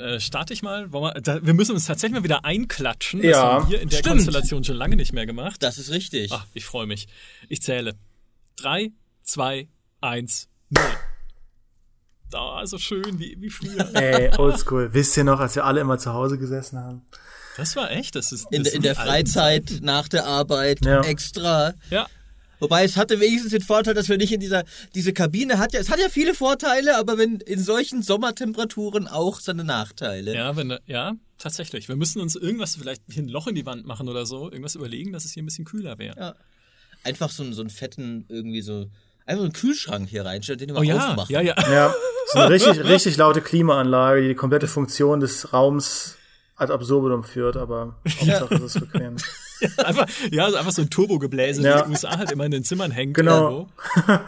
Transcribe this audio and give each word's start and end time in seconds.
Äh, 0.00 0.20
starte 0.20 0.52
ich 0.52 0.62
mal. 0.62 0.92
Wir, 0.92 1.20
da, 1.20 1.44
wir, 1.44 1.54
müssen 1.54 1.72
uns 1.72 1.86
tatsächlich 1.86 2.16
mal 2.20 2.22
wieder 2.22 2.44
einklatschen. 2.44 3.20
Das 3.20 3.30
ja, 3.32 3.42
haben 3.42 3.64
wir 3.64 3.68
hier 3.68 3.80
in 3.80 3.88
der 3.88 3.98
stimmt. 3.98 4.14
Konstellation 4.14 4.62
schon 4.62 4.76
lange 4.76 4.94
nicht 4.94 5.12
mehr 5.12 5.26
gemacht. 5.26 5.60
Das 5.60 5.76
ist 5.76 5.90
richtig. 5.90 6.30
Ach, 6.32 6.46
ich 6.54 6.64
freue 6.64 6.86
mich. 6.86 7.08
Ich 7.48 7.62
zähle. 7.62 7.96
Drei, 8.54 8.92
zwei, 9.24 9.68
eins, 10.00 10.48
null. 10.70 10.84
Da, 12.30 12.60
oh, 12.62 12.66
so 12.66 12.78
schön, 12.78 13.18
wie, 13.18 13.36
wie 13.40 13.50
früher. 13.50 13.92
Ey, 13.94 14.30
oldschool. 14.38 14.94
Wisst 14.94 15.16
ihr 15.16 15.24
noch, 15.24 15.40
als 15.40 15.56
wir 15.56 15.64
alle 15.64 15.80
immer 15.80 15.98
zu 15.98 16.12
Hause 16.12 16.38
gesessen 16.38 16.78
haben? 16.78 17.02
Das 17.56 17.74
war 17.74 17.90
echt, 17.90 18.14
das 18.14 18.30
ist. 18.30 18.46
Das 18.52 18.52
in, 18.52 18.64
in 18.66 18.82
der 18.82 18.94
Freizeit, 18.94 19.80
nach 19.82 20.06
der 20.06 20.26
Arbeit, 20.26 20.84
ja. 20.84 21.00
extra. 21.00 21.74
Ja. 21.90 22.06
Wobei 22.60 22.84
es 22.84 22.96
hatte 22.96 23.20
wenigstens 23.20 23.52
den 23.52 23.62
Vorteil, 23.62 23.94
dass 23.94 24.08
wir 24.08 24.16
nicht 24.16 24.32
in 24.32 24.40
dieser, 24.40 24.64
diese 24.94 25.12
Kabine 25.12 25.58
hat 25.58 25.72
ja, 25.72 25.80
es 25.80 25.90
hat 25.90 26.00
ja 26.00 26.08
viele 26.08 26.34
Vorteile, 26.34 26.96
aber 26.98 27.18
wenn 27.18 27.36
in 27.36 27.62
solchen 27.62 28.02
Sommertemperaturen 28.02 29.06
auch 29.06 29.40
seine 29.40 29.64
Nachteile. 29.64 30.34
Ja, 30.34 30.56
wenn, 30.56 30.76
ja, 30.86 31.14
tatsächlich. 31.38 31.88
Wir 31.88 31.96
müssen 31.96 32.20
uns 32.20 32.36
irgendwas, 32.36 32.76
vielleicht 32.76 33.02
hier 33.10 33.22
ein 33.22 33.28
Loch 33.28 33.46
in 33.46 33.54
die 33.54 33.66
Wand 33.66 33.86
machen 33.86 34.08
oder 34.08 34.26
so, 34.26 34.50
irgendwas 34.50 34.74
überlegen, 34.74 35.12
dass 35.12 35.24
es 35.24 35.32
hier 35.32 35.42
ein 35.42 35.46
bisschen 35.46 35.64
kühler 35.64 35.98
wäre. 35.98 36.18
Ja. 36.18 36.34
Einfach 37.04 37.30
so, 37.30 37.50
so 37.52 37.60
einen 37.60 37.70
fetten, 37.70 38.24
irgendwie 38.28 38.62
so, 38.62 38.86
einfach 39.24 39.44
einen 39.44 39.52
Kühlschrank 39.52 40.08
hier 40.08 40.24
reinstellen, 40.24 40.58
den 40.58 40.68
wir 40.70 40.80
oh, 40.80 40.82
ja, 40.82 41.10
aufmachen. 41.10 41.32
Ja, 41.32 41.40
ja. 41.40 41.54
Ja, 41.70 41.94
so 42.32 42.40
eine 42.40 42.50
richtig, 42.50 42.84
richtig 42.84 43.16
laute 43.16 43.40
Klimaanlage, 43.40 44.22
die 44.22 44.28
die 44.28 44.34
komplette 44.34 44.66
Funktion 44.66 45.20
des 45.20 45.52
Raums 45.52 46.16
ad 46.56 46.72
absurdum 46.72 47.22
führt, 47.22 47.56
aber 47.56 47.96
Hauptsache 48.04 48.54
ja. 48.54 48.64
ist 48.64 48.76
es 48.76 48.80
bequem. 48.80 49.16
Ja, 49.60 49.68
einfach, 49.84 50.06
ja, 50.30 50.44
also 50.44 50.56
einfach 50.56 50.72
so 50.72 50.82
ein 50.82 50.90
Turbogebläse, 50.90 51.62
ja. 51.62 51.80
wie 51.80 51.84
die 51.84 51.90
USA 51.90 52.18
halt 52.18 52.30
immer 52.30 52.44
in 52.44 52.50
den 52.50 52.64
Zimmern 52.64 52.90
hängt. 52.90 53.14
Genau. 53.14 53.68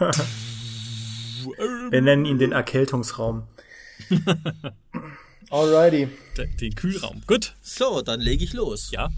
Wir 1.90 2.02
nennen 2.02 2.26
ihn 2.26 2.38
den 2.38 2.52
Erkältungsraum. 2.52 3.44
Alrighty. 5.50 6.08
Den, 6.36 6.56
den 6.58 6.74
Kühlraum. 6.74 7.22
Gut. 7.26 7.54
So, 7.60 8.02
dann 8.02 8.20
lege 8.20 8.44
ich 8.44 8.52
los. 8.52 8.90
Ja. 8.92 9.08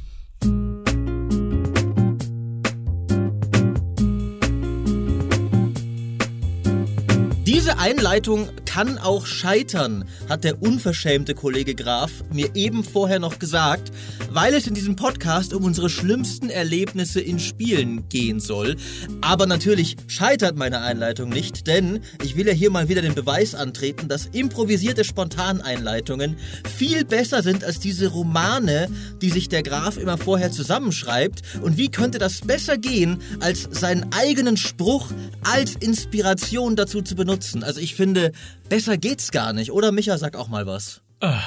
Diese 7.44 7.78
Einleitung 7.78 8.48
kann 8.72 8.96
auch 8.96 9.26
scheitern, 9.26 10.06
hat 10.30 10.44
der 10.44 10.62
unverschämte 10.62 11.34
Kollege 11.34 11.74
Graf 11.74 12.10
mir 12.32 12.56
eben 12.56 12.84
vorher 12.84 13.18
noch 13.18 13.38
gesagt, 13.38 13.92
weil 14.30 14.54
es 14.54 14.66
in 14.66 14.72
diesem 14.72 14.96
Podcast 14.96 15.52
um 15.52 15.64
unsere 15.64 15.90
schlimmsten 15.90 16.48
Erlebnisse 16.48 17.20
in 17.20 17.38
Spielen 17.38 18.08
gehen 18.08 18.40
soll. 18.40 18.76
Aber 19.20 19.44
natürlich 19.44 19.96
scheitert 20.06 20.56
meine 20.56 20.80
Einleitung 20.80 21.28
nicht, 21.28 21.66
denn 21.66 22.00
ich 22.24 22.34
will 22.34 22.46
ja 22.46 22.54
hier 22.54 22.70
mal 22.70 22.88
wieder 22.88 23.02
den 23.02 23.14
Beweis 23.14 23.54
antreten, 23.54 24.08
dass 24.08 24.24
improvisierte 24.24 25.04
Spontaneinleitungen 25.04 26.38
viel 26.74 27.04
besser 27.04 27.42
sind 27.42 27.64
als 27.64 27.78
diese 27.78 28.08
Romane, 28.08 28.88
die 29.20 29.28
sich 29.28 29.50
der 29.50 29.62
Graf 29.62 29.98
immer 29.98 30.16
vorher 30.16 30.50
zusammenschreibt. 30.50 31.42
Und 31.60 31.76
wie 31.76 31.90
könnte 31.90 32.18
das 32.18 32.40
besser 32.40 32.78
gehen, 32.78 33.20
als 33.40 33.68
seinen 33.70 34.06
eigenen 34.14 34.56
Spruch 34.56 35.10
als 35.42 35.74
Inspiration 35.74 36.74
dazu 36.74 37.02
zu 37.02 37.16
benutzen? 37.16 37.62
Also 37.62 37.78
ich 37.78 37.94
finde, 37.94 38.32
Besser 38.68 38.96
geht's 38.96 39.30
gar 39.30 39.52
nicht, 39.52 39.72
oder 39.72 39.92
Micha, 39.92 40.18
sag 40.18 40.36
auch 40.36 40.48
mal 40.48 40.66
was. 40.66 41.02
Ah. 41.20 41.40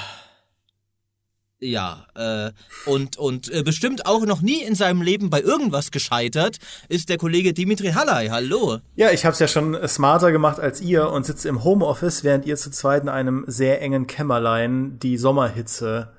Ja, 1.59 2.05
äh, 2.15 2.51
und, 2.85 3.17
und 3.17 3.49
äh, 3.51 3.63
bestimmt 3.63 4.05
auch 4.05 4.25
noch 4.25 4.41
nie 4.41 4.61
in 4.61 4.75
seinem 4.75 5.01
Leben 5.01 5.29
bei 5.29 5.41
irgendwas 5.41 5.89
gescheitert, 5.89 6.57
ist 6.89 7.09
der 7.09 7.17
Kollege 7.17 7.53
Dimitri 7.53 7.91
Halley. 7.91 8.27
Hallo. 8.27 8.79
Ja, 8.95 9.11
ich 9.11 9.25
hab's 9.25 9.39
ja 9.39 9.47
schon 9.47 9.75
smarter 9.87 10.31
gemacht 10.31 10.59
als 10.59 10.81
ihr 10.81 11.09
und 11.09 11.25
sitze 11.25 11.47
im 11.47 11.63
Homeoffice, 11.63 12.23
während 12.23 12.45
ihr 12.45 12.57
zu 12.57 12.71
zweit 12.71 13.03
in 13.03 13.09
einem 13.09 13.45
sehr 13.47 13.81
engen 13.81 14.05
Kämmerlein 14.05 14.99
die 14.99 15.17
Sommerhitze 15.17 16.09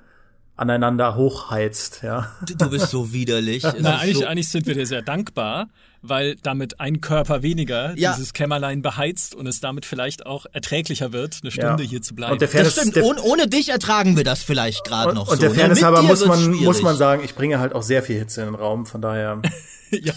aneinander 0.57 1.15
hochheizt, 1.15 2.01
ja. 2.01 2.31
Du, 2.45 2.55
du 2.55 2.69
bist 2.71 2.89
so 2.89 3.13
widerlich. 3.13 3.63
Na, 3.79 3.99
eigentlich, 3.99 4.17
so 4.17 4.25
eigentlich 4.25 4.49
sind 4.49 4.65
wir 4.65 4.73
dir 4.73 4.87
sehr 4.87 5.03
dankbar, 5.03 5.69
weil 6.01 6.35
damit 6.43 6.79
ein 6.79 7.01
Körper 7.01 7.41
weniger 7.41 7.93
ja. 7.97 8.13
dieses 8.13 8.33
Kämmerlein 8.33 8.81
beheizt 8.81 9.35
und 9.35 9.47
es 9.47 9.59
damit 9.59 9.85
vielleicht 9.85 10.25
auch 10.25 10.45
erträglicher 10.51 11.13
wird, 11.13 11.39
eine 11.41 11.51
Stunde 11.51 11.83
ja. 11.83 11.89
hier 11.89 12.01
zu 12.01 12.15
bleiben. 12.15 12.33
Und 12.33 12.41
der 12.41 12.49
Fairness, 12.49 12.75
das 12.75 12.87
stimmt, 12.87 13.05
ohne, 13.05 13.21
ohne, 13.21 13.47
dich 13.47 13.69
ertragen 13.69 14.17
wir 14.17 14.23
das 14.23 14.43
vielleicht 14.43 14.83
gerade 14.83 15.13
noch 15.13 15.27
und 15.27 15.35
so. 15.35 15.41
der 15.41 15.49
ne? 15.49 15.55
Fairness 15.55 15.83
halber 15.83 16.01
muss 16.01 16.25
man, 16.25 16.51
muss 16.53 16.81
man 16.81 16.95
sagen, 16.95 17.23
ich 17.23 17.35
bringe 17.35 17.59
halt 17.59 17.73
auch 17.73 17.83
sehr 17.83 18.03
viel 18.03 18.17
Hitze 18.17 18.41
in 18.41 18.47
den 18.47 18.55
Raum, 18.55 18.85
von 18.85 19.01
daher. 19.01 19.41
ja, 19.91 20.13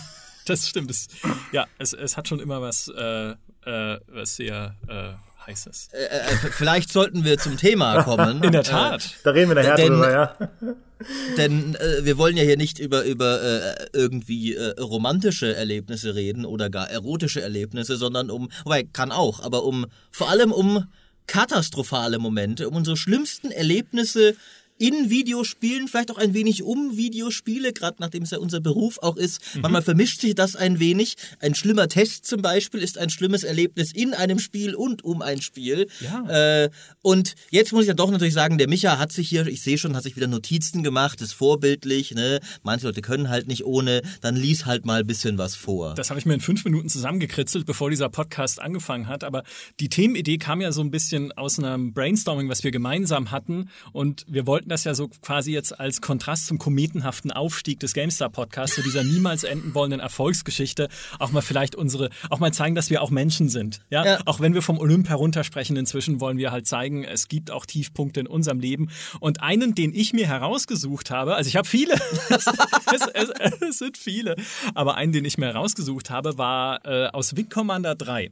das 0.47 0.69
stimmt. 0.69 0.91
Es, 0.91 1.09
ja, 1.53 1.67
es, 1.79 1.93
es 1.93 2.17
hat 2.17 2.29
schon 2.29 2.41
immer 2.41 2.61
was, 2.61 2.89
äh, 2.89 3.31
äh, 3.31 3.99
was 4.09 4.37
sehr... 4.37 4.77
Äh, 4.89 5.30
heißt 5.51 5.67
es. 5.67 5.89
Äh, 5.93 6.05
äh, 6.05 6.37
vielleicht 6.51 6.93
sollten 6.93 7.25
wir 7.25 7.39
zum 7.39 7.57
Thema 7.57 8.03
kommen. 8.05 8.43
In 8.43 8.53
der 8.53 8.63
Tat. 8.63 9.05
Äh, 9.05 9.09
da 9.25 9.31
reden 9.31 9.51
wir 9.51 9.57
nachher 9.57 9.75
denn, 9.75 9.93
drüber, 9.93 10.11
ja. 10.11 10.37
Denn 11.37 11.75
äh, 11.77 12.05
wir 12.05 12.19
wollen 12.19 12.37
ja 12.37 12.43
hier 12.43 12.57
nicht 12.57 12.79
über, 12.79 13.05
über 13.05 13.43
äh, 13.43 13.87
irgendwie 13.93 14.55
äh, 14.55 14.79
romantische 14.79 15.55
Erlebnisse 15.55 16.15
reden 16.15 16.45
oder 16.45 16.69
gar 16.71 16.91
erotische 16.91 17.41
Erlebnisse, 17.41 17.97
sondern 17.97 18.31
um, 18.31 18.51
wobei 18.65 18.85
kann 18.85 19.11
auch, 19.11 19.41
aber 19.41 19.65
um 19.65 19.87
vor 20.11 20.29
allem 20.29 20.53
um 20.53 20.85
katastrophale 21.27 22.19
Momente, 22.19 22.69
um 22.69 22.77
unsere 22.77 22.97
schlimmsten 22.97 23.51
Erlebnisse 23.51 24.35
in 24.81 25.11
Videospielen, 25.11 25.89
vielleicht 25.89 26.11
auch 26.11 26.17
ein 26.17 26.33
wenig 26.33 26.63
um 26.63 26.97
Videospiele, 26.97 27.75
gerade 27.75 27.97
nachdem 28.01 28.23
es 28.23 28.31
ja 28.31 28.39
unser 28.39 28.61
Beruf 28.61 28.99
auch 29.03 29.17
ist. 29.17 29.55
Mhm. 29.55 29.61
Manchmal 29.61 29.83
vermischt 29.83 30.23
sich 30.23 30.35
das 30.35 30.57
ein 30.57 30.81
wenig. 30.81 31.17
Ein 31.39 31.55
schlimmer 31.55 31.87
Test 31.87 32.27
zum 32.27 32.41
Beispiel 32.41 32.81
ist 32.81 32.97
ein 32.97 33.11
schlimmes 33.11 33.45
Erlebnis 33.45 33.93
in 33.93 34.15
einem 34.15 34.39
Spiel 34.39 34.75
und 34.75 35.05
um 35.05 35.21
ein 35.21 35.43
Spiel. 35.43 35.87
Ja. 36.01 36.63
Äh, 36.65 36.71
und 37.03 37.35
jetzt 37.51 37.73
muss 37.73 37.83
ich 37.83 37.89
ja 37.89 37.95
doch 37.95 38.11
natürlich 38.11 38.33
sagen, 38.33 38.57
der 38.57 38.69
Micha 38.69 38.99
hat 38.99 39.13
sich 39.13 39.29
hier, 39.29 39.47
ich 39.47 39.61
sehe 39.61 39.77
schon, 39.77 39.95
hat 39.95 40.05
sich 40.05 40.17
wieder 40.17 40.29
Notizen 40.29 40.83
gemacht, 40.83 41.21
ist 41.21 41.35
vorbildlich. 41.35 42.13
Ne? 42.13 42.41
Manche 42.63 42.87
Leute 42.87 43.03
können 43.03 43.29
halt 43.29 43.49
nicht 43.49 43.67
ohne, 43.67 44.01
dann 44.23 44.35
lies 44.35 44.65
halt 44.65 44.87
mal 44.87 45.01
ein 45.01 45.07
bisschen 45.07 45.37
was 45.37 45.57
vor. 45.57 45.95
Das 45.95 46.09
habe 46.09 46.19
ich 46.19 46.25
mir 46.25 46.33
in 46.33 46.41
fünf 46.41 46.65
Minuten 46.65 46.89
zusammengekritzelt, 46.89 47.67
bevor 47.67 47.91
dieser 47.91 48.09
Podcast 48.09 48.63
angefangen 48.63 49.09
hat. 49.09 49.25
Aber 49.25 49.43
die 49.79 49.91
Themenidee 49.91 50.39
kam 50.39 50.63
ja 50.63 50.73
so 50.73 50.81
ein 50.81 50.91
bisschen 50.91 51.33
aus 51.33 51.59
einem 51.59 51.93
Brainstorming, 51.93 52.49
was 52.49 52.65
wir 52.65 52.71
gemeinsam 52.71 53.31
hatten. 53.31 53.69
Und 53.93 54.25
wir 54.27 54.47
wollten 54.47 54.70
das 54.71 54.85
ja 54.85 54.95
so 54.95 55.09
quasi 55.09 55.53
jetzt 55.53 55.79
als 55.79 56.01
Kontrast 56.01 56.47
zum 56.47 56.59
kometenhaften 56.59 57.31
Aufstieg 57.31 57.81
des 57.81 57.95
GameStar-Podcasts, 57.95 58.77
zu 58.77 58.83
dieser 58.83 59.05
niemals 59.05 59.45
enden 59.45 59.75
wollenden 59.75 60.01
Erfolgsgeschichte, 60.01 60.89
auch 61.19 61.33
mal 61.33 61.41
vielleicht 61.41 61.75
unsere, 61.75 62.11
auch 62.31 62.39
mal 62.39 62.53
zeigen, 62.53 62.75
dass 62.75 62.91
wir 62.91 63.03
auch 63.03 63.11
Menschen 63.11 63.49
sind. 63.49 63.81
Ja? 63.91 64.05
ja. 64.05 64.19
Auch 64.27 64.41
wenn 64.41 64.55
wir 64.55 64.63
vom 64.63 64.79
Olymp 64.79 65.09
heruntersprechen, 65.09 65.77
inzwischen 65.77 66.21
wollen 66.21 66.39
wir 66.39 66.53
halt 66.53 66.67
zeigen, 66.67 67.05
es 67.05 67.29
gibt 67.29 67.51
auch 67.51 67.67
Tiefpunkte 67.67 68.21
in 68.21 68.27
unserem 68.27 68.61
Leben. 68.61 68.91
Und 69.21 69.43
einen, 69.43 69.75
den 69.75 69.95
ich 69.95 70.13
mir 70.13 70.27
herausgesucht 70.27 71.11
habe, 71.11 71.35
also 71.35 71.49
ich 71.49 71.57
habe 71.57 71.67
viele, 71.67 71.95
es, 72.29 72.47
es, 72.93 73.07
es, 73.15 73.31
es, 73.61 73.79
sind 73.79 73.97
viele, 73.97 74.37
aber 74.75 74.95
einen, 74.95 75.13
den 75.13 75.25
ich 75.25 75.39
mir 75.39 75.47
herausgesucht 75.47 76.11
habe, 76.11 76.39
war 76.39 76.85
äh, 76.85 77.09
aus 77.09 77.37
Wing 77.37 77.49
Commander 77.49 77.95
3. 77.95 78.31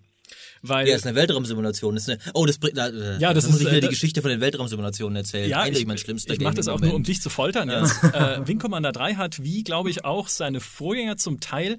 Weil 0.63 0.89
ja, 0.89 0.97
ist 0.97 1.07
eine 1.07 1.17
Weltraumsimulation. 1.17 1.97
Ist 1.97 2.09
eine, 2.09 2.19
oh, 2.35 2.47
das 2.47 2.59
bringt. 2.59 2.77
Äh, 2.79 3.19
ja, 3.19 3.33
das 3.35 3.47
muss 3.47 3.57
ist, 3.57 3.63
ich 3.63 3.67
wieder 3.69 3.79
äh, 3.79 3.81
die 3.83 3.89
Geschichte 3.89 4.23
von 4.23 4.31
den 4.31 4.41
Weltraumsimulationen 4.41 5.17
erzählen. 5.17 5.49
Ja, 5.49 5.61
Eigentlich 5.61 5.83
ich, 5.83 5.87
mein 5.87 5.99
schlimmster 5.99 6.35
Ich 6.35 6.41
mache 6.41 6.55
das 6.55 6.69
auch 6.69 6.75
Moment. 6.75 6.91
nur, 6.91 6.97
um 6.97 7.03
dich 7.03 7.21
zu 7.21 7.31
foltern. 7.31 7.69
Ja. 7.69 7.83
Jetzt. 7.83 8.03
äh, 8.15 8.47
Wing 8.47 8.59
Commander 8.59 8.93
3 8.93 9.15
hat, 9.15 9.43
wie 9.43 9.65
glaube 9.65 9.91
ich 9.91 10.05
auch 10.05 10.29
seine 10.29 10.61
Vorgänger 10.61 11.17
zum 11.17 11.41
Teil, 11.41 11.77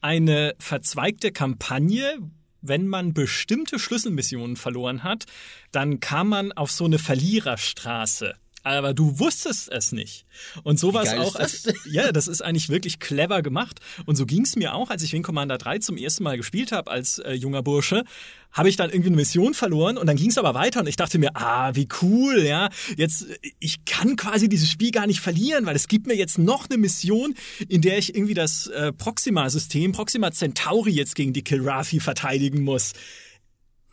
eine 0.00 0.54
verzweigte 0.58 1.32
Kampagne, 1.32 2.18
wenn 2.60 2.86
man 2.86 3.12
bestimmte 3.12 3.78
Schlüsselmissionen 3.78 4.56
verloren 4.56 5.02
hat, 5.02 5.24
dann 5.72 6.00
kam 6.00 6.28
man 6.28 6.52
auf 6.52 6.70
so 6.70 6.84
eine 6.84 6.98
Verliererstraße 6.98 8.34
aber 8.62 8.94
du 8.94 9.18
wusstest 9.18 9.70
es 9.70 9.92
nicht. 9.92 10.24
Und 10.62 10.78
so 10.78 10.94
war 10.94 11.02
es 11.02 11.12
auch. 11.14 11.34
Als, 11.36 11.68
ja, 11.90 12.12
das 12.12 12.28
ist 12.28 12.42
eigentlich 12.42 12.68
wirklich 12.68 13.00
clever 13.00 13.42
gemacht. 13.42 13.80
Und 14.06 14.16
so 14.16 14.26
ging 14.26 14.42
es 14.42 14.56
mir 14.56 14.74
auch, 14.74 14.90
als 14.90 15.02
ich 15.02 15.12
Wing 15.12 15.22
Commander 15.22 15.58
3 15.58 15.78
zum 15.78 15.96
ersten 15.96 16.24
Mal 16.24 16.36
gespielt 16.36 16.72
habe 16.72 16.90
als 16.90 17.18
äh, 17.18 17.32
junger 17.32 17.62
Bursche, 17.62 18.04
habe 18.52 18.68
ich 18.68 18.76
dann 18.76 18.90
irgendwie 18.90 19.08
eine 19.08 19.16
Mission 19.16 19.54
verloren 19.54 19.96
und 19.96 20.06
dann 20.06 20.16
ging 20.16 20.28
es 20.28 20.38
aber 20.38 20.54
weiter 20.54 20.80
und 20.80 20.86
ich 20.86 20.96
dachte 20.96 21.18
mir, 21.18 21.30
ah, 21.34 21.74
wie 21.74 21.88
cool, 22.02 22.42
ja. 22.42 22.68
Jetzt, 22.96 23.26
ich 23.58 23.84
kann 23.84 24.16
quasi 24.16 24.48
dieses 24.48 24.70
Spiel 24.70 24.90
gar 24.90 25.06
nicht 25.06 25.20
verlieren, 25.20 25.64
weil 25.66 25.74
es 25.74 25.88
gibt 25.88 26.06
mir 26.06 26.14
jetzt 26.14 26.38
noch 26.38 26.68
eine 26.68 26.78
Mission, 26.78 27.34
in 27.68 27.80
der 27.80 27.98
ich 27.98 28.14
irgendwie 28.14 28.34
das 28.34 28.66
äh, 28.66 28.92
Proxima-System, 28.92 29.92
Proxima 29.92 30.30
Centauri 30.32 30.90
jetzt 30.90 31.14
gegen 31.14 31.32
die 31.32 31.42
Kilrathi 31.42 32.00
verteidigen 32.00 32.62
muss. 32.62 32.92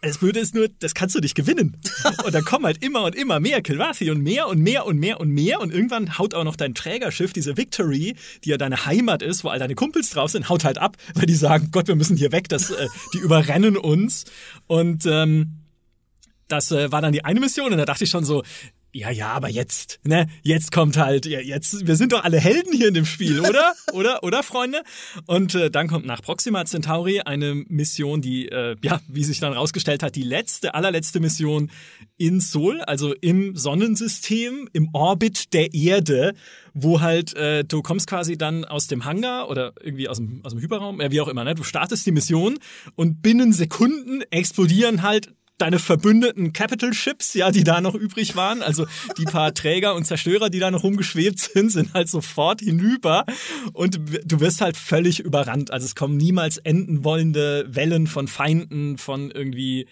Das 0.01 0.17
Blöde 0.17 0.39
ist 0.39 0.55
nur, 0.55 0.69
das 0.79 0.93
kannst 0.93 1.15
du 1.15 1.19
nicht 1.19 1.35
gewinnen. 1.35 1.77
Und 2.25 2.33
dann 2.33 2.45
kommen 2.45 2.65
halt 2.65 2.81
immer 2.83 3.03
und 3.03 3.15
immer 3.15 3.39
mehr 3.39 3.61
Kilrathi 3.61 4.09
und 4.11 4.21
mehr 4.21 4.47
und 4.47 4.59
mehr 4.59 4.85
und 4.85 4.97
mehr 4.97 5.19
und 5.19 5.29
mehr. 5.29 5.59
Und 5.59 5.73
irgendwann 5.73 6.17
haut 6.17 6.33
auch 6.33 6.45
noch 6.45 6.55
dein 6.55 6.73
Trägerschiff, 6.73 7.33
diese 7.33 7.57
Victory, 7.57 8.15
die 8.43 8.49
ja 8.49 8.57
deine 8.57 8.85
Heimat 8.85 9.21
ist, 9.21 9.43
wo 9.43 9.49
all 9.49 9.59
deine 9.59 9.75
Kumpels 9.75 10.09
drauf 10.09 10.31
sind, 10.31 10.47
haut 10.47 10.63
halt 10.63 10.77
ab, 10.77 10.95
weil 11.15 11.25
die 11.25 11.35
sagen, 11.35 11.69
Gott, 11.71 11.87
wir 11.87 11.95
müssen 11.95 12.15
hier 12.15 12.31
weg, 12.31 12.47
das, 12.47 12.71
äh, 12.71 12.87
die 13.13 13.17
überrennen 13.17 13.75
uns. 13.75 14.23
Und 14.67 15.05
ähm, 15.05 15.59
das 16.47 16.71
äh, 16.71 16.91
war 16.91 17.01
dann 17.01 17.13
die 17.13 17.25
eine 17.25 17.39
Mission 17.39 17.71
und 17.71 17.77
da 17.77 17.85
dachte 17.85 18.05
ich 18.05 18.09
schon 18.09 18.23
so, 18.23 18.43
ja, 18.91 19.11
ja, 19.11 19.33
aber 19.33 19.49
jetzt, 19.49 19.99
ne, 20.03 20.27
jetzt 20.41 20.71
kommt 20.71 20.97
halt, 20.97 21.27
ja, 21.27 21.39
jetzt, 21.39 21.85
wir 21.85 21.95
sind 21.95 22.11
doch 22.11 22.23
alle 22.23 22.39
Helden 22.39 22.73
hier 22.73 22.87
in 22.87 22.95
dem 22.95 23.05
Spiel, 23.05 23.39
oder? 23.47 23.73
oder, 23.93 24.23
oder, 24.23 24.41
Freunde? 24.41 24.81
Und 25.27 25.53
äh, 25.53 25.69
dann 25.69 25.87
kommt 25.87 26.05
nach 26.05 26.21
Proxima 26.21 26.65
Centauri 26.65 27.21
eine 27.21 27.53
Mission, 27.53 28.21
die, 28.21 28.47
äh, 28.49 28.75
ja, 28.81 28.99
wie 29.07 29.23
sich 29.23 29.39
dann 29.39 29.53
rausgestellt 29.53 30.01
hat, 30.01 30.15
die 30.15 30.23
letzte, 30.23 30.73
allerletzte 30.73 31.19
Mission 31.19 31.69
in 32.17 32.39
Sol, 32.39 32.81
also 32.81 33.13
im 33.21 33.55
Sonnensystem, 33.55 34.67
im 34.73 34.89
Orbit 34.93 35.53
der 35.53 35.73
Erde, 35.73 36.33
wo 36.73 37.01
halt, 37.01 37.35
äh, 37.35 37.63
du 37.63 37.81
kommst 37.81 38.07
quasi 38.07 38.37
dann 38.37 38.65
aus 38.65 38.87
dem 38.87 39.05
Hangar 39.05 39.49
oder 39.49 39.73
irgendwie 39.81 40.09
aus 40.09 40.17
dem, 40.17 40.41
aus 40.43 40.53
dem 40.53 40.61
Hyperraum, 40.61 40.99
äh, 40.99 41.11
wie 41.11 41.21
auch 41.21 41.27
immer, 41.27 41.43
ne? 41.43 41.53
Du 41.53 41.63
startest 41.63 42.05
die 42.05 42.11
Mission 42.11 42.57
und 42.95 43.21
binnen 43.21 43.53
Sekunden 43.53 44.21
explodieren 44.31 45.03
halt 45.03 45.33
deine 45.59 45.77
verbündeten 45.77 46.53
Capital 46.53 46.93
Ships, 46.93 47.33
ja, 47.33 47.51
die 47.51 47.63
da 47.63 47.81
noch 47.81 47.95
übrig 47.95 48.35
waren, 48.35 48.63
also 48.63 48.87
die 49.17 49.25
paar 49.25 49.53
Träger 49.53 49.93
und 49.93 50.05
Zerstörer, 50.05 50.49
die 50.49 50.59
da 50.59 50.71
noch 50.71 50.83
rumgeschwebt 50.83 51.39
sind, 51.39 51.71
sind 51.71 51.93
halt 51.93 52.09
sofort 52.09 52.61
hinüber 52.61 53.25
und 53.73 53.99
du 54.25 54.39
wirst 54.39 54.61
halt 54.61 54.77
völlig 54.77 55.19
überrannt. 55.19 55.71
Also 55.71 55.85
es 55.85 55.95
kommen 55.95 56.17
niemals 56.17 56.57
enden 56.57 57.03
wollende 57.03 57.65
Wellen 57.69 58.07
von 58.07 58.27
Feinden, 58.27 58.97
von 58.97 59.31
irgendwie 59.31 59.87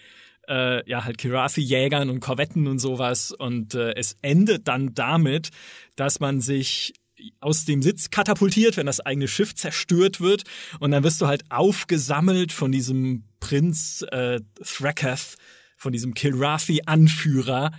äh, 0.48 0.88
ja 0.88 1.04
halt 1.04 1.18
Kirafi-Jägern 1.18 2.10
und 2.10 2.20
Korvetten 2.20 2.66
und 2.66 2.78
sowas 2.78 3.32
und 3.32 3.74
äh, 3.74 3.94
es 3.94 4.16
endet 4.22 4.66
dann 4.66 4.94
damit, 4.94 5.50
dass 5.96 6.20
man 6.20 6.40
sich 6.40 6.94
aus 7.40 7.64
dem 7.64 7.82
Sitz 7.82 8.10
katapultiert, 8.10 8.76
wenn 8.76 8.86
das 8.86 9.00
eigene 9.00 9.28
Schiff 9.28 9.54
zerstört 9.54 10.20
wird. 10.20 10.44
Und 10.80 10.92
dann 10.92 11.02
wirst 11.02 11.20
du 11.20 11.26
halt 11.26 11.44
aufgesammelt 11.50 12.52
von 12.52 12.72
diesem 12.72 13.24
Prinz 13.40 14.04
äh, 14.10 14.40
Thraketh, 14.62 15.36
von 15.78 15.92
diesem 15.92 16.12
Kilrathi-Anführer 16.12 17.70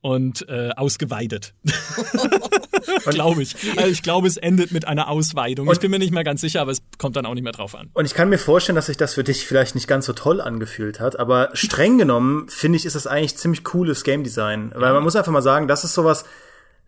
und 0.00 0.48
äh, 0.48 0.70
ausgeweidet. 0.76 1.54
glaube 3.10 3.42
ich. 3.42 3.56
Also 3.76 3.90
ich 3.90 4.02
glaube, 4.02 4.28
es 4.28 4.36
endet 4.36 4.70
mit 4.70 4.86
einer 4.86 5.08
Ausweidung. 5.08 5.66
Und 5.66 5.74
ich 5.74 5.80
bin 5.80 5.90
mir 5.90 5.98
nicht 5.98 6.12
mehr 6.12 6.24
ganz 6.24 6.40
sicher, 6.40 6.60
aber 6.60 6.70
es 6.70 6.82
kommt 6.98 7.16
dann 7.16 7.26
auch 7.26 7.34
nicht 7.34 7.42
mehr 7.42 7.52
drauf 7.52 7.74
an. 7.74 7.90
Und 7.94 8.04
ich 8.04 8.14
kann 8.14 8.28
mir 8.28 8.38
vorstellen, 8.38 8.76
dass 8.76 8.86
sich 8.86 8.96
das 8.96 9.14
für 9.14 9.24
dich 9.24 9.44
vielleicht 9.44 9.74
nicht 9.74 9.88
ganz 9.88 10.06
so 10.06 10.12
toll 10.12 10.40
angefühlt 10.40 11.00
hat, 11.00 11.18
aber 11.18 11.50
streng 11.52 11.98
genommen 11.98 12.48
finde 12.48 12.76
ich, 12.76 12.84
ist 12.86 12.94
das 12.94 13.06
eigentlich 13.06 13.36
ziemlich 13.36 13.64
cooles 13.64 14.04
Game 14.04 14.22
Design, 14.22 14.72
weil 14.74 14.92
man 14.92 15.02
muss 15.02 15.16
einfach 15.16 15.32
mal 15.32 15.42
sagen, 15.42 15.68
das 15.68 15.84
ist 15.84 15.94
sowas, 15.94 16.24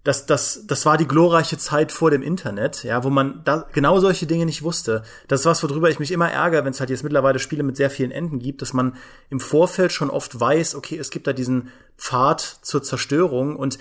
das, 0.02 0.24
das, 0.24 0.66
das 0.66 0.86
war 0.86 0.96
die 0.96 1.06
glorreiche 1.06 1.58
Zeit 1.58 1.92
vor 1.92 2.10
dem 2.10 2.22
Internet, 2.22 2.84
ja, 2.84 3.04
wo 3.04 3.10
man 3.10 3.42
da 3.44 3.66
genau 3.72 4.00
solche 4.00 4.26
Dinge 4.26 4.46
nicht 4.46 4.62
wusste. 4.62 5.02
Das 5.28 5.40
ist 5.40 5.46
was, 5.46 5.62
worüber 5.62 5.90
ich 5.90 5.98
mich 5.98 6.10
immer 6.10 6.30
ärgere, 6.30 6.64
wenn 6.64 6.72
es 6.72 6.80
halt 6.80 6.88
jetzt 6.88 7.04
mittlerweile 7.04 7.38
Spiele 7.38 7.62
mit 7.62 7.76
sehr 7.76 7.90
vielen 7.90 8.10
Enden 8.10 8.38
gibt, 8.38 8.62
dass 8.62 8.72
man 8.72 8.96
im 9.28 9.40
Vorfeld 9.40 9.92
schon 9.92 10.08
oft 10.08 10.40
weiß, 10.40 10.74
okay, 10.74 10.96
es 10.96 11.10
gibt 11.10 11.26
da 11.26 11.34
diesen 11.34 11.68
Pfad 11.98 12.40
zur 12.40 12.82
Zerstörung 12.82 13.56
und 13.56 13.78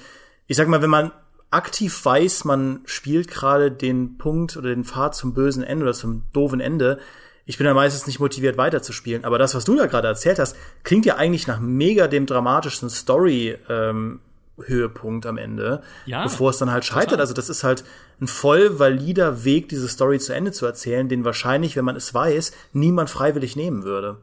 ich 0.48 0.58
sag 0.58 0.68
mal, 0.68 0.82
wenn 0.82 0.90
man 0.90 1.12
aktiv 1.52 2.04
weiß, 2.04 2.44
man 2.44 2.82
spielt 2.86 3.30
gerade 3.30 3.72
den 3.72 4.18
Punkt 4.18 4.58
oder 4.58 4.70
den 4.70 4.84
Pfad 4.84 5.16
zum 5.16 5.34
bösen 5.34 5.64
Ende 5.64 5.84
oder 5.84 5.94
zum 5.94 6.24
doofen 6.34 6.60
Ende, 6.60 7.00
ich 7.46 7.58
bin 7.58 7.66
dann 7.66 7.76
meistens 7.76 8.06
nicht 8.06 8.20
motiviert 8.20 8.58
weiterzuspielen. 8.58 9.26
Aber 9.26 9.40
das, 9.40 9.56
was 9.56 9.64
du 9.64 9.76
da 9.76 9.88
gerade 9.88 10.08
erzählt 10.08 10.38
hast, 10.38 10.56
klingt 10.84 11.06
ja 11.06 11.16
eigentlich 11.16 11.48
nach 11.48 11.60
mega 11.60 12.08
dem 12.08 12.28
dramatischen 12.28 12.90
Story 12.90 13.58
ähm, 13.70 14.20
Höhepunkt 14.66 15.26
am 15.26 15.38
Ende, 15.38 15.82
ja, 16.06 16.24
bevor 16.24 16.50
es 16.50 16.58
dann 16.58 16.72
halt 16.72 16.86
scheitert. 16.86 17.10
Total. 17.10 17.22
Also 17.22 17.34
das 17.34 17.50
ist 17.50 17.64
halt 17.64 17.84
ein 18.22 18.28
voll 18.28 18.80
valider 18.80 19.44
Weg, 19.44 19.70
diese 19.70 19.88
Story 19.88 20.20
zu 20.20 20.34
Ende 20.34 20.52
zu 20.52 20.66
erzählen, 20.66 21.08
den 21.08 21.26
wahrscheinlich, 21.26 21.76
wenn 21.76 21.86
man 21.86 21.96
es 21.96 22.14
weiß, 22.14 22.52
niemand 22.74 23.10
freiwillig 23.10 23.56
nehmen 23.56 23.84
würde. 23.84 24.18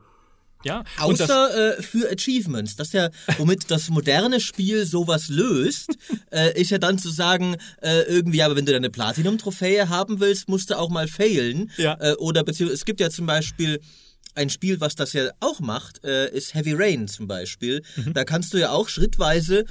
Ja, 0.65 0.83
außer 0.99 1.77
äh, 1.79 1.83
für 1.83 2.11
Achievements. 2.11 2.75
Das 2.75 2.89
ist 2.89 2.95
ja, 2.95 3.11
womit 3.39 3.71
das 3.71 3.89
moderne 3.89 4.41
Spiel 4.41 4.85
sowas 4.85 5.29
löst, 5.29 5.97
äh, 6.33 6.61
ist 6.61 6.71
ja 6.71 6.79
dann 6.79 6.99
zu 6.99 7.09
sagen, 7.09 7.57
äh, 7.83 8.03
irgendwie, 8.03 8.43
aber 8.43 8.57
wenn 8.57 8.67
du 8.67 8.73
deine 8.73 8.91
Platinum-Trophäe 8.91 9.89
haben 9.89 10.19
willst, 10.19 10.49
musst 10.49 10.71
du 10.71 10.79
auch 10.79 10.91
mal 10.91 11.07
failen. 11.07 11.71
Ja. 11.77 11.97
Äh, 12.01 12.15
oder 12.15 12.43
beziehungsweise 12.43 12.75
es 12.75 12.85
gibt 12.85 13.01
ja 13.01 13.11
zum 13.11 13.27
Beispiel 13.27 13.81
ein 14.35 14.51
Spiel, 14.51 14.81
was 14.81 14.97
das 14.97 15.13
ja 15.13 15.31
auch 15.41 15.61
macht, 15.61 16.05
äh, 16.05 16.31
ist 16.31 16.55
Heavy 16.55 16.75
Rain 16.75 17.07
zum 17.07 17.27
Beispiel. 17.27 17.83
Mhm. 17.97 18.13
Da 18.13 18.25
kannst 18.25 18.53
du 18.53 18.59
ja 18.59 18.71
auch 18.71 18.89
schrittweise 18.89 19.65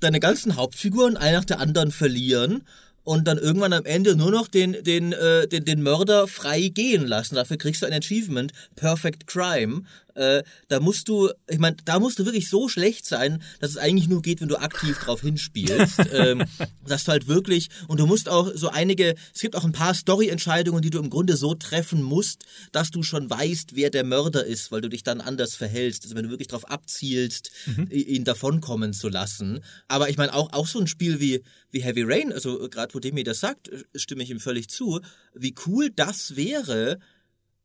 deine 0.00 0.20
ganzen 0.20 0.56
Hauptfiguren 0.56 1.16
eine 1.16 1.38
nach 1.38 1.44
der 1.44 1.60
anderen 1.60 1.92
verlieren 1.92 2.62
und 3.04 3.26
dann 3.26 3.38
irgendwann 3.38 3.72
am 3.72 3.84
Ende 3.84 4.16
nur 4.16 4.30
noch 4.30 4.48
den, 4.48 4.76
den, 4.84 5.12
äh, 5.12 5.48
den, 5.48 5.64
den 5.64 5.82
Mörder 5.82 6.26
frei 6.26 6.68
gehen 6.68 7.06
lassen. 7.06 7.34
Dafür 7.34 7.56
kriegst 7.56 7.82
du 7.82 7.86
ein 7.86 7.92
Achievement, 7.92 8.52
Perfect 8.76 9.26
Crime. 9.26 9.82
Äh, 10.20 10.42
da 10.68 10.80
musst 10.80 11.08
du, 11.08 11.30
ich 11.48 11.58
meine, 11.58 11.76
da 11.86 11.98
musst 11.98 12.18
du 12.18 12.26
wirklich 12.26 12.50
so 12.50 12.68
schlecht 12.68 13.06
sein, 13.06 13.42
dass 13.58 13.70
es 13.70 13.76
eigentlich 13.78 14.06
nur 14.06 14.20
geht, 14.20 14.42
wenn 14.42 14.48
du 14.48 14.60
aktiv 14.60 14.98
drauf 14.98 15.22
hinspielst. 15.22 15.98
ähm, 16.12 16.44
dass 16.86 17.04
du 17.04 17.12
halt 17.12 17.26
wirklich, 17.26 17.68
und 17.88 18.00
du 18.00 18.06
musst 18.06 18.28
auch 18.28 18.50
so 18.54 18.68
einige, 18.68 19.14
es 19.34 19.40
gibt 19.40 19.56
auch 19.56 19.64
ein 19.64 19.72
paar 19.72 19.94
Story-Entscheidungen, 19.94 20.82
die 20.82 20.90
du 20.90 20.98
im 20.98 21.08
Grunde 21.08 21.38
so 21.38 21.54
treffen 21.54 22.02
musst, 22.02 22.44
dass 22.72 22.90
du 22.90 23.02
schon 23.02 23.30
weißt, 23.30 23.76
wer 23.76 23.88
der 23.88 24.04
Mörder 24.04 24.44
ist, 24.44 24.70
weil 24.70 24.82
du 24.82 24.90
dich 24.90 25.02
dann 25.02 25.22
anders 25.22 25.54
verhältst. 25.54 26.04
Also 26.04 26.14
wenn 26.16 26.24
du 26.24 26.30
wirklich 26.30 26.48
darauf 26.48 26.68
abzielst, 26.68 27.50
mhm. 27.64 27.88
ihn 27.90 28.24
davonkommen 28.24 28.92
zu 28.92 29.08
lassen. 29.08 29.60
Aber 29.88 30.10
ich 30.10 30.18
meine, 30.18 30.34
auch, 30.34 30.52
auch 30.52 30.66
so 30.66 30.80
ein 30.80 30.86
Spiel 30.86 31.18
wie, 31.20 31.42
wie 31.70 31.82
Heavy 31.82 32.02
Rain, 32.02 32.30
also 32.30 32.68
gerade 32.68 32.92
wo 32.92 32.98
Demi 32.98 33.24
das 33.24 33.40
sagt, 33.40 33.70
stimme 33.94 34.22
ich 34.22 34.30
ihm 34.30 34.40
völlig 34.40 34.68
zu, 34.68 35.00
wie 35.34 35.54
cool 35.66 35.88
das 35.88 36.36
wäre, 36.36 36.98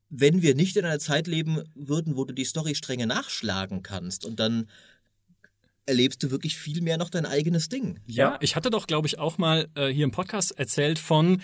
wenn 0.10 0.42
wir 0.42 0.56
nicht 0.56 0.78
in 0.78 0.86
einer 0.86 1.00
Zeit 1.00 1.28
leben 1.28 1.64
würden, 1.74 2.16
wo 2.16 2.26
du 2.26 2.34
die 2.34 2.46
Storystränge 2.46 3.08
nachschlagen 3.08 3.84
kannst 3.84 4.26
und 4.26 4.40
dann 4.40 4.70
erlebst 5.86 6.24
du 6.24 6.32
wirklich 6.32 6.58
viel 6.58 6.82
mehr 6.82 6.98
noch 6.98 7.10
dein 7.10 7.26
eigenes 7.26 7.70
Ding. 7.70 8.00
Ja, 8.06 8.38
ich 8.42 8.56
hatte 8.56 8.70
doch, 8.70 8.88
glaube 8.88 9.08
ich, 9.08 9.20
auch 9.20 9.38
mal 9.38 9.68
äh, 9.76 9.88
hier 9.88 10.04
im 10.04 10.12
Podcast 10.12 10.58
erzählt 10.58 11.00
von 11.00 11.42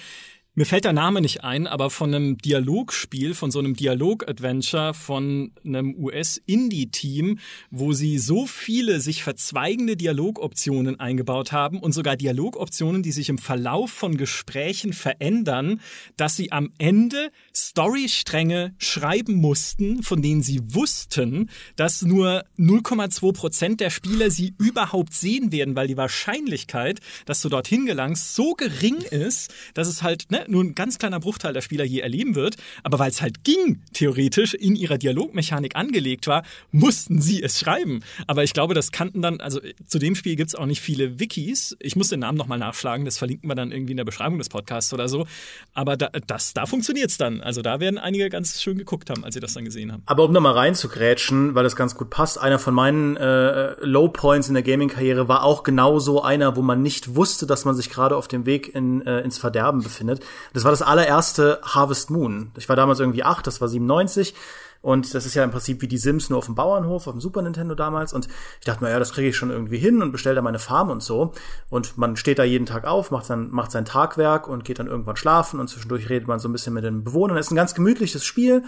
mir 0.54 0.66
fällt 0.66 0.84
der 0.84 0.92
Name 0.92 1.22
nicht 1.22 1.46
ein, 1.46 1.66
aber 1.66 1.90
von 1.90 2.14
einem 2.14 2.38
Dialogspiel, 2.38 3.36
von 3.36 3.52
so 3.52 3.60
einem 3.60 3.74
Dialog-Adventure 3.74 4.94
von 4.94 5.54
einem 5.64 5.96
US-Indie-Team, 5.96 7.40
wo 7.70 7.94
sie 7.94 8.18
so 8.18 8.46
viele 8.46 9.00
sich 9.00 9.24
verzweigende 9.24 9.96
Dialogoptionen 9.96 11.00
eingebaut 11.00 11.54
haben 11.54 11.80
und 11.80 11.94
sogar 11.94 12.18
Dialogoptionen, 12.18 13.02
die 13.02 13.14
sich 13.14 13.30
im 13.30 13.38
Verlauf 13.38 13.92
von 13.92 14.18
Gesprächen 14.18 14.92
verändern, 14.92 15.80
dass 16.18 16.36
sie 16.36 16.52
am 16.52 16.74
Ende 16.78 17.32
Storystränge 17.56 18.76
schreiben 18.78 19.36
mussten, 19.36 20.04
von 20.04 20.22
denen 20.22 20.44
sie 20.44 20.60
wussten, 20.64 21.50
dass 21.78 22.02
nur 22.02 22.44
0,2 22.60 23.34
Prozent 23.34 23.80
der 23.80 23.90
Spieler 23.90 24.30
sie 24.30 24.54
überhaupt 24.58 25.14
sehen 25.14 25.54
werden, 25.54 25.78
weil 25.78 25.88
die 25.88 25.96
Wahrscheinlichkeit, 25.96 27.00
dass 27.26 27.42
du 27.42 27.48
dorthin 27.48 27.86
gelangst, 27.86 28.36
so 28.36 28.54
gering 28.54 28.98
ist, 28.98 29.54
dass 29.76 29.88
es 29.88 30.04
halt, 30.04 30.30
ne, 30.30 30.41
nur 30.48 30.64
ein 30.64 30.76
ganz 30.76 30.98
kleiner 30.98 31.20
Bruchteil 31.20 31.54
der 31.54 31.62
Spieler 31.62 31.84
je 31.84 32.00
erleben 32.00 32.36
wird. 32.36 32.56
Aber 32.84 33.00
weil 33.00 33.10
es 33.10 33.22
halt 33.22 33.44
ging, 33.44 33.82
theoretisch 33.94 34.54
in 34.54 34.76
ihrer 34.76 34.98
Dialogmechanik 34.98 35.76
angelegt 35.76 36.28
war, 36.28 36.44
mussten 36.72 37.22
sie 37.22 37.42
es 37.42 37.60
schreiben. 37.60 38.02
Aber 38.28 38.44
ich 38.44 38.54
glaube, 38.54 38.74
das 38.74 38.92
kannten 38.92 39.22
dann, 39.22 39.40
also 39.40 39.60
zu 39.86 40.00
dem 40.00 40.16
Spiel 40.16 40.36
gibt 40.36 40.50
es 40.50 40.56
auch 40.56 40.66
nicht 40.66 40.82
viele 40.82 41.20
Wikis. 41.20 41.76
Ich 41.80 41.96
muss 41.96 42.10
den 42.10 42.22
Namen 42.22 42.38
nochmal 42.38 42.60
nachschlagen, 42.60 43.06
das 43.06 43.18
verlinken 43.18 43.50
wir 43.50 43.56
dann 43.56 43.72
irgendwie 43.72 43.92
in 43.92 43.98
der 43.98 44.06
Beschreibung 44.06 44.38
des 44.38 44.50
Podcasts 44.50 44.94
oder 44.94 45.08
so. 45.10 45.26
Aber 45.74 45.98
da, 45.98 46.10
das, 46.28 46.54
da 46.54 46.66
funktioniert 46.66 47.10
es 47.10 47.18
dann. 47.18 47.42
Also 47.42 47.62
da 47.62 47.80
werden 47.80 47.98
einige 47.98 48.30
ganz 48.30 48.62
schön 48.62 48.78
geguckt 48.78 49.10
haben, 49.10 49.24
als 49.24 49.34
sie 49.34 49.40
das 49.40 49.54
dann 49.54 49.66
gesehen 49.66 49.92
haben. 49.92 50.04
Aber 50.06 50.24
um 50.26 50.32
nochmal 50.32 50.54
reinzugrätschen, 50.54 51.56
weil 51.56 51.64
das 51.64 51.76
ganz 51.76 51.96
gut 51.96 52.10
passt, 52.10 52.40
einer 52.40 52.60
von 52.60 52.74
meinen 52.74 53.18
äh, 53.18 53.74
Low 53.82 54.08
Points 54.10 54.48
in 54.48 54.54
der 54.54 54.64
Gaming-Karriere 54.64 55.28
war 55.28 55.44
auch 55.44 55.64
genau 55.64 56.00
so 56.00 56.22
einer, 56.24 56.56
wo 56.56 56.62
man 56.62 56.82
nicht 56.82 57.16
wusste, 57.16 57.46
dass 57.46 57.66
man 57.66 57.76
sich 57.76 57.90
gerade 57.90 58.16
auf 58.16 58.28
dem 58.28 58.46
Weg 58.46 58.74
in, 58.74 59.06
äh, 59.06 59.22
ins 59.22 59.38
Verderben 59.38 59.82
befindet. 59.84 60.24
Das 60.54 60.64
war 60.64 60.72
das 60.72 60.82
allererste 60.82 61.60
Harvest 61.64 62.10
Moon. 62.10 62.52
Ich 62.58 62.70
war 62.70 62.76
damals 62.76 63.00
irgendwie 63.00 63.24
acht, 63.24 63.48
das 63.48 63.62
war 63.62 63.68
97. 63.68 64.34
Und 64.82 65.14
das 65.14 65.28
ist 65.28 65.36
ja 65.36 65.44
im 65.44 65.52
Prinzip 65.52 65.82
wie 65.82 65.88
die 65.88 66.00
Sims 66.00 66.30
nur 66.30 66.40
auf 66.40 66.48
dem 66.48 66.56
Bauernhof, 66.56 67.06
auf 67.06 67.14
dem 67.14 67.22
Super 67.22 67.44
Nintendo 67.44 67.76
damals. 67.76 68.14
Und 68.14 68.28
ich 68.60 68.66
dachte 68.66 68.84
mir, 68.84 68.90
ja, 68.90 68.98
das 68.98 69.14
kriege 69.14 69.30
ich 69.30 69.38
schon 69.38 69.52
irgendwie 69.52 69.78
hin 69.78 70.02
und 70.02 70.12
bestelle 70.12 70.36
da 70.36 70.42
meine 70.42 70.60
Farm 70.60 70.90
und 70.90 71.04
so. 71.04 71.34
Und 71.70 71.98
man 71.98 72.16
steht 72.16 72.40
da 72.40 72.44
jeden 72.44 72.66
Tag 72.66 72.86
auf, 72.86 73.12
macht 73.12 73.26
sein, 73.26 73.50
macht 73.52 73.72
sein 73.72 73.86
Tagwerk 73.86 74.48
und 74.48 74.66
geht 74.66 74.80
dann 74.80 74.88
irgendwann 74.88 75.18
schlafen 75.18 75.60
und 75.60 75.70
zwischendurch 75.70 76.10
redet 76.10 76.28
man 76.28 76.40
so 76.40 76.50
ein 76.50 76.52
bisschen 76.52 76.74
mit 76.74 76.84
den 76.84 77.04
Bewohnern. 77.04 77.38
Das 77.38 77.48
ist 77.48 77.52
ein 77.52 77.56
ganz 77.56 77.76
gemütliches 77.76 78.26
Spiel. 78.26 78.64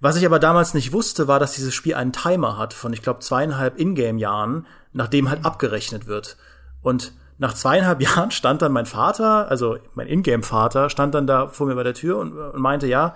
Was 0.00 0.16
ich 0.16 0.24
aber 0.24 0.38
damals 0.38 0.74
nicht 0.74 0.92
wusste, 0.92 1.28
war, 1.28 1.38
dass 1.38 1.52
dieses 1.52 1.74
Spiel 1.74 1.94
einen 1.94 2.12
Timer 2.12 2.56
hat 2.56 2.72
von, 2.74 2.92
ich 2.92 3.02
glaube, 3.02 3.20
zweieinhalb 3.20 3.78
Ingame-Jahren, 3.78 4.66
nachdem 4.92 5.28
halt 5.28 5.44
abgerechnet 5.44 6.06
wird. 6.06 6.38
Und 6.80 7.12
nach 7.42 7.54
zweieinhalb 7.54 8.00
Jahren 8.00 8.30
stand 8.30 8.62
dann 8.62 8.72
mein 8.72 8.86
Vater, 8.86 9.48
also 9.50 9.76
mein 9.94 10.06
Ingame-Vater, 10.06 10.88
stand 10.88 11.14
dann 11.14 11.26
da 11.26 11.48
vor 11.48 11.66
mir 11.66 11.74
bei 11.74 11.82
der 11.82 11.92
Tür 11.92 12.18
und, 12.18 12.32
und, 12.32 12.60
meinte, 12.60 12.86
ja, 12.86 13.14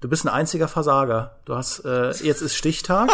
du 0.00 0.08
bist 0.08 0.24
ein 0.24 0.32
einziger 0.32 0.66
Versager. 0.66 1.36
Du 1.44 1.54
hast, 1.54 1.84
äh, 1.84 2.10
jetzt 2.10 2.40
ist 2.40 2.56
Stichtag. 2.56 3.10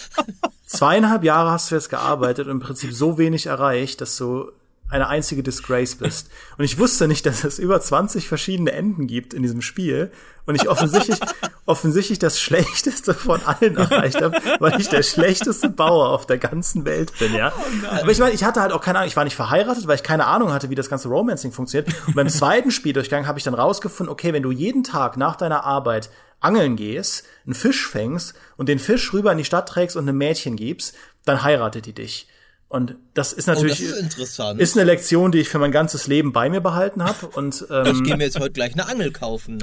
Zweieinhalb 0.66 1.22
Jahre 1.22 1.50
hast 1.50 1.70
du 1.70 1.76
jetzt 1.76 1.88
gearbeitet 1.88 2.46
und 2.46 2.52
im 2.52 2.60
Prinzip 2.60 2.92
so 2.92 3.16
wenig 3.16 3.46
erreicht, 3.46 4.00
dass 4.00 4.16
du 4.16 4.50
eine 4.92 5.08
einzige 5.08 5.42
Disgrace 5.42 5.96
bist. 5.96 6.30
Und 6.58 6.64
ich 6.64 6.78
wusste 6.78 7.08
nicht, 7.08 7.24
dass 7.26 7.44
es 7.44 7.58
über 7.58 7.80
20 7.80 8.28
verschiedene 8.28 8.72
Enden 8.72 9.06
gibt 9.06 9.34
in 9.34 9.42
diesem 9.42 9.62
Spiel 9.62 10.12
und 10.44 10.54
ich 10.54 10.68
offensichtlich, 10.68 11.18
offensichtlich 11.66 12.18
das 12.18 12.40
Schlechteste 12.40 13.14
von 13.14 13.40
allen 13.44 13.76
erreicht 13.76 14.20
habe, 14.20 14.36
weil 14.58 14.78
ich 14.80 14.88
der 14.88 15.02
schlechteste 15.02 15.70
Bauer 15.70 16.10
auf 16.10 16.26
der 16.26 16.38
ganzen 16.38 16.84
Welt 16.84 17.18
bin, 17.18 17.34
ja. 17.34 17.52
Oh 17.56 17.86
Aber 18.02 18.10
ich 18.10 18.18
meine, 18.18 18.34
ich 18.34 18.44
hatte 18.44 18.60
halt 18.60 18.72
auch 18.72 18.82
keine 18.82 18.98
Ahnung, 18.98 19.08
ich 19.08 19.16
war 19.16 19.24
nicht 19.24 19.36
verheiratet, 19.36 19.86
weil 19.86 19.96
ich 19.96 20.02
keine 20.02 20.26
Ahnung 20.26 20.52
hatte, 20.52 20.68
wie 20.68 20.74
das 20.74 20.90
ganze 20.90 21.08
Romancing 21.08 21.52
funktioniert. 21.52 21.94
Und 22.06 22.14
beim 22.14 22.28
zweiten 22.28 22.70
Spieldurchgang 22.70 23.26
habe 23.26 23.38
ich 23.38 23.44
dann 23.44 23.54
rausgefunden, 23.54 24.12
okay, 24.12 24.32
wenn 24.32 24.42
du 24.42 24.50
jeden 24.50 24.84
Tag 24.84 25.16
nach 25.16 25.36
deiner 25.36 25.64
Arbeit 25.64 26.10
angeln 26.40 26.76
gehst, 26.76 27.24
einen 27.46 27.54
Fisch 27.54 27.88
fängst 27.88 28.34
und 28.56 28.68
den 28.68 28.78
Fisch 28.78 29.12
rüber 29.12 29.32
in 29.32 29.38
die 29.38 29.44
Stadt 29.44 29.68
trägst 29.68 29.96
und 29.96 30.08
einem 30.08 30.18
Mädchen 30.18 30.56
gibst, 30.56 30.94
dann 31.24 31.42
heiratet 31.42 31.86
die 31.86 31.94
dich. 31.94 32.28
Und 32.72 32.94
das 33.12 33.34
ist 33.34 33.48
natürlich 33.48 33.80
oh, 33.80 33.84
das 33.84 33.98
ist, 33.98 34.00
interessant. 34.00 34.58
ist 34.58 34.78
eine 34.78 34.84
Lektion, 34.86 35.30
die 35.30 35.40
ich 35.40 35.50
für 35.50 35.58
mein 35.58 35.72
ganzes 35.72 36.06
Leben 36.06 36.32
bei 36.32 36.48
mir 36.48 36.62
behalten 36.62 37.04
habe. 37.04 37.26
Und 37.26 37.66
ähm, 37.70 37.84
ich 37.84 38.02
gehe 38.02 38.16
mir 38.16 38.24
jetzt 38.24 38.40
heute 38.40 38.52
gleich 38.52 38.72
eine 38.72 38.88
Angel 38.88 39.12
kaufen. 39.12 39.62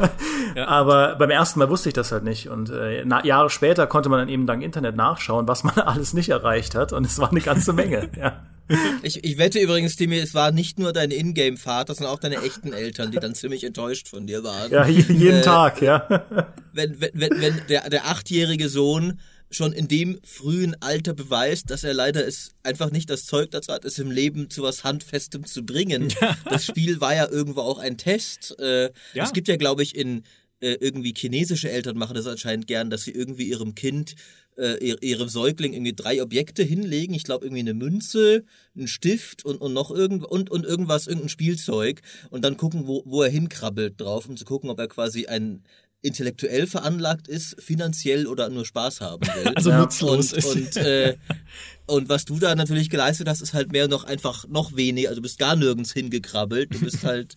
ja. 0.54 0.68
Aber 0.68 1.16
beim 1.16 1.30
ersten 1.30 1.58
Mal 1.58 1.68
wusste 1.68 1.88
ich 1.88 1.94
das 1.94 2.12
halt 2.12 2.22
nicht. 2.22 2.48
Und 2.48 2.70
äh, 2.70 3.02
na, 3.04 3.24
Jahre 3.24 3.50
später 3.50 3.88
konnte 3.88 4.08
man 4.08 4.20
dann 4.20 4.28
eben 4.28 4.46
dank 4.46 4.62
Internet 4.62 4.94
nachschauen, 4.94 5.48
was 5.48 5.64
man 5.64 5.74
alles 5.80 6.14
nicht 6.14 6.28
erreicht 6.28 6.76
hat. 6.76 6.92
Und 6.92 7.04
es 7.04 7.18
war 7.18 7.28
eine 7.28 7.40
ganze 7.40 7.72
Menge. 7.72 8.08
ja. 8.16 8.40
Ich, 9.02 9.24
ich 9.24 9.36
wette 9.36 9.58
übrigens, 9.58 9.96
Timmy, 9.96 10.20
es 10.20 10.32
war 10.32 10.52
nicht 10.52 10.78
nur 10.78 10.92
dein 10.92 11.10
Ingame-Vater, 11.10 11.92
sondern 11.92 12.14
auch 12.14 12.20
deine 12.20 12.36
echten 12.36 12.72
Eltern, 12.72 13.10
die 13.10 13.18
dann 13.18 13.34
ziemlich 13.34 13.64
enttäuscht 13.64 14.06
von 14.06 14.28
dir 14.28 14.44
waren. 14.44 14.70
Ja, 14.70 14.86
jeden 14.86 15.40
äh, 15.40 15.42
Tag, 15.42 15.82
ja. 15.82 16.06
Wenn, 16.72 17.00
wenn, 17.00 17.10
wenn, 17.14 17.40
wenn 17.40 17.60
der, 17.68 17.90
der 17.90 18.06
achtjährige 18.06 18.68
Sohn 18.68 19.18
schon 19.54 19.72
in 19.72 19.88
dem 19.88 20.18
frühen 20.24 20.76
Alter 20.80 21.14
beweist, 21.14 21.70
dass 21.70 21.84
er 21.84 21.94
leider 21.94 22.26
es 22.26 22.50
einfach 22.62 22.90
nicht 22.90 23.10
das 23.10 23.24
Zeug 23.24 23.50
dazu 23.50 23.72
hat, 23.72 23.84
es 23.84 23.98
im 23.98 24.10
Leben 24.10 24.50
zu 24.50 24.62
was 24.62 24.84
Handfestem 24.84 25.46
zu 25.46 25.64
bringen. 25.64 26.12
Ja. 26.20 26.36
Das 26.48 26.64
Spiel 26.64 27.00
war 27.00 27.14
ja 27.14 27.28
irgendwo 27.28 27.60
auch 27.60 27.78
ein 27.78 27.96
Test. 27.98 28.58
Äh, 28.58 28.90
ja. 29.14 29.24
Es 29.24 29.32
gibt 29.32 29.48
ja, 29.48 29.56
glaube 29.56 29.82
ich, 29.82 29.94
in 29.94 30.22
äh, 30.60 30.74
irgendwie 30.80 31.14
chinesische 31.16 31.70
Eltern 31.70 31.98
machen 31.98 32.14
das 32.14 32.26
anscheinend 32.26 32.66
gern, 32.66 32.90
dass 32.90 33.02
sie 33.02 33.10
irgendwie 33.10 33.48
ihrem 33.48 33.74
Kind 33.74 34.14
äh, 34.56 34.94
ihrem 35.00 35.28
Säugling 35.28 35.72
irgendwie 35.72 35.94
drei 35.94 36.22
Objekte 36.22 36.62
hinlegen. 36.62 37.14
Ich 37.14 37.24
glaube 37.24 37.44
irgendwie 37.44 37.60
eine 37.60 37.74
Münze, 37.74 38.44
ein 38.76 38.88
Stift 38.88 39.44
und, 39.44 39.60
und 39.60 39.72
noch 39.72 39.90
irgend 39.90 40.24
und, 40.24 40.50
und 40.50 40.64
irgendwas, 40.64 41.06
irgendein 41.06 41.28
Spielzeug 41.28 42.02
und 42.30 42.44
dann 42.44 42.56
gucken, 42.56 42.86
wo, 42.86 43.02
wo 43.04 43.22
er 43.22 43.30
hinkrabbelt 43.30 44.00
drauf, 44.00 44.28
um 44.28 44.36
zu 44.36 44.44
gucken, 44.44 44.70
ob 44.70 44.78
er 44.78 44.88
quasi 44.88 45.26
ein 45.26 45.64
intellektuell 46.04 46.66
veranlagt 46.66 47.28
ist, 47.28 47.56
finanziell 47.60 48.26
oder 48.26 48.50
nur 48.50 48.66
Spaß 48.66 49.00
haben 49.00 49.26
will. 49.26 49.52
Also 49.54 49.70
ja. 49.70 49.78
nutzlos 49.78 50.32
und, 50.32 50.38
ist. 50.38 50.46
Und, 50.46 50.76
äh, 50.76 51.16
und 51.86 52.08
was 52.08 52.24
du 52.24 52.38
da 52.38 52.54
natürlich 52.54 52.90
geleistet 52.90 53.28
hast, 53.28 53.40
ist 53.40 53.54
halt 53.54 53.72
mehr 53.72 53.88
noch 53.88 54.04
einfach 54.04 54.46
noch 54.48 54.76
weniger. 54.76 55.08
Also 55.08 55.20
du 55.20 55.22
bist 55.22 55.38
gar 55.38 55.56
nirgends 55.56 55.92
hingekrabbelt. 55.92 56.74
Du 56.74 56.80
bist 56.80 57.04
halt 57.04 57.36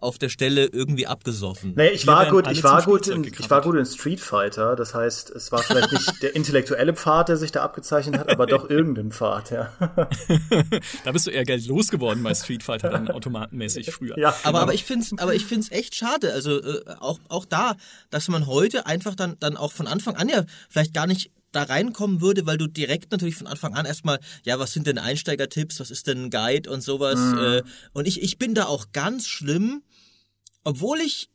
auf 0.00 0.18
der 0.18 0.28
Stelle 0.28 0.66
irgendwie 0.66 1.06
abgesoffen. 1.06 1.72
Nee, 1.76 1.88
ich 1.88 2.06
war 2.06 2.28
gut, 2.28 2.46
ich 2.50 2.62
war 2.62 2.82
gut, 2.82 3.06
in, 3.06 3.24
ich 3.24 3.48
war 3.48 3.62
gut 3.62 3.76
in 3.76 3.86
Street 3.86 4.20
Fighter. 4.20 4.76
Das 4.76 4.94
heißt, 4.94 5.30
es 5.30 5.50
war 5.50 5.62
vielleicht 5.62 5.92
nicht 5.92 6.10
der 6.22 6.36
intellektuelle 6.36 6.94
Pfad, 6.94 7.28
der 7.28 7.36
sich 7.36 7.52
da 7.52 7.62
abgezeichnet 7.62 8.18
hat, 8.18 8.28
aber 8.30 8.46
doch 8.54 8.68
irgendein 8.68 9.12
Pfad, 9.12 9.50
ja. 9.50 9.72
da 11.04 11.12
bist 11.12 11.26
du 11.26 11.30
eher 11.30 11.44
Geld 11.44 11.66
losgeworden 11.66 12.22
bei 12.22 12.34
Street 12.34 12.62
Fighter 12.62 12.90
dann 12.90 13.10
automatenmäßig 13.10 13.90
früher. 13.90 14.18
Ja, 14.18 14.28
aber, 14.28 14.44
genau. 14.44 14.58
aber 14.58 14.74
ich 14.74 14.84
find's, 14.84 15.14
aber 15.16 15.34
ich 15.34 15.46
find's 15.46 15.70
echt 15.70 15.94
schade. 15.94 16.32
Also 16.32 16.60
äh, 16.60 16.82
auch 17.00 17.18
auch 17.28 17.46
da, 17.46 17.76
dass 18.10 18.28
man 18.28 18.46
heute 18.46 18.86
einfach 18.86 19.14
dann 19.14 19.36
dann 19.40 19.56
auch 19.56 19.72
von 19.72 19.86
Anfang 19.86 20.16
an 20.16 20.28
ja 20.28 20.44
vielleicht 20.68 20.92
gar 20.92 21.06
nicht 21.06 21.30
da 21.54 21.64
reinkommen 21.64 22.20
würde, 22.20 22.46
weil 22.46 22.58
du 22.58 22.66
direkt 22.66 23.12
natürlich 23.12 23.36
von 23.36 23.46
Anfang 23.46 23.74
an 23.74 23.86
erstmal, 23.86 24.20
ja, 24.44 24.58
was 24.58 24.72
sind 24.72 24.86
denn 24.86 24.98
Einsteigertipps, 24.98 25.80
was 25.80 25.90
ist 25.90 26.06
denn 26.06 26.24
ein 26.24 26.30
Guide 26.30 26.70
und 26.70 26.82
sowas. 26.82 27.18
Mhm. 27.18 27.38
Äh, 27.38 27.62
und 27.92 28.06
ich, 28.06 28.22
ich 28.22 28.38
bin 28.38 28.54
da 28.54 28.66
auch 28.66 28.92
ganz 28.92 29.26
schlimm, 29.26 29.82
obwohl 30.64 31.00
ich 31.00 31.28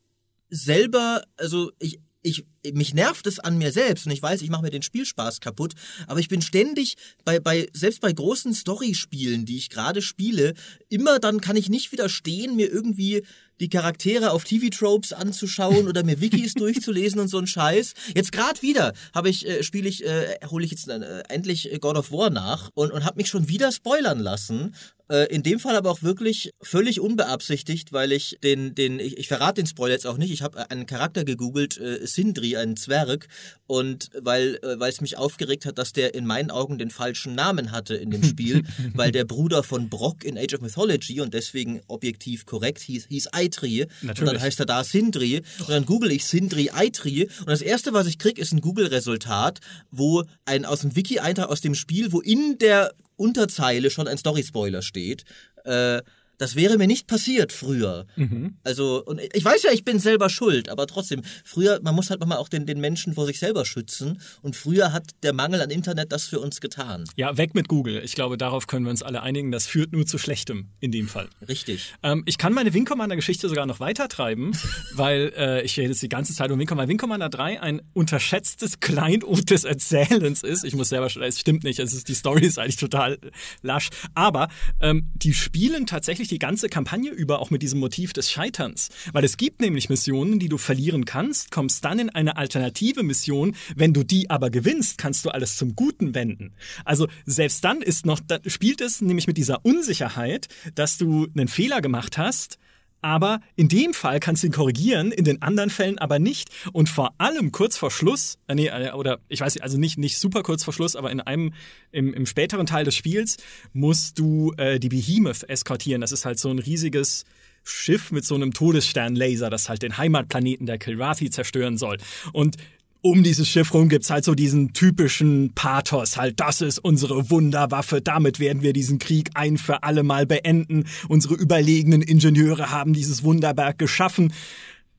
selber, 0.49 1.23
also 1.37 1.71
ich, 1.79 1.99
ich, 2.21 2.45
mich 2.73 2.93
nervt 2.93 3.27
es 3.27 3.39
an 3.39 3.57
mir 3.57 3.71
selbst 3.71 4.05
und 4.05 4.11
ich 4.11 4.21
weiß, 4.21 4.41
ich 4.41 4.49
mache 4.49 4.63
mir 4.63 4.71
den 4.71 4.81
Spielspaß 4.81 5.39
kaputt, 5.39 5.73
aber 6.07 6.19
ich 6.19 6.27
bin 6.27 6.41
ständig 6.41 6.95
bei, 7.23 7.39
bei 7.39 7.69
selbst 7.73 8.01
bei 8.01 8.11
großen 8.11 8.53
Storyspielen, 8.53 9.45
die 9.45 9.57
ich 9.57 9.69
gerade 9.69 10.01
spiele, 10.01 10.53
immer 10.89 11.19
dann 11.19 11.39
kann 11.39 11.55
ich 11.55 11.69
nicht 11.69 11.91
widerstehen, 11.91 12.55
mir 12.55 12.69
irgendwie 12.69 13.25
die 13.59 13.69
Charaktere 13.69 14.31
auf 14.31 14.43
TV-Tropes 14.43 15.13
anzuschauen 15.13 15.87
oder 15.87 16.03
mir 16.03 16.21
Wikis 16.21 16.53
durchzulesen 16.55 17.19
und 17.19 17.27
so 17.27 17.37
ein 17.37 17.47
Scheiß. 17.47 17.93
Jetzt 18.15 18.31
gerade 18.31 18.61
wieder 18.61 18.93
habe 19.13 19.29
ich 19.29 19.47
äh, 19.47 19.63
spiele 19.63 19.89
ich 19.89 20.05
äh, 20.05 20.37
hole 20.49 20.65
ich 20.65 20.71
jetzt 20.71 20.87
äh, 20.87 21.23
endlich 21.29 21.69
God 21.81 21.97
of 21.97 22.11
War 22.11 22.29
nach 22.29 22.69
und 22.73 22.91
und 22.91 23.05
habe 23.05 23.17
mich 23.17 23.27
schon 23.27 23.49
wieder 23.49 23.71
spoilern 23.71 24.19
lassen 24.19 24.73
in 25.09 25.43
dem 25.43 25.59
Fall 25.59 25.75
aber 25.75 25.89
auch 25.89 26.03
wirklich 26.03 26.51
völlig 26.61 26.99
unbeabsichtigt, 26.99 27.91
weil 27.91 28.11
ich 28.11 28.37
den, 28.43 28.75
den, 28.75 28.99
ich, 28.99 29.17
ich 29.17 29.27
verrate 29.27 29.61
den 29.61 29.67
Spoiler 29.67 29.93
jetzt 29.93 30.07
auch 30.07 30.17
nicht. 30.17 30.31
Ich 30.31 30.41
habe 30.41 30.69
einen 30.69 30.85
Charakter 30.85 31.23
gegoogelt, 31.23 31.77
äh, 31.79 32.05
Sindri, 32.05 32.57
einen 32.57 32.77
Zwerg, 32.77 33.27
und 33.69 34.09
weil, 34.19 34.55
äh, 34.63 34.79
weil 34.79 34.89
es 34.89 34.99
mich 34.99 35.15
aufgeregt 35.17 35.67
hat, 35.67 35.77
dass 35.77 35.93
der 35.93 36.15
in 36.15 36.25
meinen 36.25 36.49
Augen 36.49 36.79
den 36.79 36.89
falschen 36.89 37.35
Namen 37.35 37.71
hatte 37.71 37.95
in 37.95 38.09
dem 38.09 38.23
Spiel, 38.23 38.63
weil 38.95 39.11
der 39.11 39.25
Bruder 39.25 39.61
von 39.61 39.89
Brock 39.89 40.23
in 40.23 40.39
Age 40.39 40.55
of 40.55 40.61
Mythology 40.61 41.21
und 41.21 41.35
deswegen 41.35 41.81
objektiv 41.87 42.47
korrekt 42.47 42.81
hieß, 42.81 43.05
hieß 43.09 43.27
Eitri. 43.31 43.85
Und 44.01 44.19
dann 44.21 44.41
heißt 44.41 44.59
er 44.59 44.65
da 44.65 44.83
Sindri. 44.83 45.43
Und 45.59 45.69
dann 45.69 45.85
google 45.85 46.11
ich 46.11 46.25
Sindri 46.25 46.71
Eitri. 46.71 47.29
Und 47.41 47.49
das 47.49 47.61
erste, 47.61 47.93
was 47.93 48.07
ich 48.07 48.17
krieg, 48.17 48.39
ist 48.39 48.53
ein 48.53 48.61
Google-Resultat, 48.61 49.59
wo 49.91 50.23
ein 50.45 50.65
aus 50.65 50.81
dem 50.81 50.95
Wiki-Eintrag 50.95 51.49
aus 51.49 51.61
dem 51.61 51.75
Spiel, 51.75 52.11
wo 52.11 52.21
in 52.21 52.57
der 52.57 52.91
Unterzeile 53.19 53.89
schon 53.89 54.07
ein 54.07 54.17
Story-Spoiler 54.17 54.81
steht. 54.81 55.23
Äh, 55.65 56.01
das 56.39 56.55
wäre 56.55 56.77
mir 56.77 56.87
nicht 56.87 57.05
passiert 57.05 57.51
früher. 57.51 58.07
Mhm. 58.15 58.55
Also, 58.63 59.03
und 59.05 59.21
ich 59.33 59.45
weiß 59.45 59.63
ja, 59.63 59.71
ich 59.71 59.83
bin 59.83 59.99
selber 59.99 60.29
schuld, 60.29 60.69
aber 60.69 60.87
trotzdem, 60.87 61.21
früher, 61.43 61.79
man 61.83 61.93
muss 61.93 62.09
halt 62.09 62.21
manchmal 62.21 62.39
auch 62.39 62.49
den, 62.49 62.65
den 62.65 62.79
Menschen 62.79 63.13
vor 63.13 63.25
sich 63.25 63.39
selber 63.39 63.65
schützen. 63.65 64.19
Und 64.41 64.55
früher 64.55 64.93
hat 64.93 65.11
der 65.21 65.33
Mangel 65.33 65.61
an 65.61 65.69
Internet 65.69 66.11
das 66.11 66.25
für 66.25 66.39
uns 66.39 66.61
getan. 66.61 67.03
Ja, 67.17 67.37
weg 67.37 67.53
mit 67.55 67.67
Google. 67.67 68.01
Ich 68.03 68.15
glaube, 68.15 68.37
darauf 68.37 68.67
können 68.67 68.85
wir 68.85 68.89
uns 68.89 69.03
alle 69.03 69.21
einigen. 69.21 69.51
Das 69.51 69.67
führt 69.67 69.91
nur 69.91 70.05
zu 70.05 70.17
Schlechtem 70.17 70.69
in 70.79 70.91
dem 70.91 71.09
Fall. 71.09 71.27
Richtig. 71.47 71.93
Ähm, 72.03 72.23
ich 72.25 72.37
kann 72.37 72.53
meine 72.53 72.73
Wing 72.73 72.85
Commander 72.85 73.17
Geschichte 73.17 73.49
sogar 73.49 73.65
noch 73.65 73.81
weitertreiben, 73.81 74.57
weil 74.93 75.33
äh, 75.35 75.61
ich 75.63 75.77
rede 75.77 75.89
jetzt 75.89 76.01
die 76.01 76.09
ganze 76.09 76.33
Zeit 76.33 76.51
um 76.51 76.59
Wing 76.59 76.67
Commander. 76.67 76.89
Wing 76.89 76.97
Commander 76.97 77.29
3 77.29 77.61
ein 77.61 77.81
unterschätztes 77.93 78.79
Kleinod 78.79 79.49
des 79.49 79.65
Erzählens 79.65 80.41
ist. 80.43 80.63
Ich 80.63 80.73
muss 80.73 80.87
selber, 80.87 81.07
es 81.07 81.39
stimmt 81.39 81.65
nicht, 81.65 81.79
es 81.79 81.93
ist, 81.93 82.07
die 82.07 82.13
Story 82.13 82.45
ist 82.45 82.59
eigentlich 82.59 82.77
total 82.77 83.19
lasch. 83.61 83.89
Aber 84.13 84.47
ähm, 84.79 85.11
die 85.15 85.33
spielen 85.33 85.85
tatsächlich 85.85 86.28
die 86.31 86.39
ganze 86.39 86.69
Kampagne 86.69 87.11
über 87.11 87.39
auch 87.39 87.49
mit 87.49 87.61
diesem 87.61 87.79
Motiv 87.79 88.13
des 88.13 88.31
Scheiterns. 88.31 88.89
Weil 89.13 89.23
es 89.23 89.37
gibt 89.37 89.61
nämlich 89.61 89.89
Missionen, 89.89 90.39
die 90.39 90.49
du 90.49 90.57
verlieren 90.57 91.05
kannst, 91.05 91.51
kommst 91.51 91.83
dann 91.85 91.99
in 91.99 92.09
eine 92.09 92.37
alternative 92.37 93.03
Mission. 93.03 93.55
Wenn 93.75 93.93
du 93.93 94.03
die 94.03 94.29
aber 94.29 94.49
gewinnst, 94.49 94.97
kannst 94.97 95.25
du 95.25 95.29
alles 95.29 95.57
zum 95.57 95.75
Guten 95.75 96.15
wenden. 96.15 96.53
Also 96.85 97.07
selbst 97.25 97.63
dann 97.63 97.81
ist 97.81 98.05
noch, 98.05 98.19
spielt 98.45 98.81
es 98.81 99.01
nämlich 99.01 99.27
mit 99.27 99.37
dieser 99.37 99.65
Unsicherheit, 99.65 100.47
dass 100.75 100.97
du 100.97 101.27
einen 101.35 101.47
Fehler 101.47 101.81
gemacht 101.81 102.17
hast, 102.17 102.57
aber 103.01 103.41
in 103.55 103.67
dem 103.67 103.93
Fall 103.93 104.19
kannst 104.19 104.43
du 104.43 104.47
ihn 104.47 104.53
korrigieren, 104.53 105.11
in 105.11 105.23
den 105.23 105.41
anderen 105.41 105.69
Fällen 105.69 105.97
aber 105.97 106.19
nicht. 106.19 106.49
Und 106.73 106.89
vor 106.89 107.13
allem 107.17 107.51
kurz 107.51 107.77
vor 107.77 107.91
Schluss, 107.91 108.37
äh, 108.47 108.55
nee, 108.55 108.67
äh, 108.67 108.91
oder 108.91 109.19
ich 109.27 109.41
weiß 109.41 109.55
nicht, 109.55 109.63
also 109.63 109.77
nicht, 109.77 109.97
nicht 109.97 110.17
super 110.17 110.43
kurz 110.43 110.63
vor 110.63 110.73
Schluss, 110.73 110.95
aber 110.95 111.11
in 111.11 111.21
einem, 111.21 111.53
im, 111.91 112.13
im 112.13 112.25
späteren 112.25 112.65
Teil 112.65 112.85
des 112.85 112.95
Spiels 112.95 113.37
musst 113.73 114.19
du 114.19 114.53
äh, 114.57 114.79
die 114.79 114.89
Behemoth 114.89 115.49
eskortieren. 115.49 116.01
Das 116.01 116.11
ist 116.11 116.25
halt 116.25 116.39
so 116.39 116.49
ein 116.49 116.59
riesiges 116.59 117.25
Schiff 117.63 118.11
mit 118.11 118.25
so 118.25 118.35
einem 118.35 118.53
Todessternlaser, 118.53 119.49
das 119.49 119.69
halt 119.69 119.81
den 119.81 119.97
Heimatplaneten 119.97 120.65
der 120.65 120.77
Kilrathi 120.77 121.29
zerstören 121.29 121.77
soll. 121.77 121.97
Und 122.33 122.57
um 123.01 123.23
dieses 123.23 123.47
Schiff 123.47 123.73
rum 123.73 123.89
gibt's 123.89 124.09
halt 124.09 124.25
so 124.25 124.35
diesen 124.35 124.73
typischen 124.73 125.53
Pathos, 125.53 126.17
halt, 126.17 126.39
das 126.39 126.61
ist 126.61 126.79
unsere 126.79 127.29
Wunderwaffe, 127.29 128.01
damit 128.01 128.39
werden 128.39 128.61
wir 128.61 128.73
diesen 128.73 128.99
Krieg 128.99 129.29
ein 129.35 129.57
für 129.57 129.83
alle 129.83 130.03
Mal 130.03 130.25
beenden. 130.25 130.85
Unsere 131.07 131.35
überlegenen 131.35 132.01
Ingenieure 132.01 132.71
haben 132.71 132.93
dieses 132.93 133.23
Wunderberg 133.23 133.77
geschaffen. 133.77 134.33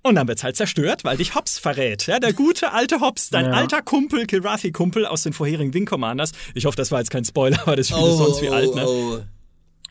Und 0.02 0.14
dann 0.14 0.28
wird's 0.28 0.42
halt 0.42 0.57
zerstört, 0.57 1.04
weil 1.04 1.19
dich 1.19 1.35
Hobbs 1.35 1.59
verrät. 1.59 2.07
Ja, 2.07 2.19
der 2.19 2.33
gute 2.33 2.73
alte 2.73 3.00
Hobbs, 3.00 3.28
dein 3.28 3.47
ja. 3.47 3.50
alter 3.52 3.83
Kumpel, 3.83 4.26
Kilrathi-Kumpel 4.26 5.04
aus 5.04 5.25
den 5.25 5.35
vorherigen 5.35 5.75
Wing 5.75 5.85
Commanders. 5.85 6.33
Ich 6.54 6.64
hoffe, 6.64 6.76
das 6.76 6.90
war 6.90 7.00
jetzt 7.00 7.11
kein 7.11 7.26
Spoiler, 7.26 7.61
aber 7.62 7.76
das 7.76 7.88
Spiel 7.88 8.00
oh, 8.02 8.11
ist 8.11 8.16
sonst 8.16 8.40
wie 8.40 8.49
oh, 8.49 8.54
alt, 8.54 8.75
ne? 8.75 8.87
Oh 8.87 9.21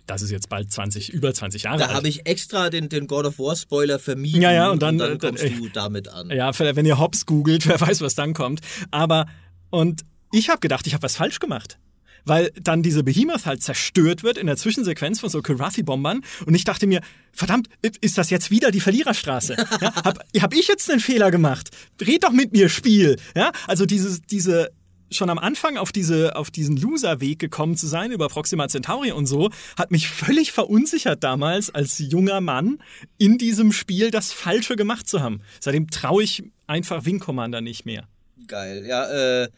das 0.10 0.22
ist 0.22 0.32
jetzt 0.32 0.50
bald 0.50 0.72
20, 0.72 1.14
über 1.14 1.34
20 1.34 1.64
Jahre 1.64 1.78
da 1.78 1.84
alt. 1.86 1.92
Da 1.92 1.98
habe 1.98 2.08
ich 2.08 2.26
extra 2.26 2.70
den, 2.70 2.90
den 2.90 3.08
God 3.08 3.26
of 3.26 3.40
War 3.40 3.56
Spoiler 3.56 4.00
vermieden. 4.00 4.42
Ja, 4.42 4.52
ja, 4.52 4.70
und 4.72 4.82
dann, 4.82 4.96
und 4.96 5.00
dann 5.00 5.18
kommst 5.20 5.44
dann, 5.44 5.58
du 5.58 5.70
damit 5.70 6.08
an. 6.08 6.30
Ja, 6.32 6.58
wenn 6.58 6.86
ihr 6.86 7.00
Hobbs 7.00 7.26
googelt, 7.26 7.68
wer 7.68 7.80
weiß, 7.80 8.02
was 8.02 8.16
dann 8.16 8.34
kommt. 8.34 8.62
Aber, 8.92 9.28
und 9.70 10.04
ich 10.32 10.50
habe 10.50 10.60
gedacht, 10.60 10.88
ich 10.88 10.94
habe 10.94 11.04
was 11.04 11.16
falsch 11.16 11.40
gemacht 11.40 11.78
weil 12.26 12.52
dann 12.62 12.84
diese 12.84 13.04
Behemoth 13.04 13.46
halt 13.46 13.64
zerstört 13.64 14.24
wird 14.24 14.38
in 14.38 14.46
der 14.46 14.58
Zwischensequenz 14.58 15.20
von 15.20 15.30
so 15.30 15.42
Karathi-Bombern. 15.42 16.22
Und 16.46 16.54
ich 16.54 16.64
dachte 16.64 16.86
mir, 16.86 17.02
verdammt, 17.32 17.70
ist 18.02 18.18
das 18.18 18.30
jetzt 18.30 18.52
wieder 18.52 18.72
die 18.72 18.82
Verliererstraße? 18.82 19.56
Ja, 19.82 19.96
hab, 19.96 20.20
hab 20.38 20.54
ich 20.54 20.68
jetzt 20.68 20.92
einen 20.92 21.00
Fehler 21.00 21.32
gemacht? 21.32 21.70
Red 22.02 22.24
doch 22.24 22.32
mit 22.32 22.52
mir, 22.52 22.68
Spiel. 22.68 23.16
Ja, 23.36 23.52
also 23.66 23.86
diese, 23.86 24.20
diese 24.30 24.72
schon 25.12 25.30
am 25.30 25.38
Anfang 25.38 25.78
auf 25.78 25.92
diese 25.92 26.36
auf 26.36 26.52
diesen 26.52 26.78
Loser-Weg 26.78 27.40
gekommen 27.40 27.76
zu 27.76 27.88
sein 27.88 28.12
über 28.12 28.28
Proxima 28.30 28.68
Centauri 28.68 29.12
und 29.12 29.26
so, 29.26 29.50
hat 29.78 29.92
mich 29.92 30.10
völlig 30.10 30.52
verunsichert 30.52 31.24
damals 31.24 31.74
als 31.74 31.98
junger 32.00 32.42
Mann 32.42 32.80
in 33.18 33.38
diesem 33.38 33.72
Spiel 33.72 34.12
das 34.12 34.32
Falsche 34.32 34.76
gemacht 34.76 35.08
zu 35.08 35.22
haben. 35.22 35.42
Seitdem 35.60 35.90
traue 35.90 36.24
ich 36.24 36.44
einfach 36.68 37.06
Wing 37.06 37.20
Commander 37.20 37.62
nicht 37.62 37.86
mehr. 37.86 38.08
Geil, 38.48 38.86
ja. 38.86 39.44
Äh, 39.44 39.50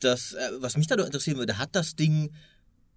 das, 0.00 0.34
äh, 0.34 0.50
was 0.58 0.76
mich 0.76 0.86
da 0.86 0.96
noch 0.96 1.06
interessieren 1.06 1.38
würde, 1.38 1.58
hat 1.58 1.70
das 1.72 1.96
Ding 1.96 2.30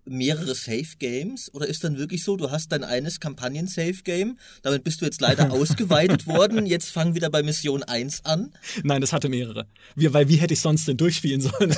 mehrere 0.10 0.56
Safe 0.56 0.98
Games 1.00 1.54
oder 1.54 1.68
ist 1.68 1.84
dann 1.84 1.98
wirklich 1.98 2.24
so, 2.24 2.38
du 2.38 2.52
hast 2.52 2.72
dein 2.72 2.84
eines 2.84 3.20
Kampagnen 3.20 3.68
Safe 3.68 4.02
Game, 4.04 4.38
damit 4.62 4.84
bist 4.84 5.02
du 5.02 5.06
jetzt 5.06 5.22
leider 5.22 5.52
ausgeweitet 5.52 6.28
worden, 6.28 6.66
jetzt 6.66 6.90
fangen 6.90 7.16
wieder 7.16 7.30
bei 7.30 7.44
Mission 7.44 7.84
1 7.84 8.26
an? 8.26 8.54
Nein, 8.84 9.02
das 9.02 9.14
hatte 9.14 9.30
mehrere. 9.30 9.68
Wie, 9.96 10.14
weil 10.14 10.30
wie 10.30 10.38
hätte 10.38 10.54
ich 10.54 10.62
sonst 10.62 10.88
denn 10.88 10.98
durchspielen 10.98 11.42
sollen? 11.42 11.70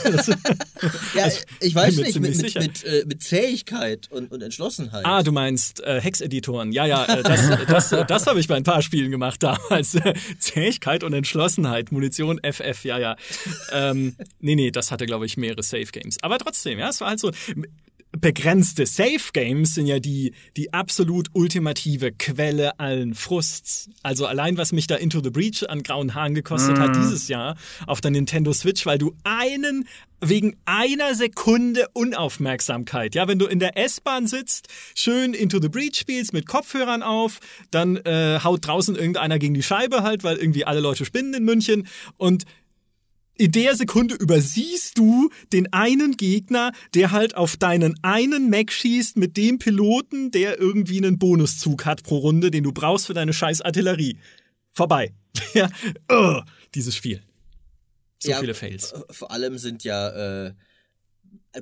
ja, 1.16 1.24
also, 1.24 1.40
ich 1.62 1.76
weiß 1.76 1.98
nicht, 1.98 2.20
mit, 2.20 2.38
mit, 2.38 2.56
mit, 2.56 2.84
äh, 2.84 3.04
mit, 3.06 3.24
Zähigkeit 3.24 4.10
und, 4.12 4.32
und 4.32 4.42
Entschlossenheit. 4.42 5.06
Ah, 5.06 5.24
du 5.24 5.32
meinst 5.32 5.82
äh, 5.82 6.02
Hex-Editoren. 6.02 6.72
Ja, 6.72 6.86
ja, 6.86 7.06
äh, 7.06 7.24
das, 7.24 7.50
das, 7.68 7.90
das, 7.90 8.08
das 8.08 8.28
habe 8.28 8.40
ich 8.40 8.48
bei 8.48 8.56
ein 8.56 8.64
paar 8.64 8.82
Spielen 8.82 9.12
gemacht 9.12 9.44
damals. 9.44 9.98
Zähigkeit 10.40 11.04
und 11.04 11.14
Entschlossenheit, 11.14 11.92
Munition 11.92 12.40
FF, 12.44 12.86
ja, 12.86 12.98
ja. 13.00 13.16
Ähm, 13.72 14.16
nee, 14.40 14.56
nee, 14.56 14.72
das 14.72 14.92
hatte, 14.92 15.06
glaube 15.06 15.26
ich, 15.26 15.38
mehrere 15.38 15.64
Safe 15.64 15.86
Games. 15.86 16.18
Aber 16.22 16.38
trotzdem, 16.38 16.80
ja, 16.80 16.90
es 16.90 17.02
war 17.02 17.10
halt 17.10 17.20
so 17.20 17.32
begrenzte 18.22 18.86
Safe 18.86 19.32
Games 19.34 19.76
sind 19.76 19.88
ja 19.88 20.00
die, 20.00 20.34
die 20.58 20.74
absolut 20.74 21.28
ultimative 21.34 22.12
Quelle 22.12 22.80
allen 22.80 23.14
Frusts. 23.14 23.90
Also 24.04 24.26
allein 24.26 24.58
was 24.58 24.72
mich 24.72 24.88
da 24.88 24.96
Into 24.96 25.22
the 25.24 25.30
Breach 25.30 25.70
an 25.70 25.84
grauen 25.84 26.16
Haaren 26.16 26.36
gekostet 26.36 26.78
mm. 26.78 26.82
hat 26.82 26.96
dieses 26.96 27.28
Jahr 27.28 27.56
auf 27.88 28.02
der 28.02 28.12
Nintendo 28.12 28.54
Switch, 28.54 28.86
weil 28.86 28.98
du 28.98 29.16
einen 29.24 29.88
wegen 30.22 30.58
einer 30.66 31.16
Sekunde 31.16 31.88
Unaufmerksamkeit. 31.94 33.16
Ja, 33.16 33.28
wenn 33.28 33.40
du 33.40 33.46
in 33.46 33.60
der 33.60 33.78
S-Bahn 33.78 34.28
sitzt, 34.28 34.68
schön 34.96 35.34
Into 35.34 35.62
the 35.62 35.70
Breach 35.70 35.96
spielst 35.96 36.34
mit 36.34 36.46
Kopfhörern 36.46 37.04
auf, 37.04 37.40
dann 37.72 37.98
äh, 37.98 38.40
haut 38.44 38.68
draußen 38.68 38.96
irgendeiner 38.96 39.40
gegen 39.40 39.54
die 39.54 39.64
Scheibe 39.64 40.04
halt, 40.04 40.24
weil 40.24 40.38
irgendwie 40.38 40.66
alle 40.66 40.82
Leute 40.82 41.06
spinnen 41.06 41.34
in 41.34 41.46
München 41.46 41.88
und 42.18 42.46
in 43.40 43.54
der 43.54 43.74
Sekunde 43.76 44.16
übersiehst 44.16 44.98
du 44.98 45.30
den 45.54 45.72
einen 45.72 46.18
Gegner, 46.18 46.74
der 46.94 47.12
halt 47.12 47.36
auf 47.36 47.56
deinen 47.56 47.96
einen 48.04 48.50
Mac 48.50 48.70
schießt 48.72 49.16
mit 49.16 49.38
dem 49.38 49.60
Piloten, 49.60 50.30
der 50.32 50.60
irgendwie 50.60 50.98
einen 50.98 51.18
Bonuszug 51.18 51.86
hat 51.86 52.04
pro 52.04 52.18
Runde, 52.18 52.52
den 52.52 52.66
du 52.66 52.74
brauchst 52.74 53.08
für 53.08 53.14
deine 53.14 53.32
scheiß 53.32 53.62
Artillerie. 53.62 54.18
Vorbei. 54.74 55.14
ja, 55.54 55.70
uh, 56.12 56.42
dieses 56.76 56.96
Spiel. 56.96 57.24
So 58.22 58.32
ja, 58.32 58.40
viele 58.42 58.54
Fails. 58.54 58.94
Vor 59.10 59.32
allem 59.32 59.58
sind 59.58 59.86
ja 59.86 60.48
äh, 60.48 60.54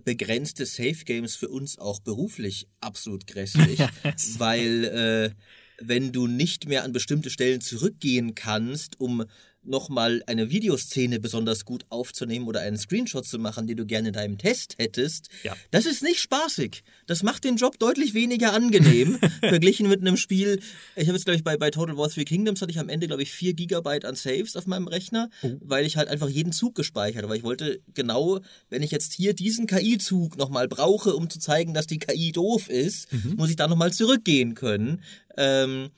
begrenzte 0.03 0.65
Safe 0.65 1.05
Games 1.05 1.35
für 1.35 1.49
uns 1.49 1.77
auch 1.77 1.99
beruflich 1.99 2.67
absolut 2.81 3.27
grässlich, 3.27 3.79
weil 4.39 4.83
äh, 4.85 5.31
wenn 5.79 6.11
du 6.11 6.25
nicht 6.25 6.67
mehr 6.67 6.83
an 6.83 6.91
bestimmte 6.91 7.29
Stellen 7.29 7.61
zurückgehen 7.61 8.33
kannst, 8.33 8.99
um 8.99 9.25
nochmal 9.67 10.21
eine 10.27 10.49
Videoszene 10.49 11.19
besonders 11.19 11.65
gut 11.65 11.85
aufzunehmen 11.89 12.47
oder 12.47 12.61
einen 12.61 12.77
Screenshot 12.77 13.25
zu 13.25 13.39
machen, 13.39 13.67
den 13.67 13.77
du 13.77 13.85
gerne 13.85 14.09
in 14.09 14.13
deinem 14.13 14.37
Test 14.37 14.75
hättest, 14.77 15.29
ja. 15.43 15.55
das 15.71 15.85
ist 15.85 16.03
nicht 16.03 16.19
spaßig. 16.19 16.83
Das 17.05 17.23
macht 17.23 17.43
den 17.43 17.57
Job 17.57 17.79
deutlich 17.79 18.13
weniger 18.13 18.53
angenehm, 18.53 19.19
verglichen 19.41 19.87
mit 19.89 20.01
einem 20.01 20.17
Spiel. 20.17 20.59
Ich 20.95 21.07
habe 21.07 21.17
jetzt, 21.17 21.25
glaube 21.25 21.37
ich, 21.37 21.43
bei, 21.43 21.57
bei 21.57 21.71
Total 21.71 21.97
War 21.97 22.09
3 22.09 22.23
Kingdoms 22.23 22.61
hatte 22.61 22.71
ich 22.71 22.79
am 22.79 22.89
Ende, 22.89 23.07
glaube 23.07 23.23
ich, 23.23 23.31
4 23.31 23.53
Gigabyte 23.53 24.05
an 24.05 24.15
Saves 24.15 24.55
auf 24.55 24.67
meinem 24.67 24.87
Rechner, 24.87 25.29
oh. 25.41 25.57
weil 25.61 25.85
ich 25.85 25.97
halt 25.97 26.07
einfach 26.07 26.29
jeden 26.29 26.51
Zug 26.51 26.75
gespeichert 26.75 27.23
habe. 27.23 27.29
Weil 27.29 27.37
ich 27.37 27.43
wollte 27.43 27.81
genau, 27.93 28.39
wenn 28.69 28.83
ich 28.83 28.91
jetzt 28.91 29.13
hier 29.13 29.33
diesen 29.33 29.67
KI-Zug 29.67 30.37
nochmal 30.37 30.67
brauche, 30.67 31.15
um 31.15 31.29
zu 31.29 31.39
zeigen, 31.39 31.73
dass 31.73 31.87
die 31.87 31.99
KI 31.99 32.31
doof 32.31 32.69
ist, 32.69 33.11
mhm. 33.11 33.35
muss 33.37 33.49
ich 33.49 33.55
da 33.55 33.67
nochmal 33.67 33.93
zurückgehen 33.93 34.55
können. 34.55 35.01
Ähm, 35.37 35.89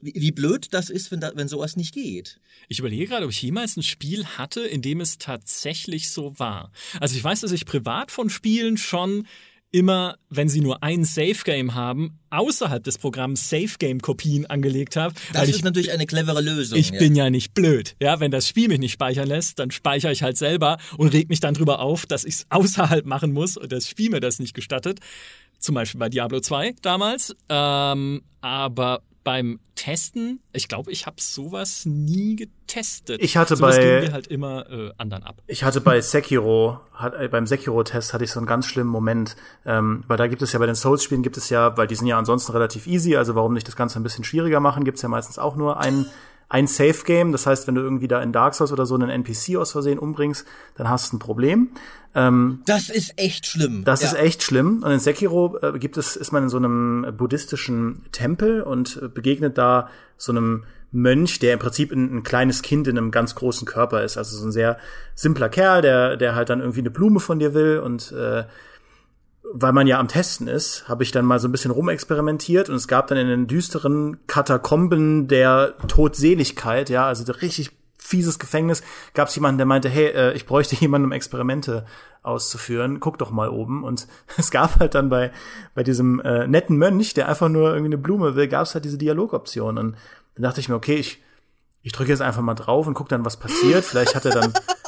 wie, 0.00 0.12
wie 0.14 0.32
blöd 0.32 0.68
das 0.72 0.90
ist, 0.90 1.10
wenn, 1.10 1.20
da, 1.20 1.32
wenn 1.34 1.48
sowas 1.48 1.76
nicht 1.76 1.94
geht. 1.94 2.40
Ich 2.68 2.78
überlege 2.78 3.06
gerade, 3.06 3.24
ob 3.24 3.30
ich 3.30 3.42
jemals 3.42 3.76
ein 3.76 3.82
Spiel 3.82 4.24
hatte, 4.24 4.60
in 4.60 4.82
dem 4.82 5.00
es 5.00 5.18
tatsächlich 5.18 6.10
so 6.10 6.38
war. 6.38 6.72
Also 7.00 7.16
ich 7.16 7.24
weiß, 7.24 7.40
dass 7.40 7.52
ich 7.52 7.66
privat 7.66 8.10
von 8.10 8.30
Spielen 8.30 8.76
schon 8.76 9.26
immer, 9.72 10.16
wenn 10.28 10.48
sie 10.48 10.60
nur 10.60 10.82
ein 10.82 11.04
Safe 11.04 11.38
Game 11.44 11.74
haben, 11.74 12.18
außerhalb 12.30 12.82
des 12.82 12.98
Programms 12.98 13.48
Safe 13.48 13.70
Game 13.78 14.00
Kopien 14.00 14.46
angelegt 14.46 14.96
habe. 14.96 15.14
Das 15.32 15.48
ist 15.48 15.56
ich, 15.56 15.62
natürlich 15.62 15.92
eine 15.92 16.06
clevere 16.06 16.40
Lösung. 16.40 16.78
Ich 16.78 16.90
ja. 16.90 16.98
bin 16.98 17.14
ja 17.14 17.30
nicht 17.30 17.54
blöd. 17.54 17.94
Ja, 18.00 18.20
wenn 18.20 18.30
das 18.30 18.48
Spiel 18.48 18.68
mich 18.68 18.80
nicht 18.80 18.92
speichern 18.92 19.28
lässt, 19.28 19.58
dann 19.58 19.70
speichere 19.70 20.12
ich 20.12 20.22
halt 20.22 20.36
selber 20.36 20.78
und 20.96 21.12
reg 21.12 21.28
mich 21.28 21.40
dann 21.40 21.54
drüber 21.54 21.80
auf, 21.80 22.06
dass 22.06 22.24
ich 22.24 22.34
es 22.34 22.46
außerhalb 22.50 23.06
machen 23.06 23.32
muss 23.32 23.56
und 23.56 23.70
das 23.70 23.88
Spiel 23.88 24.10
mir 24.10 24.20
das 24.20 24.38
nicht 24.38 24.54
gestattet. 24.54 25.00
Zum 25.58 25.74
Beispiel 25.74 25.98
bei 25.98 26.08
Diablo 26.08 26.40
2 26.40 26.74
damals. 26.82 27.36
Ähm, 27.48 28.22
aber 28.40 29.02
beim 29.24 29.60
Testen, 29.74 30.40
ich 30.52 30.68
glaube, 30.68 30.90
ich 30.90 31.06
habe 31.06 31.16
sowas 31.20 31.84
nie 31.86 32.36
getestet. 32.36 33.22
Ich 33.22 33.36
hatte 33.36 33.56
sowas 33.56 33.76
bei 33.76 34.02
mir 34.02 34.12
halt 34.12 34.26
immer 34.26 34.70
äh, 34.70 34.90
anderen 34.98 35.22
ab. 35.22 35.42
Ich 35.46 35.64
hatte 35.64 35.80
bei 35.80 36.00
Sekiro, 36.00 36.80
hat, 36.94 37.14
äh, 37.14 37.28
beim 37.28 37.46
Sekiro-Test 37.46 38.12
hatte 38.12 38.24
ich 38.24 38.30
so 38.30 38.40
einen 38.40 38.46
ganz 38.46 38.66
schlimmen 38.66 38.90
Moment, 38.90 39.36
ähm, 39.64 40.04
weil 40.06 40.16
da 40.16 40.26
gibt 40.26 40.42
es 40.42 40.52
ja 40.52 40.58
bei 40.58 40.66
den 40.66 40.74
Souls-Spielen 40.74 41.22
gibt 41.22 41.36
es 41.36 41.50
ja, 41.50 41.76
weil 41.76 41.86
die 41.86 41.94
sind 41.94 42.06
ja 42.06 42.18
ansonsten 42.18 42.52
relativ 42.52 42.86
easy, 42.86 43.16
also 43.16 43.34
warum 43.34 43.54
nicht 43.54 43.68
das 43.68 43.76
Ganze 43.76 43.98
ein 43.98 44.02
bisschen 44.02 44.24
schwieriger 44.24 44.60
machen, 44.60 44.84
gibt 44.84 44.96
es 44.96 45.02
ja 45.02 45.08
meistens 45.08 45.38
auch 45.38 45.56
nur 45.56 45.80
einen 45.80 46.06
ein 46.50 46.66
Safe 46.66 47.04
Game. 47.04 47.32
Das 47.32 47.46
heißt, 47.46 47.66
wenn 47.66 47.76
du 47.76 47.80
irgendwie 47.80 48.08
da 48.08 48.20
in 48.20 48.32
Dark 48.32 48.54
Souls 48.54 48.72
oder 48.72 48.84
so 48.84 48.94
einen 48.94 49.08
NPC 49.08 49.56
aus 49.56 49.72
Versehen 49.72 49.98
umbringst, 49.98 50.46
dann 50.74 50.90
hast 50.90 51.12
du 51.12 51.16
ein 51.16 51.18
Problem. 51.20 51.70
Ähm, 52.14 52.60
das 52.66 52.90
ist 52.90 53.14
echt 53.16 53.46
schlimm. 53.46 53.84
Das 53.84 54.02
ja. 54.02 54.08
ist 54.08 54.14
echt 54.14 54.42
schlimm. 54.42 54.82
Und 54.82 54.90
in 54.90 54.98
Sekiro 54.98 55.56
äh, 55.62 55.78
gibt 55.78 55.96
es, 55.96 56.16
ist 56.16 56.32
man 56.32 56.42
in 56.42 56.48
so 56.48 56.58
einem 56.58 57.06
buddhistischen 57.16 58.02
Tempel 58.12 58.62
und 58.62 59.00
äh, 59.00 59.08
begegnet 59.08 59.56
da 59.56 59.88
so 60.16 60.32
einem 60.32 60.64
Mönch, 60.92 61.38
der 61.38 61.52
im 61.52 61.60
Prinzip 61.60 61.92
ein, 61.92 62.16
ein, 62.16 62.22
kleines 62.24 62.62
Kind 62.62 62.88
in 62.88 62.98
einem 62.98 63.12
ganz 63.12 63.36
großen 63.36 63.64
Körper 63.64 64.02
ist. 64.02 64.18
Also 64.18 64.36
so 64.36 64.44
ein 64.44 64.50
sehr 64.50 64.76
simpler 65.14 65.48
Kerl, 65.48 65.82
der, 65.82 66.16
der 66.16 66.34
halt 66.34 66.50
dann 66.50 66.58
irgendwie 66.58 66.80
eine 66.80 66.90
Blume 66.90 67.20
von 67.20 67.38
dir 67.38 67.54
will 67.54 67.78
und 67.78 68.10
äh, 68.10 68.42
weil 69.52 69.72
man 69.72 69.86
ja 69.86 69.98
am 69.98 70.08
Testen 70.08 70.46
ist, 70.48 70.88
habe 70.88 71.02
ich 71.02 71.10
dann 71.10 71.24
mal 71.24 71.38
so 71.38 71.48
ein 71.48 71.52
bisschen 71.52 71.70
rumexperimentiert 71.70 72.68
und 72.68 72.76
es 72.76 72.88
gab 72.88 73.08
dann 73.08 73.18
in 73.18 73.28
den 73.28 73.46
düsteren 73.46 74.18
Katakomben 74.26 75.28
der 75.28 75.74
Todseligkeit, 75.88 76.88
ja, 76.90 77.06
also 77.06 77.30
richtig 77.32 77.70
fieses 77.98 78.38
Gefängnis, 78.38 78.82
gab 79.14 79.28
es 79.28 79.34
jemanden, 79.34 79.58
der 79.58 79.66
meinte, 79.66 79.88
hey, 79.88 80.08
äh, 80.08 80.32
ich 80.32 80.46
bräuchte 80.46 80.76
jemanden, 80.80 81.06
um 81.06 81.12
Experimente 81.12 81.84
auszuführen, 82.22 83.00
guck 83.00 83.18
doch 83.18 83.30
mal 83.30 83.48
oben. 83.48 83.84
Und 83.84 84.06
es 84.36 84.50
gab 84.50 84.78
halt 84.78 84.94
dann 84.94 85.08
bei, 85.08 85.32
bei 85.74 85.82
diesem 85.82 86.20
äh, 86.20 86.46
netten 86.46 86.76
Mönch, 86.76 87.14
der 87.14 87.28
einfach 87.28 87.48
nur 87.48 87.70
irgendwie 87.70 87.86
eine 87.86 87.98
Blume 87.98 88.34
will, 88.34 88.48
gab 88.48 88.66
es 88.66 88.74
halt 88.74 88.84
diese 88.84 88.98
Dialogoption. 88.98 89.78
Und 89.78 89.96
dann 90.34 90.42
dachte 90.42 90.60
ich 90.60 90.68
mir, 90.68 90.74
okay, 90.74 90.96
ich, 90.96 91.22
ich 91.82 91.92
drücke 91.92 92.10
jetzt 92.10 92.22
einfach 92.22 92.42
mal 92.42 92.54
drauf 92.54 92.86
und 92.86 92.94
guck 92.94 93.08
dann, 93.08 93.24
was 93.24 93.38
passiert. 93.38 93.84
Vielleicht 93.84 94.14
hat 94.14 94.24
er 94.24 94.32
dann 94.32 94.52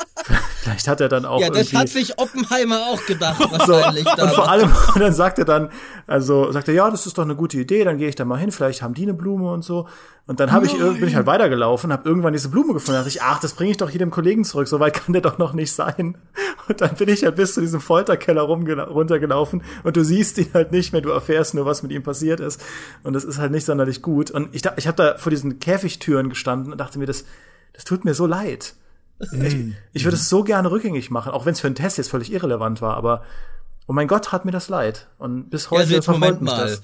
Vielleicht 0.62 0.86
hat 0.86 1.00
er 1.00 1.08
dann 1.08 1.24
auch. 1.24 1.40
Ja, 1.40 1.50
das 1.50 1.72
hat 1.74 1.88
sich 1.88 2.20
Oppenheimer 2.20 2.86
auch 2.86 3.04
gedacht, 3.04 3.40
wahrscheinlich. 3.50 4.04
So, 4.04 4.22
und 4.22 4.30
vor 4.30 4.48
allem, 4.48 4.70
und 4.94 5.00
dann 5.00 5.12
sagt 5.12 5.40
er 5.40 5.44
dann, 5.44 5.70
also 6.06 6.52
sagt 6.52 6.68
er, 6.68 6.74
ja, 6.74 6.88
das 6.88 7.04
ist 7.04 7.18
doch 7.18 7.24
eine 7.24 7.34
gute 7.34 7.58
Idee, 7.58 7.82
dann 7.82 7.98
gehe 7.98 8.08
ich 8.08 8.14
da 8.14 8.24
mal 8.24 8.38
hin, 8.38 8.52
vielleicht 8.52 8.80
haben 8.80 8.94
die 8.94 9.02
eine 9.02 9.12
Blume 9.12 9.50
und 9.50 9.64
so. 9.64 9.88
Und 10.28 10.38
dann 10.38 10.52
hab 10.52 10.62
ich, 10.62 10.78
bin 10.78 11.08
ich 11.08 11.16
halt 11.16 11.26
weitergelaufen, 11.26 11.92
habe 11.92 12.08
irgendwann 12.08 12.32
diese 12.32 12.48
Blume 12.48 12.74
gefunden, 12.74 12.96
dachte 13.00 13.08
ich, 13.08 13.22
ach, 13.22 13.40
das 13.40 13.54
bringe 13.54 13.72
ich 13.72 13.76
doch 13.76 13.90
jedem 13.90 14.12
Kollegen 14.12 14.44
zurück, 14.44 14.68
so 14.68 14.78
weit 14.78 14.94
kann 15.04 15.12
der 15.12 15.22
doch 15.22 15.36
noch 15.36 15.52
nicht 15.52 15.72
sein. 15.72 16.16
Und 16.68 16.80
dann 16.80 16.94
bin 16.94 17.08
ich 17.08 17.24
halt 17.24 17.34
bis 17.34 17.54
zu 17.54 17.60
diesem 17.60 17.80
Folterkeller 17.80 18.42
runtergelaufen 18.42 19.64
und 19.82 19.96
du 19.96 20.04
siehst 20.04 20.38
ihn 20.38 20.50
halt 20.54 20.70
nicht 20.70 20.92
mehr, 20.92 21.02
du 21.02 21.10
erfährst 21.10 21.54
nur, 21.54 21.66
was 21.66 21.82
mit 21.82 21.90
ihm 21.90 22.04
passiert 22.04 22.38
ist. 22.38 22.62
Und 23.02 23.14
das 23.14 23.24
ist 23.24 23.38
halt 23.38 23.50
nicht 23.50 23.64
sonderlich 23.64 24.00
gut. 24.00 24.30
Und 24.30 24.54
ich, 24.54 24.62
ich 24.76 24.86
habe 24.86 24.96
da 24.96 25.18
vor 25.18 25.30
diesen 25.30 25.58
Käfigtüren 25.58 26.28
gestanden 26.28 26.70
und 26.70 26.78
dachte 26.78 27.00
mir, 27.00 27.06
das, 27.06 27.24
das 27.72 27.82
tut 27.82 28.04
mir 28.04 28.14
so 28.14 28.26
leid. 28.26 28.76
Ich, 29.30 29.56
ich 29.92 30.04
würde 30.04 30.16
es 30.16 30.28
so 30.28 30.42
gerne 30.42 30.70
rückgängig 30.70 31.10
machen, 31.10 31.32
auch 31.32 31.46
wenn 31.46 31.52
es 31.52 31.60
für 31.60 31.68
einen 31.68 31.76
Test 31.76 31.98
jetzt 31.98 32.10
völlig 32.10 32.32
irrelevant 32.32 32.80
war, 32.80 32.96
aber 32.96 33.22
oh 33.86 33.92
mein 33.92 34.08
Gott, 34.08 34.32
hat 34.32 34.44
mir 34.44 34.50
das 34.50 34.68
leid. 34.68 35.08
Und 35.18 35.50
bis 35.50 35.70
heute 35.70 35.90
ja, 35.90 35.96
also 35.96 36.12
Moment 36.12 36.42
mal. 36.42 36.68
Das. 36.68 36.82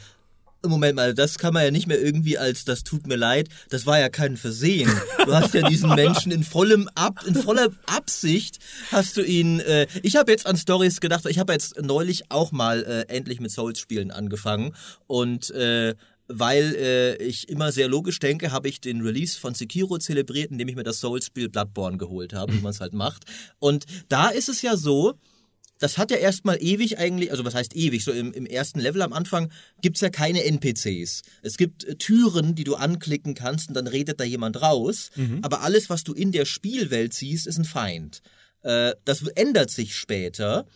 Moment 0.67 0.97
mal, 0.97 1.15
das 1.15 1.39
kann 1.39 1.55
man 1.55 1.63
ja 1.63 1.71
nicht 1.71 1.87
mehr 1.87 2.01
irgendwie 2.01 2.37
als 2.37 2.65
das 2.65 2.83
tut 2.83 3.07
mir 3.07 3.15
leid, 3.15 3.49
das 3.71 3.87
war 3.87 4.01
ja 4.01 4.09
kein 4.09 4.37
Versehen. 4.37 4.91
Du 5.25 5.33
hast 5.33 5.55
ja 5.55 5.63
diesen 5.63 5.95
Menschen 5.95 6.33
in 6.33 6.43
vollem 6.43 6.89
Ab, 6.97 7.21
in 7.27 7.37
voller 7.37 7.69
Absicht 7.87 8.59
hast 8.91 9.17
du 9.17 9.23
ihn. 9.23 9.61
Äh, 9.61 9.87
ich 10.03 10.17
habe 10.17 10.33
jetzt 10.33 10.47
an 10.47 10.57
Stories 10.57 11.01
gedacht. 11.01 11.27
Ich 11.27 11.39
habe 11.39 11.53
jetzt 11.53 11.81
neulich 11.81 12.31
auch 12.31 12.51
mal 12.51 12.83
äh, 12.83 13.15
endlich 13.15 13.39
mit 13.39 13.53
Souls 13.53 13.79
Spielen 13.79 14.11
angefangen 14.11 14.75
und 15.07 15.51
äh, 15.51 15.95
weil 16.29 16.75
äh, 16.77 17.17
ich 17.17 17.49
immer 17.49 17.73
sehr 17.73 17.89
logisch 17.89 18.19
denke, 18.19 18.53
habe 18.53 18.69
ich 18.69 18.81
den 18.81 19.01
Release 19.01 19.39
von 19.39 19.55
Sekiro 19.55 19.99
zelebriert, 19.99 20.51
indem 20.51 20.69
ich 20.69 20.77
mir 20.77 20.85
das 20.85 21.01
Souls-Spiel 21.01 21.49
Bloodborne 21.49 21.97
geholt 21.97 22.35
habe, 22.35 22.53
wie 22.55 22.61
man 22.63 22.71
es 22.71 22.81
halt 22.81 22.93
macht. 22.93 23.25
Und 23.59 23.87
da 24.09 24.29
ist 24.29 24.49
es 24.49 24.63
ja 24.63 24.77
so, 24.77 25.15
das 25.79 25.97
hat 25.97 26.11
ja 26.11 26.17
erstmal 26.17 26.63
ewig 26.63 26.99
eigentlich, 26.99 27.31
also 27.31 27.45
was 27.45 27.55
heißt 27.55 27.75
ewig, 27.75 28.05
so 28.05 28.13
im, 28.13 28.33
im 28.33 28.47
ersten 28.47 28.81
Level 28.81 29.03
am 29.03 29.13
Anfang 29.13 29.51
gibt's 29.81 30.01
ja 30.01 30.11
keine 30.11 30.45
NPCs. 30.45 31.23
Es 31.43 31.57
gibt 31.57 31.85
äh, 31.85 31.97
Türen, 31.97 32.55
die 32.55 32.65
du 32.65 32.75
anklicken 32.75 33.35
kannst 33.35 33.69
und 33.69 33.75
dann 33.75 33.87
redet 33.87 34.21
da 34.21 34.25
jemand 34.25 34.61
raus, 34.61 35.11
mhm. 35.17 35.39
aber 35.43 35.63
alles, 35.63 35.89
was 35.89 36.05
du 36.05 36.13
in 36.13 36.33
der 36.33 36.45
Spielwelt 36.45 37.15
siehst, 37.15 37.47
ist 37.47 37.59
ein 37.59 37.65
Feind. 37.65 38.21
Äh, 38.63 38.95
das 39.05 39.23
ändert 39.23 39.71
sich 39.71 39.97
später. 39.97 40.67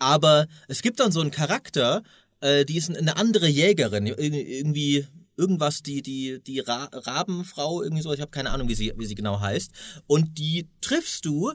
Aber 0.00 0.46
es 0.68 0.82
gibt 0.82 1.00
dann 1.00 1.10
so 1.10 1.20
einen 1.20 1.32
Charakter, 1.32 2.02
äh, 2.40 2.64
die 2.64 2.76
ist 2.76 2.94
eine 2.94 3.16
andere 3.16 3.48
Jägerin, 3.48 4.06
irgendwie 4.06 5.06
irgendwas, 5.36 5.82
die, 5.82 6.02
die, 6.02 6.42
die 6.42 6.60
Ra 6.60 6.88
Rabenfrau, 6.92 7.82
irgendwie 7.82 8.02
so, 8.02 8.12
ich 8.12 8.20
habe 8.20 8.30
keine 8.30 8.50
Ahnung, 8.50 8.68
wie 8.68 8.74
sie, 8.74 8.92
wie 8.96 9.06
sie 9.06 9.14
genau 9.14 9.40
heißt. 9.40 9.70
Und 10.06 10.38
die 10.38 10.68
triffst 10.80 11.24
du, 11.24 11.52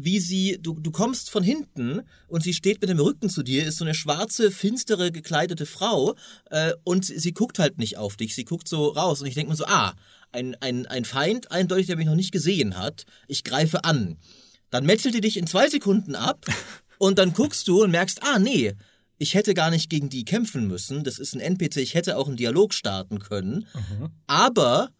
wie 0.00 0.20
sie, 0.20 0.58
du, 0.60 0.74
du 0.74 0.90
kommst 0.92 1.28
von 1.28 1.42
hinten 1.42 2.02
und 2.28 2.44
sie 2.44 2.54
steht 2.54 2.80
mit 2.80 2.88
dem 2.88 3.00
Rücken 3.00 3.28
zu 3.28 3.42
dir, 3.42 3.66
ist 3.66 3.78
so 3.78 3.84
eine 3.84 3.94
schwarze, 3.94 4.50
finstere, 4.50 5.10
gekleidete 5.10 5.66
Frau 5.66 6.14
äh, 6.50 6.72
und 6.84 7.04
sie 7.04 7.32
guckt 7.32 7.58
halt 7.58 7.78
nicht 7.78 7.98
auf 7.98 8.16
dich, 8.16 8.34
sie 8.34 8.44
guckt 8.44 8.68
so 8.68 8.88
raus 8.88 9.20
und 9.20 9.26
ich 9.26 9.34
denke 9.34 9.50
mir 9.50 9.56
so, 9.56 9.66
ah, 9.66 9.94
ein, 10.30 10.56
ein, 10.60 10.86
ein 10.86 11.04
Feind, 11.04 11.50
eindeutig, 11.50 11.86
der 11.86 11.96
mich 11.96 12.06
noch 12.06 12.14
nicht 12.14 12.30
gesehen 12.32 12.78
hat, 12.78 13.06
ich 13.26 13.42
greife 13.42 13.84
an. 13.84 14.18
Dann 14.70 14.86
metzelt 14.86 15.14
die 15.14 15.20
dich 15.20 15.36
in 15.36 15.48
zwei 15.48 15.68
Sekunden 15.68 16.14
ab 16.14 16.46
und 16.98 17.18
dann 17.18 17.32
guckst 17.32 17.66
du 17.66 17.82
und 17.82 17.90
merkst, 17.90 18.22
ah, 18.22 18.38
nee, 18.38 18.74
ich 19.18 19.34
hätte 19.34 19.54
gar 19.54 19.70
nicht 19.70 19.90
gegen 19.90 20.08
die 20.08 20.24
kämpfen 20.24 20.66
müssen. 20.66 21.04
Das 21.04 21.18
ist 21.18 21.34
ein 21.34 21.40
NPC, 21.40 21.78
ich 21.78 21.94
hätte 21.94 22.16
auch 22.16 22.28
einen 22.28 22.36
Dialog 22.36 22.72
starten 22.72 23.18
können. 23.18 23.66
Mhm. 23.74 24.10
Aber 24.26 24.90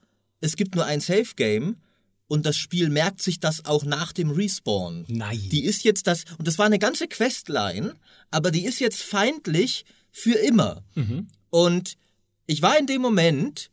es 0.40 0.56
gibt 0.56 0.74
nur 0.74 0.84
ein 0.84 1.00
Safe 1.00 1.34
Game 1.36 1.76
und 2.26 2.44
das 2.44 2.56
Spiel 2.56 2.90
merkt 2.90 3.22
sich 3.22 3.40
das 3.40 3.64
auch 3.64 3.84
nach 3.84 4.12
dem 4.12 4.30
Respawn. 4.30 5.04
Nein. 5.08 5.40
Die 5.50 5.64
ist 5.64 5.84
jetzt 5.84 6.06
das, 6.06 6.24
und 6.38 6.46
das 6.46 6.58
war 6.58 6.66
eine 6.66 6.78
ganze 6.78 7.08
Questline, 7.08 7.94
aber 8.30 8.50
die 8.50 8.64
ist 8.64 8.80
jetzt 8.80 9.02
feindlich 9.02 9.84
für 10.10 10.34
immer. 10.34 10.84
Mhm. 10.94 11.28
Und 11.50 11.94
ich 12.46 12.60
war 12.60 12.78
in 12.78 12.86
dem 12.86 13.00
Moment, 13.00 13.70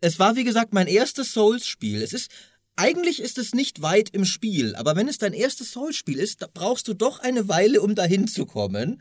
es 0.00 0.18
war 0.18 0.36
wie 0.36 0.44
gesagt 0.44 0.74
mein 0.74 0.86
erstes 0.86 1.32
Souls-Spiel. 1.32 2.02
Es 2.02 2.12
ist, 2.12 2.30
eigentlich 2.76 3.20
ist 3.20 3.38
es 3.38 3.54
nicht 3.54 3.80
weit 3.80 4.10
im 4.10 4.24
Spiel, 4.24 4.74
aber 4.76 4.96
wenn 4.96 5.08
es 5.08 5.18
dein 5.18 5.32
erstes 5.32 5.72
Souls-Spiel 5.72 6.18
ist, 6.18 6.42
da 6.42 6.48
brauchst 6.52 6.88
du 6.88 6.94
doch 6.94 7.20
eine 7.20 7.48
Weile, 7.48 7.80
um 7.80 7.94
dahin 7.94 8.28
zu 8.28 8.44
kommen. 8.44 9.00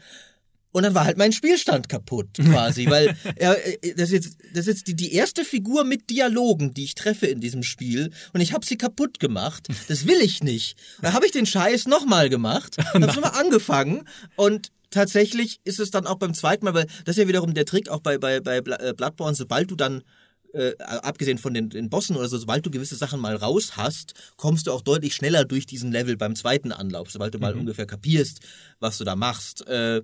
Und 0.75 0.83
dann 0.83 0.93
war 0.93 1.05
halt 1.05 1.17
mein 1.17 1.31
Spielstand 1.31 1.87
kaputt, 1.87 2.27
quasi, 2.33 2.85
weil 2.89 3.15
er, 3.37 3.65
äh, 3.65 3.93
das 3.95 4.09
ist 4.09 4.11
jetzt, 4.11 4.37
das 4.51 4.59
ist 4.61 4.67
jetzt 4.67 4.87
die, 4.87 4.95
die 4.97 5.13
erste 5.13 5.45
Figur 5.45 5.85
mit 5.85 6.09
Dialogen, 6.09 6.73
die 6.73 6.83
ich 6.83 6.95
treffe 6.95 7.27
in 7.27 7.39
diesem 7.39 7.63
Spiel. 7.63 8.11
Und 8.33 8.41
ich 8.41 8.51
habe 8.51 8.65
sie 8.65 8.77
kaputt 8.77 9.21
gemacht. 9.21 9.69
Das 9.87 10.05
will 10.05 10.19
ich 10.19 10.43
nicht. 10.43 10.77
Da 11.01 11.13
habe 11.13 11.27
ich 11.27 11.31
den 11.31 11.45
Scheiß 11.45 11.87
nochmal 11.87 12.27
gemacht, 12.27 12.75
habe 12.93 12.99
nochmal 12.99 13.31
angefangen 13.39 14.03
und 14.35 14.69
tatsächlich 14.89 15.61
ist 15.63 15.79
es 15.79 15.91
dann 15.91 16.07
auch 16.07 16.17
beim 16.17 16.33
zweiten 16.33 16.65
Mal, 16.65 16.73
weil 16.73 16.87
das 17.05 17.15
ist 17.15 17.23
ja 17.23 17.29
wiederum 17.29 17.53
der 17.53 17.65
Trick 17.65 17.87
auch 17.87 18.01
bei, 18.01 18.17
bei, 18.17 18.41
bei 18.41 18.57
äh, 18.57 18.93
Bloodborne, 18.93 19.33
sobald 19.33 19.71
du 19.71 19.75
dann 19.77 20.03
äh, 20.51 20.73
abgesehen 20.77 21.37
von 21.37 21.53
den, 21.53 21.69
den 21.69 21.89
Bossen 21.89 22.17
oder 22.17 22.27
so, 22.27 22.37
sobald 22.37 22.65
du 22.65 22.69
gewisse 22.69 22.97
Sachen 22.97 23.21
mal 23.21 23.37
raus 23.37 23.77
hast, 23.77 24.13
kommst 24.35 24.67
du 24.67 24.73
auch 24.73 24.81
deutlich 24.81 25.15
schneller 25.15 25.45
durch 25.45 25.67
diesen 25.67 25.93
Level 25.93 26.17
beim 26.17 26.35
zweiten 26.35 26.73
Anlauf, 26.73 27.11
sobald 27.11 27.33
du 27.33 27.39
mal 27.39 27.53
mhm. 27.53 27.61
ungefähr 27.61 27.85
kapierst, 27.85 28.41
was 28.81 28.97
du 28.97 29.05
da 29.05 29.15
machst. 29.15 29.65
Äh, 29.67 30.01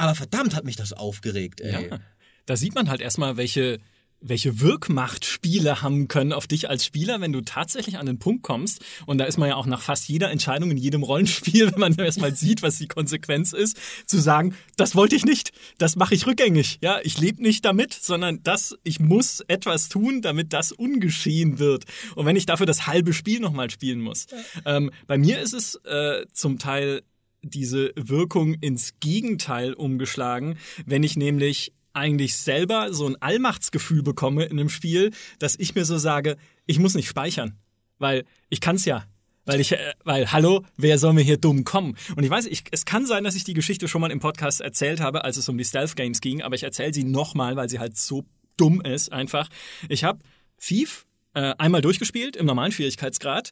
aber 0.00 0.14
verdammt 0.14 0.54
hat 0.54 0.64
mich 0.64 0.76
das 0.76 0.92
aufgeregt, 0.92 1.60
ey. 1.60 1.88
Ja, 1.90 1.98
da 2.46 2.56
sieht 2.56 2.74
man 2.74 2.88
halt 2.88 3.00
erstmal, 3.00 3.36
welche, 3.36 3.78
welche 4.20 4.60
Wirkmacht 4.60 5.24
Spiele 5.24 5.82
haben 5.82 6.08
können 6.08 6.32
auf 6.32 6.46
dich 6.46 6.68
als 6.68 6.84
Spieler, 6.84 7.20
wenn 7.20 7.32
du 7.32 7.40
tatsächlich 7.40 7.98
an 7.98 8.06
den 8.06 8.18
Punkt 8.18 8.42
kommst. 8.42 8.84
Und 9.06 9.18
da 9.18 9.24
ist 9.24 9.38
man 9.38 9.48
ja 9.48 9.56
auch 9.56 9.66
nach 9.66 9.82
fast 9.82 10.08
jeder 10.08 10.30
Entscheidung 10.30 10.70
in 10.70 10.76
jedem 10.76 11.02
Rollenspiel, 11.02 11.70
wenn 11.72 11.80
man 11.80 11.94
erstmal 11.94 12.34
sieht, 12.34 12.62
was 12.62 12.78
die 12.78 12.88
Konsequenz 12.88 13.52
ist, 13.52 13.78
zu 14.06 14.18
sagen, 14.18 14.54
das 14.76 14.94
wollte 14.94 15.16
ich 15.16 15.24
nicht, 15.24 15.52
das 15.78 15.96
mache 15.96 16.14
ich 16.14 16.26
rückgängig. 16.26 16.78
Ja, 16.82 16.98
ich 17.02 17.18
lebe 17.18 17.42
nicht 17.42 17.64
damit, 17.64 17.94
sondern 17.94 18.42
das, 18.42 18.76
ich 18.84 19.00
muss 19.00 19.40
etwas 19.48 19.88
tun, 19.88 20.22
damit 20.22 20.52
das 20.52 20.72
ungeschehen 20.72 21.58
wird. 21.58 21.84
Und 22.14 22.26
wenn 22.26 22.36
ich 22.36 22.46
dafür 22.46 22.66
das 22.66 22.86
halbe 22.86 23.12
Spiel 23.12 23.40
nochmal 23.40 23.70
spielen 23.70 24.00
muss. 24.00 24.26
Ähm, 24.64 24.90
bei 25.06 25.18
mir 25.18 25.40
ist 25.40 25.54
es 25.54 25.76
äh, 25.84 26.26
zum 26.32 26.58
Teil 26.58 27.02
diese 27.42 27.92
Wirkung 27.96 28.54
ins 28.54 28.94
Gegenteil 29.00 29.72
umgeschlagen, 29.72 30.58
wenn 30.86 31.02
ich 31.02 31.16
nämlich 31.16 31.72
eigentlich 31.92 32.36
selber 32.36 32.92
so 32.92 33.06
ein 33.06 33.20
Allmachtsgefühl 33.20 34.02
bekomme 34.02 34.44
in 34.44 34.58
einem 34.58 34.68
Spiel, 34.68 35.10
dass 35.38 35.56
ich 35.58 35.74
mir 35.74 35.84
so 35.84 35.98
sage, 35.98 36.36
ich 36.66 36.78
muss 36.78 36.94
nicht 36.94 37.08
speichern, 37.08 37.58
weil 37.98 38.24
ich 38.48 38.60
kann's 38.60 38.84
ja. 38.84 39.04
Weil 39.46 39.58
ich, 39.58 39.72
äh, 39.72 39.94
weil, 40.04 40.30
hallo, 40.30 40.64
wer 40.76 40.98
soll 40.98 41.14
mir 41.14 41.22
hier 41.22 41.38
dumm 41.38 41.64
kommen? 41.64 41.96
Und 42.14 42.22
ich 42.22 42.30
weiß, 42.30 42.46
ich, 42.46 42.62
es 42.70 42.84
kann 42.84 43.06
sein, 43.06 43.24
dass 43.24 43.34
ich 43.34 43.42
die 43.42 43.54
Geschichte 43.54 43.88
schon 43.88 44.00
mal 44.00 44.10
im 44.10 44.20
Podcast 44.20 44.60
erzählt 44.60 45.00
habe, 45.00 45.24
als 45.24 45.38
es 45.38 45.48
um 45.48 45.58
die 45.58 45.64
Stealth 45.64 45.96
Games 45.96 46.20
ging, 46.20 46.42
aber 46.42 46.54
ich 46.54 46.62
erzähle 46.62 46.92
sie 46.92 47.04
nochmal, 47.04 47.56
weil 47.56 47.68
sie 47.68 47.78
halt 47.78 47.96
so 47.96 48.24
dumm 48.56 48.80
ist 48.82 49.10
einfach. 49.12 49.48
Ich 49.88 50.04
habe 50.04 50.20
Thief 50.58 51.06
äh, 51.34 51.54
einmal 51.58 51.80
durchgespielt 51.80 52.36
im 52.36 52.46
normalen 52.46 52.70
Schwierigkeitsgrad 52.70 53.50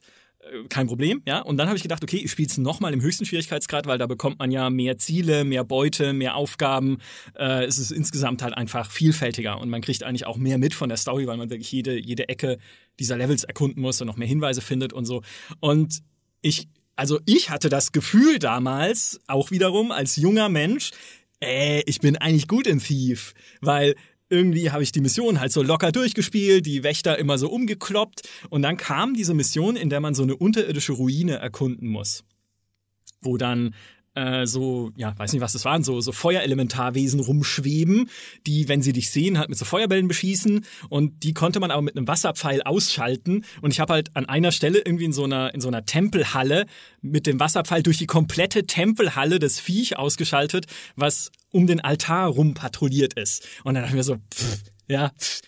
kein 0.69 0.87
Problem, 0.87 1.21
ja. 1.25 1.41
Und 1.41 1.57
dann 1.57 1.67
habe 1.67 1.77
ich 1.77 1.83
gedacht, 1.83 2.03
okay, 2.03 2.17
ich 2.17 2.31
spiele 2.31 2.47
es 2.47 2.57
nochmal 2.57 2.93
im 2.93 3.01
höchsten 3.01 3.25
Schwierigkeitsgrad, 3.25 3.87
weil 3.87 3.97
da 3.97 4.07
bekommt 4.07 4.39
man 4.39 4.51
ja 4.51 4.69
mehr 4.69 4.97
Ziele, 4.97 5.43
mehr 5.43 5.63
Beute, 5.63 6.13
mehr 6.13 6.35
Aufgaben. 6.35 6.99
Äh, 7.35 7.65
es 7.65 7.77
ist 7.77 7.91
insgesamt 7.91 8.41
halt 8.41 8.55
einfach 8.55 8.89
vielfältiger 8.89 9.59
und 9.59 9.69
man 9.69 9.81
kriegt 9.81 10.03
eigentlich 10.03 10.25
auch 10.25 10.37
mehr 10.37 10.57
mit 10.57 10.73
von 10.73 10.89
der 10.89 10.97
Story, 10.97 11.27
weil 11.27 11.37
man 11.37 11.49
wirklich 11.49 11.71
jede, 11.71 11.99
jede 11.99 12.29
Ecke 12.29 12.57
dieser 12.99 13.17
Levels 13.17 13.43
erkunden 13.43 13.81
muss 13.81 13.99
und 14.01 14.07
noch 14.07 14.17
mehr 14.17 14.27
Hinweise 14.27 14.61
findet 14.61 14.93
und 14.93 15.05
so. 15.05 15.21
Und 15.59 15.99
ich, 16.41 16.67
also 16.95 17.19
ich 17.25 17.49
hatte 17.49 17.69
das 17.69 17.91
Gefühl 17.91 18.39
damals, 18.39 19.19
auch 19.27 19.51
wiederum 19.51 19.91
als 19.91 20.15
junger 20.15 20.49
Mensch, 20.49 20.91
äh, 21.41 21.81
ich 21.85 21.99
bin 21.99 22.17
eigentlich 22.17 22.47
gut 22.47 22.65
in 22.65 22.79
Thief, 22.79 23.33
weil 23.61 23.95
irgendwie 24.29 24.71
habe 24.71 24.83
ich 24.83 24.91
die 24.91 25.01
Mission 25.01 25.39
halt 25.39 25.51
so 25.51 25.61
locker 25.61 25.91
durchgespielt, 25.91 26.65
die 26.65 26.83
Wächter 26.83 27.17
immer 27.17 27.37
so 27.37 27.49
umgekloppt. 27.49 28.27
Und 28.49 28.61
dann 28.61 28.77
kam 28.77 29.13
diese 29.13 29.33
Mission, 29.33 29.75
in 29.75 29.89
der 29.89 29.99
man 29.99 30.13
so 30.13 30.23
eine 30.23 30.35
unterirdische 30.35 30.93
Ruine 30.93 31.37
erkunden 31.37 31.89
muss, 31.89 32.23
wo 33.21 33.37
dann 33.37 33.73
äh, 34.15 34.45
so, 34.45 34.91
ja, 34.95 35.17
weiß 35.17 35.33
nicht, 35.33 35.41
was 35.41 35.53
das 35.53 35.65
waren, 35.65 35.83
so, 35.83 36.01
so 36.01 36.11
Feuerelementarwesen 36.11 37.19
rumschweben, 37.19 38.09
die, 38.47 38.67
wenn 38.67 38.81
sie 38.81 38.93
dich 38.93 39.11
sehen, 39.11 39.37
halt 39.37 39.49
mit 39.49 39.57
so 39.57 39.65
Feuerbällen 39.65 40.07
beschießen 40.07 40.65
und 40.89 41.23
die 41.23 41.33
konnte 41.33 41.59
man 41.59 41.71
aber 41.71 41.81
mit 41.81 41.95
einem 41.95 42.07
Wasserpfeil 42.07 42.61
ausschalten 42.63 43.45
und 43.61 43.71
ich 43.71 43.79
habe 43.79 43.93
halt 43.93 44.15
an 44.15 44.25
einer 44.25 44.51
Stelle 44.51 44.79
irgendwie 44.79 45.05
in 45.05 45.13
so 45.13 45.23
einer, 45.23 45.53
in 45.53 45.61
so 45.61 45.67
einer 45.67 45.85
Tempelhalle 45.85 46.65
mit 47.01 47.27
dem 47.27 47.39
Wasserpfeil 47.39 47.83
durch 47.83 47.97
die 47.97 48.07
komplette 48.07 48.65
Tempelhalle 48.65 49.39
des 49.39 49.59
Viech 49.59 49.97
ausgeschaltet, 49.97 50.65
was 50.95 51.31
um 51.51 51.67
den 51.67 51.79
Altar 51.79 52.27
rum 52.27 52.53
patrouilliert 52.53 53.13
ist. 53.13 53.47
Und 53.63 53.75
dann 53.75 53.83
dachte 53.83 53.93
ich 53.93 53.97
mir 53.97 54.03
so, 54.03 54.17
pff, 54.33 54.63
ja, 54.87 55.11
pff, 55.17 55.41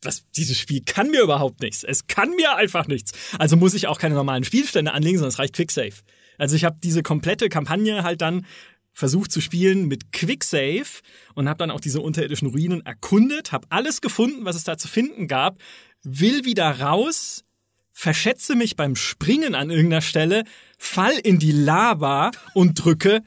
das, 0.00 0.24
dieses 0.36 0.58
Spiel 0.58 0.82
kann 0.84 1.10
mir 1.10 1.22
überhaupt 1.22 1.60
nichts. 1.60 1.82
Es 1.82 2.06
kann 2.06 2.30
mir 2.30 2.54
einfach 2.56 2.86
nichts. 2.86 3.12
Also 3.38 3.56
muss 3.56 3.74
ich 3.74 3.88
auch 3.88 3.98
keine 3.98 4.14
normalen 4.14 4.44
Spielstände 4.44 4.92
anlegen, 4.92 5.18
sondern 5.18 5.30
es 5.30 5.38
reicht 5.38 5.54
Quicksave. 5.54 5.94
Also 6.38 6.56
ich 6.56 6.64
habe 6.64 6.78
diese 6.82 7.02
komplette 7.02 7.48
Kampagne 7.48 8.02
halt 8.02 8.22
dann 8.22 8.46
versucht 8.92 9.30
zu 9.30 9.40
spielen 9.40 9.86
mit 9.86 10.12
Quicksave 10.12 11.02
und 11.34 11.48
habe 11.48 11.58
dann 11.58 11.70
auch 11.70 11.80
diese 11.80 12.00
unterirdischen 12.00 12.48
Ruinen 12.48 12.84
erkundet, 12.84 13.52
habe 13.52 13.66
alles 13.70 14.00
gefunden, 14.00 14.44
was 14.44 14.56
es 14.56 14.64
da 14.64 14.76
zu 14.76 14.88
finden 14.88 15.28
gab, 15.28 15.58
will 16.02 16.44
wieder 16.44 16.80
raus, 16.80 17.44
verschätze 17.92 18.56
mich 18.56 18.74
beim 18.74 18.96
Springen 18.96 19.54
an 19.54 19.70
irgendeiner 19.70 20.00
Stelle, 20.00 20.44
fall 20.78 21.12
in 21.12 21.38
die 21.38 21.52
Lava 21.52 22.32
und 22.54 22.74
drücke 22.74 23.22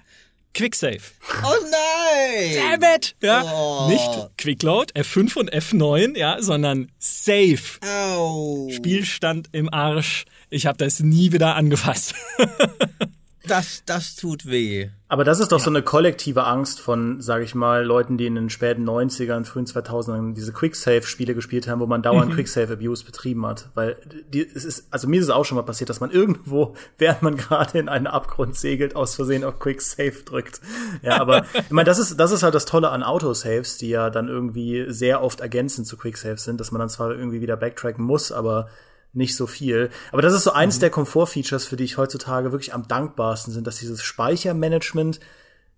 Quicksave. 0.53 1.01
Oh 1.43 1.53
nein! 1.71 2.79
Damn 2.79 2.95
it! 2.95 3.15
Ja, 3.21 3.43
oh. 3.43 3.87
nicht 3.87 4.37
Quickload, 4.37 4.93
F5 4.93 5.37
und 5.37 5.53
F9, 5.53 6.17
ja, 6.17 6.41
sondern 6.41 6.91
Save. 6.99 7.79
Au. 7.81 8.69
Spielstand 8.71 9.47
im 9.53 9.73
Arsch. 9.73 10.25
Ich 10.53 10.65
habe 10.65 10.77
das 10.77 10.99
nie 10.99 11.31
wieder 11.31 11.55
angefasst. 11.55 12.13
das, 13.47 13.83
das 13.85 14.17
tut 14.17 14.45
weh. 14.45 14.89
Aber 15.07 15.23
das 15.23 15.39
ist 15.39 15.53
doch 15.53 15.59
ja. 15.59 15.63
so 15.63 15.69
eine 15.69 15.81
kollektive 15.81 16.43
Angst 16.43 16.81
von, 16.81 17.21
sage 17.21 17.45
ich 17.45 17.55
mal, 17.55 17.85
Leuten, 17.85 18.17
die 18.17 18.25
in 18.25 18.35
den 18.35 18.49
späten 18.49 18.83
90ern, 18.87 19.45
frühen 19.45 19.65
2000ern 19.65 20.33
diese 20.33 20.51
Quicksave-Spiele 20.51 21.33
gespielt 21.33 21.69
haben, 21.69 21.79
wo 21.79 21.85
man 21.85 22.01
dauernd 22.01 22.31
mhm. 22.31 22.35
Quicksave-Abuse 22.35 23.05
betrieben 23.05 23.45
hat. 23.45 23.69
Weil 23.75 23.95
die, 24.33 24.45
es 24.45 24.65
ist, 24.65 24.87
also 24.91 25.07
mir 25.07 25.21
ist 25.21 25.27
es 25.27 25.29
auch 25.29 25.45
schon 25.45 25.55
mal 25.55 25.63
passiert, 25.63 25.89
dass 25.89 26.01
man 26.01 26.11
irgendwo, 26.11 26.75
während 26.97 27.21
man 27.21 27.37
gerade 27.37 27.79
in 27.79 27.87
einen 27.87 28.07
Abgrund 28.07 28.57
segelt, 28.57 28.97
aus 28.97 29.15
Versehen 29.15 29.45
auf 29.45 29.57
Quicksave 29.57 30.23
drückt. 30.25 30.59
Ja, 31.01 31.21
aber 31.21 31.45
ich 31.53 31.71
meine, 31.71 31.85
das 31.85 31.97
ist, 31.97 32.19
das 32.19 32.33
ist 32.33 32.43
halt 32.43 32.55
das 32.55 32.65
Tolle 32.65 32.89
an 32.89 33.03
Autosaves, 33.03 33.77
die 33.77 33.87
ja 33.87 34.09
dann 34.09 34.27
irgendwie 34.27 34.87
sehr 34.89 35.23
oft 35.23 35.39
ergänzend 35.39 35.87
zu 35.87 35.95
Quicksaves 35.95 36.43
sind, 36.43 36.59
dass 36.59 36.73
man 36.73 36.79
dann 36.79 36.89
zwar 36.89 37.11
irgendwie 37.11 37.39
wieder 37.39 37.55
backtracken 37.55 38.03
muss, 38.03 38.33
aber 38.33 38.67
nicht 39.13 39.35
so 39.35 39.47
viel. 39.47 39.89
Aber 40.11 40.21
das 40.21 40.33
ist 40.33 40.43
so 40.43 40.51
eins 40.51 40.77
mhm. 40.77 40.81
der 40.81 40.89
Komfortfeatures, 40.89 41.65
für 41.65 41.75
die 41.75 41.83
ich 41.83 41.97
heutzutage 41.97 42.51
wirklich 42.51 42.73
am 42.73 42.87
dankbarsten 42.87 43.53
sind, 43.53 43.67
dass 43.67 43.77
dieses 43.77 44.03
Speichermanagement 44.03 45.19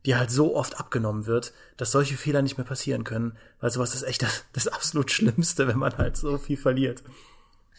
dir 0.05 0.19
halt 0.19 0.31
so 0.31 0.55
oft 0.55 0.79
abgenommen 0.79 1.25
wird, 1.25 1.53
dass 1.77 1.91
solche 1.91 2.17
Fehler 2.17 2.41
nicht 2.41 2.57
mehr 2.57 2.67
passieren 2.67 3.03
können. 3.03 3.37
Weil 3.59 3.71
sowas 3.71 3.95
ist 3.95 4.03
echt 4.03 4.21
das, 4.21 4.45
das 4.53 4.67
absolut 4.67 5.11
Schlimmste, 5.11 5.67
wenn 5.67 5.79
man 5.79 5.97
halt 5.97 6.17
so 6.17 6.37
viel 6.37 6.57
verliert. 6.57 7.03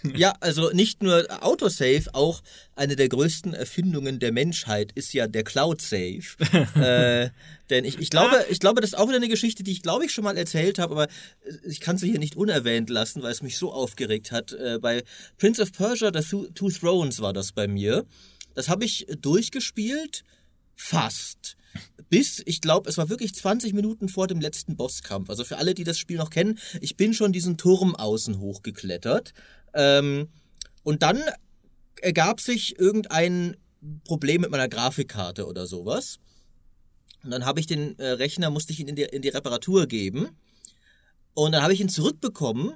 Ja, 0.16 0.34
also 0.40 0.70
nicht 0.70 1.02
nur 1.02 1.26
Autosave, 1.42 2.12
auch 2.12 2.42
eine 2.76 2.94
der 2.94 3.08
größten 3.08 3.54
Erfindungen 3.54 4.18
der 4.18 4.32
Menschheit 4.32 4.92
ist 4.94 5.14
ja 5.14 5.26
der 5.26 5.44
Cloud 5.44 5.80
Save. 5.80 6.24
äh, 6.76 7.30
denn 7.70 7.84
ich, 7.84 7.98
ich 7.98 8.10
glaube, 8.10 8.36
ah. 8.38 8.44
ich 8.50 8.60
glaube, 8.60 8.80
das 8.80 8.90
ist 8.90 8.98
auch 8.98 9.08
wieder 9.08 9.16
eine 9.16 9.28
Geschichte, 9.28 9.62
die 9.62 9.72
ich 9.72 9.82
glaube 9.82 10.04
ich 10.04 10.12
schon 10.12 10.24
mal 10.24 10.36
erzählt 10.36 10.78
habe, 10.78 10.92
aber 10.92 11.08
ich 11.66 11.80
kann 11.80 11.96
sie 11.96 12.10
hier 12.10 12.18
nicht 12.18 12.36
unerwähnt 12.36 12.90
lassen, 12.90 13.22
weil 13.22 13.32
es 13.32 13.42
mich 13.42 13.56
so 13.56 13.72
aufgeregt 13.72 14.30
hat. 14.30 14.52
Äh, 14.52 14.78
bei 14.80 15.04
Prince 15.38 15.62
of 15.62 15.72
Persia, 15.72 16.12
The 16.12 16.48
Two 16.54 16.70
Thrones 16.70 17.20
war 17.20 17.32
das 17.32 17.52
bei 17.52 17.66
mir. 17.66 18.04
Das 18.54 18.68
habe 18.68 18.84
ich 18.84 19.06
durchgespielt, 19.20 20.22
fast. 20.74 21.56
Bis, 22.08 22.42
ich 22.46 22.60
glaube, 22.60 22.88
es 22.88 22.98
war 22.98 23.08
wirklich 23.08 23.34
20 23.34 23.72
Minuten 23.72 24.08
vor 24.08 24.28
dem 24.28 24.40
letzten 24.40 24.76
Bosskampf. 24.76 25.30
Also 25.30 25.42
für 25.44 25.56
alle, 25.56 25.74
die 25.74 25.82
das 25.82 25.98
Spiel 25.98 26.18
noch 26.18 26.30
kennen, 26.30 26.58
ich 26.80 26.96
bin 26.96 27.14
schon 27.14 27.32
diesen 27.32 27.56
Turm 27.56 27.96
außen 27.96 28.38
hochgeklettert. 28.38 29.32
Ähm, 29.74 30.28
und 30.82 31.02
dann 31.02 31.22
ergab 32.00 32.40
sich 32.40 32.78
irgendein 32.78 33.56
Problem 34.04 34.42
mit 34.42 34.50
meiner 34.50 34.68
Grafikkarte 34.68 35.46
oder 35.46 35.66
sowas. 35.66 36.18
Und 37.22 37.30
dann 37.30 37.46
habe 37.46 37.60
ich 37.60 37.66
den 37.66 37.98
äh, 37.98 38.10
Rechner, 38.10 38.50
musste 38.50 38.72
ich 38.72 38.80
ihn 38.80 38.88
in 38.88 38.96
die, 38.96 39.02
in 39.02 39.22
die 39.22 39.30
Reparatur 39.30 39.86
geben. 39.86 40.28
Und 41.32 41.52
dann 41.52 41.62
habe 41.62 41.72
ich 41.72 41.80
ihn 41.80 41.88
zurückbekommen, 41.88 42.74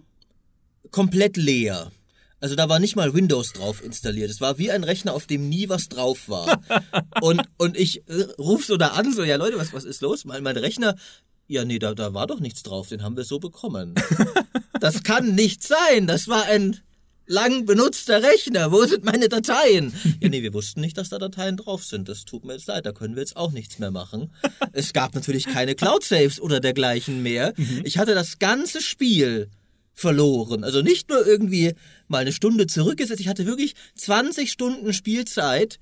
komplett 0.91 1.37
leer. 1.37 1.93
Also 2.41 2.55
da 2.55 2.69
war 2.69 2.79
nicht 2.79 2.97
mal 2.97 3.15
Windows 3.15 3.53
drauf 3.53 3.83
installiert. 3.85 4.31
Es 4.31 4.41
war 4.41 4.59
wie 4.59 4.71
ein 4.71 4.85
Rechner, 4.85 5.13
auf 5.13 5.27
dem 5.27 5.49
nie 5.49 5.69
was 5.69 5.89
drauf 5.89 6.29
war. 6.29 6.61
und, 7.21 7.43
und 7.59 7.77
ich 7.77 8.09
äh, 8.09 8.23
ruf 8.39 8.65
so 8.65 8.77
da 8.77 8.89
an, 8.89 9.13
so, 9.13 9.25
ja 9.25 9.37
Leute, 9.37 9.59
was, 9.59 9.73
was 9.73 9.85
ist 9.85 10.01
los? 10.01 10.25
Mein, 10.25 10.43
mein 10.43 10.57
Rechner, 10.57 10.95
ja 11.47 11.65
nee, 11.65 11.79
da, 11.79 11.95
da 11.95 12.15
war 12.15 12.27
doch 12.27 12.41
nichts 12.41 12.63
drauf, 12.63 12.89
den 12.89 13.03
haben 13.03 13.17
wir 13.17 13.25
so 13.25 13.39
bekommen. 13.39 13.95
das 14.81 15.03
kann 15.03 15.35
nicht 15.35 15.63
sein, 15.63 16.07
das 16.07 16.29
war 16.29 16.45
ein 16.45 16.81
lang 17.29 17.67
benutzter 17.67 18.23
Rechner. 18.23 18.73
Wo 18.73 18.85
sind 18.85 19.05
meine 19.05 19.29
Dateien? 19.29 19.93
Ja, 20.21 20.29
nee, 20.29 20.43
wir 20.43 20.53
wussten 20.55 20.81
nicht, 20.81 20.99
dass 20.99 21.11
da 21.11 21.19
Dateien 21.19 21.57
drauf 21.57 21.85
sind. 21.85 22.09
Das 22.09 22.25
tut 22.25 22.45
mir 22.45 22.55
jetzt 22.55 22.67
leid, 22.67 22.87
da 22.87 22.93
können 22.93 23.15
wir 23.15 23.23
jetzt 23.23 23.37
auch 23.37 23.53
nichts 23.53 23.79
mehr 23.79 23.91
machen. 23.91 24.33
Es 24.73 24.93
gab 24.93 25.15
natürlich 25.15 25.47
keine 25.47 25.75
Cloud-Saves 25.75 26.41
oder 26.41 26.61
dergleichen 26.61 27.23
mehr. 27.23 27.53
Mhm. 27.57 27.83
Ich 27.85 27.99
hatte 27.99 28.15
das 28.15 28.39
ganze 28.39 28.81
Spiel 28.81 29.49
verloren. 29.93 30.63
Also 30.63 30.83
nicht 30.83 31.09
nur 31.09 31.27
irgendwie 31.27 31.75
mal 32.07 32.19
eine 32.19 32.33
Stunde 32.33 32.67
zurückgesetzt, 32.67 33.21
ich 33.21 33.29
hatte 33.29 33.47
wirklich 33.47 33.75
20 33.97 34.53
Stunden 34.53 34.93
Spielzeit 34.93 35.79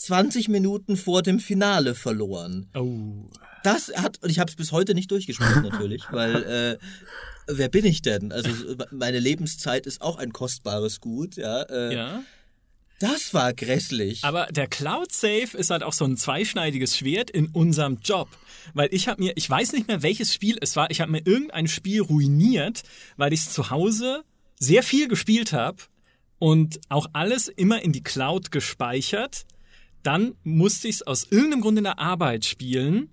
20 0.00 0.48
Minuten 0.48 0.96
vor 0.96 1.22
dem 1.22 1.40
Finale 1.40 1.94
verloren. 1.94 2.68
Oh. 2.74 3.30
Das 3.62 3.92
hat, 3.94 4.22
und 4.22 4.30
ich 4.30 4.38
habe 4.38 4.50
es 4.50 4.56
bis 4.56 4.72
heute 4.72 4.94
nicht 4.94 5.10
durchgespielt 5.10 5.62
natürlich, 5.62 6.04
weil 6.10 6.42
äh, 6.44 6.78
wer 7.46 7.68
bin 7.68 7.84
ich 7.84 8.02
denn? 8.02 8.32
Also 8.32 8.50
meine 8.90 9.18
Lebenszeit 9.18 9.86
ist 9.86 10.00
auch 10.00 10.16
ein 10.16 10.32
kostbares 10.32 11.00
Gut, 11.00 11.36
ja. 11.36 11.62
Äh, 11.62 11.94
ja. 11.94 12.22
Das 13.00 13.32
war 13.32 13.54
grässlich. 13.54 14.24
Aber 14.24 14.46
der 14.46 14.66
Cloud 14.66 15.10
Save 15.10 15.56
ist 15.56 15.70
halt 15.70 15.82
auch 15.82 15.94
so 15.94 16.04
ein 16.04 16.18
zweischneidiges 16.18 16.98
Schwert 16.98 17.30
in 17.30 17.46
unserem 17.46 17.98
Job, 18.04 18.28
weil 18.74 18.88
ich 18.92 19.08
habe 19.08 19.22
mir, 19.22 19.32
ich 19.36 19.48
weiß 19.48 19.72
nicht 19.72 19.88
mehr 19.88 20.02
welches 20.02 20.34
Spiel 20.34 20.58
es 20.60 20.76
war, 20.76 20.90
ich 20.90 21.00
habe 21.00 21.10
mir 21.10 21.22
irgendein 21.24 21.66
Spiel 21.66 22.02
ruiniert, 22.02 22.82
weil 23.16 23.32
ich 23.32 23.40
es 23.40 23.52
zu 23.52 23.70
Hause 23.70 24.22
sehr 24.58 24.82
viel 24.82 25.08
gespielt 25.08 25.54
habe 25.54 25.78
und 26.38 26.78
auch 26.90 27.06
alles 27.14 27.48
immer 27.48 27.80
in 27.82 27.92
die 27.92 28.02
Cloud 28.02 28.50
gespeichert. 28.50 29.46
Dann 30.02 30.34
musste 30.44 30.88
ich 30.88 30.96
es 30.96 31.02
aus 31.02 31.26
irgendeinem 31.30 31.60
Grund 31.62 31.78
in 31.78 31.84
der 31.84 31.98
Arbeit 31.98 32.44
spielen 32.44 33.10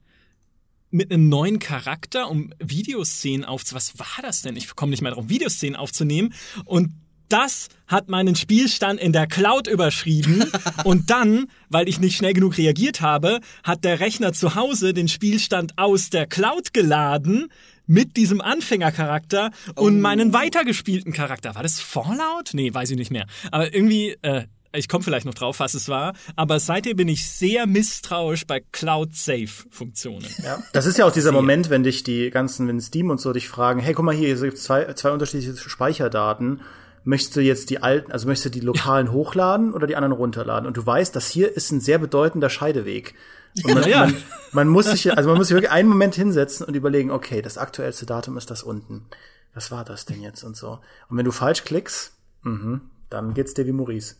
mit 0.89 1.11
einem 1.11 1.29
neuen 1.29 1.59
Charakter, 1.59 2.29
um 2.29 2.53
Videoszenen 2.59 3.45
aufzunehmen. 3.45 3.77
Was 3.77 3.99
war 3.99 4.21
das 4.21 4.41
denn? 4.41 4.55
Ich 4.55 4.73
komme 4.75 4.91
nicht 4.91 5.01
mehr 5.01 5.11
drauf, 5.11 5.27
Videoszenen 5.27 5.75
aufzunehmen. 5.75 6.33
Und 6.65 6.91
das 7.29 7.67
hat 7.87 8.07
meinen 8.07 8.35
Spielstand 8.35 8.99
in 8.99 9.11
der 9.11 9.27
Cloud 9.27 9.67
überschrieben. 9.67 10.45
und 10.83 11.09
dann, 11.09 11.47
weil 11.69 11.89
ich 11.89 11.99
nicht 11.99 12.15
schnell 12.15 12.33
genug 12.33 12.57
reagiert 12.57 13.01
habe, 13.01 13.41
hat 13.63 13.83
der 13.83 13.99
Rechner 13.99 14.33
zu 14.33 14.55
Hause 14.55 14.93
den 14.93 15.07
Spielstand 15.07 15.77
aus 15.77 16.09
der 16.09 16.25
Cloud 16.25 16.73
geladen 16.73 17.49
mit 17.85 18.17
diesem 18.17 18.41
Anfängercharakter 18.41 19.51
und 19.75 19.97
oh. 19.97 20.01
meinen 20.01 20.33
weitergespielten 20.33 21.13
Charakter. 21.13 21.55
War 21.55 21.63
das 21.63 21.79
Fallout? 21.79 22.51
Nee, 22.53 22.73
weiß 22.73 22.91
ich 22.91 22.97
nicht 22.97 23.11
mehr. 23.11 23.25
Aber 23.51 23.73
irgendwie, 23.73 24.17
äh, 24.21 24.45
ich 24.77 24.87
komme 24.87 25.03
vielleicht 25.03 25.25
noch 25.25 25.33
drauf, 25.33 25.59
was 25.59 25.73
es 25.73 25.89
war, 25.89 26.13
aber 26.35 26.59
seitdem 26.59 26.97
bin 26.97 27.07
ich 27.07 27.29
sehr 27.29 27.67
misstrauisch 27.67 28.45
bei 28.45 28.61
Cloud-Safe-Funktionen. 28.71 30.27
Ja, 30.43 30.63
das 30.73 30.85
ist 30.85 30.97
ja 30.97 31.05
auch 31.05 31.11
dieser 31.11 31.31
Moment, 31.31 31.69
wenn 31.69 31.83
dich 31.83 32.03
die 32.03 32.29
ganzen, 32.29 32.67
wenn 32.67 32.79
Steam 32.81 33.09
und 33.09 33.19
so 33.19 33.33
dich 33.33 33.47
fragen, 33.49 33.79
hey, 33.79 33.93
guck 33.93 34.05
mal 34.05 34.15
hier, 34.15 34.27
hier 34.27 34.45
gibt 34.45 34.57
zwei, 34.57 34.93
zwei 34.93 35.11
unterschiedliche 35.11 35.55
Speicherdaten. 35.57 36.61
Möchtest 37.03 37.37
du 37.37 37.41
jetzt 37.41 37.69
die 37.69 37.81
alten, 37.81 38.11
also 38.11 38.27
möchtest 38.27 38.53
du 38.53 38.59
die 38.59 38.65
lokalen 38.65 39.07
ja. 39.07 39.13
hochladen 39.13 39.73
oder 39.73 39.87
die 39.87 39.95
anderen 39.95 40.11
runterladen? 40.11 40.67
Und 40.67 40.75
du 40.75 40.85
weißt, 40.85 41.15
das 41.15 41.29
hier 41.29 41.55
ist 41.55 41.71
ein 41.71 41.79
sehr 41.79 41.99
bedeutender 41.99 42.49
Scheideweg. 42.49 43.15
Und 43.63 43.73
man, 43.73 43.89
ja. 43.89 43.99
man, 44.05 44.15
man 44.51 44.67
muss 44.67 44.87
sich, 44.87 45.15
also 45.15 45.29
man 45.29 45.37
muss 45.37 45.47
sich 45.47 45.55
wirklich 45.55 45.71
einen 45.71 45.87
Moment 45.87 46.15
hinsetzen 46.15 46.65
und 46.65 46.75
überlegen, 46.75 47.11
okay, 47.11 47.41
das 47.41 47.57
aktuellste 47.57 48.05
Datum 48.05 48.37
ist 48.37 48.51
das 48.51 48.61
unten. 48.61 49.05
Was 49.53 49.71
war 49.71 49.85
das 49.85 50.05
denn 50.05 50.21
jetzt 50.21 50.43
und 50.43 50.57
so? 50.57 50.79
Und 51.09 51.17
wenn 51.17 51.25
du 51.25 51.31
falsch 51.31 51.63
klickst, 51.63 52.13
mh, 52.43 52.81
dann 53.09 53.33
geht's 53.33 53.53
dir 53.53 53.65
wie 53.65 53.71
Maurice. 53.71 54.15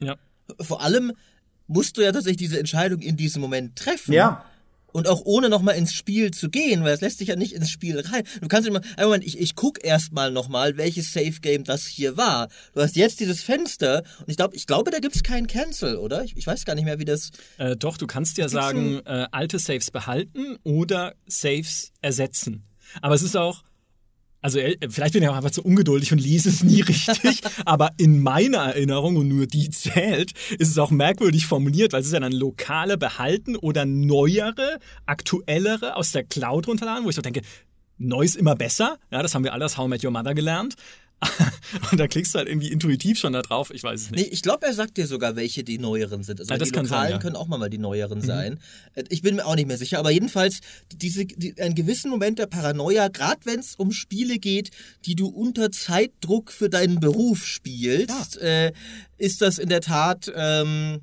Ja. 0.00 0.16
Vor 0.60 0.82
allem 0.82 1.12
musst 1.66 1.96
du 1.96 2.02
ja 2.02 2.12
tatsächlich 2.12 2.48
diese 2.48 2.58
Entscheidung 2.58 3.00
in 3.00 3.16
diesem 3.16 3.40
Moment 3.40 3.76
treffen. 3.76 4.12
Ja. 4.12 4.44
Und 4.92 5.06
auch 5.06 5.22
ohne 5.24 5.48
nochmal 5.48 5.76
ins 5.76 5.92
Spiel 5.92 6.32
zu 6.32 6.50
gehen, 6.50 6.82
weil 6.82 6.94
es 6.94 7.00
lässt 7.00 7.18
sich 7.18 7.28
ja 7.28 7.36
nicht 7.36 7.52
ins 7.52 7.70
Spiel 7.70 8.00
rein. 8.00 8.24
Du 8.40 8.48
kannst 8.48 8.66
immer, 8.66 8.80
einen 8.96 9.06
Moment, 9.06 9.24
ich, 9.24 9.38
ich 9.38 9.54
guck 9.54 9.84
erstmal 9.84 10.32
nochmal, 10.32 10.76
welches 10.78 11.12
Safe 11.12 11.38
Game 11.40 11.62
das 11.62 11.86
hier 11.86 12.16
war. 12.16 12.48
Du 12.74 12.80
hast 12.80 12.96
jetzt 12.96 13.20
dieses 13.20 13.40
Fenster 13.40 14.02
und 14.18 14.30
ich 14.30 14.36
glaube, 14.36 14.56
ich 14.56 14.66
glaube, 14.66 14.90
da 14.90 14.98
gibt's 14.98 15.22
keinen 15.22 15.46
Cancel, 15.46 15.94
oder? 15.94 16.24
Ich, 16.24 16.36
ich 16.36 16.44
weiß 16.44 16.64
gar 16.64 16.74
nicht 16.74 16.86
mehr, 16.86 16.98
wie 16.98 17.04
das. 17.04 17.30
Äh, 17.58 17.76
doch, 17.76 17.98
du 17.98 18.08
kannst 18.08 18.36
ja 18.36 18.48
sagen, 18.48 19.00
äh, 19.04 19.28
alte 19.30 19.60
Saves 19.60 19.92
behalten 19.92 20.56
oder 20.64 21.14
Saves 21.28 21.92
ersetzen. 22.00 22.64
Aber 23.00 23.14
es 23.14 23.22
ist 23.22 23.36
auch, 23.36 23.62
also 24.40 24.58
äh, 24.58 24.76
vielleicht 24.88 25.14
bin 25.14 25.22
ich 25.22 25.28
auch 25.28 25.36
einfach 25.36 25.50
zu 25.50 25.62
ungeduldig 25.62 26.12
und 26.12 26.18
lese 26.18 26.48
es 26.48 26.62
nie 26.62 26.80
richtig, 26.82 27.40
aber 27.64 27.90
in 27.96 28.22
meiner 28.22 28.58
Erinnerung, 28.58 29.16
und 29.16 29.28
nur 29.28 29.46
die 29.46 29.70
zählt, 29.70 30.32
ist 30.58 30.68
es 30.68 30.78
auch 30.78 30.90
merkwürdig 30.90 31.46
formuliert, 31.46 31.92
weil 31.92 32.00
es 32.00 32.06
ist 32.06 32.12
ja 32.12 32.20
dann 32.20 32.32
lokale 32.32 32.98
behalten 32.98 33.56
oder 33.56 33.84
neuere, 33.84 34.78
aktuellere 35.06 35.96
aus 35.96 36.12
der 36.12 36.24
Cloud 36.24 36.68
runterladen, 36.68 37.04
wo 37.04 37.10
ich 37.10 37.16
so 37.16 37.22
denke, 37.22 37.42
neu 37.98 38.22
ist 38.22 38.36
immer 38.36 38.54
besser. 38.54 38.98
Ja, 39.10 39.22
das 39.22 39.34
haben 39.34 39.44
wir 39.44 39.52
alle 39.52 39.64
aus 39.66 39.76
How 39.76 39.86
I 39.86 39.90
Met 39.90 40.04
Your 40.04 40.10
Mother 40.10 40.34
gelernt. 40.34 40.74
und 41.92 41.98
da 41.98 42.08
klickst 42.08 42.34
du 42.34 42.38
halt 42.38 42.48
irgendwie 42.48 42.68
intuitiv 42.68 43.18
schon 43.18 43.32
da 43.32 43.42
drauf, 43.42 43.70
ich 43.74 43.82
weiß 43.82 44.00
es 44.00 44.10
nicht. 44.10 44.20
Nee, 44.20 44.28
ich 44.32 44.42
glaube, 44.42 44.66
er 44.66 44.72
sagt 44.72 44.96
dir 44.96 45.06
sogar, 45.06 45.36
welche 45.36 45.64
die 45.64 45.78
neueren 45.78 46.22
sind. 46.22 46.40
Also 46.40 46.52
ja, 46.52 46.58
die 46.58 46.64
lokalen 46.64 46.86
sein, 46.86 47.10
ja. 47.12 47.18
können 47.18 47.36
auch 47.36 47.46
mal 47.46 47.68
die 47.68 47.78
neueren 47.78 48.20
mhm. 48.20 48.24
sein. 48.24 48.60
Äh, 48.94 49.04
ich 49.10 49.22
bin 49.22 49.36
mir 49.36 49.46
auch 49.46 49.54
nicht 49.54 49.66
mehr 49.66 49.76
sicher, 49.76 49.98
aber 49.98 50.10
jedenfalls 50.10 50.60
diese, 50.92 51.26
die, 51.26 51.60
einen 51.60 51.74
gewissen 51.74 52.10
Moment 52.10 52.38
der 52.38 52.46
Paranoia, 52.46 53.08
gerade 53.08 53.40
wenn 53.44 53.60
es 53.60 53.74
um 53.74 53.92
Spiele 53.92 54.38
geht, 54.38 54.70
die 55.04 55.14
du 55.14 55.28
unter 55.28 55.70
Zeitdruck 55.70 56.52
für 56.52 56.70
deinen 56.70 57.00
Beruf 57.00 57.46
spielst, 57.46 58.36
ja. 58.36 58.66
äh, 58.66 58.72
ist 59.18 59.42
das 59.42 59.58
in 59.58 59.68
der 59.68 59.80
Tat... 59.80 60.30
Ähm, 60.34 61.00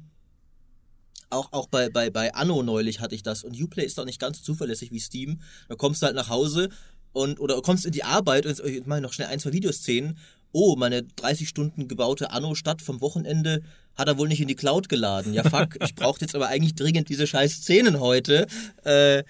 auch, 1.30 1.52
auch 1.52 1.68
bei, 1.68 1.90
bei, 1.90 2.10
bei 2.10 2.34
Anno 2.34 2.64
neulich 2.64 3.02
hatte 3.02 3.14
ich 3.14 3.22
das. 3.22 3.44
Und 3.44 3.62
Uplay 3.62 3.84
ist 3.84 3.98
doch 3.98 4.06
nicht 4.06 4.18
ganz 4.18 4.42
zuverlässig 4.42 4.92
wie 4.92 5.00
Steam. 5.02 5.42
Da 5.68 5.76
kommst 5.76 6.02
du 6.02 6.06
halt 6.06 6.16
nach 6.16 6.30
Hause, 6.30 6.70
und 7.18 7.40
oder 7.40 7.62
kommst 7.62 7.86
in 7.86 7.92
die 7.92 8.04
Arbeit 8.04 8.46
und 8.46 8.60
ich 8.66 8.86
mache 8.86 9.02
noch 9.02 9.14
schnell 9.14 9.28
ein, 9.28 9.40
zwei 9.40 9.54
Videoszenen. 9.54 10.18
Oh, 10.54 10.76
meine 10.78 11.04
30 11.04 11.50
Stunden 11.50 11.88
gebaute 11.88 12.32
Anno-Stadt 12.32 12.82
vom 12.82 13.02
Wochenende 13.02 13.62
hat 13.96 14.08
er 14.08 14.18
wohl 14.18 14.28
nicht 14.28 14.42
in 14.42 14.48
die 14.48 14.56
Cloud 14.56 14.90
geladen. 14.90 15.34
Ja, 15.34 15.44
fuck, 15.44 15.76
ich 15.84 15.96
brauche 15.96 16.22
jetzt 16.22 16.36
aber 16.36 16.48
eigentlich 16.48 16.76
dringend 16.76 17.10
diese 17.10 17.28
scheiß 17.28 17.54
Szenen 17.54 18.00
heute. 18.00 18.48
Äh, 18.84 19.24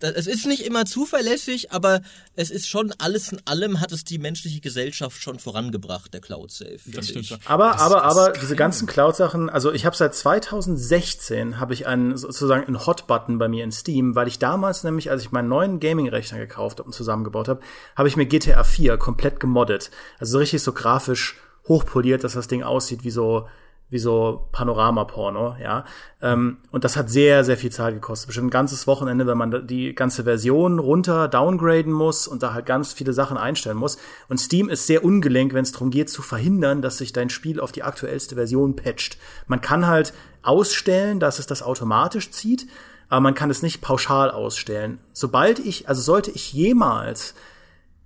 es 0.00 0.26
ist 0.26 0.46
nicht 0.46 0.64
immer 0.64 0.84
zuverlässig, 0.86 1.72
aber 1.72 2.00
es 2.34 2.50
ist 2.50 2.68
schon 2.68 2.92
alles 2.98 3.32
in 3.32 3.40
allem 3.44 3.80
hat 3.80 3.92
es 3.92 4.04
die 4.04 4.18
menschliche 4.18 4.60
Gesellschaft 4.60 5.22
schon 5.22 5.38
vorangebracht, 5.38 6.12
der 6.14 6.20
Cloud 6.20 6.50
Safe. 6.50 6.78
Das 6.86 7.08
stimmt 7.08 7.26
schon. 7.26 7.38
Aber, 7.44 7.72
das, 7.72 7.80
aber, 7.82 8.02
aber 8.04 8.32
diese 8.32 8.56
ganzen 8.56 8.86
Cloud-Sachen, 8.86 9.50
also 9.50 9.72
ich 9.72 9.84
habe 9.86 9.96
seit 9.96 10.14
2016 10.14 11.60
habe 11.60 11.74
ich 11.74 11.86
einen 11.86 12.16
sozusagen 12.16 12.66
einen 12.66 12.86
Hot-Button 12.86 13.38
bei 13.38 13.48
mir 13.48 13.64
in 13.64 13.72
Steam, 13.72 14.14
weil 14.14 14.28
ich 14.28 14.38
damals 14.38 14.84
nämlich, 14.84 15.10
als 15.10 15.22
ich 15.22 15.32
meinen 15.32 15.48
neuen 15.48 15.80
Gaming-Rechner 15.80 16.38
gekauft 16.38 16.78
habe 16.78 16.86
und 16.86 16.92
zusammengebaut 16.92 17.48
habe, 17.48 17.60
habe 17.96 18.08
ich 18.08 18.16
mir 18.16 18.26
GTA 18.26 18.64
4 18.64 18.96
komplett 18.96 19.40
gemoddet. 19.40 19.90
Also 20.18 20.32
so 20.32 20.38
richtig 20.38 20.62
so 20.62 20.72
grafisch 20.72 21.36
hochpoliert, 21.68 22.24
dass 22.24 22.32
das 22.32 22.48
Ding 22.48 22.62
aussieht 22.62 23.04
wie 23.04 23.10
so 23.10 23.46
wie 23.90 23.98
so 23.98 24.48
Panorama-Porno, 24.52 25.56
ja. 25.60 25.84
Ähm, 26.22 26.58
und 26.70 26.84
das 26.84 26.96
hat 26.96 27.10
sehr, 27.10 27.44
sehr 27.44 27.56
viel 27.56 27.72
Zeit 27.72 27.94
gekostet. 27.94 28.28
Bestimmt 28.28 28.46
ein 28.46 28.50
ganzes 28.50 28.86
Wochenende, 28.86 29.26
wenn 29.26 29.36
man 29.36 29.66
die 29.66 29.94
ganze 29.94 30.24
Version 30.24 30.78
runter 30.78 31.26
downgraden 31.26 31.92
muss 31.92 32.28
und 32.28 32.42
da 32.42 32.54
halt 32.54 32.66
ganz 32.66 32.92
viele 32.92 33.12
Sachen 33.12 33.36
einstellen 33.36 33.76
muss. 33.76 33.98
Und 34.28 34.38
Steam 34.38 34.68
ist 34.68 34.86
sehr 34.86 35.04
ungelenk, 35.04 35.52
wenn 35.54 35.64
es 35.64 35.72
darum 35.72 35.90
geht, 35.90 36.08
zu 36.08 36.22
verhindern, 36.22 36.82
dass 36.82 36.98
sich 36.98 37.12
dein 37.12 37.30
Spiel 37.30 37.60
auf 37.60 37.72
die 37.72 37.82
aktuellste 37.82 38.36
Version 38.36 38.76
patcht. 38.76 39.18
Man 39.48 39.60
kann 39.60 39.86
halt 39.88 40.14
ausstellen, 40.42 41.18
dass 41.18 41.40
es 41.40 41.46
das 41.46 41.62
automatisch 41.62 42.30
zieht, 42.30 42.66
aber 43.08 43.20
man 43.20 43.34
kann 43.34 43.50
es 43.50 43.62
nicht 43.62 43.80
pauschal 43.80 44.30
ausstellen. 44.30 45.00
Sobald 45.12 45.58
ich, 45.58 45.88
also 45.88 46.00
sollte 46.00 46.30
ich 46.30 46.52
jemals 46.52 47.34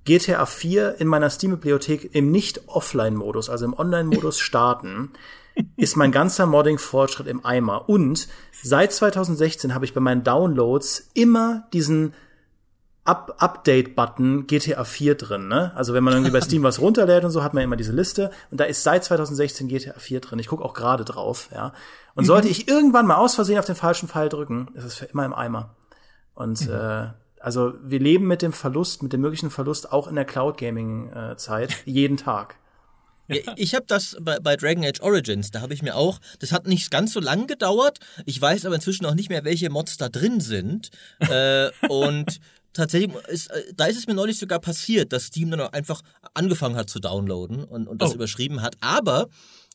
GTA 0.07 0.47
4 0.47 0.97
in 0.99 1.09
meiner 1.09 1.31
Steam-Bibliothek 1.31 2.15
im 2.15 2.31
Nicht-Offline-Modus, 2.31 3.51
also 3.51 3.67
im 3.67 3.75
Online-Modus 3.75 4.39
starten, 4.39 5.13
ist 5.77 5.97
mein 5.97 6.13
ganzer 6.13 6.47
Modding-Fortschritt 6.47 7.27
im 7.27 7.45
Eimer. 7.45 7.89
Und 7.89 8.29
seit 8.63 8.93
2016 8.93 9.75
habe 9.75 9.85
ich 9.85 9.95
bei 9.95 10.01
meinen 10.01 10.25
Downloads 10.25 11.11
immer 11.15 11.69
diesen 11.73 12.15
Up 13.05 13.37
Update-Button 13.39 14.47
GTA 14.47 14.83
4 14.83 15.15
drin, 15.17 15.49
ne? 15.49 15.73
Also 15.75 15.93
wenn 15.93 16.03
man 16.03 16.15
irgendwie 16.15 16.33
bei 16.33 16.41
Steam 16.41 16.63
was 16.65 16.81
runterlädt 16.81 17.23
und 17.25 17.31
so, 17.31 17.45
hat 17.45 17.53
man 17.53 17.63
immer 17.63 17.77
diese 17.77 17.93
Liste 17.93 18.31
und 18.51 18.59
da 18.59 18.65
ist 18.65 18.83
seit 18.83 19.05
2016 19.05 19.69
GTA 19.69 19.99
4 19.99 20.21
drin. 20.21 20.39
Ich 20.39 20.49
gucke 20.49 20.65
auch 20.65 20.73
gerade 20.73 21.05
drauf, 21.05 21.51
ja. 21.53 21.75
Und 22.15 22.25
mhm. 22.25 22.29
sollte 22.29 22.49
ich 22.49 22.67
irgendwann 22.67 23.07
mal 23.07 23.17
aus 23.17 23.35
Versehen 23.35 23.59
auf 23.59 23.67
den 23.67 23.75
falschen 23.75 24.09
Pfeil 24.09 24.31
drücken, 24.31 24.69
ist 24.75 24.85
es 24.85 24.95
für 24.95 25.05
immer 25.05 25.27
im 25.27 25.35
Eimer. 25.35 25.77
Und 26.35 26.67
mhm. 26.67 26.75
äh, 26.75 27.09
also 27.41 27.75
wir 27.83 28.01
leben 28.01 28.27
mit 28.27 28.41
dem 28.41 28.55
Verlust, 28.55 29.03
mit 29.03 29.13
dem 29.13 29.21
möglichen 29.21 29.51
Verlust 29.51 29.93
auch 29.93 30.09
in 30.09 30.15
der 30.15 30.25
Cloud 30.25 30.57
Gaming 30.57 31.11
äh, 31.11 31.37
jeden 31.85 32.17
Tag. 32.17 32.57
Ja. 33.29 33.55
Ich 33.57 33.75
habe 33.75 33.87
das 33.87 34.17
bei, 34.21 34.39
bei, 34.39 34.57
Dragon 34.57 34.85
Age 34.85 35.01
Origins, 35.01 35.51
da 35.51 35.61
habe 35.61 35.75
ich 35.75 35.83
mir 35.83 35.97
auch, 35.97 36.21
das 36.41 36.53
hat 36.53 36.67
nicht 36.67 36.91
ganz 36.91 37.13
so 37.13 37.21
lang 37.21 37.47
gedauert. 37.47 37.99
Ich 38.27 38.41
weiß 38.41 38.67
aber 38.67 38.75
inzwischen 38.75 39.07
auch 39.07 39.15
nicht 39.15 39.31
mehr, 39.31 39.45
welche 39.45 39.71
Mods 39.71 39.97
da 39.97 40.09
drin 40.09 40.41
sind. 40.41 40.91
äh, 41.21 41.71
und 41.89 42.41
tatsächlich, 42.75 43.15
ist, 43.29 43.51
äh, 43.51 43.73
da 43.75 43.87
ist 43.87 43.97
es 43.97 44.07
mir 44.07 44.15
neulich 44.15 44.39
sogar 44.39 44.59
passiert, 44.59 45.13
dass 45.13 45.25
Steam 45.25 45.51
dann 45.51 45.61
auch 45.61 45.73
einfach 45.73 46.03
angefangen 46.35 46.77
hat 46.77 46.91
zu 46.91 47.01
downloaden 47.01 47.65
und, 47.65 47.89
und 47.89 48.03
das 48.03 48.13
oh. 48.13 48.15
überschrieben 48.15 48.61
hat. 48.61 48.77
Aber 48.81 49.29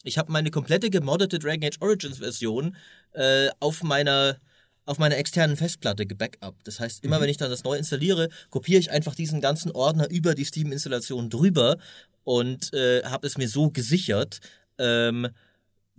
ich 0.03 0.17
habe 0.17 0.31
meine 0.31 0.51
komplette 0.51 0.89
gemoddete 0.89 1.39
Dragon 1.39 1.65
Age 1.65 1.77
Origins 1.81 2.19
Version 2.19 2.75
äh, 3.13 3.49
auf 3.59 3.83
meiner 3.83 4.37
auf 4.85 4.97
meiner 4.97 5.17
externen 5.17 5.55
Festplatte 5.55 6.07
gebackupt. 6.07 6.67
Das 6.67 6.79
heißt, 6.79 7.03
immer 7.03 7.17
mhm. 7.17 7.21
wenn 7.21 7.29
ich 7.29 7.37
dann 7.37 7.51
das 7.51 7.63
neu 7.63 7.77
installiere, 7.77 8.29
kopiere 8.49 8.79
ich 8.79 8.89
einfach 8.89 9.13
diesen 9.13 9.39
ganzen 9.39 9.71
Ordner 9.71 10.09
über 10.09 10.33
die 10.33 10.45
Steam-Installation 10.45 11.29
drüber 11.29 11.77
und 12.23 12.73
äh, 12.73 13.03
habe 13.03 13.27
es 13.27 13.37
mir 13.37 13.47
so 13.47 13.71
gesichert. 13.71 14.39
Ähm, 14.77 15.27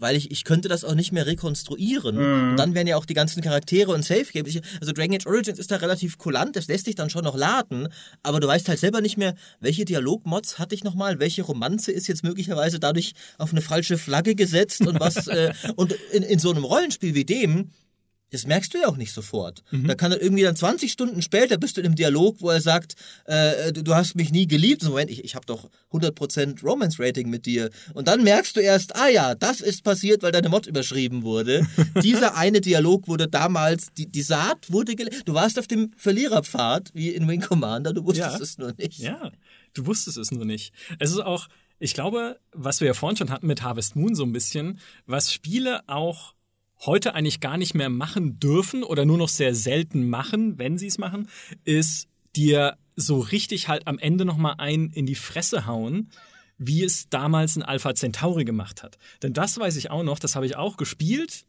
weil 0.01 0.17
ich, 0.17 0.31
ich 0.31 0.45
könnte 0.45 0.69
das 0.69 0.83
auch 0.83 0.95
nicht 0.95 1.13
mehr 1.13 1.27
rekonstruieren. 1.27 2.17
Mhm. 2.17 2.51
Und 2.51 2.57
dann 2.57 2.75
wären 2.75 2.87
ja 2.87 2.97
auch 2.97 3.05
die 3.05 3.15
ganzen 3.15 3.43
Charaktere 3.43 3.93
und 3.93 4.03
Safe 4.03 4.25
Games. 4.25 4.59
Also 4.81 4.93
Dragon 4.93 5.15
Age 5.15 5.27
Origins 5.27 5.59
ist 5.59 5.71
da 5.71 5.77
relativ 5.77 6.19
kulant, 6.19 6.57
das 6.57 6.67
lässt 6.67 6.87
sich 6.87 6.95
dann 6.95 7.11
schon 7.11 7.25
noch 7.25 7.37
laden, 7.37 7.89
aber 8.23 8.41
du 8.41 8.49
weißt 8.49 8.69
halt 8.69 8.79
selber 8.79 9.01
nicht 9.01 9.19
mehr, 9.19 9.35
welche 9.61 9.85
Dialogmods 9.85 10.59
hatte 10.59 10.75
ich 10.75 10.85
nochmal, 10.85 11.21
welche 11.21 11.43
Romanze 11.43 11.93
ist 11.93 12.09
jetzt 12.09 12.25
möglicherweise 12.25 12.81
dadurch 12.81 13.13
auf 13.39 13.53
eine 13.53 13.61
falsche 13.61 13.99
Flagge 13.99 14.35
gesetzt 14.35 14.87
und 14.87 14.99
was. 14.99 15.27
äh, 15.29 15.53
und 15.77 15.93
in, 16.13 16.23
in 16.23 16.39
so 16.39 16.51
einem 16.51 16.65
Rollenspiel 16.65 17.15
wie 17.15 17.25
dem 17.25 17.71
das 18.31 18.47
merkst 18.47 18.73
du 18.73 18.79
ja 18.79 18.87
auch 18.87 18.97
nicht 18.97 19.13
sofort. 19.13 19.63
Mhm. 19.71 19.89
Da 19.89 19.95
kann 19.95 20.13
er 20.13 20.23
irgendwie 20.23 20.43
dann 20.43 20.57
20 20.57 20.91
Stunden 20.91 21.21
später 21.23 21.59
bist 21.59 21.77
du 21.77 21.81
in 21.81 21.87
einem 21.87 21.97
Dialog, 21.97 22.37
wo 22.41 22.51
er 22.51 22.61
sagt, 22.61 22.95
äh, 23.27 23.73
du, 23.73 23.83
du, 23.83 23.95
hast 23.95 24.15
mich 24.15 24.31
nie 24.31 24.47
geliebt. 24.47 24.83
Und 24.83 24.91
Moment, 24.91 25.11
ich, 25.11 25.25
ich 25.25 25.35
habe 25.35 25.47
doch 25.47 25.69
100% 25.93 26.63
Romance-Rating 26.63 27.29
mit 27.29 27.47
dir. 27.47 27.71
Und 27.95 28.09
dann 28.09 28.23
merkst 28.23 28.57
du 28.57 28.61
erst, 28.61 28.97
ah 28.97 29.09
ja, 29.09 29.35
das 29.35 29.61
ist 29.61 29.83
passiert, 29.83 30.23
weil 30.23 30.33
deine 30.33 30.49
Mod 30.49 30.67
überschrieben 30.67 31.23
wurde. 31.23 31.67
Dieser 32.03 32.37
eine 32.37 32.61
Dialog 32.61 33.09
wurde 33.09 33.29
damals, 33.29 33.93
die, 33.97 34.07
die 34.07 34.23
Saat 34.23 34.71
wurde 34.71 34.95
gelegt. 34.95 35.23
Du 35.27 35.35
warst 35.35 35.59
auf 35.59 35.67
dem 35.67 35.93
Verliererpfad, 35.97 36.91
wie 36.95 37.11
in 37.11 37.29
Wing 37.29 37.41
Commander, 37.41 37.93
du 37.93 38.05
wusstest 38.05 38.39
ja. 38.39 38.43
es 38.43 38.59
nur 38.59 38.73
nicht. 38.79 38.99
Ja, 38.99 39.33
du 39.75 39.87
wusstest 39.87 40.17
es 40.17 40.31
nur 40.31 40.45
nicht. 40.45 40.73
Es 40.99 41.11
ist 41.11 41.21
auch, 41.21 41.49
ich 41.79 41.95
glaube, 41.95 42.39
was 42.53 42.81
wir 42.81 42.89
ja 42.89 42.95
vorhin 42.95 43.17
schon 43.17 43.31
hatten 43.31 43.47
mit 43.47 43.63
Harvest 43.63 43.97
Moon 43.97 44.15
so 44.15 44.25
ein 44.25 44.33
bisschen, 44.33 44.79
was 45.07 45.33
Spiele 45.33 45.81
auch 45.89 46.35
heute 46.87 47.15
eigentlich 47.15 47.41
gar 47.41 47.57
nicht 47.57 47.75
mehr 47.75 47.91
machen 47.91 48.39
dürfen 48.39 48.83
oder 48.83 49.05
nur 49.05 49.19
noch 49.19 49.29
sehr 49.29 49.55
selten 49.55 50.09
machen, 50.09 50.59
wenn 50.59 50.79
sie 50.79 50.87
es 50.87 50.99
machen, 50.99 51.29
ist 51.65 52.09
dir 52.37 52.77
so 52.97 53.19
richtig 53.19 53.69
halt 53.69 53.87
am 53.87 53.99
Ende 53.99 54.25
nochmal 54.25 54.55
ein 54.59 54.91
in 54.91 55.07
die 55.07 55.15
Fresse 55.15 55.67
hauen, 55.67 56.11
wie 56.59 56.85
es 56.85 57.09
damals 57.09 57.57
ein 57.57 57.63
Alpha 57.63 57.95
Centauri 57.95 58.45
gemacht 58.45 58.83
hat. 58.83 58.99
Denn 59.23 59.33
das 59.33 59.59
weiß 59.59 59.77
ich 59.77 59.91
auch 59.91 60.03
noch, 60.03 60.19
das 60.19 60.37
habe 60.37 60.47
ich 60.47 60.57
auch 60.57 60.77
gespielt 60.77 61.45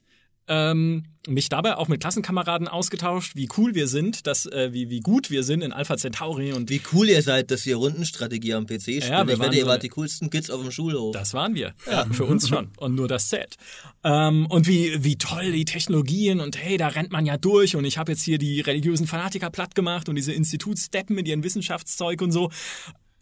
ähm, 0.47 1.04
mich 1.27 1.49
dabei 1.49 1.77
auch 1.77 1.88
mit 1.88 2.01
Klassenkameraden 2.01 2.67
ausgetauscht, 2.67 3.36
wie 3.36 3.47
cool 3.58 3.75
wir 3.75 3.88
sind, 3.88 4.25
dass, 4.25 4.47
äh, 4.47 4.73
wie, 4.73 4.89
wie 4.89 5.01
gut 5.01 5.30
wir 5.30 5.43
sind 5.43 5.62
in 5.62 5.71
Alpha 5.71 5.95
Centauri 5.95 6.51
und 6.51 6.69
wie 6.69 6.82
cool 6.91 7.08
ihr 7.10 7.21
seid, 7.21 7.51
dass 7.51 7.65
ihr 7.65 7.75
Rundenstrategie 7.75 8.56
am 8.56 8.65
PC 8.65 8.82
spielt. 8.82 9.10
Ja, 9.10 9.27
ich 9.27 9.39
wette, 9.39 9.56
ihr 9.56 9.63
so 9.63 9.67
wart 9.67 9.84
die 9.84 9.89
coolsten 9.89 10.30
Kids 10.32 10.49
auf 10.49 10.62
dem 10.62 10.71
Schulhof. 10.71 11.13
Das 11.13 11.34
waren 11.34 11.54
wir. 11.54 11.73
Ja, 11.89 12.06
für 12.12 12.25
uns 12.25 12.49
schon. 12.49 12.71
Und 12.77 12.95
nur 12.95 13.08
das 13.08 13.27
zählt. 13.27 13.56
Ähm, 14.04 14.47
und 14.47 14.67
wie, 14.67 15.04
wie 15.04 15.17
toll 15.17 15.51
die 15.51 15.65
Technologien 15.65 16.39
und 16.39 16.58
hey, 16.58 16.77
da 16.77 16.88
rennt 16.88 17.12
man 17.12 17.25
ja 17.25 17.38
durch 17.38 17.75
und 17.75 17.86
ich 17.86 17.97
habe 17.97 18.12
jetzt 18.13 18.23
hier 18.23 18.39
die 18.39 18.62
religiösen 18.62 19.06
Fanatiker 19.06 19.51
platt 19.51 19.75
gemacht 19.75 20.10
und 20.10 20.15
diese 20.15 20.34
Institutssteppen 20.34 21.15
mit 21.15 21.27
ihren 21.27 21.43
Wissenschaftszeug 21.43 22.21
und 22.21 22.32
so. 22.32 22.49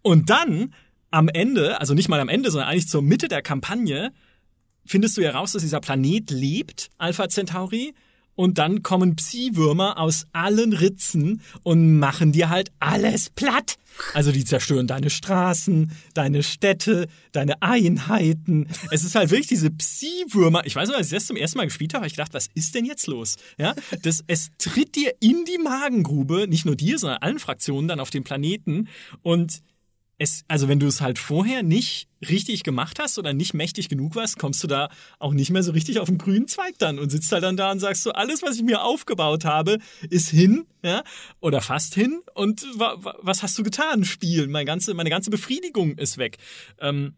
Und 0.01 0.29
dann 0.29 0.73
am 1.11 1.27
Ende, 1.27 1.79
also 1.79 1.93
nicht 1.93 2.07
mal 2.07 2.19
am 2.19 2.29
Ende, 2.29 2.51
sondern 2.51 2.69
eigentlich 2.69 2.87
zur 2.87 3.01
Mitte 3.01 3.27
der 3.27 3.41
Kampagne, 3.41 4.13
findest 4.89 5.17
du 5.17 5.21
ja 5.21 5.31
raus, 5.31 5.51
dass 5.51 5.61
dieser 5.61 5.79
Planet 5.79 6.31
lebt, 6.31 6.89
Alpha 6.97 7.29
Centauri. 7.29 7.93
Und 8.35 8.57
dann 8.57 8.83
kommen 8.83 9.17
Psi-Würmer 9.17 9.97
aus 9.97 10.25
allen 10.31 10.71
Ritzen 10.71 11.41
und 11.63 11.99
machen 11.99 12.31
dir 12.31 12.47
halt 12.47 12.71
alles 12.79 13.29
platt. 13.29 13.75
Also 14.13 14.31
die 14.31 14.45
zerstören 14.45 14.87
deine 14.87 15.09
Straßen, 15.09 15.91
deine 16.13 16.41
Städte, 16.41 17.07
deine 17.33 17.61
Einheiten. 17.61 18.69
Es 18.91 19.03
ist 19.03 19.15
halt 19.15 19.29
wirklich 19.29 19.47
diese 19.47 19.69
Psi-Würmer. 19.69 20.65
Ich 20.65 20.73
weiß 20.73 20.87
noch, 20.87 20.95
als 20.95 21.07
ich 21.07 21.13
das 21.13 21.27
zum 21.27 21.35
ersten 21.35 21.57
Mal 21.57 21.65
gespielt 21.65 21.93
habe, 21.93 22.03
habe 22.03 22.07
ich 22.07 22.15
gedacht, 22.15 22.33
was 22.33 22.47
ist 22.53 22.75
denn 22.75 22.85
jetzt 22.85 23.07
los? 23.07 23.35
Ja, 23.57 23.75
das, 24.03 24.23
es 24.27 24.51
tritt 24.57 24.95
dir 24.95 25.13
in 25.19 25.43
die 25.43 25.61
Magengrube, 25.61 26.47
nicht 26.47 26.65
nur 26.65 26.77
dir, 26.77 26.97
sondern 26.97 27.21
allen 27.21 27.39
Fraktionen 27.39 27.89
dann 27.89 27.99
auf 27.99 28.09
dem 28.09 28.23
Planeten. 28.23 28.87
Und 29.21 29.61
es, 30.19 30.43
also 30.49 30.67
wenn 30.67 30.79
du 30.79 30.87
es 30.87 31.01
halt 31.01 31.17
vorher 31.17 31.63
nicht 31.63 32.09
richtig 32.29 32.63
gemacht 32.63 32.99
hast 32.99 33.17
oder 33.17 33.33
nicht 33.33 33.53
mächtig 33.53 33.87
genug 33.87 34.15
warst, 34.15 34.37
kommst 34.37 34.61
du 34.61 34.67
da 34.67 34.89
auch 35.17 35.33
nicht 35.33 35.49
mehr 35.49 35.63
so 35.63 35.71
richtig 35.71 35.99
auf 35.99 36.09
den 36.09 36.17
grünen 36.17 36.47
Zweig 36.47 36.77
dann 36.77 36.99
und 36.99 37.09
sitzt 37.09 37.31
halt 37.31 37.43
dann 37.43 37.55
da 37.55 37.71
und 37.71 37.79
sagst 37.79 38.03
so, 38.03 38.11
alles, 38.11 38.43
was 38.43 38.57
ich 38.57 38.63
mir 38.63 38.83
aufgebaut 38.83 39.45
habe, 39.45 39.77
ist 40.09 40.29
hin, 40.29 40.65
ja, 40.83 41.03
oder 41.39 41.61
fast 41.61 41.95
hin 41.95 42.21
und 42.35 42.65
wa, 42.77 42.97
wa, 42.99 43.15
was 43.21 43.41
hast 43.41 43.57
du 43.57 43.63
getan, 43.63 44.03
Spiel? 44.03 44.47
Meine 44.47 44.65
ganze, 44.65 44.93
meine 44.93 45.09
ganze 45.09 45.29
Befriedigung 45.29 45.97
ist 45.97 46.17
weg. 46.17 46.37
Ähm, 46.79 47.15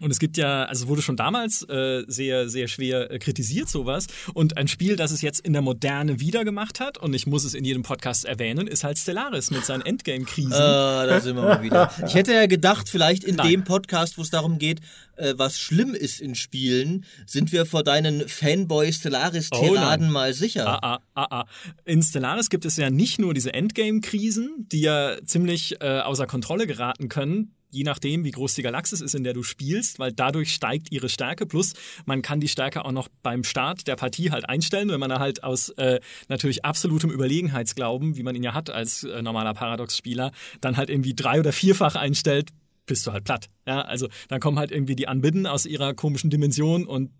und 0.00 0.10
es 0.10 0.18
gibt 0.18 0.36
ja, 0.36 0.64
also 0.64 0.88
wurde 0.88 1.02
schon 1.02 1.16
damals 1.16 1.62
äh, 1.68 2.04
sehr, 2.06 2.48
sehr 2.48 2.68
schwer 2.68 3.10
äh, 3.10 3.18
kritisiert, 3.18 3.68
sowas. 3.68 4.06
Und 4.32 4.56
ein 4.56 4.68
Spiel, 4.68 4.96
das 4.96 5.10
es 5.10 5.22
jetzt 5.22 5.40
in 5.40 5.52
der 5.52 5.62
Moderne 5.62 6.20
wieder 6.20 6.44
gemacht 6.44 6.80
hat, 6.80 6.98
und 6.98 7.14
ich 7.14 7.26
muss 7.26 7.44
es 7.44 7.54
in 7.54 7.64
jedem 7.64 7.82
Podcast 7.82 8.24
erwähnen, 8.24 8.66
ist 8.66 8.84
halt 8.84 8.98
Stellaris 8.98 9.50
mit 9.50 9.64
seinen 9.64 9.82
Endgame-Krisen. 9.82 10.52
Äh, 10.52 10.56
da 10.56 11.20
sind 11.20 11.36
wir 11.36 11.42
mal 11.42 11.62
wieder. 11.62 11.90
Ich 12.06 12.14
hätte 12.14 12.32
ja 12.32 12.46
gedacht, 12.46 12.88
vielleicht 12.88 13.24
in 13.24 13.36
Nein. 13.36 13.50
dem 13.50 13.64
Podcast, 13.64 14.18
wo 14.18 14.22
es 14.22 14.30
darum 14.30 14.58
geht, 14.58 14.80
äh, 15.16 15.34
was 15.36 15.58
schlimm 15.58 15.94
ist 15.94 16.20
in 16.20 16.34
Spielen, 16.34 17.04
sind 17.26 17.52
wir 17.52 17.66
vor 17.66 17.82
deinen 17.82 18.28
Fanboy-Stellaris-Tiraden 18.28 20.08
oh 20.08 20.12
mal 20.12 20.32
sicher. 20.32 20.66
Ah, 20.68 20.94
ah, 20.94 21.00
ah, 21.14 21.40
ah. 21.40 21.44
In 21.84 22.02
Stellaris 22.02 22.50
gibt 22.50 22.64
es 22.64 22.76
ja 22.76 22.90
nicht 22.90 23.18
nur 23.18 23.34
diese 23.34 23.52
Endgame-Krisen, 23.52 24.68
die 24.70 24.82
ja 24.82 25.16
ziemlich 25.24 25.80
äh, 25.80 26.00
außer 26.00 26.26
Kontrolle 26.26 26.66
geraten 26.66 27.08
können, 27.08 27.54
je 27.70 27.84
nachdem, 27.84 28.24
wie 28.24 28.30
groß 28.30 28.54
die 28.54 28.62
Galaxis 28.62 29.00
ist, 29.00 29.14
in 29.14 29.24
der 29.24 29.34
du 29.34 29.42
spielst, 29.42 29.98
weil 29.98 30.12
dadurch 30.12 30.52
steigt 30.52 30.90
ihre 30.90 31.08
Stärke. 31.08 31.46
Plus, 31.46 31.74
man 32.06 32.22
kann 32.22 32.40
die 32.40 32.48
Stärke 32.48 32.84
auch 32.84 32.92
noch 32.92 33.08
beim 33.22 33.44
Start 33.44 33.86
der 33.86 33.96
Partie 33.96 34.30
halt 34.30 34.48
einstellen, 34.48 34.88
wenn 34.88 35.00
man 35.00 35.10
da 35.10 35.18
halt 35.18 35.44
aus 35.44 35.68
äh, 35.70 36.00
natürlich 36.28 36.64
absolutem 36.64 37.10
Überlegenheitsglauben, 37.10 38.16
wie 38.16 38.22
man 38.22 38.34
ihn 38.34 38.42
ja 38.42 38.54
hat 38.54 38.70
als 38.70 39.04
äh, 39.04 39.22
normaler 39.22 39.54
Paradox-Spieler, 39.54 40.32
dann 40.60 40.76
halt 40.76 40.90
irgendwie 40.90 41.14
drei- 41.14 41.40
oder 41.40 41.52
vierfach 41.52 41.94
einstellt, 41.94 42.50
bist 42.86 43.06
du 43.06 43.12
halt 43.12 43.24
platt. 43.24 43.48
Ja, 43.66 43.82
also 43.82 44.08
dann 44.28 44.40
kommen 44.40 44.58
halt 44.58 44.70
irgendwie 44.70 44.96
die 44.96 45.08
Anbidden 45.08 45.46
aus 45.46 45.66
ihrer 45.66 45.94
komischen 45.94 46.30
Dimension 46.30 46.86
und 46.86 47.10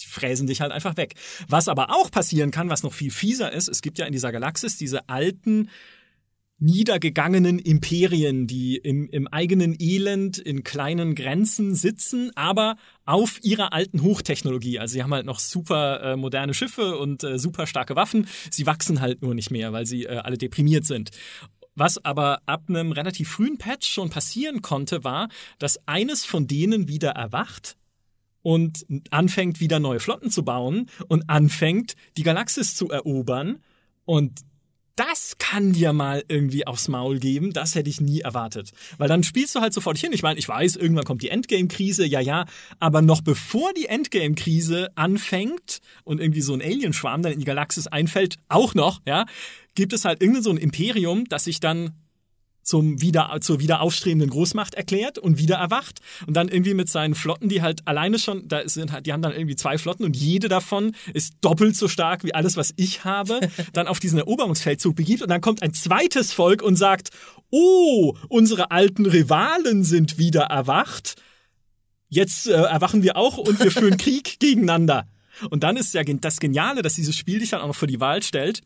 die 0.00 0.06
fräsen 0.06 0.46
dich 0.46 0.60
halt 0.60 0.72
einfach 0.72 0.96
weg. 0.96 1.14
Was 1.48 1.68
aber 1.68 1.90
auch 1.90 2.10
passieren 2.10 2.50
kann, 2.50 2.68
was 2.68 2.82
noch 2.82 2.92
viel 2.92 3.10
fieser 3.10 3.52
ist, 3.52 3.68
es 3.68 3.82
gibt 3.82 3.98
ja 3.98 4.06
in 4.06 4.12
dieser 4.12 4.30
Galaxis 4.30 4.76
diese 4.76 5.08
alten 5.08 5.68
niedergegangenen 6.60 7.58
Imperien, 7.58 8.46
die 8.46 8.76
im, 8.76 9.08
im 9.08 9.26
eigenen 9.28 9.74
Elend 9.78 10.38
in 10.38 10.62
kleinen 10.62 11.14
Grenzen 11.14 11.74
sitzen, 11.74 12.30
aber 12.36 12.76
auf 13.06 13.38
ihrer 13.42 13.72
alten 13.72 14.02
Hochtechnologie. 14.02 14.78
Also 14.78 14.92
sie 14.92 15.02
haben 15.02 15.12
halt 15.12 15.26
noch 15.26 15.38
super 15.40 16.02
äh, 16.02 16.16
moderne 16.16 16.54
Schiffe 16.54 16.98
und 16.98 17.24
äh, 17.24 17.38
super 17.38 17.66
starke 17.66 17.96
Waffen. 17.96 18.28
Sie 18.50 18.66
wachsen 18.66 19.00
halt 19.00 19.22
nur 19.22 19.34
nicht 19.34 19.50
mehr, 19.50 19.72
weil 19.72 19.86
sie 19.86 20.04
äh, 20.04 20.18
alle 20.18 20.38
deprimiert 20.38 20.84
sind. 20.84 21.10
Was 21.74 22.04
aber 22.04 22.42
ab 22.46 22.64
einem 22.68 22.92
relativ 22.92 23.30
frühen 23.30 23.56
Patch 23.56 23.88
schon 23.88 24.10
passieren 24.10 24.60
konnte, 24.60 25.02
war, 25.02 25.28
dass 25.58 25.78
eines 25.86 26.26
von 26.26 26.46
denen 26.46 26.88
wieder 26.88 27.10
erwacht 27.10 27.78
und 28.42 28.86
anfängt 29.10 29.60
wieder 29.60 29.80
neue 29.80 30.00
Flotten 30.00 30.30
zu 30.30 30.44
bauen 30.44 30.90
und 31.08 31.30
anfängt 31.30 31.94
die 32.16 32.22
Galaxis 32.22 32.74
zu 32.74 32.90
erobern 32.90 33.62
und 34.04 34.40
das 34.96 35.36
kann 35.38 35.72
dir 35.72 35.92
mal 35.92 36.24
irgendwie 36.28 36.66
aufs 36.66 36.88
Maul 36.88 37.18
geben, 37.18 37.52
das 37.52 37.74
hätte 37.74 37.90
ich 37.90 38.00
nie 38.00 38.20
erwartet. 38.20 38.72
Weil 38.98 39.08
dann 39.08 39.22
spielst 39.22 39.54
du 39.54 39.60
halt 39.60 39.72
sofort 39.72 39.98
hin. 39.98 40.12
Ich 40.12 40.22
meine, 40.22 40.38
ich 40.38 40.48
weiß, 40.48 40.76
irgendwann 40.76 41.04
kommt 41.04 41.22
die 41.22 41.30
Endgame-Krise, 41.30 42.06
ja, 42.06 42.20
ja, 42.20 42.46
aber 42.78 43.02
noch 43.02 43.20
bevor 43.22 43.72
die 43.72 43.86
Endgame-Krise 43.86 44.90
anfängt 44.96 45.80
und 46.04 46.20
irgendwie 46.20 46.42
so 46.42 46.52
ein 46.54 46.62
Alienschwarm 46.62 47.22
dann 47.22 47.32
in 47.32 47.38
die 47.38 47.44
Galaxis 47.44 47.86
einfällt, 47.86 48.36
auch 48.48 48.74
noch, 48.74 49.00
ja, 49.06 49.26
gibt 49.74 49.92
es 49.92 50.04
halt 50.04 50.20
irgendein 50.20 50.42
so 50.42 50.50
ein 50.50 50.56
Imperium, 50.56 51.24
das 51.26 51.44
sich 51.44 51.60
dann 51.60 51.92
zum 52.62 53.00
wieder, 53.00 53.36
zur 53.40 53.60
wieder 53.60 53.80
aufstrebenden 53.80 54.30
Großmacht 54.30 54.74
erklärt 54.74 55.18
und 55.18 55.38
wieder 55.38 55.56
erwacht 55.56 56.00
und 56.26 56.34
dann 56.34 56.48
irgendwie 56.48 56.74
mit 56.74 56.88
seinen 56.88 57.14
Flotten, 57.14 57.48
die 57.48 57.62
halt 57.62 57.86
alleine 57.86 58.18
schon, 58.18 58.46
da 58.48 58.68
sind 58.68 58.92
halt, 58.92 59.06
die 59.06 59.12
haben 59.12 59.22
dann 59.22 59.32
irgendwie 59.32 59.56
zwei 59.56 59.78
Flotten 59.78 60.04
und 60.04 60.16
jede 60.16 60.48
davon 60.48 60.94
ist 61.14 61.34
doppelt 61.40 61.76
so 61.76 61.88
stark 61.88 62.24
wie 62.24 62.34
alles, 62.34 62.56
was 62.56 62.72
ich 62.76 63.04
habe, 63.04 63.40
dann 63.72 63.86
auf 63.86 63.98
diesen 63.98 64.18
Eroberungsfeldzug 64.18 64.94
begibt 64.94 65.22
und 65.22 65.28
dann 65.28 65.40
kommt 65.40 65.62
ein 65.62 65.72
zweites 65.74 66.32
Volk 66.32 66.62
und 66.62 66.76
sagt, 66.76 67.10
oh, 67.50 68.16
unsere 68.28 68.70
alten 68.70 69.06
Rivalen 69.06 69.84
sind 69.84 70.18
wieder 70.18 70.42
erwacht, 70.42 71.20
jetzt 72.08 72.46
äh, 72.46 72.52
erwachen 72.52 73.02
wir 73.02 73.16
auch 73.16 73.38
und 73.38 73.62
wir 73.62 73.70
führen 73.70 73.96
Krieg 73.98 74.38
gegeneinander. 74.40 75.06
Und 75.48 75.62
dann 75.62 75.76
ist 75.76 75.94
ja 75.94 76.02
das 76.04 76.38
Geniale, 76.38 76.82
dass 76.82 76.94
dieses 76.94 77.16
Spiel 77.16 77.38
dich 77.38 77.50
dann 77.50 77.62
auch 77.62 77.68
noch 77.68 77.76
vor 77.76 77.88
die 77.88 78.00
Wahl 78.00 78.22
stellt, 78.22 78.62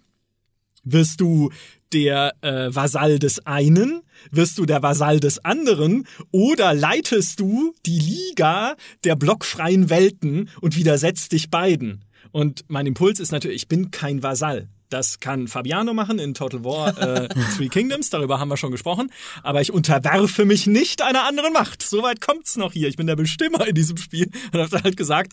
wirst 0.85 1.21
du 1.21 1.51
der 1.93 2.35
äh, 2.41 2.75
Vasall 2.75 3.19
des 3.19 3.47
einen, 3.47 4.03
wirst 4.31 4.59
du 4.59 4.67
der 4.67 4.83
Vasall 4.83 5.21
des 5.21 5.45
anderen 5.45 6.07
oder 6.33 6.75
leitest 6.75 7.41
du 7.41 7.75
die 7.87 7.99
Liga 7.99 8.77
der 9.05 9.17
blockfreien 9.17 9.91
Welten 9.91 10.51
und 10.61 10.77
widersetzt 10.77 11.33
dich 11.33 11.51
beiden. 11.51 12.05
Und 12.33 12.65
mein 12.69 12.87
Impuls 12.87 13.21
ist 13.21 13.31
natürlich, 13.31 13.63
ich 13.63 13.69
bin 13.69 13.91
kein 13.93 14.23
Vasall. 14.23 14.69
Das 14.91 15.19
kann 15.19 15.49
Fabiano 15.49 15.95
machen 15.95 16.19
in 16.19 16.35
Total 16.35 16.65
War 16.65 16.99
äh, 16.99 17.29
Three 17.57 17.69
Kingdoms, 17.69 18.11
darüber 18.11 18.39
haben 18.39 18.49
wir 18.49 18.57
schon 18.57 18.71
gesprochen. 18.71 19.11
Aber 19.43 19.61
ich 19.61 19.73
unterwerfe 19.73 20.45
mich 20.45 20.67
nicht 20.67 21.03
einer 21.03 21.25
anderen 21.25 21.53
Macht. 21.53 21.83
Soweit 21.83 22.21
kommt's 22.21 22.57
noch 22.57 22.73
hier. 22.73 22.89
Ich 22.89 22.97
bin 22.97 23.07
der 23.07 23.17
Bestimmer 23.17 23.67
in 23.67 23.75
diesem 23.75 23.97
Spiel 23.97 24.31
und 24.53 24.61
habe 24.61 24.83
halt 24.83 24.97
gesagt, 24.97 25.33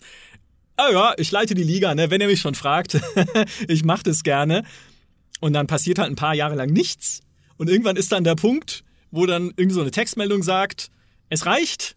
ah 0.76 0.90
ja, 0.90 1.14
ich 1.16 1.30
leite 1.30 1.54
die 1.54 1.62
Liga, 1.62 1.94
ne? 1.94 2.10
wenn 2.10 2.20
ihr 2.20 2.26
mich 2.28 2.40
schon 2.40 2.54
fragt. 2.54 3.00
ich 3.68 3.84
mache 3.84 4.04
das 4.04 4.22
gerne. 4.22 4.64
Und 5.42 5.54
dann 5.54 5.66
passiert 5.66 5.98
halt 5.98 6.08
ein 6.08 6.14
paar 6.14 6.36
Jahre 6.36 6.54
lang 6.54 6.70
nichts. 6.70 7.20
Und 7.56 7.68
irgendwann 7.68 7.96
ist 7.96 8.12
dann 8.12 8.22
der 8.22 8.36
Punkt, 8.36 8.84
wo 9.10 9.26
dann 9.26 9.52
irgendwie 9.56 9.74
so 9.74 9.80
eine 9.80 9.90
Textmeldung 9.90 10.44
sagt, 10.44 10.88
es 11.30 11.46
reicht, 11.46 11.96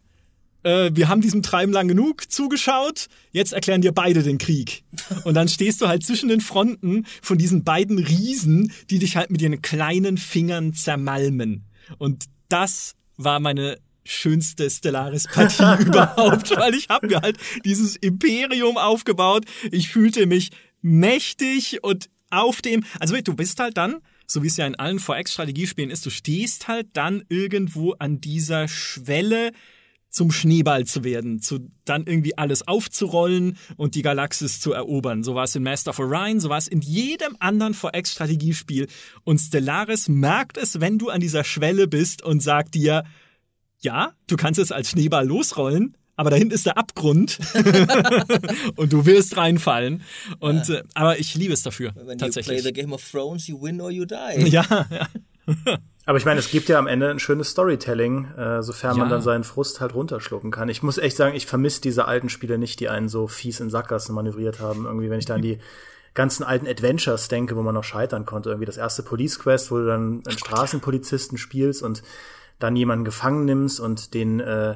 äh, 0.64 0.90
wir 0.96 1.10
haben 1.10 1.22
diesem 1.22 1.44
Treiben 1.44 1.72
lang 1.72 1.88
genug 1.88 2.32
zugeschaut, 2.32 3.06
jetzt 3.32 3.54
erklären 3.54 3.82
dir 3.82 3.92
beide 3.92 4.24
den 4.24 4.40
Krieg. 4.40 4.84
Und 5.26 5.36
dann 5.36 5.48
stehst 5.48 5.80
du 5.80 5.88
halt 5.88 6.04
zwischen 6.04 6.28
den 6.28 6.42
Fronten 6.42 7.06
von 7.22 7.38
diesen 7.38 7.64
beiden 7.64 8.00
Riesen, 8.00 8.74
die 8.90 8.98
dich 8.98 9.16
halt 9.16 9.30
mit 9.30 9.44
ihren 9.44 9.62
kleinen 9.62 10.18
Fingern 10.18 10.74
zermalmen. 10.74 11.66
Und 12.00 12.26
das 12.50 12.96
war 13.16 13.40
meine 13.40 13.78
schönste 14.06 14.72
Stellaris-Partie 14.72 15.84
überhaupt, 15.86 16.50
weil 16.58 16.74
ich 16.74 16.90
habe 16.90 17.06
mir 17.06 17.22
halt 17.22 17.38
dieses 17.64 17.96
Imperium 17.96 18.78
aufgebaut. 18.78 19.46
Ich 19.72 19.90
fühlte 19.90 20.26
mich 20.26 20.50
mächtig 20.82 21.84
und 21.84 22.10
auf 22.30 22.62
dem, 22.62 22.84
also 23.00 23.16
du 23.16 23.36
bist 23.36 23.60
halt 23.60 23.78
dann, 23.78 23.98
so 24.28 24.44
wie 24.44 24.48
es 24.48 24.58
ja 24.58 24.66
in 24.66 24.76
allen 24.76 25.00
4X-Strategiespielen 25.00 25.92
ist, 25.92 26.06
du 26.06 26.10
stehst 26.10 26.68
halt 26.68 26.88
dann 26.94 27.24
irgendwo 27.30 27.94
an 27.94 28.20
dieser 28.22 28.68
Schwelle 28.68 29.52
zum 30.16 30.32
Schneeball 30.32 30.86
zu 30.86 31.04
werden, 31.04 31.42
zu 31.42 31.70
dann 31.84 32.08
irgendwie 32.08 32.38
alles 32.38 32.66
aufzurollen 32.68 33.58
und 33.76 33.96
die 33.96 34.02
Galaxis 34.02 34.62
zu 34.62 34.72
erobern. 34.72 35.24
So 35.24 35.36
war 35.36 35.44
es 35.44 35.56
in 35.56 35.64
Master 35.64 35.92
of 35.92 36.00
Orion, 36.00 36.40
so 36.40 36.48
war 36.48 36.58
es 36.58 36.70
in 36.70 36.80
jedem 36.80 37.36
anderen 37.40 37.74
4X-Strategiespiel. 37.74 38.88
Und 39.26 39.40
Stellaris 39.40 40.08
merkt 40.08 40.58
es, 40.58 40.80
wenn 40.80 40.98
du 40.98 41.10
an 41.10 41.20
dieser 41.20 41.44
Schwelle 41.44 41.88
bist 41.90 42.24
und 42.24 42.42
sagt 42.42 42.76
dir, 42.76 43.04
ja, 43.82 44.14
du 44.28 44.38
kannst 44.38 44.58
es 44.58 44.72
als 44.72 44.92
Schneeball 44.92 45.28
losrollen, 45.28 45.98
aber 46.16 46.30
dahinten 46.30 46.54
ist 46.54 46.66
der 46.66 46.78
Abgrund 46.78 47.40
und 48.76 48.94
du 48.94 49.06
wirst 49.06 49.38
reinfallen. 49.38 50.04
Und 50.40 50.68
ja. 50.68 50.76
äh, 50.76 50.84
aber 50.94 51.20
ich 51.20 51.36
liebe 51.36 51.54
es 51.54 51.64
dafür. 51.64 51.94
When 51.96 52.18
tatsächlich. 52.18 52.58
you 52.58 52.64
play 52.64 52.74
the 52.74 52.74
Game 52.74 52.94
of 52.94 53.04
Thrones, 53.10 53.48
you 53.48 53.62
win 53.62 53.82
or 53.82 53.92
you 53.92 54.06
die. 54.06 54.50
Ja, 54.50 54.66
ja. 54.90 55.08
Aber 56.08 56.20
ich 56.20 56.26
meine, 56.26 56.40
es 56.40 56.52
gibt 56.52 56.70
ja 56.70 56.78
am 56.78 56.86
Ende 56.86 57.10
ein 57.10 57.18
schönes 57.18 57.50
Storytelling, 57.50 58.26
äh, 58.36 58.62
sofern 58.62 58.96
ja. 58.96 59.00
man 59.00 59.10
dann 59.10 59.22
seinen 59.22 59.44
Frust 59.44 59.82
halt 59.82 59.96
runterschlucken 59.96 60.52
kann. 60.52 60.70
Ich 60.70 60.84
muss 60.84 61.00
echt 61.00 61.18
sagen, 61.18 61.36
ich 61.36 61.48
vermisse 61.48 61.82
diese 61.82 62.06
alten 62.06 62.30
Spiele 62.30 62.60
nicht, 62.60 62.80
die 62.80 62.90
einen 62.90 63.10
so 63.10 63.28
fies 63.28 63.60
in 63.60 63.72
Sackgassen 63.72 64.14
manövriert 64.14 64.60
haben. 64.60 64.86
Irgendwie, 64.86 65.10
wenn 65.10 65.18
ich 65.18 65.26
da 65.26 65.36
an 65.36 65.42
die 65.42 65.58
ganzen 66.14 66.44
alten 66.44 66.68
Adventures 66.68 67.28
denke, 67.28 67.56
wo 67.56 67.64
man 67.64 67.74
noch 67.74 67.84
scheitern 67.84 68.26
konnte. 68.26 68.50
Irgendwie 68.50 68.68
das 68.68 68.78
erste 68.78 69.02
Police 69.02 69.40
Quest, 69.40 69.72
wo 69.72 69.78
du 69.78 69.88
dann 69.88 70.24
einen 70.26 70.38
Straßenpolizisten 70.38 71.38
spielst 71.38 71.82
und 71.82 72.04
dann 72.60 72.76
jemanden 72.76 73.04
gefangen 73.04 73.46
nimmst 73.46 73.80
und 73.80 74.14
den 74.14 74.40
äh, 74.40 74.76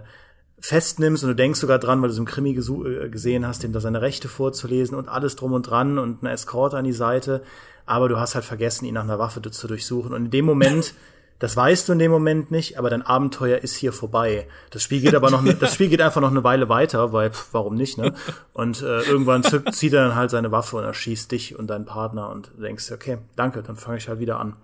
festnimmst 0.62 1.24
und 1.24 1.30
du 1.30 1.36
denkst 1.36 1.60
sogar 1.60 1.80
dran, 1.80 2.02
weil 2.02 2.10
du 2.10 2.14
es 2.14 2.20
im 2.20 2.26
Krimi 2.26 2.52
äh, 2.52 3.10
gesehen 3.10 3.48
hast, 3.48 3.64
dem 3.64 3.74
da 3.74 3.80
seine 3.80 4.02
Rechte 4.02 4.28
vorzulesen 4.28 4.98
und 4.98 5.08
alles 5.08 5.36
drum 5.36 5.54
und 5.54 5.64
dran 5.64 5.98
und 5.98 6.22
eine 6.22 6.32
Eskorte 6.32 6.78
an 6.78 6.86
die 6.86 6.94
Seite. 6.94 7.42
Aber 7.86 8.10
du 8.10 8.20
hast 8.20 8.36
halt 8.36 8.46
vergessen, 8.46 8.86
ihn 8.86 8.94
nach 8.94 9.04
einer 9.04 9.20
Waffe 9.20 9.42
zu 9.42 9.68
durchsuchen. 9.68 10.14
Und 10.14 10.26
in 10.26 10.32
dem 10.32 10.46
Moment, 10.46 10.94
das 11.40 11.56
weißt 11.56 11.88
du 11.88 11.94
in 11.94 12.00
dem 12.00 12.12
Moment 12.12 12.52
nicht, 12.52 12.78
aber 12.78 12.90
dein 12.90 13.02
Abenteuer 13.02 13.60
ist 13.60 13.76
hier 13.76 13.94
vorbei. 13.94 14.48
Das 14.72 14.84
Spiel 14.84 15.02
geht 15.02 15.16
aber 15.16 15.32
noch, 15.32 15.42
ne, 15.42 15.56
das 15.56 15.74
Spiel 15.74 15.88
geht 15.88 16.02
einfach 16.02 16.22
noch 16.22 16.32
eine 16.32 16.44
Weile 16.44 16.68
weiter, 16.68 17.14
weil, 17.14 17.32
pff, 17.32 17.48
warum 17.54 17.76
nicht, 17.76 17.98
ne? 17.98 18.14
Und 18.54 18.82
äh, 18.82 19.02
irgendwann 19.04 19.44
zieht 19.44 19.94
er 19.94 20.08
dann 20.08 20.16
halt 20.16 20.30
seine 20.30 20.52
Waffe 20.52 20.76
und 20.76 20.84
erschießt 20.84 21.32
dich 21.32 21.58
und 21.58 21.68
deinen 21.68 21.86
Partner 21.86 22.30
und 22.30 22.52
denkst, 22.62 22.92
okay, 22.92 23.20
danke, 23.38 23.64
dann 23.64 23.78
fange 23.78 23.98
ich 23.98 24.10
halt 24.10 24.20
wieder 24.20 24.40
an. 24.40 24.58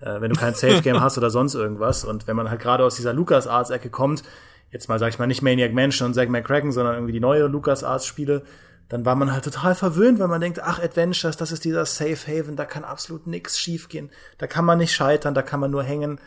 Äh, 0.00 0.20
wenn 0.20 0.30
du 0.30 0.38
kein 0.38 0.54
Safe 0.54 0.82
Game 0.82 1.00
hast 1.00 1.16
oder 1.16 1.30
sonst 1.30 1.54
irgendwas 1.54 2.04
und 2.04 2.26
wenn 2.26 2.36
man 2.36 2.50
halt 2.50 2.60
gerade 2.60 2.84
aus 2.84 2.96
dieser 2.96 3.14
Lucas 3.14 3.46
Arts 3.46 3.70
Ecke 3.70 3.88
kommt, 3.88 4.22
jetzt 4.70 4.88
mal 4.88 4.98
sag 4.98 5.08
ich 5.10 5.18
mal 5.18 5.26
nicht 5.26 5.42
Maniac 5.42 5.72
Mansion 5.72 6.06
und 6.06 6.14
Zack 6.14 6.28
McCracken, 6.28 6.72
sondern 6.72 6.94
irgendwie 6.94 7.12
die 7.12 7.20
neue 7.20 7.46
LucasArts 7.46 8.06
Spiele, 8.06 8.44
dann 8.88 9.04
war 9.04 9.14
man 9.14 9.32
halt 9.32 9.44
total 9.44 9.74
verwöhnt, 9.74 10.18
weil 10.18 10.28
man 10.28 10.40
denkt, 10.40 10.60
ach, 10.60 10.78
Adventures, 10.78 11.36
das 11.36 11.52
ist 11.52 11.64
dieser 11.64 11.84
Safe 11.84 12.16
Haven, 12.16 12.56
da 12.56 12.64
kann 12.64 12.84
absolut 12.84 13.26
nichts 13.26 13.58
schiefgehen. 13.58 14.10
Da 14.38 14.46
kann 14.46 14.64
man 14.64 14.78
nicht 14.78 14.92
scheitern, 14.92 15.34
da 15.34 15.42
kann 15.42 15.60
man 15.60 15.70
nur 15.70 15.82
hängen. 15.82 16.20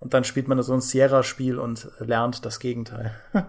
Und 0.00 0.14
dann 0.14 0.24
spielt 0.24 0.48
man 0.48 0.60
so 0.62 0.74
ein 0.74 0.80
Sierra-Spiel 0.80 1.58
und 1.58 1.88
lernt 1.98 2.44
das 2.44 2.58
Gegenteil. 2.58 3.14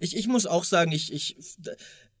ich, 0.00 0.16
ich 0.16 0.26
muss 0.26 0.46
auch 0.46 0.64
sagen, 0.64 0.90
ich, 0.90 1.12
ich, 1.12 1.36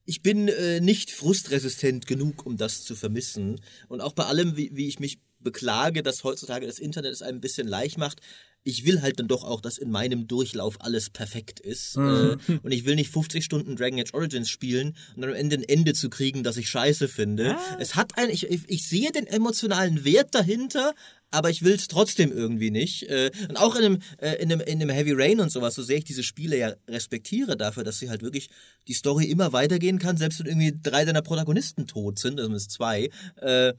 ich 0.04 0.22
bin 0.22 0.48
äh, 0.48 0.80
nicht 0.80 1.10
frustresistent 1.10 2.06
genug, 2.06 2.46
um 2.46 2.56
das 2.56 2.84
zu 2.84 2.94
vermissen. 2.94 3.60
Und 3.88 4.00
auch 4.00 4.12
bei 4.12 4.24
allem, 4.24 4.56
wie, 4.56 4.70
wie 4.74 4.88
ich 4.88 5.00
mich 5.00 5.20
beklage, 5.40 6.02
dass 6.02 6.22
heutzutage 6.22 6.66
das 6.66 6.78
Internet 6.78 7.12
es 7.12 7.22
einem 7.22 7.38
ein 7.38 7.40
bisschen 7.40 7.66
leicht 7.66 7.98
macht, 7.98 8.20
ich 8.62 8.84
will 8.84 9.02
halt 9.02 9.18
dann 9.18 9.28
doch 9.28 9.44
auch, 9.44 9.60
dass 9.60 9.78
in 9.78 9.90
meinem 9.90 10.26
Durchlauf 10.26 10.80
alles 10.80 11.10
perfekt 11.10 11.60
ist. 11.60 11.96
Mhm. 11.96 12.38
Äh, 12.48 12.58
und 12.62 12.72
ich 12.72 12.84
will 12.84 12.94
nicht 12.94 13.10
50 13.10 13.44
Stunden 13.44 13.76
Dragon 13.76 14.00
Age 14.00 14.14
Origins 14.14 14.50
spielen 14.50 14.96
und 15.14 15.22
dann 15.22 15.30
am 15.30 15.36
Ende 15.36 15.56
ein 15.56 15.62
Ende 15.62 15.94
zu 15.94 16.10
kriegen, 16.10 16.42
das 16.42 16.56
ich 16.56 16.68
scheiße 16.68 17.08
finde. 17.08 17.56
Ah. 17.56 17.76
Es 17.78 17.94
hat 17.96 18.18
ein, 18.18 18.28
ich, 18.30 18.44
ich 18.50 18.88
sehe 18.88 19.12
den 19.12 19.26
emotionalen 19.26 20.04
Wert 20.04 20.34
dahinter, 20.34 20.94
aber 21.30 21.48
ich 21.50 21.62
will 21.62 21.74
es 21.74 21.88
trotzdem 21.88 22.32
irgendwie 22.32 22.70
nicht. 22.70 23.04
Äh, 23.08 23.30
und 23.48 23.56
auch 23.56 23.76
in 23.76 23.84
einem, 23.84 23.98
äh, 24.18 24.34
in, 24.42 24.52
einem, 24.52 24.60
in 24.60 24.82
einem 24.82 24.90
Heavy 24.90 25.12
Rain 25.12 25.40
und 25.40 25.50
sowas, 25.50 25.74
so 25.74 25.82
sehr 25.82 25.98
ich 25.98 26.04
diese 26.04 26.22
Spiele 26.22 26.58
ja 26.58 26.74
respektiere 26.88 27.56
dafür, 27.56 27.84
dass 27.84 27.98
sie 27.98 28.10
halt 28.10 28.22
wirklich 28.22 28.50
die 28.88 28.94
Story 28.94 29.26
immer 29.26 29.52
weitergehen 29.52 29.98
kann, 29.98 30.16
selbst 30.16 30.40
wenn 30.40 30.46
irgendwie 30.46 30.78
drei 30.82 31.04
deiner 31.04 31.22
Protagonisten 31.22 31.86
tot 31.86 32.18
sind, 32.18 32.38
also 32.38 32.48
zumindest 32.48 32.72
zwei. 32.72 33.10
Äh, 33.36 33.72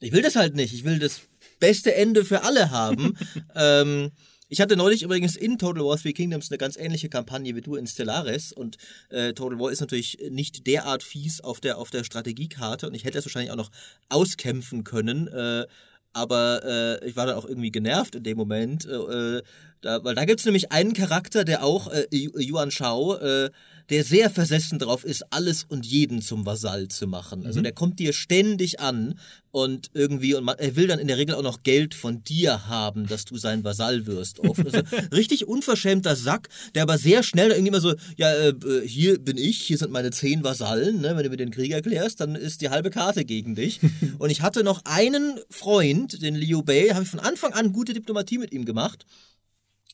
ich 0.00 0.12
will 0.12 0.22
das 0.22 0.36
halt 0.36 0.54
nicht. 0.54 0.72
Ich 0.72 0.84
will 0.84 0.98
das 0.98 1.20
beste 1.60 1.94
Ende 1.94 2.24
für 2.24 2.42
alle 2.42 2.70
haben. 2.70 3.16
ähm, 3.54 4.10
ich 4.48 4.60
hatte 4.60 4.76
neulich 4.76 5.04
übrigens 5.04 5.36
in 5.36 5.58
Total 5.58 5.84
War 5.84 5.96
Three 5.96 6.12
Kingdoms 6.12 6.50
eine 6.50 6.58
ganz 6.58 6.76
ähnliche 6.76 7.08
Kampagne 7.08 7.54
wie 7.54 7.60
du 7.60 7.76
in 7.76 7.86
Stellaris 7.86 8.52
und 8.52 8.78
äh, 9.10 9.32
Total 9.32 9.60
War 9.60 9.70
ist 9.70 9.80
natürlich 9.80 10.18
nicht 10.28 10.66
derart 10.66 11.04
fies 11.04 11.40
auf 11.40 11.60
der, 11.60 11.78
auf 11.78 11.90
der 11.90 12.02
Strategiekarte 12.02 12.88
und 12.88 12.94
ich 12.94 13.04
hätte 13.04 13.18
es 13.18 13.24
wahrscheinlich 13.24 13.52
auch 13.52 13.56
noch 13.56 13.70
auskämpfen 14.08 14.82
können, 14.82 15.28
äh, 15.28 15.66
aber 16.12 16.64
äh, 16.64 17.08
ich 17.08 17.14
war 17.14 17.26
dann 17.26 17.36
auch 17.36 17.44
irgendwie 17.44 17.70
genervt 17.70 18.16
in 18.16 18.24
dem 18.24 18.36
Moment, 18.36 18.86
äh, 18.86 18.96
äh 19.38 19.42
da, 19.80 20.04
weil 20.04 20.14
da 20.14 20.24
gibt 20.24 20.40
es 20.40 20.46
nämlich 20.46 20.72
einen 20.72 20.92
Charakter, 20.92 21.44
der 21.44 21.64
auch, 21.64 21.88
äh, 21.88 22.06
Yuan 22.12 22.70
Shao, 22.70 23.16
äh, 23.16 23.50
der 23.90 24.04
sehr 24.04 24.30
versessen 24.30 24.78
drauf 24.78 25.04
ist, 25.04 25.24
alles 25.32 25.64
und 25.64 25.84
jeden 25.84 26.22
zum 26.22 26.46
Vasall 26.46 26.88
zu 26.88 27.06
machen. 27.06 27.44
Also 27.44 27.58
mhm. 27.58 27.64
der 27.64 27.72
kommt 27.72 27.98
dir 27.98 28.12
ständig 28.12 28.78
an 28.78 29.18
und 29.50 29.90
irgendwie, 29.94 30.34
und 30.34 30.44
man, 30.44 30.56
er 30.58 30.76
will 30.76 30.86
dann 30.86 31.00
in 31.00 31.08
der 31.08 31.18
Regel 31.18 31.34
auch 31.34 31.42
noch 31.42 31.64
Geld 31.64 31.94
von 31.94 32.22
dir 32.22 32.68
haben, 32.68 33.08
dass 33.08 33.24
du 33.24 33.36
sein 33.36 33.64
Vasall 33.64 34.06
wirst. 34.06 34.38
Oft. 34.40 34.64
Also 34.64 34.80
richtig 35.12 35.48
unverschämter 35.48 36.14
Sack, 36.14 36.48
der 36.76 36.84
aber 36.84 36.98
sehr 36.98 37.24
schnell 37.24 37.50
irgendwie 37.50 37.68
immer 37.68 37.80
so, 37.80 37.94
ja, 38.16 38.32
äh, 38.32 38.54
hier 38.86 39.18
bin 39.18 39.36
ich, 39.36 39.60
hier 39.60 39.76
sind 39.76 39.90
meine 39.90 40.12
zehn 40.12 40.44
Vasallen, 40.44 41.00
ne? 41.00 41.16
wenn 41.16 41.24
du 41.24 41.30
mir 41.30 41.36
den 41.36 41.50
Krieg 41.50 41.72
erklärst, 41.72 42.20
dann 42.20 42.36
ist 42.36 42.60
die 42.60 42.70
halbe 42.70 42.90
Karte 42.90 43.24
gegen 43.24 43.56
dich. 43.56 43.80
und 44.18 44.30
ich 44.30 44.40
hatte 44.40 44.62
noch 44.62 44.82
einen 44.84 45.40
Freund, 45.50 46.22
den 46.22 46.36
Liu 46.36 46.62
Bei, 46.62 46.90
habe 46.94 47.02
ich 47.02 47.10
von 47.10 47.20
Anfang 47.20 47.54
an 47.54 47.72
gute 47.72 47.92
Diplomatie 47.92 48.38
mit 48.38 48.52
ihm 48.52 48.64
gemacht. 48.64 49.04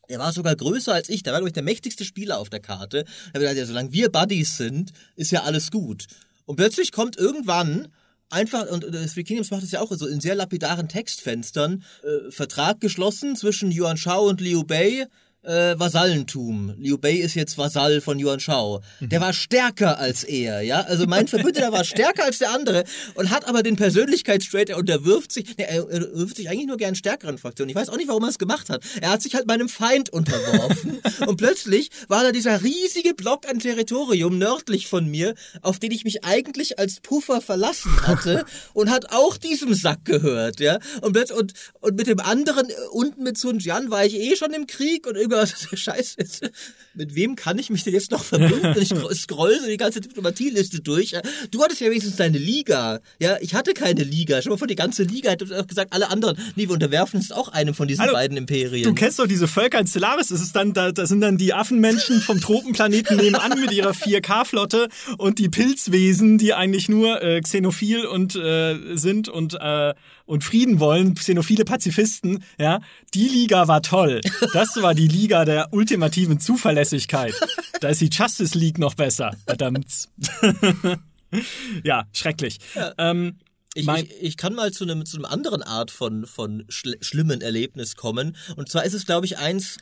Er 0.08 0.18
war 0.18 0.32
sogar 0.32 0.56
größer 0.56 0.92
als 0.92 1.08
ich. 1.08 1.22
Der 1.22 1.32
war, 1.32 1.40
glaube 1.40 1.50
ich, 1.50 1.54
der 1.54 1.62
mächtigste 1.62 2.04
Spieler 2.04 2.38
auf 2.38 2.50
der 2.50 2.60
Karte. 2.60 3.04
Da 3.32 3.40
habe 3.40 3.50
ich 3.50 3.58
ja, 3.58 3.66
solange 3.66 3.92
wir 3.92 4.10
Buddies 4.10 4.56
sind, 4.56 4.92
ist 5.16 5.32
ja 5.32 5.42
alles 5.42 5.70
gut. 5.70 6.06
Und 6.44 6.56
plötzlich 6.56 6.92
kommt 6.92 7.16
irgendwann 7.16 7.88
einfach, 8.30 8.68
und 8.68 8.84
äh, 8.84 9.06
Three 9.06 9.24
Kingdoms 9.24 9.50
macht 9.50 9.62
es 9.62 9.72
ja 9.72 9.80
auch 9.80 9.92
so 9.92 10.06
in 10.06 10.20
sehr 10.20 10.34
lapidaren 10.34 10.88
Textfenstern, 10.88 11.82
äh, 12.02 12.30
Vertrag 12.30 12.80
geschlossen 12.80 13.36
zwischen 13.36 13.70
Yuan 13.72 13.96
Shao 13.96 14.28
und 14.28 14.40
Liu 14.40 14.64
Bei. 14.64 15.06
Äh, 15.46 15.78
Vasallentum. 15.78 16.74
Liu 16.78 16.98
Bei 16.98 17.12
ist 17.12 17.34
jetzt 17.34 17.56
Vasall 17.56 18.00
von 18.00 18.18
Yuan 18.18 18.40
Shao. 18.40 18.82
Der 19.00 19.20
war 19.20 19.32
stärker 19.32 19.98
als 19.98 20.24
er, 20.24 20.62
ja. 20.62 20.80
Also 20.80 21.06
mein 21.06 21.28
Verbündeter 21.28 21.72
war 21.72 21.84
stärker 21.84 22.24
als 22.24 22.38
der 22.38 22.50
andere 22.50 22.84
und 23.14 23.30
hat 23.30 23.48
aber 23.48 23.62
den 23.62 23.76
Persönlichkeitstrait, 23.76 24.70
er 24.70 24.78
unterwirft 24.78 25.32
sich, 25.32 25.56
ne, 25.56 25.68
er 25.68 25.84
unterwirft 25.84 26.36
sich 26.36 26.50
eigentlich 26.50 26.66
nur 26.66 26.76
gern 26.76 26.94
stärkeren 26.94 27.38
Fraktionen. 27.38 27.70
Ich 27.70 27.76
weiß 27.76 27.88
auch 27.88 27.96
nicht, 27.96 28.08
warum 28.08 28.24
er 28.24 28.30
es 28.30 28.38
gemacht 28.38 28.68
hat. 28.68 28.82
Er 29.00 29.10
hat 29.10 29.22
sich 29.22 29.34
halt 29.34 29.46
meinem 29.46 29.68
Feind 29.68 30.10
unterworfen 30.10 30.98
und 31.26 31.36
plötzlich 31.36 31.90
war 32.08 32.24
da 32.24 32.32
dieser 32.32 32.62
riesige 32.62 33.14
Block 33.14 33.48
an 33.48 33.60
Territorium 33.60 34.38
nördlich 34.38 34.88
von 34.88 35.06
mir, 35.06 35.34
auf 35.62 35.78
den 35.78 35.92
ich 35.92 36.04
mich 36.04 36.24
eigentlich 36.24 36.78
als 36.78 37.00
Puffer 37.00 37.40
verlassen 37.40 37.92
hatte 38.06 38.44
und 38.74 38.90
hat 38.90 39.12
auch 39.12 39.36
diesem 39.36 39.74
Sack 39.74 40.04
gehört, 40.04 40.60
ja. 40.60 40.78
Und, 41.02 41.16
und, 41.30 41.52
und 41.80 41.96
mit 41.96 42.08
dem 42.08 42.20
anderen 42.20 42.68
äh, 42.68 42.74
unten 42.90 43.22
mit 43.22 43.38
Sun 43.38 43.58
Jian 43.58 43.90
war 43.90 44.04
ich 44.04 44.14
eh 44.14 44.36
schon 44.36 44.52
im 44.52 44.66
Krieg 44.66 45.06
und 45.06 45.16
irgendwie 45.16 45.35
was 45.36 45.68
Scheiße 45.76 46.20
ist. 46.20 46.50
Mit 46.96 47.14
wem 47.14 47.36
kann 47.36 47.58
ich 47.58 47.70
mich 47.70 47.84
denn 47.84 47.92
jetzt 47.92 48.10
noch 48.10 48.24
verbinden? 48.24 48.74
ich 48.80 48.88
scroll 49.20 49.58
so 49.60 49.66
die 49.66 49.76
ganze 49.76 50.00
Diplomatieliste 50.00 50.80
durch. 50.80 51.14
Du 51.50 51.62
hattest 51.62 51.80
ja 51.80 51.88
wenigstens 51.88 52.16
deine 52.16 52.38
Liga. 52.38 53.00
Ja, 53.20 53.36
ich 53.40 53.54
hatte 53.54 53.74
keine 53.74 54.02
Liga. 54.02 54.40
Schon 54.40 54.50
mal 54.50 54.56
vor 54.56 54.66
die 54.66 54.74
ganze 54.74 55.02
Liga 55.02 55.30
hat 55.30 55.42
auch 55.52 55.66
gesagt, 55.66 55.92
alle 55.92 56.10
anderen, 56.10 56.38
nee, 56.56 56.66
wir 56.66 56.72
unterwerfen 56.72 57.18
uns 57.18 57.32
auch 57.32 57.48
einem 57.48 57.74
von 57.74 57.86
diesen 57.86 58.02
Hallo, 58.02 58.14
beiden 58.14 58.36
Imperien. 58.36 58.84
Du 58.84 58.94
kennst 58.94 59.18
doch 59.18 59.26
diese 59.26 59.46
Völker 59.48 59.78
in 59.78 59.86
Stellaris. 59.86 60.28
Das 60.28 60.40
ist 60.40 60.56
dann, 60.56 60.72
da, 60.72 60.92
da 60.92 61.06
sind 61.06 61.20
dann 61.20 61.36
die 61.36 61.52
Affenmenschen 61.52 62.20
vom 62.20 62.40
Tropenplaneten 62.40 63.16
nebenan 63.36 63.60
mit 63.60 63.72
ihrer 63.72 63.92
4K-Flotte 63.92 64.88
und 65.18 65.38
die 65.38 65.48
Pilzwesen, 65.48 66.38
die 66.38 66.54
eigentlich 66.54 66.88
nur 66.88 67.22
äh, 67.22 67.40
xenophil 67.40 68.06
und 68.06 68.36
äh, 68.36 68.96
sind 68.96 69.28
und 69.28 69.54
äh, 69.60 69.94
und 70.26 70.42
Frieden 70.42 70.80
wollen, 70.80 71.14
xenophile 71.14 71.64
Pazifisten, 71.64 72.42
ja, 72.58 72.80
die 73.14 73.28
Liga 73.28 73.68
war 73.68 73.80
toll. 73.80 74.20
Das 74.52 74.70
war 74.82 74.94
die 74.94 75.08
Liga 75.08 75.44
der 75.44 75.72
ultimativen 75.72 76.40
Zuverlässigkeit. 76.86 77.34
Da 77.80 77.90
ist 77.90 78.00
die 78.00 78.08
Justice 78.10 78.56
League 78.56 78.78
noch 78.78 78.94
besser. 78.94 79.36
Verdammt. 79.46 80.08
ja, 81.84 82.08
schrecklich. 82.12 82.56
Ja. 82.74 82.94
Ähm, 82.96 83.36
ich, 83.74 83.86
ich, 83.86 84.22
ich, 84.22 84.36
kann 84.38 84.54
mal 84.54 84.72
zu 84.72 84.84
einem, 84.84 85.04
zu 85.04 85.18
einem 85.18 85.26
anderen 85.26 85.62
Art 85.62 85.90
von, 85.90 86.24
von 86.24 86.64
schl 86.70 86.96
schlimmen 87.02 87.42
Erlebnis 87.42 87.94
kommen. 87.94 88.34
Und 88.56 88.70
zwar 88.70 88.84
ist 88.84 88.94
es, 88.94 89.04
glaube 89.04 89.26
ich, 89.26 89.36
eins, 89.36 89.76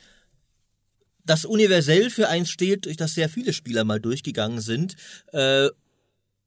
das 1.23 1.45
universell 1.45 2.09
für 2.09 2.27
eins 2.27 2.49
steht, 2.49 2.83
durch 2.83 2.97
das 2.97 3.13
sehr 3.13 3.29
viele 3.29 3.53
Spieler 3.53 3.85
mal 3.85 4.01
durchgegangen 4.01 4.59
sind. 4.59 4.97
Äh, 5.31 5.69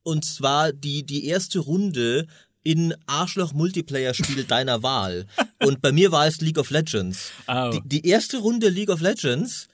und 0.03 0.27
zwar 0.27 0.73
die, 0.73 1.07
die 1.07 1.25
erste 1.25 1.61
Runde 1.61 2.27
in 2.63 2.95
Arschloch-Multiplayer-Spiel 3.07 4.45
deiner 4.49 4.83
Wahl. 4.83 5.25
Und 5.61 5.81
bei 5.81 5.93
mir 5.93 6.13
war 6.13 6.27
es 6.27 6.43
League 6.43 6.59
of 6.59 6.69
Legends. 6.69 7.31
Oh. 7.47 7.71
Die, 7.73 7.81
die, 7.89 8.07
erste 8.07 8.37
Runde 8.37 8.69
League 8.69 8.91
of 8.91 9.01
Legends 9.01 9.69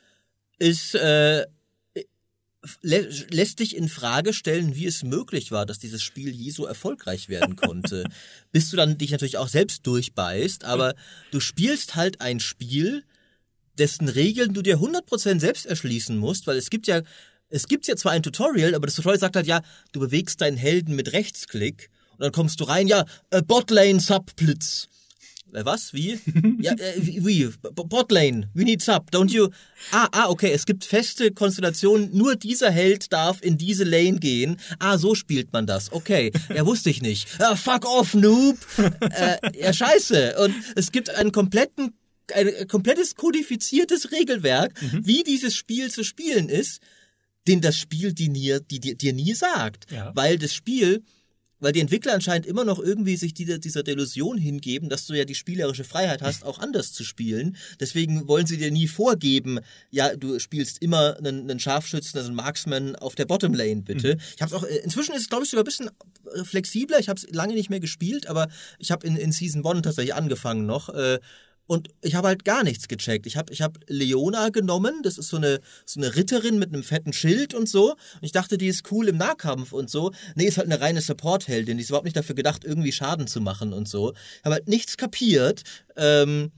ist 0.59 0.95
äh, 0.95 1.45
lä 2.83 3.09
lässt 3.31 3.59
dich 3.59 3.77
in 3.77 3.89
Frage 3.89 4.33
stellen, 4.33 4.75
wie 4.75 4.87
es 4.87 5.03
möglich 5.03 5.51
war, 5.53 5.67
dass 5.67 5.79
dieses 5.79 6.03
Spiel 6.03 6.31
je 6.31 6.51
so 6.51 6.67
erfolgreich 6.67 7.29
werden 7.29 7.57
konnte. 7.57 8.05
Bis 8.53 8.71
du 8.71 8.77
dann 8.77 8.99
dich 8.99 9.11
natürlich 9.11 9.39
auch 9.39 9.49
selbst 9.49 9.87
durchbeißt, 9.87 10.65
aber 10.65 10.95
du 11.31 11.41
spielst 11.41 11.95
halt 11.95 12.21
ein 12.21 12.41
Spiel, 12.41 13.05
dessen 13.79 14.09
Regeln 14.09 14.55
du 14.55 14.63
dir 14.63 14.79
100% 14.79 15.41
selbst 15.41 15.67
erschließen 15.67 16.17
musst, 16.17 16.47
weil 16.47 16.57
es 16.57 16.71
gibt 16.71 16.87
ja 16.87 17.03
es 17.51 17.69
gibt 17.69 17.87
ja 17.87 17.95
zwar 17.95 18.13
ein 18.13 18.23
Tutorial, 18.23 18.75
aber 18.75 18.87
das 18.87 18.97
Tutorial 18.97 19.21
sagt 19.21 19.37
halt 19.37 19.47
ja, 19.47 19.63
du 19.93 20.01
bewegst 20.01 20.41
deinen 20.41 20.57
Helden 20.57 20.97
mit 20.97 21.13
Rechtsklick 21.13 21.91
und 22.13 22.21
dann 22.21 22.33
kommst 22.33 22.61
du 22.61 22.65
rein, 22.65 22.87
ja, 22.87 23.05
Botlane 23.47 24.01
Subblitz. 24.01 24.89
Äh, 25.55 25.65
was? 25.65 25.93
Wie? 25.93 26.19
ja, 26.61 26.73
äh, 26.73 26.95
wie? 26.97 27.49
Botlane, 27.75 28.51
we 28.55 28.65
need 28.65 28.83
Sub, 28.83 29.11
don't 29.13 29.31
you? 29.31 29.49
Ah, 29.93 30.09
ah, 30.13 30.29
okay, 30.29 30.53
es 30.53 30.67
gibt 30.67 30.85
feste 30.85 31.31
Konstellationen, 31.31 32.11
nur 32.13 32.37
dieser 32.37 32.71
Held 32.71 33.13
darf 33.13 33.43
in 33.43 33.57
diese 33.57 33.85
Lane 33.85 34.19
gehen. 34.19 34.57
Ah, 34.79 34.99
so 34.99 35.15
spielt 35.15 35.53
man 35.53 35.67
das. 35.67 35.93
Okay, 35.93 36.33
ja, 36.55 36.67
wusste 36.67 36.91
ich 36.91 37.03
nicht. 37.03 37.29
Ah, 37.41 37.57
fuck 37.57 37.87
off, 37.87 38.15
Noob. 38.15 38.59
äh, 39.01 39.37
ja, 39.59 39.73
scheiße. 39.73 40.37
Und 40.45 40.55
es 40.77 40.93
gibt 40.93 41.11
einen 41.11 41.33
kompletten 41.33 41.95
ein 42.33 42.67
komplettes 42.69 43.17
kodifiziertes 43.17 44.11
Regelwerk, 44.11 44.81
mhm. 44.81 45.07
wie 45.07 45.23
dieses 45.25 45.55
Spiel 45.55 45.91
zu 45.91 46.05
spielen 46.05 46.49
ist, 46.49 46.81
den 47.47 47.61
das 47.61 47.77
Spiel 47.77 48.15
dir, 48.15 48.61
die, 48.61 48.81
dir, 48.81 48.95
dir 48.95 49.13
nie 49.13 49.35
sagt. 49.35 49.91
Ja. 49.91 50.11
Weil 50.15 50.39
das 50.39 50.55
Spiel 50.55 51.03
weil 51.61 51.73
die 51.73 51.81
Entwickler 51.81 52.15
anscheinend 52.15 52.47
immer 52.47 52.65
noch 52.65 52.79
irgendwie 52.79 53.17
sich 53.17 53.35
dieser, 53.35 53.59
dieser 53.59 53.83
Delusion 53.83 54.39
hingeben, 54.39 54.89
dass 54.89 55.07
du 55.07 55.15
ja 55.15 55.25
die 55.25 55.35
spielerische 55.35 55.85
Freiheit 55.85 56.23
hast, 56.23 56.45
auch 56.45 56.59
anders 56.59 56.93
zu 56.93 57.05
spielen. 57.05 57.57
Deswegen 57.81 58.29
wollen 58.29 58.47
sie 58.47 58.59
dir 58.59 58.71
nie 58.71 58.89
vorgeben, 58.89 59.61
ja, 59.91 60.15
du 60.17 60.39
spielst 60.39 60.83
immer 60.83 61.17
einen, 61.19 61.51
einen 61.51 61.61
Scharfschützen, 61.61 62.19
also 62.19 62.29
einen 62.29 62.37
Marksman 62.37 62.97
auf 62.97 63.15
der 63.15 63.25
Bottom 63.25 63.55
Lane, 63.55 63.83
bitte. 63.83 64.15
Mhm. 64.15 64.21
Ich 64.37 64.43
hab's 64.43 64.53
auch, 64.53 64.65
äh, 64.65 64.77
inzwischen 64.79 65.15
ist 65.15 65.23
es, 65.23 65.29
glaube 65.29 65.45
ich, 65.45 65.51
sogar 65.51 65.63
ein 65.63 65.67
bisschen 65.67 65.91
äh, 66.35 66.45
flexibler. 66.45 66.99
Ich 66.99 67.09
habe 67.09 67.19
es 67.19 67.27
lange 67.31 67.55
nicht 67.55 67.71
mehr 67.71 67.81
gespielt, 67.81 68.27
aber 68.27 68.49
ich 68.79 68.91
habe 68.91 69.07
in, 69.07 69.17
in 69.17 69.33
Season 69.33 69.65
1 69.65 69.83
tatsächlich 69.83 70.15
angefangen 70.15 70.67
noch. 70.67 70.89
Äh, 70.89 71.19
und 71.67 71.89
ich 72.03 72.15
habe 72.15 72.29
halt 72.29 72.45
gar 72.45 72.63
nichts 72.63 72.89
gecheckt. 72.89 73.27
Ich 73.27 73.37
habe 73.37 73.53
ich 73.53 73.63
hab 73.63 73.79
Leona 73.87 74.51
genommen, 74.51 75.03
das 75.03 75.17
ist 75.17 75.29
so 75.29 75.39
eine, 75.39 75.61
so 75.87 75.99
eine 75.99 76.15
Ritterin 76.15 76.59
mit 76.59 76.73
einem 76.73 76.83
fetten 76.83 77.13
Schild 77.13 77.55
und 77.55 77.69
so. 77.69 77.93
Und 77.93 78.23
ich 78.23 78.33
dachte, 78.33 78.59
die 78.59 78.67
ist 78.67 78.91
cool 78.93 79.09
im 79.09 79.17
Nahkampf 79.17 79.73
und 79.73 79.89
so. 79.89 80.13
Nee, 80.35 80.45
ist 80.45 80.59
halt 80.59 80.71
eine 80.71 80.81
reine 80.81 81.01
Support-Heldin. 81.01 81.79
Die 81.79 81.83
ist 81.83 81.89
überhaupt 81.89 82.05
nicht 82.05 82.17
dafür 82.17 82.35
gedacht, 82.35 82.65
irgendwie 82.65 82.93
Schaden 82.93 83.27
zu 83.27 83.41
machen 83.41 83.73
und 83.73 83.89
so. 83.89 84.13
Ich 84.13 84.45
habe 84.45 84.57
halt 84.57 84.69
nichts 84.69 84.99
kapiert. 84.99 85.63
Ähm, 85.97 86.53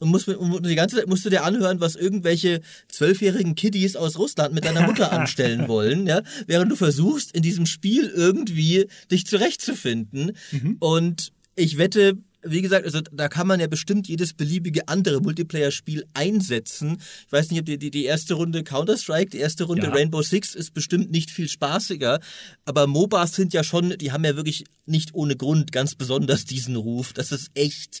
und, 0.00 0.10
musst, 0.10 0.28
und 0.28 0.66
die 0.66 0.74
ganze 0.74 0.96
Zeit 0.96 1.08
musst 1.08 1.24
du 1.24 1.30
dir 1.30 1.44
anhören, 1.44 1.80
was 1.80 1.96
irgendwelche 1.96 2.60
zwölfjährigen 2.88 3.54
Kiddies 3.54 3.96
aus 3.96 4.18
Russland 4.18 4.54
mit 4.54 4.64
deiner 4.64 4.86
Mutter 4.86 5.12
anstellen 5.18 5.68
wollen, 5.68 6.06
ja, 6.06 6.22
während 6.46 6.70
du 6.70 6.76
versuchst, 6.76 7.32
in 7.32 7.42
diesem 7.42 7.66
Spiel 7.66 8.06
irgendwie 8.08 8.86
dich 9.10 9.26
zurechtzufinden. 9.26 10.36
Mhm. 10.52 10.76
Und 10.78 11.32
ich 11.56 11.78
wette, 11.78 12.16
wie 12.50 12.62
gesagt, 12.62 12.84
also 12.84 13.00
da 13.12 13.28
kann 13.28 13.46
man 13.46 13.60
ja 13.60 13.66
bestimmt 13.66 14.08
jedes 14.08 14.34
beliebige 14.34 14.88
andere 14.88 15.20
Multiplayer-Spiel 15.20 16.04
einsetzen. 16.14 16.98
Ich 17.26 17.32
weiß 17.32 17.50
nicht, 17.50 17.60
ob 17.60 17.66
die, 17.66 17.78
die, 17.78 17.90
die 17.90 18.04
erste 18.04 18.34
Runde 18.34 18.64
Counter-Strike, 18.64 19.30
die 19.30 19.38
erste 19.38 19.64
Runde 19.64 19.86
ja. 19.86 19.92
Rainbow 19.92 20.22
Six 20.22 20.54
ist 20.54 20.74
bestimmt 20.74 21.10
nicht 21.10 21.30
viel 21.30 21.48
spaßiger. 21.48 22.20
Aber 22.64 22.86
MOBAs 22.86 23.34
sind 23.34 23.52
ja 23.52 23.64
schon, 23.64 23.96
die 23.98 24.12
haben 24.12 24.24
ja 24.24 24.36
wirklich 24.36 24.64
nicht 24.86 25.14
ohne 25.14 25.36
Grund 25.36 25.72
ganz 25.72 25.94
besonders 25.94 26.44
diesen 26.44 26.76
Ruf. 26.76 27.12
Das 27.12 27.32
ist 27.32 27.50
echt 27.54 28.00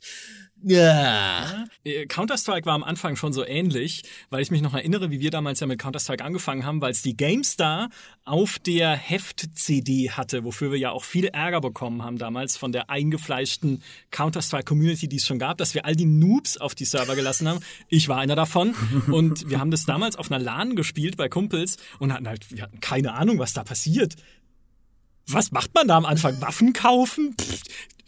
ja. 0.62 1.64
Äh, 1.84 2.06
Counter-Strike 2.06 2.66
war 2.66 2.74
am 2.74 2.82
Anfang 2.82 3.16
schon 3.16 3.32
so 3.32 3.44
ähnlich, 3.44 4.02
weil 4.30 4.42
ich 4.42 4.50
mich 4.50 4.62
noch 4.62 4.74
erinnere, 4.74 5.10
wie 5.10 5.20
wir 5.20 5.30
damals 5.30 5.60
ja 5.60 5.66
mit 5.66 5.78
Counter-Strike 5.78 6.24
angefangen 6.24 6.64
haben, 6.64 6.80
weil 6.80 6.90
es 6.90 7.02
die 7.02 7.16
GameStar 7.16 7.90
auf 8.24 8.58
der 8.58 8.90
Heft-CD 8.90 10.10
hatte, 10.10 10.44
wofür 10.44 10.72
wir 10.72 10.78
ja 10.78 10.90
auch 10.90 11.04
viel 11.04 11.26
Ärger 11.26 11.60
bekommen 11.60 12.02
haben 12.02 12.18
damals 12.18 12.56
von 12.56 12.72
der 12.72 12.90
eingefleischten 12.90 13.82
Counter-Strike-Community, 14.10 15.08
die 15.08 15.16
es 15.16 15.26
schon 15.26 15.38
gab, 15.38 15.58
dass 15.58 15.74
wir 15.74 15.84
all 15.84 15.94
die 15.94 16.06
Noobs 16.06 16.58
auf 16.58 16.74
die 16.74 16.84
Server 16.84 17.14
gelassen 17.14 17.48
haben. 17.48 17.60
Ich 17.88 18.08
war 18.08 18.18
einer 18.18 18.36
davon 18.36 18.74
und 19.10 19.48
wir 19.50 19.60
haben 19.60 19.70
das 19.70 19.86
damals 19.86 20.16
auf 20.16 20.30
einer 20.30 20.42
LAN 20.42 20.76
gespielt 20.76 21.16
bei 21.16 21.28
Kumpels 21.28 21.76
und 21.98 22.12
hatten 22.12 22.28
halt, 22.28 22.50
wir 22.50 22.62
hatten 22.62 22.80
keine 22.80 23.14
Ahnung, 23.14 23.38
was 23.38 23.52
da 23.52 23.64
passiert 23.64 24.16
was 25.30 25.52
macht 25.52 25.74
man 25.74 25.88
da 25.88 25.96
am 25.96 26.06
Anfang? 26.06 26.40
Waffen 26.40 26.72
kaufen? 26.72 27.34
Pff, 27.38 27.62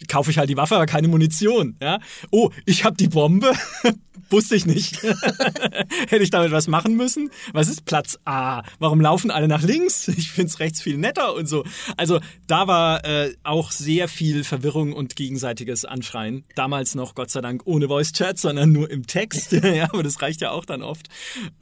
kaufe 0.08 0.30
ich 0.30 0.38
halt 0.38 0.50
die 0.50 0.56
Waffe, 0.56 0.76
aber 0.76 0.86
keine 0.86 1.08
Munition. 1.08 1.76
Ja? 1.80 1.98
Oh, 2.30 2.50
ich 2.66 2.84
habe 2.84 2.96
die 2.96 3.08
Bombe. 3.08 3.52
Wusste 4.30 4.54
ich 4.54 4.64
nicht. 4.64 5.02
Hätte 6.08 6.22
ich 6.22 6.30
damit 6.30 6.52
was 6.52 6.68
machen 6.68 6.94
müssen? 6.94 7.30
Was 7.52 7.68
ist 7.68 7.84
Platz 7.84 8.16
A? 8.24 8.62
Warum 8.78 9.00
laufen 9.00 9.30
alle 9.30 9.48
nach 9.48 9.62
links? 9.62 10.08
Ich 10.20 10.30
find's 10.30 10.60
rechts 10.60 10.82
viel 10.82 10.98
netter 10.98 11.34
und 11.34 11.48
so. 11.48 11.64
Also 11.96 12.20
da 12.46 12.66
war 12.66 13.04
äh, 13.06 13.34
auch 13.42 13.70
sehr 13.70 14.06
viel 14.06 14.44
Verwirrung 14.44 14.92
und 14.92 15.16
gegenseitiges 15.16 15.86
Anschreien. 15.86 16.44
Damals 16.56 16.94
noch, 16.94 17.14
Gott 17.14 17.30
sei 17.30 17.40
Dank, 17.40 17.62
ohne 17.64 17.88
Voice-Chat, 17.88 18.38
sondern 18.38 18.70
nur 18.70 18.90
im 18.90 19.06
Text. 19.06 19.52
ja, 19.52 19.84
aber 19.84 20.02
das 20.02 20.20
reicht 20.20 20.42
ja 20.42 20.50
auch 20.50 20.66
dann 20.66 20.82
oft. 20.82 21.08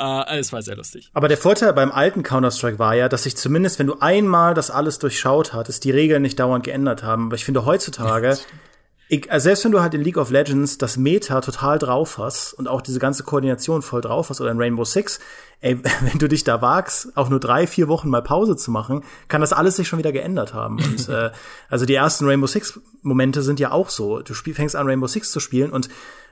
Äh, 0.01 0.39
es 0.39 0.53
war 0.53 0.62
sehr 0.62 0.76
lustig. 0.76 1.11
Aber 1.12 1.28
der 1.28 1.39
Vorteil 1.39 1.72
beim 1.72 1.93
alten 1.93 2.24
Counter-Strike 2.24 2.80
war 2.80 2.97
ja, 2.97 3.09
dass 3.09 3.22
sich 3.22 3.36
zumindest, 3.36 3.78
wenn 3.78 3.86
du 3.86 4.01
einmal 4.01 4.55
das 4.55 4.70
alles 4.70 4.99
durchschaut 4.99 5.53
hattest, 5.53 5.84
die 5.84 5.93
Regeln 5.93 6.22
nicht 6.22 6.39
dauernd 6.41 6.64
geändert 6.64 7.05
haben. 7.05 7.26
Aber 7.26 7.36
ich 7.36 7.45
finde 7.45 7.64
heutzutage 7.64 8.27
ich, 9.10 9.32
also 9.32 9.44
selbst 9.44 9.64
wenn 9.64 9.72
du 9.72 9.80
halt 9.80 9.94
in 9.94 10.02
League 10.02 10.18
of 10.18 10.30
Legends 10.30 10.76
das 10.76 10.98
Meta 10.98 11.40
total 11.40 11.78
drauf 11.78 12.18
hast 12.18 12.52
und 12.52 12.68
auch 12.68 12.82
diese 12.82 12.98
ganze 12.98 13.22
Koordination 13.22 13.80
voll 13.80 14.02
drauf 14.02 14.28
hast 14.28 14.42
oder 14.42 14.50
in 14.50 14.58
Rainbow 14.58 14.84
Six, 14.84 15.18
ey, 15.60 15.78
wenn 16.00 16.18
du 16.18 16.28
dich 16.28 16.44
da 16.44 16.60
wagst, 16.60 17.16
auch 17.16 17.30
nur 17.30 17.40
drei, 17.40 17.66
vier 17.66 17.88
Wochen 17.88 18.10
mal 18.10 18.22
Pause 18.22 18.56
zu 18.56 18.70
machen, 18.70 19.02
kann 19.28 19.40
das 19.40 19.54
alles 19.54 19.76
sich 19.76 19.88
schon 19.88 19.98
wieder 19.98 20.12
geändert 20.12 20.52
haben. 20.52 20.78
Und 20.84 21.08
äh, 21.08 21.30
also 21.70 21.86
die 21.86 21.94
ersten 21.94 22.26
Rainbow 22.26 22.46
Six 22.46 22.80
Momente 23.02 23.42
sind 23.42 23.60
ja 23.60 23.72
auch 23.72 23.88
so. 23.88 24.20
Du 24.20 24.34
spiel, 24.34 24.54
fängst 24.54 24.76
an 24.76 24.86
Rainbow 24.86 25.06
Six 25.06 25.32
zu 25.32 25.40
spielen 25.40 25.72
und 25.72 25.88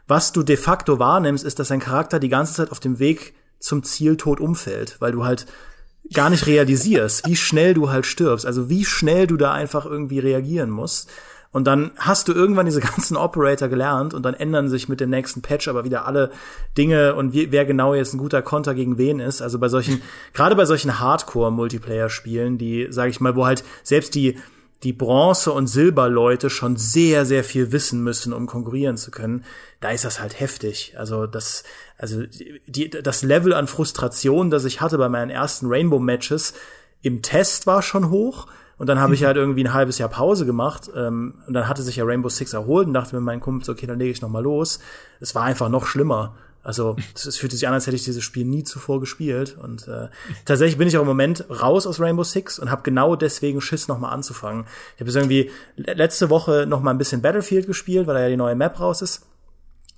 was 0.09 0.33
du 0.33 0.45
de 0.45 0.57
facto 0.57 1.01
wahrnimmst, 1.01 1.45
ist, 1.45 1.59
dass 1.59 1.69
dein 1.69 1.81
Charakter 1.81 2.21
die 2.21 2.29
ganze 2.29 2.55
Zeit 2.55 2.71
auf 2.71 2.79
dem 2.79 3.01
Weg 3.01 3.35
zum 3.59 3.83
Ziel 3.83 4.17
tot 4.17 4.39
umfällt, 4.39 4.97
weil 5.01 5.11
du 5.11 5.25
halt 5.25 5.47
gar 6.13 6.31
nicht 6.31 6.47
realisierst, 6.47 7.27
wie 7.27 7.35
schnell 7.35 7.75
du 7.75 7.91
halt 7.91 8.07
stirbst, 8.07 8.47
also 8.47 8.69
wie 8.69 8.85
schnell 8.85 9.27
du 9.27 9.37
da 9.37 9.53
einfach 9.53 9.85
irgendwie 9.85 10.21
reagieren 10.21 10.71
musst. 10.71 11.11
Und 11.57 11.65
dann 11.65 11.93
hast 11.97 12.29
du 12.29 12.35
irgendwann 12.35 12.67
diese 12.67 12.81
ganzen 12.83 13.17
Operator 13.17 13.69
gelernt 13.69 14.13
und 14.13 14.25
dann 14.25 14.35
ändern 14.35 14.69
sich 14.69 14.91
mit 14.91 15.01
dem 15.01 15.09
nächsten 15.09 15.41
Patch 15.41 15.69
aber 15.69 15.85
wieder 15.85 16.05
alle 16.05 16.31
Dinge 16.77 17.15
und 17.15 17.33
wie, 17.33 17.51
wer 17.51 17.65
genau 17.65 17.95
jetzt 17.95 18.13
ein 18.13 18.19
guter 18.19 18.43
Konter 18.43 18.75
gegen 18.75 18.99
wen 18.99 19.21
ist. 19.21 19.41
Also 19.41 19.59
bei 19.59 19.71
solchen, 19.71 20.03
gerade 20.35 20.55
bei 20.55 20.67
solchen 20.67 21.01
Hardcore-Multiplayer-Spielen, 21.01 22.59
die, 22.59 22.89
sage 22.91 23.09
ich 23.09 23.21
mal, 23.21 23.37
wo 23.37 23.47
halt 23.47 23.65
selbst 23.83 24.15
die 24.15 24.37
die 24.83 24.93
Bronze- 24.93 25.53
und 25.53 25.67
Silberleute 25.69 26.51
schon 26.51 26.77
sehr, 26.77 27.25
sehr 27.25 27.43
viel 27.43 27.73
wissen 27.73 28.05
müssen, 28.05 28.35
um 28.35 28.47
konkurrieren 28.47 28.99
zu 28.99 29.11
können, 29.11 29.43
da 29.81 29.89
ist 29.93 30.05
das 30.05 30.21
halt 30.21 30.39
heftig. 30.39 30.93
Also 30.99 31.27
das, 31.27 31.65
also 31.97 32.25
die, 32.67 32.91
das 32.91 33.23
Level 33.23 33.55
an 33.55 33.67
Frustration, 33.67 34.51
das 34.51 34.67
ich 34.67 34.83
hatte 34.83 34.99
bei 34.99 35.09
meinen 35.09 35.31
ersten 35.31 35.69
Rainbow-Matches 35.69 36.53
im 37.01 37.23
Test 37.23 37.67
war 37.67 37.81
schon 37.81 38.11
hoch. 38.11 38.47
Und 38.79 38.89
dann 38.89 39.01
habe 39.01 39.15
ich 39.15 39.23
mhm. 39.23 39.27
halt 39.27 39.37
irgendwie 39.37 39.65
ein 39.65 39.73
halbes 39.73 39.99
Jahr 39.99 40.09
Pause 40.09 40.45
gemacht. 40.45 40.91
Ähm, 40.95 41.35
und 41.47 41.55
dann 41.55 41.69
hatte 41.69 41.83
sich 41.83 41.97
ja 41.97 42.05
Rainbow 42.05 42.29
Six 42.29 42.53
erholt 42.53 42.87
und 42.87 42.95
dachte 42.95 43.15
mir 43.15 43.23
meinen 43.23 43.41
Kumpel, 43.41 43.71
okay, 43.71 43.87
dann 43.87 43.99
lege 43.99 44.11
ich 44.11 44.23
noch 44.23 44.29
mal 44.29 44.43
los. 44.43 44.79
Es 45.21 45.35
war 45.35 45.45
einfach 45.45 45.69
noch 45.69 45.87
schlimmer. 45.87 46.35
Also 46.63 46.97
es 47.15 47.37
fühlte 47.37 47.55
sich 47.55 47.69
an, 47.69 47.75
als 47.75 47.87
hätte 47.87 47.95
ich 47.95 48.03
dieses 48.03 48.25
Spiel 48.25 48.45
nie 48.45 48.65
zuvor 48.65 48.99
gespielt. 48.99 49.57
Und 49.57 49.87
äh, 49.87 50.09
tatsächlich 50.45 50.77
bin 50.77 50.89
ich 50.89 50.97
auch 50.99 51.03
im 51.03 51.07
Moment 51.07 51.45
raus 51.49 51.87
aus 51.87 52.01
Rainbow 52.01 52.25
Six 52.25 52.59
und 52.59 52.73
habe 52.73 52.83
genau 52.83 53.15
deswegen 53.15 53.61
Schiss, 53.61 53.87
noch 53.87 54.01
mal 54.01 54.11
anzufangen. 54.11 54.65
Ich 54.97 55.01
habe 55.01 55.09
jetzt 55.09 55.17
irgendwie 55.17 55.51
letzte 55.77 56.29
Woche 56.29 56.67
noch 56.67 56.81
mal 56.81 56.91
ein 56.91 56.99
bisschen 56.99 57.23
Battlefield 57.23 57.69
gespielt, 57.69 58.09
weil 58.09 58.15
da 58.15 58.23
ja 58.23 58.29
die 58.29 58.37
neue 58.37 58.57
Map 58.57 58.81
raus 58.81 59.01
ist. 59.01 59.27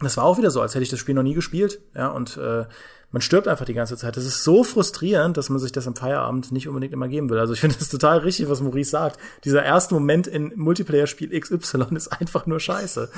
Das 0.01 0.17
war 0.19 0.25
auch 0.25 0.37
wieder 0.37 0.51
so, 0.51 0.61
als 0.61 0.75
hätte 0.75 0.83
ich 0.83 0.91
das 0.91 1.01
Spiel 1.01 1.15
noch 1.15 1.23
nie 1.23 1.35
gespielt. 1.35 1.81
Ja, 1.95 2.09
und 2.09 2.37
äh, 2.37 2.67
man 3.11 3.23
stirbt 3.23 3.49
einfach 3.49 3.65
die 3.65 3.75
ganze 3.75 3.97
Zeit. 3.97 4.17
Das 4.17 4.25
ist 4.25 4.45
so 4.45 4.65
frustrierend, 4.65 5.37
dass 5.37 5.49
man 5.49 5.59
sich 5.59 5.73
das 5.73 5.87
am 5.87 5.97
Feierabend 5.97 6.53
nicht 6.53 6.69
unbedingt 6.69 6.93
immer 6.93 7.09
geben 7.09 7.31
will. 7.31 7.39
Also 7.39 7.55
ich 7.55 7.61
finde 7.61 7.77
das 7.79 7.89
total 7.89 8.19
richtig, 8.19 8.51
was 8.51 8.61
Maurice 8.61 8.91
sagt. 8.91 9.19
Dieser 9.45 9.65
erste 9.65 9.95
Moment 9.95 10.27
in 10.27 10.53
Multiplayer-Spiel 10.57 11.39
XY 11.39 11.97
ist 11.97 12.09
einfach 12.09 12.47
nur 12.47 12.61
scheiße. 12.61 13.11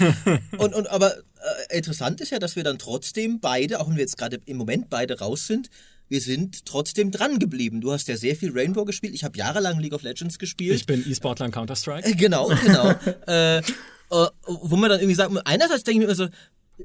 und, 0.58 0.74
und 0.74 0.90
aber 0.90 1.16
äh, 1.16 1.78
interessant 1.78 2.20
ist 2.20 2.30
ja, 2.30 2.40
dass 2.40 2.56
wir 2.56 2.64
dann 2.64 2.78
trotzdem 2.78 3.38
beide, 3.38 3.78
auch 3.78 3.88
wenn 3.88 3.94
wir 3.94 4.02
jetzt 4.02 4.18
gerade 4.18 4.40
im 4.44 4.56
Moment 4.56 4.90
beide 4.90 5.18
raus 5.20 5.46
sind, 5.46 5.70
wir 6.08 6.20
sind 6.20 6.64
trotzdem 6.66 7.10
dran 7.12 7.38
geblieben. 7.38 7.80
Du 7.80 7.92
hast 7.92 8.08
ja 8.08 8.16
sehr 8.16 8.34
viel 8.34 8.50
Rainbow 8.52 8.84
gespielt. 8.84 9.14
Ich 9.14 9.24
habe 9.24 9.38
jahrelang 9.38 9.78
League 9.78 9.92
of 9.92 10.02
Legends 10.02 10.38
gespielt. 10.38 10.74
Ich 10.74 10.86
bin 10.86 11.04
E-Sportler 11.06 11.46
in 11.46 11.52
Counter-Strike. 11.52 12.08
Äh, 12.08 12.14
genau, 12.14 12.48
genau. 12.64 12.90
äh, 13.28 13.58
äh, 13.58 13.62
wo 14.46 14.76
man 14.76 14.90
dann 14.90 15.00
irgendwie 15.00 15.14
sagt, 15.14 15.32
einerseits 15.44 15.84
denke 15.84 16.00
ich 16.00 16.06
mir 16.06 16.12
immer 16.12 16.14
so, 16.14 16.28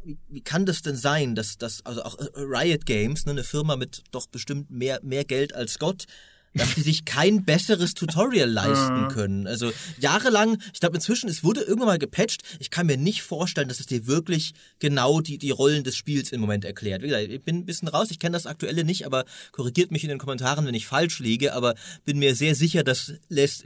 wie, 0.03 0.17
wie 0.27 0.41
kann 0.41 0.65
das 0.65 0.81
denn 0.81 0.95
sein, 0.95 1.35
dass 1.35 1.57
das, 1.57 1.85
also 1.85 2.03
auch 2.03 2.17
äh, 2.17 2.27
Riot 2.35 2.85
Games, 2.85 3.25
ne, 3.25 3.31
eine 3.31 3.43
Firma 3.43 3.75
mit 3.75 4.03
doch 4.11 4.27
bestimmt 4.27 4.69
mehr, 4.69 4.99
mehr 5.03 5.23
Geld 5.23 5.53
als 5.53 5.79
Gott, 5.79 6.05
dass 6.53 6.75
die 6.75 6.81
sich 6.81 7.05
kein 7.05 7.45
besseres 7.45 7.93
Tutorial 7.93 8.49
leisten 8.49 9.03
mhm. 9.03 9.07
können. 9.09 9.47
Also 9.47 9.71
jahrelang, 9.99 10.57
ich 10.73 10.79
glaube 10.79 10.95
inzwischen, 10.95 11.29
es 11.29 11.43
wurde 11.43 11.61
irgendwann 11.61 11.87
mal 11.87 11.99
gepatcht. 11.99 12.41
Ich 12.59 12.69
kann 12.69 12.87
mir 12.87 12.97
nicht 12.97 13.21
vorstellen, 13.21 13.67
dass 13.67 13.79
es 13.79 13.85
dir 13.85 14.07
wirklich 14.07 14.53
genau 14.79 15.21
die, 15.21 15.37
die 15.37 15.51
Rollen 15.51 15.83
des 15.83 15.95
Spiels 15.95 16.31
im 16.31 16.41
Moment 16.41 16.65
erklärt. 16.65 17.01
Wie 17.01 17.07
gesagt, 17.07 17.29
ich 17.29 17.43
bin 17.43 17.57
ein 17.57 17.65
bisschen 17.65 17.87
raus, 17.87 18.11
ich 18.11 18.19
kenne 18.19 18.33
das 18.33 18.45
aktuelle 18.45 18.83
nicht, 18.83 19.05
aber 19.05 19.25
korrigiert 19.51 19.91
mich 19.91 20.03
in 20.03 20.09
den 20.09 20.19
Kommentaren, 20.19 20.65
wenn 20.65 20.73
ich 20.73 20.87
falsch 20.87 21.19
liege, 21.19 21.53
aber 21.53 21.75
bin 22.05 22.19
mir 22.19 22.35
sehr 22.35 22.55
sicher, 22.55 22.83
das 22.83 23.13
lässt, 23.29 23.65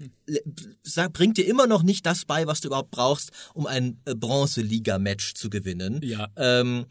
bringt 1.14 1.38
dir 1.38 1.48
immer 1.48 1.68
noch 1.68 1.84
nicht 1.84 2.06
das 2.06 2.26
bei, 2.26 2.48
was 2.48 2.62
du 2.62 2.68
überhaupt 2.68 2.92
brauchst, 2.92 3.32
um 3.54 3.66
ein 3.66 4.00
äh, 4.06 4.16
Bronze-Liga-Match 4.16 5.34
zu 5.34 5.50
gewinnen. 5.50 6.02
Ja. 6.04 6.28
Ähm, 6.36 6.86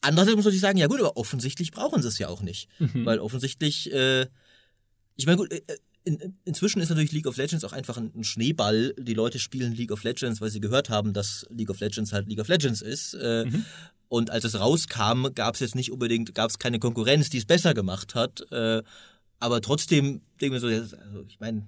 Andererseits 0.00 0.36
muss 0.36 0.54
ich 0.54 0.60
sagen, 0.60 0.78
ja 0.78 0.86
gut, 0.86 1.00
aber 1.00 1.16
offensichtlich 1.16 1.72
brauchen 1.72 2.02
sie 2.02 2.08
es 2.08 2.18
ja 2.18 2.28
auch 2.28 2.40
nicht. 2.40 2.68
Mhm. 2.78 3.04
Weil 3.04 3.18
offensichtlich 3.18 3.92
äh, 3.92 4.26
ich 5.18 5.26
meine, 5.26 5.36
gut, 5.36 5.52
äh, 5.52 5.60
in, 6.04 6.38
inzwischen 6.44 6.80
ist 6.80 6.88
natürlich 6.88 7.12
League 7.12 7.26
of 7.26 7.36
Legends 7.36 7.64
auch 7.64 7.72
einfach 7.72 7.98
ein, 7.98 8.24
Schneeball. 8.24 8.94
Die 8.98 9.14
Leute 9.14 9.38
spielen 9.38 9.74
League 9.74 9.90
of 9.90 10.04
Legends, 10.04 10.40
weil 10.40 10.48
sie 10.48 10.60
gehört 10.60 10.88
haben, 10.88 11.12
dass 11.12 11.44
League 11.50 11.68
of 11.68 11.80
Legends 11.80 12.12
halt 12.12 12.28
League 12.28 12.40
of 12.40 12.48
Legends 12.48 12.80
ist. 12.80 13.14
Äh, 13.14 13.44
mhm. 13.44 13.64
Und 14.08 14.30
als 14.30 14.44
es 14.44 14.58
rauskam, 14.58 15.26
gab 15.34 15.54
es 15.54 15.60
jetzt 15.60 15.74
nicht 15.74 15.92
unbedingt, 15.92 16.34
gab 16.34 16.48
es 16.48 16.58
keine 16.58 16.78
Konkurrenz, 16.78 17.28
die 17.28 17.38
es 17.38 17.44
besser 17.44 17.74
gemacht 17.74 18.14
hat. 18.14 18.50
Äh, 18.52 18.82
aber 19.40 19.60
trotzdem 19.60 20.22
denke 20.40 20.56
ich 20.56 20.62
mir 20.62 20.78
so, 20.78 20.94
also 20.96 21.24
ich 21.28 21.40
meine, 21.40 21.66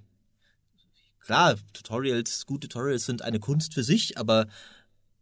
klar, 1.18 1.56
Tutorials, 1.72 2.46
gute 2.46 2.68
Tutorials 2.68 3.04
sind 3.04 3.22
eine 3.22 3.40
Kunst 3.40 3.74
für 3.74 3.82
sich, 3.82 4.16
aber 4.16 4.46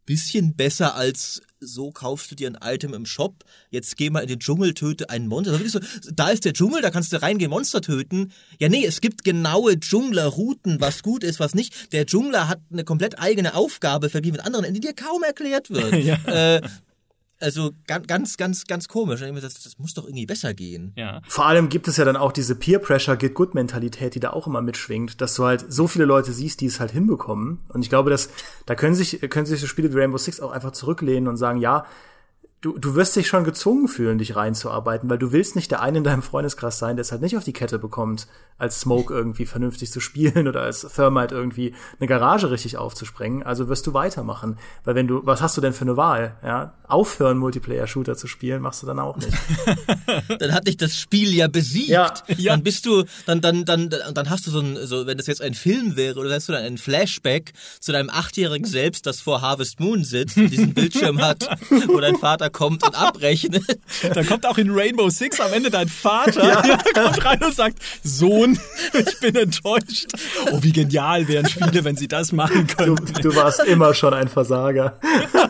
bisschen 0.09 0.55
besser 0.55 0.95
als 0.95 1.39
so 1.59 1.91
kaufst 1.91 2.31
du 2.31 2.35
dir 2.35 2.49
ein 2.49 2.57
Item 2.63 2.95
im 2.95 3.05
Shop, 3.05 3.43
jetzt 3.69 3.95
geh 3.95 4.09
mal 4.09 4.21
in 4.21 4.27
den 4.27 4.39
Dschungel, 4.39 4.73
töte 4.73 5.11
einen 5.11 5.27
Monster. 5.27 5.59
So, 5.67 5.79
da 6.11 6.29
ist 6.29 6.45
der 6.45 6.53
Dschungel, 6.53 6.81
da 6.81 6.89
kannst 6.89 7.13
du 7.13 7.21
reingehen, 7.21 7.51
Monster 7.51 7.81
töten. 7.81 8.31
Ja, 8.57 8.69
nee, 8.69 8.83
es 8.83 9.01
gibt 9.01 9.23
genaue 9.23 9.79
Dschunglerrouten, 9.79 10.81
was 10.81 11.03
gut 11.03 11.23
ist, 11.23 11.39
was 11.39 11.53
nicht. 11.53 11.93
Der 11.93 12.07
Dschungler 12.07 12.47
hat 12.47 12.59
eine 12.71 12.83
komplett 12.83 13.19
eigene 13.19 13.53
Aufgabe 13.53 14.09
verglichen 14.09 14.37
mit 14.37 14.45
anderen, 14.47 14.73
die 14.73 14.79
dir 14.79 14.93
kaum 14.93 15.21
erklärt 15.21 15.69
wird. 15.69 15.93
ja. 16.03 16.15
äh, 16.55 16.61
also 17.39 17.71
ganz, 17.87 18.37
ganz, 18.37 18.65
ganz 18.65 18.87
komisch. 18.87 19.21
Das, 19.21 19.63
das 19.63 19.79
muss 19.79 19.93
doch 19.93 20.05
irgendwie 20.05 20.25
besser 20.25 20.53
gehen. 20.53 20.93
Ja. 20.95 21.21
Vor 21.27 21.45
allem 21.45 21.69
gibt 21.69 21.87
es 21.87 21.97
ja 21.97 22.05
dann 22.05 22.17
auch 22.17 22.31
diese 22.31 22.55
Peer 22.55 22.79
Pressure 22.79 23.15
Get 23.15 23.33
Good 23.33 23.55
Mentalität, 23.55 24.15
die 24.15 24.19
da 24.19 24.31
auch 24.31 24.47
immer 24.47 24.61
mitschwingt, 24.61 25.21
dass 25.21 25.35
du 25.35 25.45
halt 25.45 25.65
so 25.71 25.87
viele 25.87 26.05
Leute 26.05 26.33
siehst, 26.33 26.61
die 26.61 26.65
es 26.65 26.79
halt 26.79 26.91
hinbekommen. 26.91 27.59
Und 27.69 27.81
ich 27.81 27.89
glaube, 27.89 28.09
dass 28.09 28.29
da 28.65 28.75
können 28.75 28.95
sich 28.95 29.21
können 29.29 29.45
sich 29.45 29.59
so 29.59 29.67
Spiele 29.67 29.93
wie 29.93 29.97
Rainbow 29.97 30.17
Six 30.17 30.39
auch 30.39 30.51
einfach 30.51 30.71
zurücklehnen 30.71 31.27
und 31.27 31.37
sagen, 31.37 31.59
ja, 31.59 31.85
du, 32.61 32.77
du 32.77 32.95
wirst 32.95 33.15
dich 33.15 33.27
schon 33.27 33.43
gezwungen 33.43 33.87
fühlen, 33.87 34.17
dich 34.17 34.35
reinzuarbeiten, 34.35 35.09
weil 35.09 35.17
du 35.17 35.31
willst 35.31 35.55
nicht 35.55 35.71
der 35.71 35.81
eine 35.81 35.99
in 35.99 36.03
deinem 36.03 36.21
Freundeskreis 36.21 36.77
sein, 36.77 36.97
der 36.97 37.01
es 37.01 37.11
halt 37.11 37.21
nicht 37.21 37.37
auf 37.37 37.43
die 37.43 37.53
Kette 37.53 37.79
bekommt, 37.79 38.27
als 38.57 38.81
Smoke 38.81 39.13
irgendwie 39.13 39.45
vernünftig 39.45 39.91
zu 39.91 40.01
spielen 40.01 40.47
oder 40.47 40.61
als 40.61 40.81
Thermite 40.81 41.33
irgendwie 41.33 41.73
eine 41.99 42.07
Garage 42.07 42.51
richtig 42.51 42.77
aufzusprengen. 42.77 43.43
Also 43.43 43.69
wirst 43.69 43.87
du 43.87 43.93
weitermachen. 43.93 44.57
Weil 44.83 44.95
wenn 44.95 45.07
du, 45.07 45.21
was 45.25 45.41
hast 45.41 45.55
du 45.55 45.61
denn 45.61 45.73
für 45.73 45.85
eine 45.85 45.95
Wahl? 45.95 46.35
Ja? 46.43 46.73
Aufhören, 46.87 47.37
Multiplayer-Shooter 47.37 48.17
zu 48.17 48.27
spielen, 48.27 48.61
machst 48.61 48.83
du 48.83 48.87
dann 48.87 48.99
auch 48.99 49.15
nicht. 49.15 49.37
dann 50.39 50.53
hat 50.53 50.67
dich 50.67 50.75
das 50.75 50.97
Spiel 50.97 51.33
ja 51.33 51.47
besiegt. 51.47 51.89
Ja. 51.89 52.13
Dann 52.27 52.63
bist 52.63 52.85
du, 52.85 53.05
dann, 53.25 53.39
dann, 53.39 53.63
dann, 53.63 53.89
dann 53.89 54.29
hast 54.29 54.47
du 54.47 54.51
so 54.51 54.59
ein, 54.59 54.75
so, 54.85 55.07
wenn 55.07 55.17
das 55.17 55.27
jetzt 55.27 55.41
ein 55.41 55.53
Film 55.53 55.95
wäre, 55.95 56.19
oder 56.19 56.33
hast 56.33 56.49
du 56.49 56.53
dann 56.53 56.63
ein 56.63 56.77
Flashback 56.77 57.53
zu 57.79 57.91
deinem 57.91 58.09
achtjährigen 58.09 58.67
Selbst, 58.67 59.05
das 59.05 59.21
vor 59.21 59.41
Harvest 59.41 59.79
Moon 59.79 60.03
sitzt 60.03 60.35
und 60.35 60.49
diesen 60.49 60.73
Bildschirm 60.73 61.21
hat, 61.21 61.47
wo 61.87 61.99
dein 61.99 62.17
Vater 62.17 62.48
kommt 62.49 62.83
und 62.83 62.95
abrechnet. 62.95 63.63
Dann 64.13 64.25
kommt 64.25 64.45
auch 64.45 64.57
in 64.57 64.69
Rainbow 64.71 65.09
Six 65.09 65.39
am 65.39 65.53
Ende 65.53 65.69
dein 65.69 65.87
Vater, 65.87 66.43
ja. 66.43 66.77
kommt 66.93 67.25
rein 67.25 67.43
und 67.43 67.55
sagt, 67.55 67.79
Sohn, 68.03 68.59
ich 68.93 69.19
bin 69.19 69.35
enttäuscht. 69.35 70.07
Oh, 70.51 70.59
wie 70.61 70.71
genial 70.71 71.27
wären 71.27 71.47
Spiele, 71.47 71.83
wenn 71.83 71.95
sie 71.95 72.07
das 72.07 72.31
machen 72.31 72.67
könnten. 72.67 73.13
Du, 73.13 73.29
du 73.29 73.35
warst 73.35 73.63
immer 73.65 73.93
schon 73.93 74.13
ein 74.13 74.27
Versager. 74.27 74.97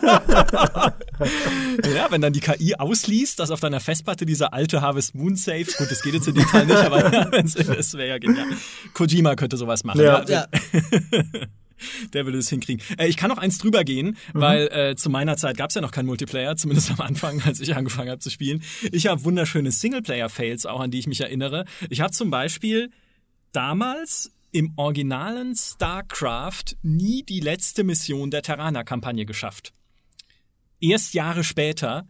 ja, 1.93 2.07
wenn 2.09 2.21
dann 2.21 2.33
die 2.33 2.39
KI 2.39 2.75
ausliest, 2.75 3.39
dass 3.39 3.51
auf 3.51 3.59
deiner 3.59 3.79
Festplatte 3.79 4.25
dieser 4.25 4.53
alte 4.53 4.81
Harvest 4.81 5.15
Moon 5.15 5.35
Safe, 5.35 5.65
gut, 5.77 5.91
das 5.91 6.01
geht 6.01 6.13
jetzt 6.13 6.27
in 6.27 6.35
dem 6.35 6.45
Fall 6.45 6.65
nicht, 6.65 6.77
aber 6.77 7.01
das 7.03 7.93
wäre 7.93 8.07
ja 8.07 8.17
genial. 8.17 8.47
Kojima 8.93 9.35
könnte 9.35 9.57
sowas 9.57 9.83
machen. 9.83 10.01
Ja. 10.01 10.23
ja. 10.27 10.45
Der 12.13 12.25
will 12.25 12.35
es 12.35 12.49
hinkriegen. 12.49 12.83
Äh, 12.97 13.07
ich 13.07 13.17
kann 13.17 13.29
noch 13.29 13.37
eins 13.37 13.57
drüber 13.57 13.83
gehen, 13.83 14.17
mhm. 14.33 14.39
weil 14.39 14.67
äh, 14.67 14.95
zu 14.95 15.09
meiner 15.09 15.37
Zeit 15.37 15.57
gab 15.57 15.69
es 15.69 15.75
ja 15.75 15.81
noch 15.81 15.91
keinen 15.91 16.07
Multiplayer, 16.07 16.55
zumindest 16.55 16.91
am 16.91 17.01
Anfang, 17.01 17.41
als 17.45 17.59
ich 17.59 17.75
angefangen 17.75 18.09
habe 18.09 18.19
zu 18.19 18.29
spielen. 18.29 18.63
Ich 18.91 19.07
habe 19.07 19.23
wunderschöne 19.23 19.71
Singleplayer-Fails, 19.71 20.65
auch 20.65 20.79
an 20.79 20.91
die 20.91 20.99
ich 20.99 21.07
mich 21.07 21.21
erinnere. 21.21 21.65
Ich 21.89 22.01
habe 22.01 22.11
zum 22.11 22.29
Beispiel 22.29 22.91
damals 23.51 24.31
im 24.51 24.73
originalen 24.77 25.55
StarCraft 25.55 26.77
nie 26.81 27.23
die 27.23 27.39
letzte 27.39 27.83
Mission 27.83 28.31
der 28.31 28.41
Terraner-Kampagne 28.41 29.25
geschafft. 29.25 29.73
Erst 30.79 31.13
Jahre 31.13 31.43
später 31.43 32.07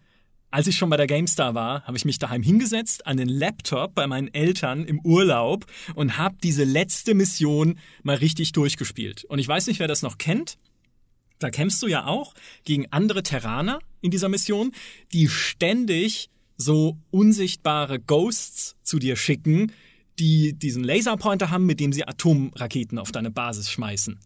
als 0.52 0.68
ich 0.68 0.78
schon 0.78 0.90
bei 0.90 0.98
der 0.98 1.08
GameStar 1.08 1.54
war, 1.54 1.84
habe 1.84 1.98
ich 1.98 2.06
mich 2.06 2.18
daheim 2.18 2.42
hingesetzt 2.42 3.06
an 3.06 3.18
den 3.18 3.30
Laptop 3.30 3.94
bei 3.94 4.08
meinen 4.08 4.34
Eltern 4.34 4.86
im 4.86 5.00
Urlaub 5.02 5.66
und 5.94 6.18
habe 6.18 6.38
diese 6.44 6.64
letzte 6.64 7.14
Mission 7.14 7.78
mal 8.02 8.16
richtig 8.16 8.52
durchgespielt. 8.54 9.26
Und 9.26 9.40
ich 9.40 9.48
weiß 9.48 9.68
nicht, 9.68 9.80
wer 9.80 9.88
das 9.88 10.02
noch 10.02 10.18
kennt. 10.18 10.58
Da 11.38 11.52
kämpfst 11.52 11.82
du 11.84 11.88
ja 11.88 12.06
auch 12.06 12.34
gegen 12.66 12.92
andere 12.92 13.24
Terraner 13.24 13.80
in 14.02 14.12
dieser 14.12 14.28
Mission, 14.28 14.72
die 15.14 15.30
ständig 15.30 16.30
so 16.58 16.98
unsichtbare 17.12 18.00
Ghosts 18.00 18.76
zu 18.84 19.00
dir 19.00 19.16
schicken, 19.16 19.72
die 20.18 20.54
diesen 20.54 20.84
Laserpointer 20.84 21.52
haben, 21.52 21.66
mit 21.66 21.80
dem 21.80 21.94
sie 21.94 22.06
Atomraketen 22.06 22.98
auf 22.98 23.12
deine 23.12 23.32
Basis 23.32 23.70
schmeißen. 23.70 24.20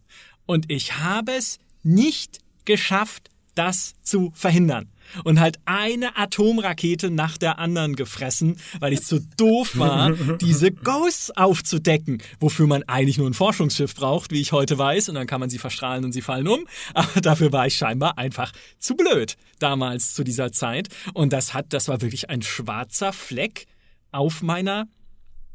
Und 0.46 0.70
ich 0.72 0.98
habe 0.98 1.32
es 1.32 1.58
nicht 1.82 2.40
geschafft, 2.64 3.28
das 3.54 3.94
zu 4.02 4.32
verhindern 4.34 4.90
und 5.24 5.40
halt 5.40 5.58
eine 5.64 6.16
Atomrakete 6.16 7.10
nach 7.10 7.38
der 7.38 7.58
anderen 7.58 7.96
gefressen, 7.96 8.56
weil 8.80 8.92
ich 8.92 9.02
zu 9.02 9.20
doof 9.36 9.78
war, 9.78 10.10
diese 10.40 10.72
Ghosts 10.72 11.30
aufzudecken, 11.30 12.22
wofür 12.40 12.66
man 12.66 12.82
eigentlich 12.84 13.18
nur 13.18 13.28
ein 13.28 13.34
Forschungsschiff 13.34 13.94
braucht, 13.94 14.30
wie 14.30 14.40
ich 14.40 14.52
heute 14.52 14.78
weiß, 14.78 15.08
und 15.08 15.14
dann 15.14 15.26
kann 15.26 15.40
man 15.40 15.50
sie 15.50 15.58
verstrahlen 15.58 16.04
und 16.04 16.12
sie 16.12 16.22
fallen 16.22 16.48
um. 16.48 16.66
Aber 16.94 17.20
dafür 17.20 17.52
war 17.52 17.66
ich 17.66 17.76
scheinbar 17.76 18.18
einfach 18.18 18.52
zu 18.78 18.94
blöd 18.96 19.36
damals 19.58 20.14
zu 20.14 20.24
dieser 20.24 20.52
Zeit. 20.52 20.88
Und 21.12 21.32
das 21.32 21.54
hat, 21.54 21.72
das 21.72 21.88
war 21.88 22.00
wirklich 22.00 22.30
ein 22.30 22.42
schwarzer 22.42 23.12
Fleck 23.12 23.66
auf 24.10 24.42
meiner 24.42 24.86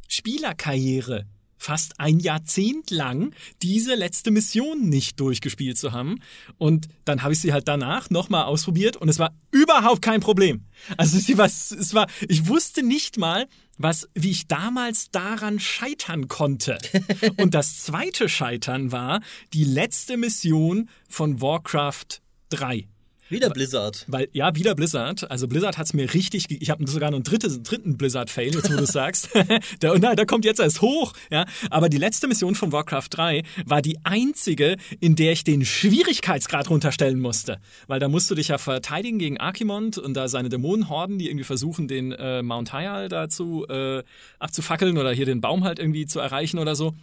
Spielerkarriere 0.08 1.26
fast 1.60 2.00
ein 2.00 2.20
Jahrzehnt 2.20 2.90
lang 2.90 3.36
diese 3.62 3.94
letzte 3.94 4.32
Mission 4.32 4.90
nicht 4.90 5.20
durchgespielt 5.20 5.78
zu 5.78 5.92
haben. 5.92 6.20
Und 6.58 6.88
dann 7.06 7.22
habe 7.22 7.34
ich 7.34 7.40
sie 7.40 7.54
halt 7.54 7.68
danach 7.68 8.10
nochmal 8.10 8.46
ausprobiert 8.46 8.98
und 8.98 9.10
es 9.10 9.20
war 9.20 9.36
überhaupt 9.52 10.02
kein 10.02 10.22
Problem. 10.22 10.66
Also 10.98 11.20
sie 11.20 11.38
war, 11.38 11.46
es 11.46 11.94
war, 11.94 12.08
ich 12.28 12.48
wusste 12.48 12.82
nicht 12.82 13.18
mal, 13.18 13.48
was, 13.78 14.10
wie 14.14 14.32
ich 14.32 14.48
damals 14.48 15.12
daran 15.12 15.60
scheitern 15.60 16.28
konnte. 16.28 16.78
Und 17.38 17.54
das 17.54 17.82
zweite 17.84 18.28
Scheitern 18.28 18.92
war 18.92 19.22
die 19.54 19.64
letzte 19.64 20.18
Mission 20.18 20.90
von 21.08 21.42
Warcraft 21.42 22.22
3. 22.50 22.90
Wieder 23.30 23.50
Blizzard. 23.50 24.06
Weil, 24.08 24.28
ja, 24.34 24.56
wieder 24.56 24.76
Blizzard. 24.76 25.30
Also 25.30 25.48
Blizzard 25.48 25.78
hat's 25.78 25.94
mir 25.94 26.14
richtig, 26.14 26.46
ich 26.50 26.70
habe 26.70 26.86
sogar 26.88 27.12
noch 27.12 27.18
einen 27.18 27.24
dritten, 27.24 27.64
dritten 27.64 27.98
Blizzard-Fail, 27.98 28.56
jetzt 28.56 28.72
wo 28.72 28.78
du 28.78 28.86
sagst. 28.88 29.30
der, 29.82 30.00
nein, 30.00 30.16
der 30.16 30.26
kommt 30.26 30.46
jetzt 30.46 30.60
erst 30.60 30.82
hoch. 30.82 31.14
Ja. 31.30 31.46
Aber 31.70 31.90
die 31.90 31.98
letzte 31.98 32.28
Mission 32.28 32.56
von 32.56 32.72
Warcraft 32.72 33.08
3 33.12 33.44
war 33.66 33.82
die 33.82 34.00
einzige, 34.04 34.78
in 35.00 35.16
der 35.16 35.34
ich 35.34 35.44
den 35.44 35.64
Schwierigkeitsgrad 35.64 36.70
runterstellen 36.70 37.20
musste. 37.20 37.60
Weil 37.88 38.00
da 38.00 38.08
musst 38.08 38.32
du 38.32 38.36
dich 38.36 38.50
ja 38.50 38.58
verteidigen 38.58 39.20
gegen 39.20 39.40
Archimond 39.40 39.98
und 39.98 40.16
da 40.16 40.28
seine 40.28 40.50
Dämonenhorden, 40.50 41.20
die 41.20 41.28
irgendwie 41.28 41.46
versuchen, 41.46 41.88
den 41.88 42.12
äh, 42.12 42.42
Mount 42.42 42.74
Hyal 42.74 43.10
dazu 43.10 43.66
äh, 43.68 44.04
abzufackeln 44.40 44.98
oder 44.98 45.12
hier 45.12 45.26
den 45.26 45.42
Baum 45.42 45.64
halt 45.64 45.80
irgendwie 45.80 46.06
zu 46.06 46.20
erreichen 46.20 46.58
oder 46.58 46.76
so. 46.76 46.94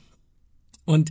Und 0.84 1.10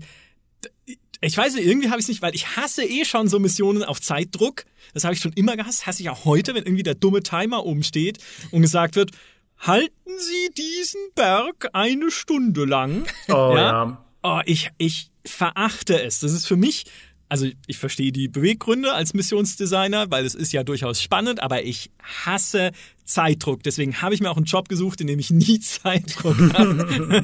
ich 1.25 1.37
weiß 1.37 1.55
nicht, 1.55 1.65
irgendwie 1.65 1.89
habe 1.89 1.99
ich 1.99 2.05
es 2.05 2.09
nicht, 2.09 2.21
weil 2.21 2.35
ich 2.35 2.55
hasse 2.55 2.83
eh 2.83 3.03
schon 3.05 3.27
so 3.27 3.39
Missionen 3.39 3.83
auf 3.83 3.99
Zeitdruck. 3.99 4.65
Das 4.93 5.03
habe 5.03 5.13
ich 5.13 5.19
schon 5.19 5.33
immer 5.33 5.55
gehasst. 5.57 5.87
Hasse 5.87 6.03
ich 6.03 6.09
auch 6.09 6.25
heute, 6.25 6.53
wenn 6.53 6.63
irgendwie 6.63 6.83
der 6.83 6.95
dumme 6.95 7.23
Timer 7.23 7.65
oben 7.65 7.83
steht 7.83 8.19
und 8.51 8.61
gesagt 8.61 8.95
wird, 8.95 9.11
halten 9.57 10.19
Sie 10.19 10.53
diesen 10.55 11.01
Berg 11.15 11.69
eine 11.73 12.11
Stunde 12.11 12.65
lang. 12.65 13.05
Oh 13.29 13.53
ja. 13.55 13.55
ja. 13.55 14.05
Oh, 14.21 14.41
ich, 14.45 14.69
ich 14.77 15.11
verachte 15.25 16.01
es. 16.01 16.19
Das 16.19 16.31
ist 16.31 16.47
für 16.47 16.57
mich 16.57 16.85
also 17.27 17.47
ich 17.65 17.77
verstehe 17.79 18.11
die 18.11 18.27
Beweggründe 18.27 18.93
als 18.93 19.13
Missionsdesigner, 19.13 20.11
weil 20.11 20.25
es 20.25 20.35
ist 20.35 20.53
ja 20.53 20.63
durchaus 20.63 21.01
spannend, 21.01 21.41
aber 21.41 21.63
ich 21.63 21.89
hasse 22.01 22.71
Zeitdruck. 23.05 23.63
Deswegen 23.63 24.01
habe 24.01 24.13
ich 24.13 24.21
mir 24.21 24.29
auch 24.29 24.37
einen 24.37 24.45
Job 24.45 24.67
gesucht, 24.67 24.99
in 25.01 25.07
dem 25.07 25.19
ich 25.19 25.29
nie 25.29 25.59
Zeitdruck 25.61 26.37
habe. 26.53 27.23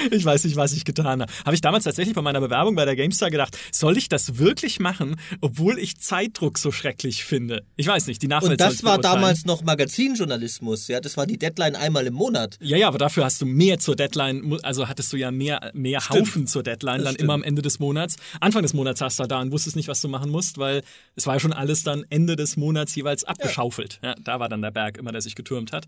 ich 0.10 0.24
weiß 0.24 0.44
nicht, 0.44 0.56
was 0.56 0.72
ich 0.72 0.84
getan 0.84 1.22
habe. 1.22 1.32
Habe 1.44 1.54
ich 1.54 1.60
damals 1.60 1.84
tatsächlich 1.84 2.14
bei 2.14 2.22
meiner 2.22 2.40
Bewerbung 2.40 2.74
bei 2.74 2.84
der 2.84 2.96
GameStar 2.96 3.30
gedacht, 3.30 3.56
soll 3.72 3.96
ich 3.96 4.08
das 4.08 4.38
wirklich 4.38 4.80
machen, 4.80 5.16
obwohl 5.40 5.78
ich 5.78 5.98
Zeitdruck 5.98 6.58
so 6.58 6.70
schrecklich 6.70 7.24
finde? 7.24 7.64
Ich 7.76 7.86
weiß 7.86 8.06
nicht, 8.06 8.22
die 8.22 8.28
Nachwelt 8.28 8.52
Und 8.52 8.60
das 8.60 8.84
war 8.84 8.98
damals 8.98 9.44
noch 9.44 9.62
Magazinjournalismus, 9.62 10.88
ja, 10.88 11.00
das 11.00 11.16
war 11.16 11.26
die 11.26 11.38
Deadline 11.38 11.76
einmal 11.76 12.06
im 12.06 12.14
Monat. 12.14 12.56
Ja, 12.60 12.76
ja, 12.76 12.88
aber 12.88 12.98
dafür 12.98 13.24
hast 13.24 13.40
du 13.40 13.46
mehr 13.46 13.78
zur 13.78 13.96
Deadline, 13.96 14.58
also 14.62 14.88
hattest 14.88 15.12
du 15.12 15.16
ja 15.16 15.30
mehr, 15.30 15.70
mehr 15.74 16.06
Haufen 16.08 16.46
zur 16.46 16.62
Deadline, 16.62 16.98
das 16.98 17.04
dann 17.04 17.14
stimmt. 17.14 17.24
immer 17.24 17.34
am 17.34 17.42
Ende 17.42 17.62
des 17.62 17.78
Monats. 17.78 18.16
Anfang 18.40 18.62
des 18.62 18.74
Monats 18.74 19.00
hast 19.00 19.18
du 19.18 19.26
da 19.26 19.40
und 19.40 19.52
wusstest 19.52 19.76
nicht, 19.76 19.88
was 19.88 20.00
du 20.00 20.08
machen 20.08 20.30
musst, 20.30 20.58
weil 20.58 20.82
es 21.16 21.26
war 21.26 21.34
ja 21.34 21.40
schon 21.40 21.52
alles 21.52 21.82
dann 21.82 22.04
Ende 22.10 22.36
des 22.36 22.56
Monats 22.56 22.94
jeweils 22.94 23.24
abgeschaufelt. 23.24 24.00
Ja, 24.02 24.10
ja 24.10 24.14
da 24.22 24.40
war 24.40 24.48
dann 24.48 24.62
der 24.62 24.70
Berg 24.70 24.97
immer, 24.98 25.12
der 25.12 25.20
sich 25.20 25.34
getürmt 25.34 25.72
hat. 25.72 25.86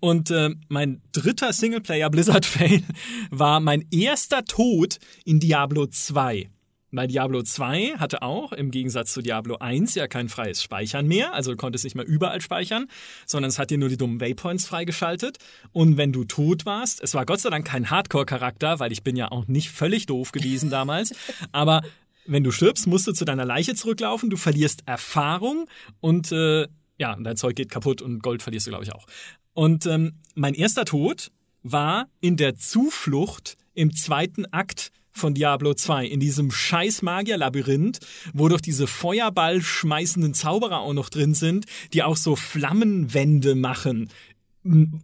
Und 0.00 0.30
äh, 0.30 0.50
mein 0.68 1.02
dritter 1.12 1.52
Singleplayer 1.52 2.10
Blizzard 2.10 2.46
Fail 2.46 2.82
war 3.30 3.60
mein 3.60 3.84
erster 3.90 4.44
Tod 4.44 4.98
in 5.24 5.40
Diablo 5.40 5.86
2. 5.86 6.48
Weil 6.94 7.08
Diablo 7.08 7.42
2 7.42 7.94
hatte 7.98 8.20
auch 8.20 8.52
im 8.52 8.70
Gegensatz 8.70 9.14
zu 9.14 9.22
Diablo 9.22 9.56
1 9.56 9.94
ja 9.94 10.06
kein 10.08 10.28
freies 10.28 10.62
Speichern 10.62 11.06
mehr, 11.06 11.32
also 11.32 11.50
du 11.50 11.56
konntest 11.56 11.84
nicht 11.84 11.96
mehr 11.96 12.06
überall 12.06 12.42
speichern, 12.42 12.86
sondern 13.26 13.48
es 13.48 13.58
hat 13.58 13.70
dir 13.70 13.78
nur 13.78 13.88
die 13.88 13.96
dummen 13.96 14.20
Waypoints 14.20 14.66
freigeschaltet. 14.66 15.38
Und 15.72 15.96
wenn 15.96 16.12
du 16.12 16.24
tot 16.24 16.66
warst, 16.66 17.02
es 17.02 17.14
war 17.14 17.24
Gott 17.24 17.40
sei 17.40 17.48
Dank 17.48 17.66
kein 17.66 17.88
Hardcore-Charakter, 17.88 18.78
weil 18.78 18.92
ich 18.92 19.02
bin 19.02 19.16
ja 19.16 19.32
auch 19.32 19.46
nicht 19.48 19.70
völlig 19.70 20.04
doof 20.04 20.32
gewesen 20.32 20.68
damals, 20.68 21.14
aber 21.52 21.80
wenn 22.26 22.44
du 22.44 22.52
stirbst, 22.52 22.86
musst 22.86 23.06
du 23.06 23.12
zu 23.12 23.24
deiner 23.24 23.44
Leiche 23.44 23.74
zurücklaufen, 23.74 24.30
du 24.30 24.36
verlierst 24.36 24.82
Erfahrung 24.86 25.68
und 26.00 26.30
äh, 26.30 26.68
ja, 27.02 27.16
dein 27.18 27.36
Zeug 27.36 27.56
geht 27.56 27.68
kaputt 27.68 28.00
und 28.00 28.22
Gold 28.22 28.42
verlierst 28.42 28.68
du, 28.68 28.70
glaube 28.70 28.84
ich, 28.84 28.92
auch. 28.94 29.06
Und 29.54 29.86
ähm, 29.86 30.12
mein 30.36 30.54
erster 30.54 30.84
Tod 30.84 31.32
war 31.64 32.06
in 32.20 32.36
der 32.36 32.54
Zuflucht 32.54 33.56
im 33.74 33.92
zweiten 33.92 34.46
Akt 34.46 34.92
von 35.10 35.34
Diablo 35.34 35.74
2, 35.74 36.06
in 36.06 36.20
diesem 36.20 36.52
scheiß 36.52 37.02
Magier-Labyrinth, 37.02 37.98
wo 38.32 38.48
doch 38.48 38.60
diese 38.60 38.86
Feuerball 38.86 39.60
schmeißenden 39.60 40.32
Zauberer 40.32 40.78
auch 40.78 40.92
noch 40.92 41.08
drin 41.08 41.34
sind, 41.34 41.66
die 41.92 42.04
auch 42.04 42.16
so 42.16 42.36
Flammenwände 42.36 43.56
machen. 43.56 44.08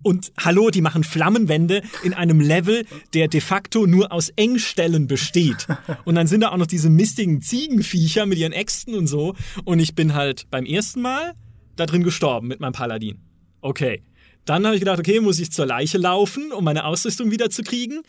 Und 0.04 0.32
hallo, 0.38 0.70
die 0.70 0.82
machen 0.82 1.02
Flammenwände 1.02 1.82
in 2.04 2.14
einem 2.14 2.40
Level, 2.40 2.86
der 3.12 3.26
de 3.26 3.40
facto 3.40 3.88
nur 3.88 4.12
aus 4.12 4.28
Engstellen 4.36 5.08
besteht. 5.08 5.66
Und 6.04 6.14
dann 6.14 6.28
sind 6.28 6.42
da 6.42 6.50
auch 6.50 6.58
noch 6.58 6.68
diese 6.68 6.90
mistigen 6.90 7.42
Ziegenviecher 7.42 8.24
mit 8.24 8.38
ihren 8.38 8.52
Äxten 8.52 8.94
und 8.94 9.08
so. 9.08 9.34
Und 9.64 9.80
ich 9.80 9.96
bin 9.96 10.14
halt 10.14 10.46
beim 10.48 10.64
ersten 10.64 11.02
Mal 11.02 11.34
da 11.78 11.86
drin 11.86 12.02
gestorben 12.02 12.48
mit 12.48 12.60
meinem 12.60 12.72
Paladin. 12.72 13.20
Okay. 13.60 14.02
Dann 14.44 14.64
habe 14.64 14.76
ich 14.76 14.80
gedacht, 14.80 14.98
okay, 14.98 15.20
muss 15.20 15.38
ich 15.38 15.52
zur 15.52 15.66
Leiche 15.66 15.98
laufen, 15.98 16.52
um 16.52 16.64
meine 16.64 16.84
Ausrüstung 16.84 17.30
wiederzukriegen. 17.30 18.02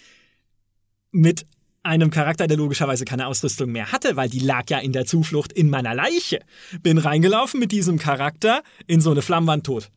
Mit 1.11 1.45
einem 1.83 2.11
Charakter, 2.11 2.47
der 2.47 2.57
logischerweise 2.57 3.05
keine 3.05 3.27
Ausrüstung 3.27 3.71
mehr 3.71 3.91
hatte, 3.91 4.15
weil 4.15 4.29
die 4.29 4.39
lag 4.39 4.69
ja 4.69 4.79
in 4.79 4.93
der 4.93 5.05
Zuflucht 5.05 5.51
in 5.51 5.69
meiner 5.69 5.93
Leiche. 5.93 6.39
Bin 6.81 6.97
reingelaufen 6.97 7.59
mit 7.59 7.71
diesem 7.71 7.97
Charakter 7.97 8.63
in 8.87 9.01
so 9.01 9.11
eine 9.11 9.21
Flammwand 9.21 9.65
tot. 9.65 9.89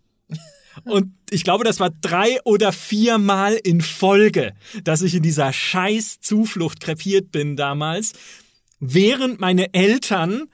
Und 0.84 1.12
ich 1.30 1.44
glaube, 1.44 1.64
das 1.64 1.80
war 1.80 1.90
drei 1.90 2.38
oder 2.44 2.72
viermal 2.72 3.54
in 3.54 3.80
Folge, 3.80 4.54
dass 4.84 5.02
ich 5.02 5.14
in 5.14 5.22
dieser 5.22 5.52
scheiß 5.52 6.20
Zuflucht 6.20 6.80
krepiert 6.80 7.30
bin 7.30 7.56
damals, 7.56 8.14
während 8.80 9.40
meine 9.40 9.74
Eltern 9.74 10.48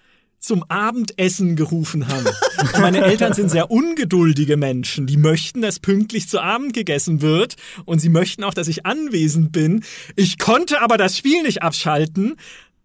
zum 0.49 0.65
Abendessen 0.69 1.57
gerufen 1.57 2.09
haben. 2.09 2.27
Meine 2.81 3.03
Eltern 3.03 3.35
sind 3.35 3.51
sehr 3.51 3.71
ungeduldige 3.71 4.57
Menschen. 4.57 5.07
Die 5.07 5.19
möchten, 5.19 5.61
dass 5.61 5.79
pünktlich 5.79 6.27
zu 6.27 6.41
Abend 6.41 6.73
gegessen 6.73 7.21
wird 7.21 7.57
und 7.85 7.99
sie 7.99 8.09
möchten 8.09 8.45
auch, 8.45 8.55
dass 8.55 8.67
ich 8.67 8.87
anwesend 8.87 9.53
bin. 9.53 9.85
Ich 10.17 10.39
konnte 10.39 10.81
aber 10.81 10.97
das 10.97 11.19
Spiel 11.19 11.43
nicht 11.43 11.63
abschalten, 11.63 12.37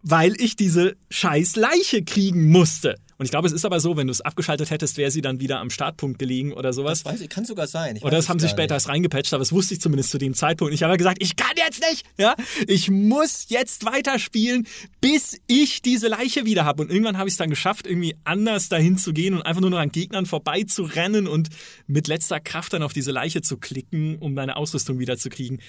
weil 0.02 0.34
ich 0.42 0.58
diese 0.58 0.98
scheiß 1.10 1.56
Leiche 1.56 2.04
kriegen 2.04 2.52
musste. 2.52 2.98
Und 3.24 3.28
ich 3.28 3.32
glaube, 3.32 3.48
es 3.48 3.54
ist 3.54 3.64
aber 3.64 3.80
so, 3.80 3.96
wenn 3.96 4.08
du 4.08 4.12
es 4.12 4.20
abgeschaltet 4.20 4.70
hättest, 4.70 4.98
wäre 4.98 5.10
sie 5.10 5.22
dann 5.22 5.40
wieder 5.40 5.62
am 5.62 5.70
Startpunkt 5.70 6.20
gelegen 6.20 6.52
oder 6.52 6.74
sowas. 6.74 7.04
Das 7.04 7.14
weiß 7.14 7.22
ich, 7.22 7.30
kann 7.30 7.46
sogar 7.46 7.68
sein. 7.68 7.98
Oder 8.02 8.18
das 8.18 8.28
haben 8.28 8.38
sie 8.38 8.50
später 8.50 8.74
erst 8.74 8.90
reingepatcht, 8.90 9.34
aber 9.34 9.40
das 9.40 9.54
wusste 9.54 9.76
ich 9.76 9.80
zumindest 9.80 10.10
zu 10.10 10.18
dem 10.18 10.34
Zeitpunkt. 10.34 10.74
Ich 10.74 10.84
habe 10.84 10.98
gesagt, 10.98 11.24
ich 11.24 11.38
kann 11.38 11.56
jetzt 11.56 11.82
nicht, 11.90 12.06
ja, 12.18 12.36
ich 12.68 12.92
muss 12.92 13.46
jetzt 13.48 13.86
weiterspielen, 13.86 14.68
bis 15.00 15.40
ich 15.48 15.82
diese 15.82 16.10
Leiche 16.10 16.44
wieder 16.44 16.66
habe. 16.66 16.84
Und 16.84 16.92
irgendwann 16.92 17.18
habe 17.18 17.30
ich 17.30 17.36
es 17.36 17.38
dann 17.38 17.50
geschafft, 17.50 17.88
irgendwie 17.88 18.18
anders 18.26 18.68
dahin 18.68 18.98
zu 18.98 19.14
gehen 19.14 19.36
und 19.36 19.44
einfach 19.44 19.62
nur 19.62 19.70
noch 19.70 19.80
an 19.80 19.94
Gegnern 19.94 20.26
vorbei 20.26 20.64
zu 20.64 20.84
rennen 20.84 21.26
und 21.26 21.48
mit 21.88 22.10
letzter 22.10 22.42
Kraft 22.42 22.74
dann 22.74 22.84
auf 22.84 22.92
diese 22.92 23.14
Leiche 23.14 23.42
zu 23.42 23.56
klicken, 23.56 24.18
um 24.18 24.34
meine 24.34 24.58
Ausrüstung 24.58 25.00
wieder 25.00 25.18
zu 25.18 25.30
kriegen. 25.30 25.60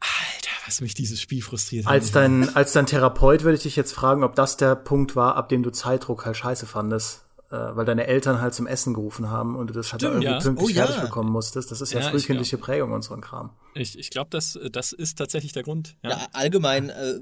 Alter, 0.00 0.35
was 0.66 0.80
mich 0.80 0.94
dieses 0.94 1.20
Spiel 1.20 1.42
frustriert. 1.42 1.86
Als 1.86 2.10
dein, 2.12 2.54
als 2.54 2.72
dein 2.72 2.86
Therapeut 2.86 3.44
würde 3.44 3.56
ich 3.56 3.62
dich 3.62 3.76
jetzt 3.76 3.92
fragen, 3.92 4.24
ob 4.24 4.34
das 4.34 4.56
der 4.56 4.74
Punkt 4.74 5.16
war, 5.16 5.36
ab 5.36 5.48
dem 5.48 5.62
du 5.62 5.70
Zeitdruck 5.70 6.26
halt 6.26 6.36
scheiße 6.36 6.66
fandest. 6.66 7.22
Äh, 7.48 7.76
weil 7.76 7.84
deine 7.84 8.08
Eltern 8.08 8.40
halt 8.40 8.54
zum 8.54 8.66
Essen 8.66 8.92
gerufen 8.92 9.30
haben 9.30 9.54
und 9.54 9.68
du 9.68 9.72
das 9.72 9.92
halt 9.92 10.02
irgendwie 10.02 10.24
ja. 10.24 10.40
pünktlich 10.40 10.70
oh, 10.70 10.74
fertig 10.74 10.96
ja. 10.96 11.02
bekommen 11.02 11.30
musstest. 11.30 11.70
Das 11.70 11.80
ist 11.80 11.92
ja, 11.92 12.00
ja 12.00 12.10
frühkindliche 12.10 12.58
Prägung 12.58 12.90
und 12.90 13.02
so 13.02 13.14
ein 13.14 13.20
Kram. 13.20 13.50
Ich, 13.74 13.96
ich 13.96 14.10
glaube, 14.10 14.30
das, 14.30 14.58
das 14.72 14.90
ist 14.90 15.16
tatsächlich 15.16 15.52
der 15.52 15.62
Grund. 15.62 15.96
Ja, 16.02 16.10
ja 16.10 16.26
allgemein 16.32 16.88
äh, 16.88 17.20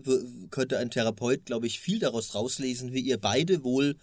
könnte 0.51 0.79
ein 0.79 0.91
Therapeut, 0.91 1.45
glaube 1.45 1.67
ich, 1.67 1.79
viel 1.79 1.99
daraus 1.99 2.35
rauslesen, 2.35 2.95
wie 2.95 3.01
ihr 3.01 3.21
beide 3.21 3.65
wohl 3.65 3.97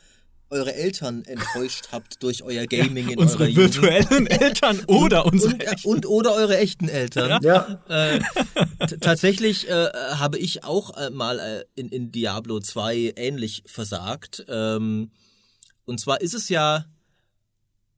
eure 0.52 0.74
Eltern 0.76 1.24
enttäuscht 1.26 1.88
habt 1.92 2.22
durch 2.22 2.44
euer 2.44 2.68
Gaming 2.68 3.08
ja, 3.08 3.14
in 3.14 3.20
unsere 3.20 3.46
eurer 3.46 3.56
virtuellen 3.56 4.08
Jugend. 4.10 4.42
Eltern 4.42 4.84
oder 4.86 5.26
und, 5.26 5.34
unsere 5.34 5.54
und, 5.54 5.64
echten. 5.64 5.88
und 5.88 6.06
oder 6.06 6.34
eure 6.34 6.58
echten 6.58 6.90
Eltern. 6.90 7.42
Ja. 7.44 7.82
Äh, 7.90 8.20
tatsächlich 9.00 9.70
äh, 9.70 9.90
habe 9.94 10.38
ich 10.38 10.64
auch 10.64 10.98
äh, 10.98 11.10
mal 11.10 11.40
äh, 11.40 11.64
in, 11.76 11.90
in 11.90 12.12
Diablo 12.12 12.60
2 12.60 13.14
ähnlich 13.16 13.64
versagt. 13.66 14.46
Ähm, 14.48 15.12
und 15.86 16.00
zwar 16.00 16.22
ist 16.22 16.34
es 16.34 16.50
ja 16.50 16.86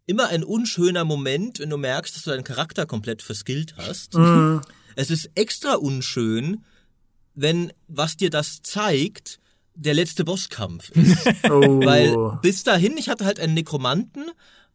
immer 0.05 0.27
ein 0.27 0.43
unschöner 0.43 1.05
Moment, 1.05 1.59
wenn 1.59 1.69
du 1.69 1.77
merkst, 1.77 2.15
dass 2.15 2.23
du 2.23 2.31
deinen 2.31 2.43
Charakter 2.43 2.85
komplett 2.85 3.21
verskillt 3.21 3.75
hast. 3.77 4.15
Mhm. 4.15 4.61
Es 4.95 5.09
ist 5.09 5.31
extra 5.35 5.75
unschön, 5.75 6.63
wenn 7.33 7.73
was 7.87 8.17
dir 8.17 8.29
das 8.29 8.61
zeigt, 8.61 9.39
der 9.75 9.93
letzte 9.93 10.23
Bosskampf 10.23 10.89
ist. 10.91 11.25
oh. 11.49 11.83
Weil 11.83 12.39
bis 12.41 12.63
dahin, 12.63 12.97
ich 12.97 13.09
hatte 13.09 13.25
halt 13.25 13.39
einen 13.39 13.53
Nekromanten 13.53 14.25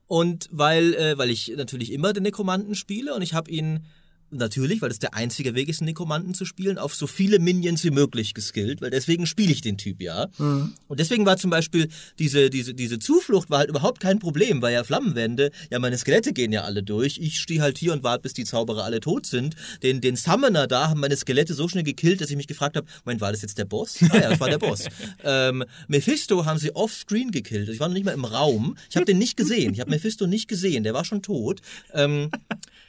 und 0.07 0.49
weil, 0.51 0.95
äh, 0.95 1.19
weil 1.19 1.31
ich 1.31 1.53
natürlich 1.57 1.93
immer 1.93 2.13
den 2.13 2.23
Nekromanten 2.23 2.75
spiele 2.75 3.15
und 3.15 3.23
ich 3.23 3.35
habe 3.35 3.51
ihn 3.51 3.85
natürlich, 4.31 4.83
weil 4.83 4.89
das 4.89 4.99
der 4.99 5.15
einzige 5.15 5.55
Weg 5.55 5.69
ist, 5.69 5.81
einen 5.81 5.87
Nekromanten 5.87 6.35
zu 6.35 6.45
spielen, 6.45 6.79
auf 6.79 6.95
so 6.95 7.07
viele 7.07 7.39
Minions 7.39 7.85
wie 7.85 7.91
möglich 7.91 8.35
geskillt, 8.35 8.81
weil 8.81 8.91
deswegen 8.91 9.27
spiele 9.27 9.53
ich 9.53 9.61
den 9.61 9.79
Typ 9.79 10.01
ja. 10.01 10.29
Mhm. 10.39 10.75
Und 10.87 11.01
deswegen 11.01 11.27
war 11.27 11.37
zum 11.37 11.51
Beispiel 11.51 11.89
diese, 12.19 12.51
diese, 12.51 12.75
diese 12.75 12.99
Zuflucht 12.99 13.51
war 13.51 13.59
halt 13.59 13.71
überhaupt 13.71 14.01
kein 14.01 14.19
Problem, 14.19 14.63
weil 14.63 14.75
ja 14.75 14.85
Flammenwände, 14.85 15.51
ja 15.71 15.79
meine 15.79 15.99
Skelette 15.99 16.33
gehen 16.33 16.53
ja 16.53 16.63
alle 16.63 16.83
durch. 16.83 17.19
Ich 17.19 17.41
stehe 17.41 17.61
halt 17.61 17.79
hier 17.79 17.93
und 17.93 18.03
warte, 18.03 18.23
bis 18.23 18.35
die 18.35 18.45
Zauberer 18.45 18.85
alle 18.85 19.01
tot 19.01 19.27
sind. 19.27 19.57
Den, 19.83 20.01
den 20.01 20.17
Summoner 20.17 20.67
da 20.67 20.89
haben 20.89 21.01
meine 21.01 21.17
Skelette 21.17 21.55
so 21.55 21.69
schnell 21.69 21.85
gekillt, 21.85 22.21
dass 22.21 22.31
ich 22.31 22.37
mich 22.37 22.47
gefragt 22.47 22.77
habe, 22.77 22.87
Moment, 23.05 23.21
war 23.21 23.33
das 23.33 23.43
jetzt 23.43 23.59
der 23.59 23.65
Boss? 23.65 23.99
Ah 24.11 24.17
ja, 24.17 24.31
das 24.31 24.41
war 24.41 24.49
der 24.49 24.59
Boss. 24.59 24.85
ähm, 25.25 25.65
Mephisto 25.87 26.45
haben 26.45 26.59
sie 26.59 26.75
offscreen 26.75 27.31
gekillt. 27.31 27.69
Ich 27.69 27.81
war 27.81 27.89
noch 27.89 27.95
nicht 27.95 28.05
mal 28.05 28.13
im 28.13 28.25
Raum. 28.25 28.77
Ich 28.91 28.97
habe 28.97 29.07
den 29.07 29.19
nicht 29.19 29.37
gesehen. 29.37 29.73
Ich 29.75 29.81
habe 29.81 29.91
Mephisto 29.91 30.27
nicht 30.27 30.49
gesehen. 30.49 30.85
Der 30.85 30.95
war 30.95 31.05
schon 31.05 31.23
tot. 31.23 31.61
Ähm, 31.93 32.31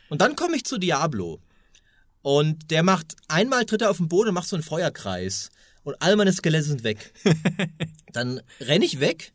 und 0.10 0.22
dann 0.22 0.36
komme 0.36 0.56
ich 0.56 0.66
zu 0.66 0.78
Diablo. 0.78 1.40
Und 2.22 2.70
der 2.72 2.84
macht, 2.84 3.16
einmal 3.28 3.66
tritt 3.66 3.82
er 3.82 3.90
auf 3.90 3.98
den 3.98 4.10
Boden 4.10 4.30
und 4.30 4.36
macht 4.36 4.50
so 4.50 4.56
einen 4.56 4.64
Feuerkreis. 4.64 5.50
Und 5.84 5.96
all 6.00 6.16
meine 6.16 6.34
Skelette 6.34 6.66
sind 6.66 6.84
weg. 6.84 7.14
dann 8.14 8.42
renne 8.60 8.86
ich 8.86 9.00
weg, 9.00 9.32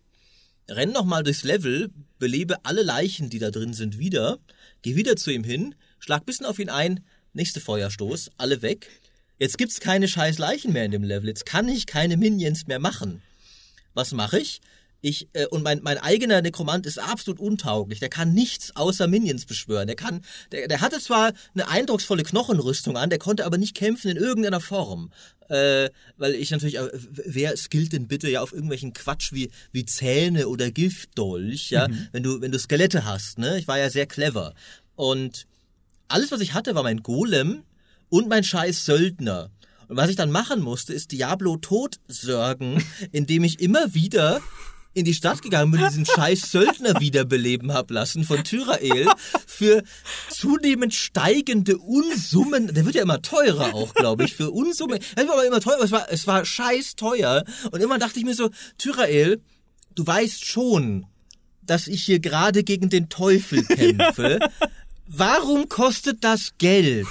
renn 0.69 0.93
nochmal 0.93 1.23
durchs 1.23 1.45
Level, 1.45 1.91
belebe 2.19 2.65
alle 2.65 2.83
Leichen, 2.83 3.31
die 3.31 3.39
da 3.39 3.51
drin 3.51 3.73
sind, 3.73 3.99
wieder, 3.99 4.39
geh 4.83 4.97
wieder 4.97 5.17
zu 5.17 5.31
ihm 5.31 5.45
hin, 5.45 5.75
schlag 5.99 6.27
bisschen 6.27 6.47
auf 6.47 6.59
ihn 6.59 6.69
ein, 6.69 7.01
nächste 7.33 7.61
Feuerstoß, 7.61 8.33
alle 8.37 8.63
weg. 8.63 8.89
Jetzt 9.39 9.59
gibt's 9.59 9.81
keine 9.81 10.07
scheiß 10.07 10.39
Leichen 10.39 10.73
mehr 10.73 10.85
in 10.85 10.93
dem 10.93 11.03
Level. 11.03 11.29
Jetzt 11.29 11.47
kann 11.47 11.69
ich 11.69 11.87
keine 11.87 12.17
Minions 12.17 12.67
mehr 12.67 12.79
machen. 12.79 13.23
Was 13.95 14.13
mache 14.13 14.39
ich? 14.39 14.61
Ich, 15.05 15.29
äh, 15.35 15.45
und 15.49 15.63
mein, 15.63 15.83
mein 15.83 15.99
eigener 15.99 16.41
Nekromant 16.41 16.87
ist 16.87 16.99
absolut 16.99 17.39
untauglich. 17.39 18.01
Der 18.01 18.09
kann 18.09 18.33
nichts 18.33 18.75
außer 18.75 19.07
Minions 19.07 19.45
beschwören. 19.45 19.87
Der 19.87 19.97
kann, 19.97 20.23
der, 20.51 20.67
der 20.67 20.81
hatte 20.81 20.99
zwar 20.99 21.35
eine 21.53 21.69
eindrucksvolle 21.69 22.23
Knochenrüstung 22.23 22.97
an, 22.97 23.11
der 23.11 23.19
konnte 23.19 23.45
aber 23.45 23.59
nicht 23.59 23.77
kämpfen 23.77 24.11
in 24.11 24.17
irgendeiner 24.17 24.63
Form. 24.63 25.13
Äh, 25.51 25.91
weil 26.17 26.35
ich 26.35 26.51
natürlich, 26.51 26.79
äh, 26.79 26.89
wer 26.95 27.55
skillt 27.59 27.93
denn 27.93 28.09
bitte 28.09 28.31
ja 28.31 28.41
auf 28.41 28.55
irgendwelchen 28.55 28.95
Quatsch 28.95 29.35
wie, 29.35 29.51
wie 29.73 29.85
Zähne 29.85 30.49
oder 30.49 30.71
Giftdolch, 30.71 31.69
ja, 31.69 31.87
mhm. 31.87 32.09
wenn 32.13 32.23
du, 32.23 32.41
wenn 32.41 32.51
du 32.51 32.59
Skelette 32.59 33.05
hast, 33.05 33.37
ne? 33.37 33.59
Ich 33.59 33.69
war 33.69 33.79
ja 33.79 33.91
sehr 33.91 34.07
clever. 34.07 34.55
Und 34.97 35.47
alles, 36.09 36.33
was 36.33 36.41
ich 36.41 36.55
hatte, 36.55 36.75
war 36.75 36.83
mein 36.83 37.03
Golem 37.03 37.63
und 38.09 38.31
mein 38.31 38.43
scheiß 38.43 38.87
Söldner. 38.87 39.51
Und 39.87 39.99
was 39.99 40.09
ich 40.09 40.17
dann 40.17 40.31
machen 40.31 40.63
musste, 40.63 40.95
ist 40.95 41.13
Diablo 41.13 41.59
tot 41.59 41.97
sorgen, 42.09 42.83
indem 43.13 43.45
ich 43.45 43.61
immer 43.61 43.93
wieder 43.93 44.41
in 44.95 45.05
die 45.05 45.15
Stadt 45.15 45.43
gegangen 45.43 45.73
bin, 45.73 45.81
diesen 45.87 46.07
scheiß 46.17 46.51
Söldner 46.51 47.01
wiederbeleben 47.01 47.73
hab 47.73 47.91
lassen 47.91 48.25
von 48.25 48.43
Tyrael 48.45 49.09
für 49.47 49.83
zunehmend 50.31 50.95
steigende 50.95 51.79
Unsummen. 51.79 52.73
Der 52.73 52.87
wird 52.87 52.95
ja 52.95 53.03
immer 53.03 53.21
teurer 53.21 53.75
auch, 53.75 53.93
glaube 53.95 54.25
ich, 54.25 54.35
für 54.35 54.51
Unsummen. 54.51 55.01
Er 55.17 55.27
war 55.27 55.35
aber 55.35 55.47
immer 55.47 55.61
teurer, 55.61 55.83
es 55.83 55.91
war, 55.91 56.07
es 56.11 56.27
war 56.27 56.45
scheiß 56.45 56.97
teuer. 56.97 57.45
Und 57.73 57.83
immer 57.83 57.99
dachte 57.99 58.19
ich 58.19 58.25
mir 58.25 58.35
so, 58.35 58.51
Tyrael, 58.79 59.43
du 59.95 60.07
weißt 60.07 60.45
schon, 60.45 61.07
dass 61.63 61.89
ich 61.89 62.05
hier 62.05 62.21
gerade 62.21 62.63
gegen 62.63 62.89
den 62.89 63.09
Teufel 63.09 63.65
kämpfe. 63.67 64.39
Warum 65.07 65.69
kostet 65.69 66.25
das 66.25 66.53
Geld? 66.59 67.07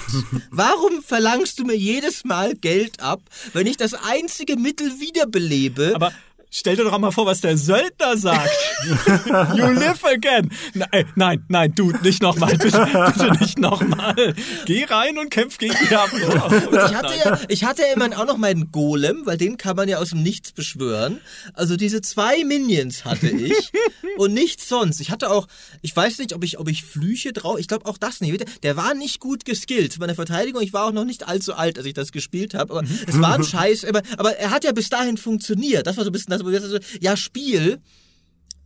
Warum 0.50 1.02
verlangst 1.02 1.58
du 1.58 1.64
mir 1.64 1.76
jedes 1.76 2.24
Mal 2.24 2.54
Geld 2.54 3.00
ab, 3.00 3.20
wenn 3.52 3.66
ich 3.66 3.76
das 3.76 3.94
einzige 3.94 4.56
Mittel 4.56 5.00
wiederbelebe? 5.00 5.92
Aber 5.94 6.12
Stell 6.56 6.76
dir 6.76 6.84
doch 6.84 6.96
mal 7.00 7.10
vor, 7.10 7.26
was 7.26 7.40
der 7.40 7.56
Söldner 7.56 8.16
sagt. 8.16 8.48
you 9.56 9.66
live 9.66 10.04
again. 10.04 10.52
Nein, 10.72 11.04
nein, 11.16 11.44
nein, 11.48 11.74
du, 11.74 11.90
nicht 12.04 12.22
nochmal. 12.22 12.56
Bitte, 12.56 12.86
bitte 13.16 13.32
nicht 13.40 13.58
nochmal. 13.58 14.36
Geh 14.64 14.84
rein 14.84 15.18
und 15.18 15.30
kämpf 15.30 15.58
gegen 15.58 15.74
Diablo. 15.90 16.28
ich 16.70 16.94
hatte 16.94 17.12
ja, 17.24 17.40
ich 17.48 17.64
hatte 17.64 17.82
ja 17.82 17.88
immerhin 17.94 18.14
auch 18.14 18.26
noch 18.26 18.36
meinen 18.36 18.70
Golem, 18.70 19.22
weil 19.24 19.36
den 19.36 19.56
kann 19.56 19.74
man 19.74 19.88
ja 19.88 19.98
aus 19.98 20.10
dem 20.10 20.22
Nichts 20.22 20.52
beschwören. 20.52 21.20
Also 21.54 21.74
diese 21.74 22.02
zwei 22.02 22.44
Minions 22.44 23.04
hatte 23.04 23.30
ich 23.30 23.72
und 24.16 24.32
nichts 24.32 24.68
sonst. 24.68 25.00
Ich 25.00 25.10
hatte 25.10 25.32
auch, 25.32 25.48
ich 25.82 25.94
weiß 25.94 26.20
nicht, 26.20 26.34
ob 26.34 26.44
ich, 26.44 26.60
ob 26.60 26.68
ich 26.68 26.84
Flüche 26.84 27.32
drauf, 27.32 27.58
ich 27.58 27.66
glaube 27.66 27.86
auch 27.86 27.98
das 27.98 28.20
nicht. 28.20 28.44
Der 28.62 28.76
war 28.76 28.94
nicht 28.94 29.18
gut 29.18 29.44
geskillt. 29.44 29.98
Meine 29.98 30.14
Verteidigung, 30.14 30.62
ich 30.62 30.72
war 30.72 30.86
auch 30.86 30.92
noch 30.92 31.04
nicht 31.04 31.26
allzu 31.26 31.54
alt, 31.54 31.78
als 31.78 31.86
ich 31.88 31.94
das 31.94 32.12
gespielt 32.12 32.54
habe, 32.54 32.74
aber 32.74 32.88
es 33.08 33.20
war 33.20 33.34
ein 33.34 33.42
Scheiß. 33.42 33.86
Aber, 33.86 34.02
aber 34.18 34.36
er 34.36 34.52
hat 34.52 34.62
ja 34.62 34.70
bis 34.70 34.88
dahin 34.88 35.16
funktioniert. 35.16 35.88
Das 35.88 35.96
war 35.96 36.04
so 36.04 36.10
ein 36.10 36.12
bisschen 36.12 36.30
das 36.30 36.43
also, 36.46 36.78
ja, 37.00 37.16
Spiel, 37.16 37.80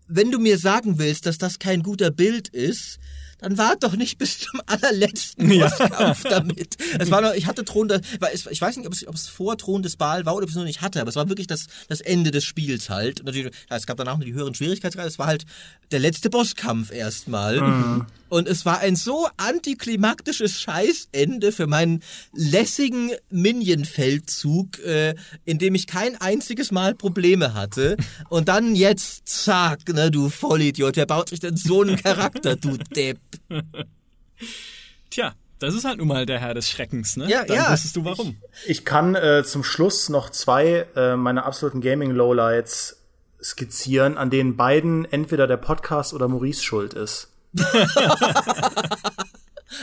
wenn 0.06 0.30
du 0.30 0.38
mir 0.38 0.58
sagen 0.58 0.98
willst, 0.98 1.26
dass 1.26 1.38
das 1.38 1.58
kein 1.58 1.82
guter 1.82 2.10
Bild 2.10 2.48
ist, 2.48 2.98
dann 3.38 3.56
wart 3.56 3.84
doch 3.84 3.94
nicht 3.94 4.18
bis 4.18 4.40
zum 4.40 4.60
allerletzten 4.66 5.50
ja. 5.50 5.68
Bosskampf 5.68 6.22
damit. 6.24 6.76
Es 6.98 7.10
war 7.10 7.20
noch, 7.20 7.34
ich 7.34 7.46
hatte 7.46 7.64
Thron, 7.64 7.90
ich 8.32 8.60
weiß 8.60 8.76
nicht, 8.76 8.86
ob 8.86 8.92
es, 8.92 9.06
ob 9.06 9.14
es 9.14 9.28
vor 9.28 9.56
Thron 9.56 9.82
des 9.82 9.96
Baal 9.96 10.26
war 10.26 10.34
oder 10.34 10.44
ob 10.44 10.50
es 10.50 10.56
nur 10.56 10.64
nicht 10.64 10.80
hatte, 10.80 11.00
aber 11.00 11.10
es 11.10 11.16
war 11.16 11.28
wirklich 11.28 11.46
das, 11.46 11.66
das 11.88 12.00
Ende 12.00 12.30
des 12.30 12.44
Spiels 12.44 12.90
halt. 12.90 13.20
Und 13.20 13.26
natürlich, 13.26 13.52
ja, 13.70 13.76
es 13.76 13.86
gab 13.86 13.96
danach 13.96 14.18
noch 14.18 14.24
die 14.24 14.32
höheren 14.32 14.54
Schwierigkeitsgrade, 14.54 15.08
es 15.08 15.18
war 15.18 15.26
halt 15.26 15.44
der 15.90 16.00
letzte 16.00 16.30
Bosskampf 16.30 16.92
erstmal. 16.92 17.60
Mhm. 17.60 18.06
Und 18.28 18.46
es 18.46 18.66
war 18.66 18.80
ein 18.80 18.94
so 18.94 19.26
antiklimaktisches 19.38 20.60
Scheißende 20.60 21.50
für 21.50 21.66
meinen 21.66 22.02
lässigen 22.34 23.12
Minion-Feldzug, 23.30 24.80
äh, 24.80 25.14
in 25.44 25.58
dem 25.58 25.74
ich 25.74 25.86
kein 25.86 26.20
einziges 26.20 26.70
Mal 26.70 26.94
Probleme 26.94 27.54
hatte. 27.54 27.96
Und 28.28 28.48
dann 28.48 28.74
jetzt, 28.74 29.28
zack, 29.28 29.88
ne, 29.88 30.10
du 30.10 30.28
Vollidiot, 30.28 30.96
wer 30.96 31.06
baut 31.06 31.30
sich 31.30 31.40
denn 31.40 31.56
so 31.56 31.80
einen 31.80 31.96
Charakter, 31.96 32.56
du 32.56 32.76
Depp? 32.94 33.18
Tja, 35.10 35.34
das 35.58 35.74
ist 35.74 35.84
halt 35.84 35.98
nun 35.98 36.08
mal 36.08 36.26
der 36.26 36.38
Herr 36.38 36.54
des 36.54 36.68
Schreckens, 36.68 37.16
ne? 37.16 37.28
Ja, 37.28 37.44
Dann 37.44 37.56
ja. 37.56 37.72
wusstest 37.72 37.96
du 37.96 38.04
warum. 38.04 38.36
Ich, 38.64 38.70
ich 38.70 38.84
kann 38.84 39.14
äh, 39.14 39.42
zum 39.44 39.64
Schluss 39.64 40.08
noch 40.08 40.30
zwei 40.30 40.86
äh, 40.94 41.16
meiner 41.16 41.44
absoluten 41.44 41.80
Gaming-Lowlights 41.80 43.02
skizzieren, 43.42 44.16
an 44.16 44.30
denen 44.30 44.56
beiden 44.56 45.04
entweder 45.04 45.46
der 45.46 45.56
Podcast 45.56 46.14
oder 46.14 46.28
Maurice 46.28 46.62
schuld 46.62 46.94
ist. 46.94 47.30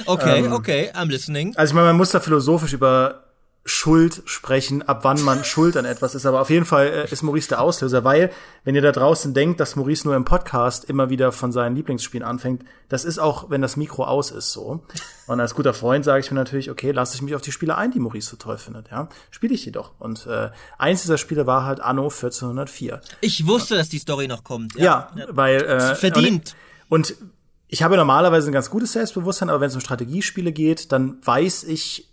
okay, 0.05 0.45
ähm, 0.45 0.53
okay, 0.53 0.91
I'm 0.93 1.09
listening. 1.09 1.55
Also 1.55 1.71
ich 1.71 1.75
meine, 1.75 1.87
man 1.87 1.97
muss 1.97 2.11
da 2.11 2.19
philosophisch 2.19 2.73
über 2.73 3.23
Schuld 3.67 4.21
sprechen, 4.25 4.83
ab 4.83 4.99
wann 5.01 5.19
man 5.23 5.43
schuld 5.43 5.75
an 5.75 5.85
etwas 5.85 6.13
ist. 6.13 6.27
Aber 6.27 6.39
auf 6.39 6.51
jeden 6.51 6.65
Fall 6.65 6.85
äh, 6.85 7.11
ist 7.11 7.23
Maurice 7.23 7.49
der 7.49 7.61
Auslöser, 7.61 8.03
weil, 8.03 8.31
wenn 8.63 8.75
ihr 8.75 8.81
da 8.83 8.91
draußen 8.91 9.33
denkt, 9.33 9.59
dass 9.59 9.75
Maurice 9.75 10.07
nur 10.07 10.15
im 10.15 10.23
Podcast 10.23 10.85
immer 10.85 11.09
wieder 11.09 11.31
von 11.31 11.51
seinen 11.51 11.75
Lieblingsspielen 11.75 12.25
anfängt, 12.25 12.63
das 12.89 13.05
ist 13.05 13.17
auch, 13.17 13.49
wenn 13.49 13.63
das 13.63 13.75
Mikro 13.75 14.03
aus 14.03 14.29
ist, 14.29 14.51
so. 14.51 14.83
Und 15.25 15.39
als 15.39 15.55
guter 15.55 15.73
Freund 15.73 16.05
sage 16.05 16.19
ich 16.19 16.29
mir 16.29 16.35
natürlich, 16.35 16.69
okay, 16.69 16.91
lasse 16.91 17.15
ich 17.15 17.23
mich 17.23 17.33
auf 17.33 17.41
die 17.41 17.51
Spiele 17.51 17.75
ein, 17.75 17.89
die 17.89 17.99
Maurice 17.99 18.29
so 18.29 18.37
toll 18.37 18.59
findet, 18.59 18.91
ja. 18.91 19.09
Spiele 19.31 19.55
ich 19.55 19.63
die 19.63 19.71
doch. 19.71 19.93
Und 19.97 20.27
äh, 20.27 20.51
eins 20.77 21.01
dieser 21.01 21.17
Spiele 21.17 21.47
war 21.47 21.65
halt 21.65 21.79
Anno 21.79 22.03
1404. 22.03 23.01
Ich 23.21 23.47
wusste, 23.47 23.75
dass 23.75 23.89
die 23.89 23.97
Story 23.97 24.27
noch 24.27 24.43
kommt. 24.43 24.75
Ja, 24.75 25.11
ja, 25.15 25.25
weil 25.29 25.63
äh, 25.63 25.95
verdient. 25.95 26.55
Und, 26.87 27.11
und 27.11 27.29
ich 27.67 27.81
habe 27.81 27.97
normalerweise 27.97 28.51
ein 28.51 28.53
ganz 28.53 28.69
gutes 28.69 28.93
Selbstbewusstsein, 28.93 29.49
aber 29.49 29.59
wenn 29.59 29.69
es 29.69 29.75
um 29.75 29.81
Strategiespiele 29.81 30.51
geht, 30.51 30.91
dann 30.91 31.17
weiß 31.25 31.63
ich 31.63 32.11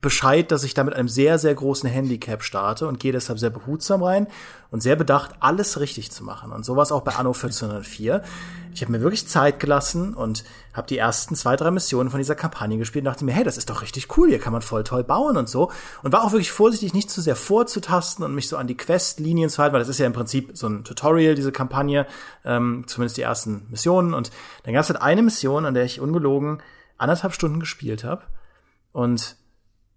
Bescheid, 0.00 0.52
dass 0.52 0.62
ich 0.62 0.74
da 0.74 0.84
mit 0.84 0.94
einem 0.94 1.08
sehr, 1.08 1.38
sehr 1.38 1.54
großen 1.54 1.88
Handicap 1.88 2.44
starte 2.44 2.86
und 2.86 3.00
gehe 3.00 3.10
deshalb 3.10 3.38
sehr 3.38 3.50
behutsam 3.50 4.02
rein 4.02 4.28
und 4.70 4.80
sehr 4.80 4.94
bedacht, 4.94 5.32
alles 5.40 5.80
richtig 5.80 6.12
zu 6.12 6.22
machen. 6.22 6.52
Und 6.52 6.64
sowas 6.64 6.92
auch 6.92 7.00
bei 7.00 7.16
Anno 7.16 7.30
1404. 7.30 8.22
Ich 8.72 8.82
habe 8.82 8.92
mir 8.92 9.00
wirklich 9.00 9.26
Zeit 9.26 9.58
gelassen 9.58 10.14
und 10.14 10.44
habe 10.72 10.86
die 10.86 10.98
ersten 10.98 11.34
zwei, 11.34 11.56
drei 11.56 11.72
Missionen 11.72 12.10
von 12.10 12.18
dieser 12.18 12.36
Kampagne 12.36 12.78
gespielt 12.78 13.04
und 13.04 13.12
dachte 13.12 13.24
mir, 13.24 13.32
hey, 13.32 13.42
das 13.42 13.56
ist 13.56 13.70
doch 13.70 13.82
richtig 13.82 14.16
cool, 14.16 14.28
hier 14.28 14.38
kann 14.38 14.52
man 14.52 14.62
voll 14.62 14.84
toll 14.84 15.02
bauen 15.02 15.36
und 15.36 15.48
so. 15.48 15.72
Und 16.04 16.12
war 16.12 16.22
auch 16.22 16.30
wirklich 16.30 16.52
vorsichtig, 16.52 16.94
nicht 16.94 17.10
zu 17.10 17.20
sehr 17.20 17.36
vorzutasten 17.36 18.24
und 18.24 18.34
mich 18.34 18.48
so 18.48 18.56
an 18.56 18.68
die 18.68 18.76
Questlinien 18.76 19.50
zu 19.50 19.60
halten, 19.60 19.72
weil 19.72 19.80
das 19.80 19.88
ist 19.88 19.98
ja 19.98 20.06
im 20.06 20.12
Prinzip 20.12 20.50
so 20.54 20.68
ein 20.68 20.84
Tutorial, 20.84 21.34
diese 21.34 21.50
Kampagne, 21.50 22.06
ähm, 22.44 22.84
zumindest 22.86 23.16
die 23.16 23.22
ersten 23.22 23.66
Missionen. 23.70 24.14
Und 24.14 24.30
dann 24.62 24.74
gab 24.74 24.84
es 24.84 24.90
halt 24.90 25.02
eine 25.02 25.22
Mission, 25.22 25.66
an 25.66 25.74
der 25.74 25.84
ich 25.84 26.00
ungelogen 26.00 26.62
anderthalb 26.98 27.32
Stunden 27.32 27.58
gespielt 27.58 28.04
habe. 28.04 28.22
Und 28.92 29.36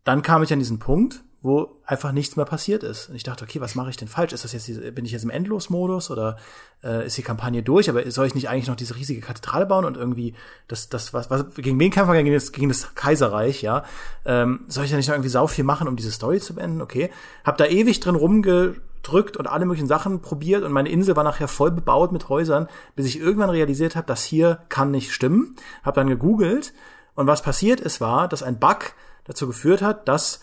dann 0.03 0.21
kam 0.21 0.43
ich 0.43 0.51
an 0.51 0.59
diesen 0.59 0.79
Punkt, 0.79 1.23
wo 1.43 1.81
einfach 1.85 2.11
nichts 2.11 2.35
mehr 2.35 2.45
passiert 2.45 2.83
ist. 2.83 3.09
Und 3.09 3.15
ich 3.15 3.23
dachte, 3.23 3.43
okay, 3.43 3.59
was 3.59 3.73
mache 3.73 3.89
ich 3.89 3.97
denn 3.97 4.07
falsch? 4.07 4.31
Ist 4.31 4.43
das 4.43 4.53
jetzt, 4.53 4.67
bin 4.93 5.05
ich 5.05 5.11
jetzt 5.11 5.23
im 5.23 5.31
Endlosmodus 5.31 6.11
oder 6.11 6.37
äh, 6.83 7.07
ist 7.07 7.17
die 7.17 7.23
Kampagne 7.23 7.63
durch? 7.63 7.89
Aber 7.89 8.09
soll 8.11 8.27
ich 8.27 8.35
nicht 8.35 8.47
eigentlich 8.47 8.67
noch 8.67 8.75
diese 8.75 8.95
riesige 8.95 9.21
Kathedrale 9.21 9.65
bauen 9.65 9.85
und 9.85 9.97
irgendwie 9.97 10.35
das, 10.67 10.89
das, 10.89 11.13
was, 11.13 11.31
was 11.31 11.45
gegen 11.55 11.79
wen 11.79 11.89
kämpfen 11.89 12.13
wir? 12.13 12.21
Gegen 12.21 12.35
das, 12.35 12.51
gegen 12.51 12.69
das 12.69 12.93
Kaiserreich, 12.93 13.63
ja? 13.63 13.83
Ähm, 14.23 14.65
soll 14.67 14.85
ich 14.85 14.91
da 14.91 14.97
nicht 14.97 15.07
noch 15.07 15.15
irgendwie 15.15 15.29
sau 15.29 15.47
viel 15.47 15.63
machen, 15.63 15.87
um 15.87 15.95
diese 15.95 16.11
Story 16.11 16.39
zu 16.39 16.53
beenden? 16.53 16.79
Okay. 16.79 17.09
Hab 17.43 17.57
da 17.57 17.65
ewig 17.65 17.99
drin 17.99 18.15
rumgedrückt 18.15 19.35
und 19.35 19.47
alle 19.47 19.65
möglichen 19.65 19.87
Sachen 19.87 20.21
probiert 20.21 20.63
und 20.63 20.71
meine 20.71 20.89
Insel 20.89 21.15
war 21.15 21.23
nachher 21.23 21.47
voll 21.47 21.71
bebaut 21.71 22.11
mit 22.11 22.29
Häusern, 22.29 22.67
bis 22.95 23.07
ich 23.07 23.19
irgendwann 23.19 23.49
realisiert 23.49 23.95
habe, 23.95 24.05
das 24.05 24.23
hier 24.23 24.59
kann 24.69 24.91
nicht 24.91 25.11
stimmen. 25.11 25.55
Hab 25.83 25.95
dann 25.95 26.07
gegoogelt 26.07 26.71
und 27.15 27.25
was 27.25 27.41
passiert 27.41 27.79
ist, 27.79 27.99
war, 27.99 28.27
dass 28.27 28.43
ein 28.43 28.59
Bug 28.59 28.93
dazu 29.31 29.47
geführt 29.47 29.81
hat, 29.81 30.07
dass 30.07 30.41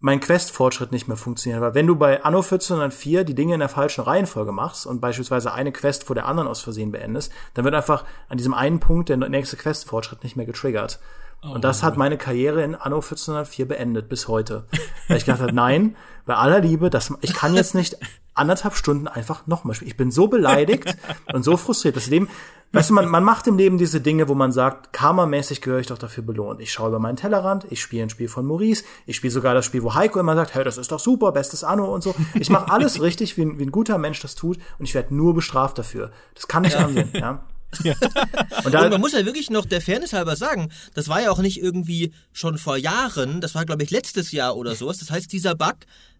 mein 0.00 0.20
Quest-Fortschritt 0.20 0.92
nicht 0.92 1.08
mehr 1.08 1.16
funktioniert. 1.16 1.60
Weil 1.60 1.74
wenn 1.74 1.86
du 1.86 1.94
bei 1.94 2.24
Anno 2.24 2.38
1404 2.38 3.24
die 3.24 3.34
Dinge 3.34 3.54
in 3.54 3.60
der 3.60 3.68
falschen 3.68 4.02
Reihenfolge 4.02 4.50
machst 4.50 4.86
und 4.86 5.00
beispielsweise 5.00 5.52
eine 5.52 5.72
Quest 5.72 6.04
vor 6.04 6.14
der 6.14 6.26
anderen 6.26 6.48
aus 6.48 6.62
Versehen 6.62 6.90
beendest, 6.90 7.30
dann 7.54 7.66
wird 7.66 7.74
einfach 7.74 8.04
an 8.28 8.38
diesem 8.38 8.54
einen 8.54 8.80
Punkt 8.80 9.10
der 9.10 9.18
nächste 9.18 9.58
Quest-Fortschritt 9.58 10.24
nicht 10.24 10.36
mehr 10.36 10.46
getriggert. 10.46 11.00
Oh, 11.42 11.52
und 11.52 11.64
das 11.64 11.82
hat 11.82 11.96
meine 11.96 12.18
Karriere 12.18 12.62
in 12.62 12.74
Anno 12.74 12.96
1404 12.96 13.66
beendet 13.66 14.08
bis 14.08 14.28
heute. 14.28 14.64
Weil 15.08 15.16
ich 15.16 15.24
gedacht 15.24 15.40
habe, 15.40 15.52
nein, 15.54 15.96
bei 16.26 16.34
aller 16.34 16.60
Liebe, 16.60 16.90
das, 16.90 17.12
ich 17.22 17.34
kann 17.34 17.54
jetzt 17.54 17.74
nicht 17.74 17.96
anderthalb 18.34 18.74
Stunden 18.74 19.08
einfach 19.08 19.46
nochmal 19.46 19.74
spielen. 19.74 19.90
Ich 19.90 19.96
bin 19.96 20.10
so 20.10 20.28
beleidigt 20.28 20.96
und 21.32 21.42
so 21.42 21.56
frustriert. 21.56 21.96
Das 21.96 22.06
Leben, 22.06 22.28
weißt 22.72 22.90
du, 22.90 22.94
man, 22.94 23.08
man 23.08 23.24
macht 23.24 23.46
im 23.46 23.56
Leben 23.56 23.78
diese 23.78 24.00
Dinge, 24.00 24.28
wo 24.28 24.34
man 24.34 24.52
sagt, 24.52 24.92
karmamäßig 24.92 25.62
gehöre 25.62 25.80
ich 25.80 25.86
doch 25.86 25.98
dafür 25.98 26.24
belohnt. 26.24 26.60
Ich 26.60 26.72
schaue 26.72 26.88
über 26.88 26.98
meinen 26.98 27.16
Tellerrand, 27.16 27.66
ich 27.70 27.80
spiele 27.80 28.04
ein 28.04 28.10
Spiel 28.10 28.28
von 28.28 28.46
Maurice, 28.46 28.84
ich 29.06 29.16
spiele 29.16 29.32
sogar 29.32 29.54
das 29.54 29.64
Spiel, 29.64 29.82
wo 29.82 29.94
Heiko 29.94 30.20
immer 30.20 30.34
sagt, 30.34 30.54
hey, 30.54 30.64
das 30.64 30.78
ist 30.78 30.92
doch 30.92 31.00
super, 31.00 31.32
bestes 31.32 31.64
Anno 31.64 31.92
und 31.92 32.02
so. 32.02 32.14
Ich 32.34 32.50
mache 32.50 32.70
alles 32.70 33.00
richtig, 33.02 33.36
wie 33.36 33.42
ein, 33.42 33.58
wie 33.58 33.64
ein 33.64 33.72
guter 33.72 33.98
Mensch 33.98 34.20
das 34.20 34.34
tut 34.34 34.58
und 34.78 34.84
ich 34.84 34.94
werde 34.94 35.14
nur 35.14 35.34
bestraft 35.34 35.78
dafür. 35.78 36.10
Das 36.34 36.48
kann 36.48 36.62
nicht 36.62 36.74
ja. 36.74 36.84
ansehen, 36.84 37.10
ja. 37.14 37.42
Ja. 37.82 37.94
Und, 38.64 38.74
und, 38.74 38.90
man 38.90 39.00
muss 39.00 39.12
ja 39.12 39.24
wirklich 39.24 39.48
noch 39.48 39.64
der 39.64 39.80
Fairness 39.80 40.12
halber 40.12 40.36
sagen, 40.36 40.70
das 40.94 41.08
war 41.08 41.22
ja 41.22 41.30
auch 41.30 41.38
nicht 41.38 41.62
irgendwie 41.62 42.12
schon 42.32 42.58
vor 42.58 42.76
Jahren, 42.76 43.40
das 43.40 43.54
war 43.54 43.64
glaube 43.64 43.82
ich 43.82 43.90
letztes 43.90 44.32
Jahr 44.32 44.56
oder 44.56 44.74
sowas. 44.74 44.98
Das 44.98 45.10
heißt, 45.10 45.32
dieser 45.32 45.54
Bug 45.54 45.76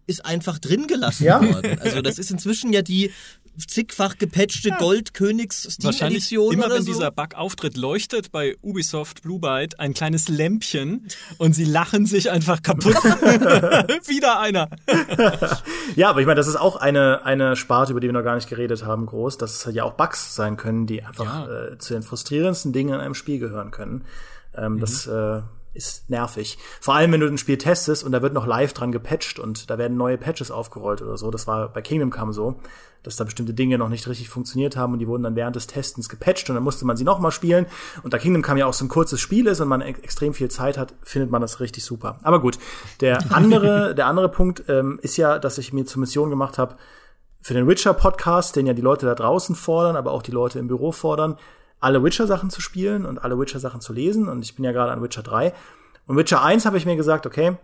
ist 0.07 0.25
einfach 0.25 0.59
drin 0.59 0.87
gelassen 0.87 1.25
ja. 1.25 1.41
worden. 1.41 1.79
Also 1.79 2.01
das 2.01 2.19
ist 2.19 2.31
inzwischen 2.31 2.73
ja 2.73 2.81
die 2.81 3.11
zigfach 3.67 4.17
gepatchte 4.17 4.69
ja. 4.69 4.77
Gold-Königs 4.77 5.63
Steam-Edition. 5.63 6.53
Immer 6.53 6.69
wenn 6.69 6.83
so. 6.83 6.93
dieser 6.93 7.11
Bug 7.11 7.35
auftritt, 7.35 7.77
leuchtet 7.77 8.31
bei 8.31 8.55
Ubisoft 8.61 9.21
Blue 9.21 9.39
Byte 9.39 9.79
ein 9.79 9.93
kleines 9.93 10.29
Lämpchen 10.29 11.07
und 11.37 11.53
sie 11.53 11.65
lachen 11.65 12.05
sich 12.05 12.31
einfach 12.31 12.61
kaputt. 12.61 12.95
Wieder 12.95 14.39
einer. 14.39 14.69
ja, 15.95 16.09
aber 16.09 16.21
ich 16.21 16.27
meine, 16.27 16.37
das 16.37 16.47
ist 16.47 16.55
auch 16.55 16.77
eine, 16.77 17.25
eine 17.25 17.55
Sparte, 17.55 17.91
über 17.91 17.99
die 17.99 18.07
wir 18.07 18.13
noch 18.13 18.23
gar 18.23 18.35
nicht 18.35 18.49
geredet 18.49 18.85
haben, 18.85 19.05
groß, 19.05 19.37
dass 19.37 19.65
es 19.65 19.73
ja 19.73 19.83
auch 19.83 19.93
Bugs 19.93 20.35
sein 20.35 20.57
können, 20.57 20.87
die 20.87 21.03
einfach 21.03 21.47
ja. 21.47 21.67
äh, 21.67 21.77
zu 21.77 21.93
den 21.93 22.03
frustrierendsten 22.03 22.73
Dingen 22.73 22.95
in 22.95 22.99
einem 22.99 23.15
Spiel 23.15 23.39
gehören 23.39 23.71
können. 23.71 24.05
Ähm, 24.55 24.73
mhm. 24.75 24.79
Das 24.79 25.07
äh, 25.07 25.41
ist 25.73 26.09
nervig. 26.09 26.57
Vor 26.81 26.95
allem, 26.95 27.11
wenn 27.11 27.21
du 27.21 27.27
ein 27.27 27.37
Spiel 27.37 27.57
testest 27.57 28.03
und 28.03 28.11
da 28.11 28.21
wird 28.21 28.33
noch 28.33 28.45
live 28.45 28.73
dran 28.73 28.91
gepatcht 28.91 29.39
und 29.39 29.69
da 29.69 29.77
werden 29.77 29.95
neue 29.97 30.17
Patches 30.17 30.51
aufgerollt 30.51 31.01
oder 31.01 31.17
so. 31.17 31.31
Das 31.31 31.47
war 31.47 31.69
bei 31.69 31.81
Kingdom 31.81 32.09
Come 32.09 32.33
so, 32.33 32.59
dass 33.03 33.15
da 33.15 33.23
bestimmte 33.23 33.53
Dinge 33.53 33.77
noch 33.77 33.89
nicht 33.89 34.07
richtig 34.07 34.29
funktioniert 34.29 34.75
haben 34.75 34.93
und 34.93 34.99
die 34.99 35.07
wurden 35.07 35.23
dann 35.23 35.35
während 35.35 35.55
des 35.55 35.67
Testens 35.67 36.09
gepatcht 36.09 36.49
und 36.49 36.55
dann 36.55 36.63
musste 36.63 36.85
man 36.85 36.97
sie 36.97 37.03
nochmal 37.03 37.31
spielen. 37.31 37.65
Und 38.03 38.13
da 38.13 38.17
Kingdom 38.17 38.41
Come 38.41 38.59
ja 38.59 38.65
auch 38.65 38.73
so 38.73 38.83
ein 38.83 38.89
kurzes 38.89 39.21
Spiel 39.21 39.47
ist 39.47 39.61
und 39.61 39.69
man 39.69 39.81
extrem 39.81 40.33
viel 40.33 40.51
Zeit 40.51 40.77
hat, 40.77 40.93
findet 41.03 41.31
man 41.31 41.41
das 41.41 41.59
richtig 41.61 41.85
super. 41.85 42.19
Aber 42.23 42.41
gut, 42.41 42.59
der 42.99 43.19
andere, 43.31 43.95
der 43.95 44.07
andere 44.07 44.29
Punkt 44.29 44.63
ähm, 44.67 44.99
ist 45.01 45.17
ja, 45.17 45.39
dass 45.39 45.57
ich 45.57 45.71
mir 45.71 45.85
zur 45.85 46.01
Mission 46.01 46.29
gemacht 46.29 46.57
habe, 46.57 46.75
für 47.43 47.55
den 47.55 47.67
Witcher-Podcast, 47.67 48.55
den 48.55 48.67
ja 48.67 48.73
die 48.73 48.83
Leute 48.83 49.07
da 49.07 49.15
draußen 49.15 49.55
fordern, 49.55 49.95
aber 49.95 50.11
auch 50.11 50.21
die 50.21 50.31
Leute 50.31 50.59
im 50.59 50.67
Büro 50.67 50.91
fordern, 50.91 51.37
alle 51.81 52.03
Witcher-Sachen 52.03 52.49
zu 52.49 52.61
spielen 52.61 53.05
und 53.05 53.23
alle 53.23 53.37
Witcher-Sachen 53.37 53.81
zu 53.81 53.91
lesen. 53.91 54.29
Und 54.29 54.43
ich 54.43 54.55
bin 54.55 54.63
ja 54.63 54.71
gerade 54.71 54.91
an 54.91 55.01
Witcher 55.01 55.23
3. 55.23 55.53
Und 56.07 56.15
Witcher 56.15 56.41
1 56.41 56.65
habe 56.65 56.77
ich 56.77 56.85
mir 56.85 56.95
gesagt, 56.95 57.25
okay, 57.25 57.57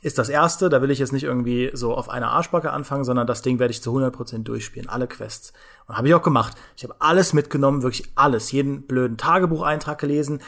ist 0.00 0.18
das 0.18 0.28
erste, 0.28 0.68
da 0.68 0.80
will 0.80 0.90
ich 0.90 1.00
jetzt 1.00 1.12
nicht 1.12 1.24
irgendwie 1.24 1.70
so 1.72 1.94
auf 1.94 2.08
einer 2.08 2.30
Arschbacke 2.30 2.70
anfangen, 2.70 3.04
sondern 3.04 3.26
das 3.26 3.42
Ding 3.42 3.58
werde 3.58 3.72
ich 3.72 3.82
zu 3.82 3.96
100% 3.96 4.44
durchspielen, 4.44 4.88
alle 4.88 5.08
Quests. 5.08 5.52
Und 5.86 5.96
habe 5.96 6.06
ich 6.08 6.14
auch 6.14 6.22
gemacht. 6.22 6.56
Ich 6.76 6.84
habe 6.84 6.96
alles 7.00 7.32
mitgenommen, 7.32 7.82
wirklich 7.82 8.12
alles, 8.14 8.52
jeden 8.52 8.82
blöden 8.82 9.16
Tagebucheintrag 9.16 9.98
gelesen, 9.98 10.40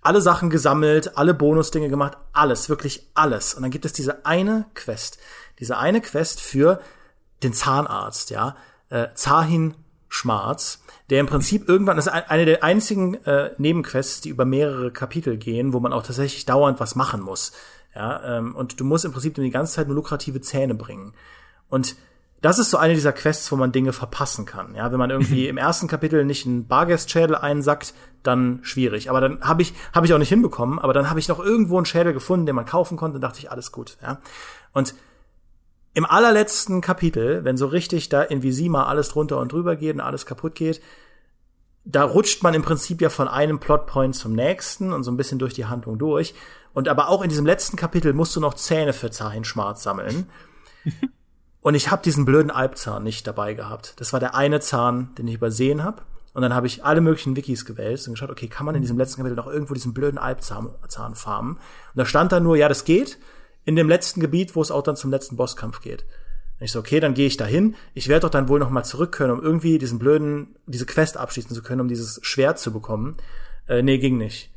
alle 0.00 0.20
Sachen 0.20 0.50
gesammelt, 0.50 1.16
alle 1.16 1.34
Bonusdinge 1.34 1.88
gemacht, 1.88 2.18
alles, 2.32 2.68
wirklich 2.68 3.08
alles. 3.14 3.54
Und 3.54 3.62
dann 3.62 3.70
gibt 3.70 3.84
es 3.84 3.92
diese 3.92 4.26
eine 4.26 4.66
Quest, 4.74 5.18
diese 5.58 5.78
eine 5.78 6.00
Quest 6.00 6.40
für 6.40 6.80
den 7.42 7.52
Zahnarzt, 7.52 8.30
ja, 8.30 8.56
äh, 8.90 9.08
Zahin 9.14 9.74
Schmarz, 10.08 10.81
der 11.12 11.20
im 11.20 11.26
Prinzip 11.26 11.68
irgendwann, 11.68 11.96
das 11.96 12.06
ist 12.06 12.12
eine 12.12 12.46
der 12.46 12.64
einzigen 12.64 13.14
äh, 13.26 13.50
Nebenquests, 13.58 14.22
die 14.22 14.30
über 14.30 14.46
mehrere 14.46 14.90
Kapitel 14.90 15.36
gehen, 15.36 15.74
wo 15.74 15.78
man 15.78 15.92
auch 15.92 16.02
tatsächlich 16.02 16.46
dauernd 16.46 16.80
was 16.80 16.94
machen 16.94 17.20
muss. 17.20 17.52
Ja, 17.94 18.38
ähm, 18.38 18.56
und 18.56 18.80
du 18.80 18.84
musst 18.84 19.04
im 19.04 19.12
Prinzip 19.12 19.34
die 19.34 19.50
ganze 19.50 19.74
Zeit 19.74 19.88
nur 19.88 19.96
lukrative 19.96 20.40
Zähne 20.40 20.74
bringen. 20.74 21.12
Und 21.68 21.96
das 22.40 22.58
ist 22.58 22.70
so 22.70 22.78
eine 22.78 22.94
dieser 22.94 23.12
Quests, 23.12 23.52
wo 23.52 23.56
man 23.56 23.72
Dinge 23.72 23.92
verpassen 23.92 24.46
kann. 24.46 24.74
Ja, 24.74 24.90
wenn 24.90 24.98
man 24.98 25.10
irgendwie 25.10 25.48
im 25.48 25.58
ersten 25.58 25.86
Kapitel 25.86 26.24
nicht 26.24 26.46
einen 26.46 26.66
Bargästschädel 26.66 27.36
einsackt, 27.36 27.92
dann 28.22 28.60
schwierig. 28.62 29.10
Aber 29.10 29.20
dann 29.20 29.42
habe 29.42 29.60
ich 29.60 29.74
habe 29.92 30.06
ich 30.06 30.14
auch 30.14 30.18
nicht 30.18 30.30
hinbekommen. 30.30 30.78
Aber 30.78 30.94
dann 30.94 31.10
habe 31.10 31.20
ich 31.20 31.28
noch 31.28 31.40
irgendwo 31.40 31.76
einen 31.76 31.84
Schädel 31.84 32.14
gefunden, 32.14 32.46
den 32.46 32.56
man 32.56 32.64
kaufen 32.64 32.96
konnte. 32.96 33.16
Und 33.16 33.20
dachte 33.20 33.38
ich, 33.38 33.50
alles 33.50 33.70
gut. 33.70 33.98
Ja, 34.00 34.18
und 34.72 34.94
im 35.92 36.06
allerletzten 36.06 36.80
Kapitel, 36.80 37.44
wenn 37.44 37.58
so 37.58 37.66
richtig 37.66 38.08
da 38.08 38.22
in 38.22 38.42
Visima 38.42 38.86
alles 38.86 39.10
drunter 39.10 39.38
und 39.38 39.52
drüber 39.52 39.76
geht 39.76 39.94
und 39.94 40.00
alles 40.00 40.24
kaputt 40.24 40.54
geht, 40.54 40.80
da 41.84 42.04
rutscht 42.04 42.42
man 42.42 42.54
im 42.54 42.62
Prinzip 42.62 43.00
ja 43.00 43.10
von 43.10 43.28
einem 43.28 43.58
Plotpoint 43.58 44.14
zum 44.14 44.32
nächsten 44.32 44.92
und 44.92 45.02
so 45.02 45.10
ein 45.10 45.16
bisschen 45.16 45.38
durch 45.38 45.54
die 45.54 45.66
Handlung 45.66 45.98
durch. 45.98 46.34
Und 46.74 46.88
aber 46.88 47.08
auch 47.08 47.22
in 47.22 47.28
diesem 47.28 47.46
letzten 47.46 47.76
Kapitel 47.76 48.12
musst 48.12 48.34
du 48.36 48.40
noch 48.40 48.54
Zähne 48.54 48.92
für 48.92 49.10
Zahnschmarz 49.10 49.82
sammeln. 49.82 50.28
und 51.60 51.74
ich 51.74 51.90
habe 51.90 52.02
diesen 52.02 52.24
blöden 52.24 52.50
Albzahn 52.50 53.02
nicht 53.02 53.26
dabei 53.26 53.54
gehabt. 53.54 53.94
Das 53.98 54.12
war 54.12 54.20
der 54.20 54.34
eine 54.34 54.60
Zahn, 54.60 55.14
den 55.16 55.28
ich 55.28 55.34
übersehen 55.34 55.82
habe. 55.82 56.02
Und 56.34 56.40
dann 56.40 56.54
habe 56.54 56.66
ich 56.66 56.84
alle 56.84 57.02
möglichen 57.02 57.36
Wikis 57.36 57.66
gewälzt 57.66 58.08
und 58.08 58.14
geschaut, 58.14 58.30
okay, 58.30 58.48
kann 58.48 58.64
man 58.64 58.74
in 58.74 58.80
diesem 58.80 58.96
letzten 58.96 59.18
Kapitel 59.18 59.36
noch 59.36 59.48
irgendwo 59.48 59.74
diesen 59.74 59.92
blöden 59.92 60.18
Albzahn 60.18 60.70
farmen? 61.14 61.56
Und 61.56 61.60
da 61.94 62.06
stand 62.06 62.32
da 62.32 62.40
nur, 62.40 62.56
ja, 62.56 62.68
das 62.68 62.84
geht 62.84 63.18
in 63.64 63.76
dem 63.76 63.88
letzten 63.88 64.20
Gebiet, 64.20 64.56
wo 64.56 64.62
es 64.62 64.70
auch 64.70 64.82
dann 64.82 64.96
zum 64.96 65.10
letzten 65.10 65.36
Bosskampf 65.36 65.80
geht. 65.80 66.06
Und 66.62 66.66
ich 66.66 66.72
so, 66.72 66.78
okay, 66.78 67.00
dann 67.00 67.14
gehe 67.14 67.26
ich 67.26 67.36
dahin. 67.36 67.74
Ich 67.92 68.06
werde 68.06 68.20
doch 68.20 68.30
dann 68.30 68.46
wohl 68.46 68.60
noch 68.60 68.70
mal 68.70 68.84
zurück 68.84 69.10
können, 69.10 69.32
um 69.32 69.42
irgendwie 69.42 69.78
diesen 69.78 69.98
blöden, 69.98 70.54
diese 70.66 70.86
Quest 70.86 71.16
abschließen 71.16 71.56
zu 71.56 71.60
können, 71.60 71.80
um 71.80 71.88
dieses 71.88 72.20
Schwert 72.22 72.60
zu 72.60 72.72
bekommen. 72.72 73.16
Äh, 73.66 73.82
nee, 73.82 73.98
ging 73.98 74.16
nicht. 74.16 74.52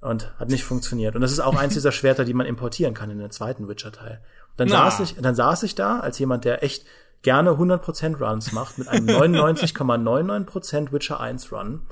Und 0.00 0.36
hat 0.40 0.48
nicht 0.48 0.64
funktioniert. 0.64 1.14
Und 1.14 1.20
das 1.20 1.30
ist 1.30 1.38
auch 1.38 1.54
eins 1.54 1.74
dieser 1.74 1.92
Schwerter, 1.92 2.24
die 2.24 2.34
man 2.34 2.46
importieren 2.46 2.94
kann 2.94 3.12
in 3.12 3.20
den 3.20 3.30
zweiten 3.30 3.68
Witcher-Teil. 3.68 4.20
Dann 4.56 4.66
Na. 4.66 4.90
saß 4.90 4.98
ich, 5.08 5.22
dann 5.22 5.36
saß 5.36 5.62
ich 5.62 5.76
da 5.76 6.00
als 6.00 6.18
jemand, 6.18 6.44
der 6.44 6.64
echt 6.64 6.84
gerne 7.22 7.50
100% 7.50 8.18
Runs 8.18 8.50
macht, 8.50 8.78
mit 8.78 8.88
einem 8.88 9.06
99,99% 9.10 10.90
Witcher 10.90 11.20
1 11.20 11.52
Run 11.52 11.82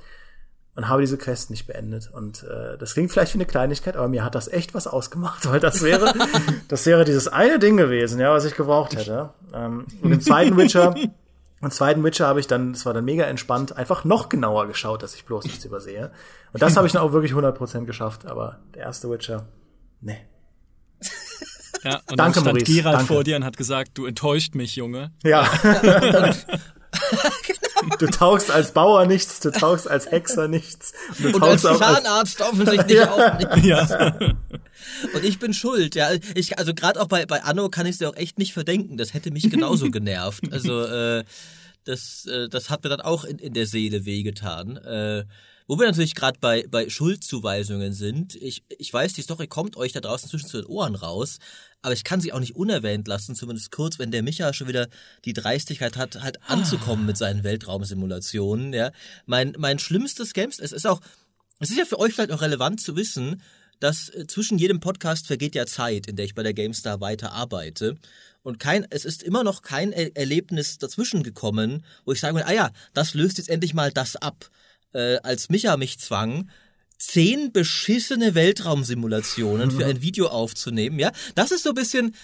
und 0.76 0.88
habe 0.88 1.02
diese 1.02 1.18
Quest 1.18 1.50
nicht 1.50 1.66
beendet. 1.66 2.10
Und 2.12 2.42
äh, 2.44 2.76
das 2.78 2.94
klingt 2.94 3.12
vielleicht 3.12 3.34
wie 3.34 3.38
eine 3.38 3.46
Kleinigkeit, 3.46 3.96
aber 3.96 4.08
mir 4.08 4.24
hat 4.24 4.34
das 4.34 4.48
echt 4.48 4.74
was 4.74 4.86
ausgemacht, 4.86 5.46
weil 5.50 5.60
das 5.60 5.82
wäre, 5.82 6.12
das 6.68 6.86
wäre 6.86 7.04
dieses 7.04 7.28
eine 7.28 7.58
Ding 7.58 7.76
gewesen, 7.76 8.20
ja, 8.20 8.32
was 8.32 8.44
ich 8.44 8.54
gebraucht 8.54 8.96
hätte. 8.96 9.30
Ähm, 9.52 9.86
und 10.02 10.12
im 10.12 10.20
zweiten 10.20 10.56
Witcher, 10.56 10.94
im 11.60 11.70
zweiten 11.70 12.02
Witcher 12.02 12.26
habe 12.26 12.40
ich 12.40 12.46
dann, 12.46 12.72
das 12.72 12.84
war 12.86 12.94
dann 12.94 13.04
mega 13.04 13.24
entspannt, 13.24 13.76
einfach 13.76 14.04
noch 14.04 14.28
genauer 14.28 14.66
geschaut, 14.66 15.02
dass 15.02 15.14
ich 15.14 15.24
bloß 15.24 15.44
nichts 15.44 15.64
übersehe. 15.64 16.10
Und 16.52 16.62
das 16.62 16.76
habe 16.76 16.86
ich 16.86 16.92
dann 16.92 17.02
auch 17.02 17.12
wirklich 17.12 17.32
100% 17.32 17.84
geschafft, 17.84 18.26
aber 18.26 18.60
der 18.74 18.82
erste 18.82 19.10
Witcher, 19.10 19.46
nee. 20.00 20.18
Ja, 21.82 21.96
und 22.08 22.16
Danke, 22.16 22.16
dann 22.16 22.32
stand 22.32 22.46
Maurice. 22.46 22.82
Danke. 22.82 23.04
vor 23.04 23.24
dir 23.24 23.36
und 23.36 23.44
hat 23.44 23.56
gesagt, 23.58 23.90
du 23.94 24.06
enttäuscht 24.06 24.54
mich, 24.54 24.74
Junge. 24.74 25.12
Ja. 25.22 25.46
Du 27.98 28.06
taugst 28.06 28.50
als 28.50 28.72
Bauer 28.72 29.06
nichts, 29.06 29.40
du 29.40 29.50
taugst 29.50 29.88
als 29.88 30.10
Hexer 30.10 30.48
nichts. 30.48 30.92
Und, 31.22 31.34
und 31.36 31.42
als 31.42 31.62
Zahnarzt 31.62 32.42
als 32.42 32.52
offensichtlich 32.52 32.98
ja. 32.98 33.10
auch 33.10 33.38
nicht. 33.38 33.64
Ja. 33.64 34.16
Und 35.14 35.24
ich 35.24 35.38
bin 35.38 35.54
schuld, 35.54 35.94
ja. 35.94 36.10
Ich, 36.34 36.58
also 36.58 36.74
gerade 36.74 37.00
auch 37.00 37.08
bei, 37.08 37.26
bei 37.26 37.42
Anno 37.42 37.68
kann 37.68 37.86
ich 37.86 37.92
es 37.92 37.98
dir 37.98 38.08
auch 38.08 38.16
echt 38.16 38.38
nicht 38.38 38.52
verdenken. 38.52 38.96
Das 38.96 39.14
hätte 39.14 39.30
mich 39.30 39.50
genauso 39.50 39.90
genervt. 39.90 40.44
Also 40.52 40.82
äh, 40.82 41.24
das, 41.84 42.26
äh, 42.26 42.48
das 42.48 42.70
hat 42.70 42.84
mir 42.84 42.90
dann 42.90 43.00
auch 43.00 43.24
in, 43.24 43.38
in 43.38 43.54
der 43.54 43.66
Seele 43.66 44.04
wehgetan. 44.04 44.76
Äh, 44.76 45.24
wo 45.66 45.78
wir 45.78 45.86
natürlich 45.86 46.14
gerade 46.14 46.38
bei, 46.40 46.66
bei 46.68 46.88
Schuldzuweisungen 46.88 47.92
sind. 47.92 48.34
Ich, 48.36 48.62
ich 48.68 48.92
weiß, 48.92 49.14
die 49.14 49.22
Story 49.22 49.46
kommt 49.46 49.76
euch 49.76 49.92
da 49.92 50.00
draußen 50.00 50.28
zwischen 50.28 50.48
zu 50.48 50.58
den 50.58 50.66
Ohren 50.66 50.94
raus, 50.94 51.38
aber 51.80 51.94
ich 51.94 52.04
kann 52.04 52.20
sie 52.20 52.32
auch 52.32 52.40
nicht 52.40 52.56
unerwähnt 52.56 53.08
lassen, 53.08 53.34
zumindest 53.34 53.70
kurz, 53.70 53.98
wenn 53.98 54.10
der 54.10 54.22
Micha 54.22 54.52
schon 54.52 54.68
wieder 54.68 54.88
die 55.24 55.32
Dreistigkeit 55.32 55.96
hat, 55.96 56.20
halt 56.20 56.38
anzukommen 56.48 57.06
mit 57.06 57.16
seinen 57.16 57.44
Weltraumsimulationen. 57.44 58.72
Ja. 58.72 58.90
Mein, 59.26 59.54
mein 59.58 59.78
schlimmstes 59.78 60.34
Games, 60.34 60.58
es 60.58 60.72
ist 60.72 60.86
auch, 60.86 61.00
es 61.60 61.70
ist 61.70 61.78
ja 61.78 61.84
für 61.84 61.98
euch 61.98 62.14
vielleicht 62.14 62.32
auch 62.32 62.42
relevant 62.42 62.80
zu 62.80 62.96
wissen, 62.96 63.40
dass 63.80 64.08
äh, 64.10 64.26
zwischen 64.26 64.58
jedem 64.58 64.80
Podcast 64.80 65.26
vergeht 65.26 65.54
ja 65.54 65.66
Zeit, 65.66 66.06
in 66.06 66.16
der 66.16 66.26
ich 66.26 66.34
bei 66.34 66.42
der 66.42 66.54
GameStar 66.54 67.00
weiter 67.00 67.32
arbeite. 67.32 67.96
Und 68.42 68.58
kein, 68.58 68.86
es 68.90 69.06
ist 69.06 69.22
immer 69.22 69.42
noch 69.42 69.62
kein 69.62 69.92
Erlebnis 69.92 70.76
dazwischen 70.76 71.22
gekommen, 71.22 71.82
wo 72.04 72.12
ich 72.12 72.20
sage, 72.20 72.46
ah 72.46 72.52
ja, 72.52 72.72
das 72.92 73.14
löst 73.14 73.38
jetzt 73.38 73.48
endlich 73.48 73.72
mal 73.72 73.90
das 73.90 74.16
ab 74.16 74.50
äh, 74.94 75.16
als 75.22 75.48
Micha 75.50 75.76
mich 75.76 75.98
zwang, 75.98 76.48
zehn 76.98 77.52
beschissene 77.52 78.34
Weltraumsimulationen 78.34 79.70
für 79.70 79.84
ein 79.84 80.00
Video 80.00 80.28
aufzunehmen, 80.28 80.98
ja. 80.98 81.12
Das 81.34 81.50
ist 81.50 81.64
so 81.64 81.70
ein 81.70 81.74
bisschen, 81.74 82.14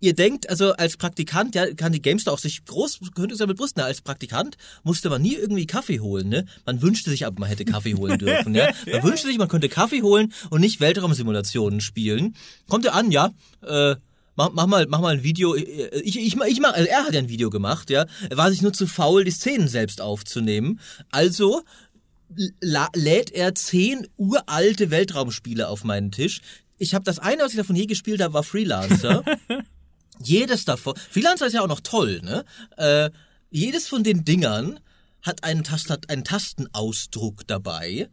ihr 0.00 0.14
denkt, 0.14 0.48
also 0.50 0.72
als 0.74 0.96
Praktikant, 0.96 1.54
ja, 1.54 1.72
kann 1.74 1.92
die 1.92 2.02
Gamestar 2.02 2.34
auch 2.34 2.38
sich 2.38 2.64
groß, 2.64 3.00
könnte 3.14 3.34
es 3.34 3.40
ja 3.40 3.46
mit 3.46 3.56
Brust, 3.56 3.76
ne, 3.76 3.84
als 3.84 4.00
Praktikant 4.00 4.56
musste 4.82 5.10
man 5.10 5.22
nie 5.22 5.34
irgendwie 5.34 5.66
Kaffee 5.66 6.00
holen, 6.00 6.28
ne? 6.28 6.44
Man 6.66 6.82
wünschte 6.82 7.10
sich 7.10 7.26
aber, 7.26 7.40
man 7.40 7.48
hätte 7.48 7.64
Kaffee 7.64 7.94
holen 7.94 8.18
dürfen, 8.18 8.54
ja. 8.54 8.66
Man 8.66 8.74
ja. 8.94 9.02
wünschte 9.02 9.28
sich, 9.28 9.38
man 9.38 9.48
könnte 9.48 9.68
Kaffee 9.68 10.02
holen 10.02 10.32
und 10.50 10.60
nicht 10.60 10.80
Weltraumsimulationen 10.80 11.80
spielen. 11.80 12.36
Kommt 12.68 12.84
er 12.84 12.94
an, 12.94 13.10
ja, 13.10 13.32
äh, 13.66 13.96
Mach, 14.34 14.50
mach, 14.54 14.66
mal, 14.66 14.86
mach 14.88 15.00
mal 15.00 15.14
ein 15.14 15.22
Video. 15.22 15.54
Ich, 15.54 15.68
ich, 15.68 16.16
ich, 16.16 16.36
ich 16.36 16.60
mach, 16.60 16.72
also 16.72 16.88
er 16.88 17.04
hat 17.04 17.12
ja 17.12 17.18
ein 17.18 17.28
Video 17.28 17.50
gemacht, 17.50 17.90
ja. 17.90 18.06
Er 18.30 18.36
war 18.38 18.50
sich 18.50 18.62
nur 18.62 18.72
zu 18.72 18.86
faul, 18.86 19.24
die 19.24 19.30
Szenen 19.30 19.68
selbst 19.68 20.00
aufzunehmen. 20.00 20.80
Also 21.10 21.62
lädt 22.60 23.30
er 23.30 23.54
zehn 23.54 24.06
uralte 24.16 24.90
Weltraumspiele 24.90 25.68
auf 25.68 25.84
meinen 25.84 26.10
Tisch. 26.10 26.40
Ich 26.78 26.94
habe 26.94 27.04
das 27.04 27.18
eine, 27.18 27.42
was 27.42 27.52
ich 27.52 27.58
davon 27.58 27.76
je 27.76 27.86
gespielt 27.86 28.20
habe, 28.20 28.34
war 28.34 28.42
Freelancer. 28.42 29.24
jedes 30.22 30.64
davon. 30.64 30.94
Freelancer 31.10 31.46
ist 31.46 31.52
ja 31.52 31.62
auch 31.62 31.68
noch 31.68 31.80
toll, 31.80 32.20
ne? 32.22 32.44
Äh, 32.76 33.10
jedes 33.50 33.86
von 33.86 34.02
den 34.02 34.24
Dingern 34.24 34.80
hat 35.22 35.44
einen, 35.44 35.64
Tastat 35.64 36.10
einen 36.10 36.24
Tastenausdruck 36.24 37.46
dabei. 37.46 38.08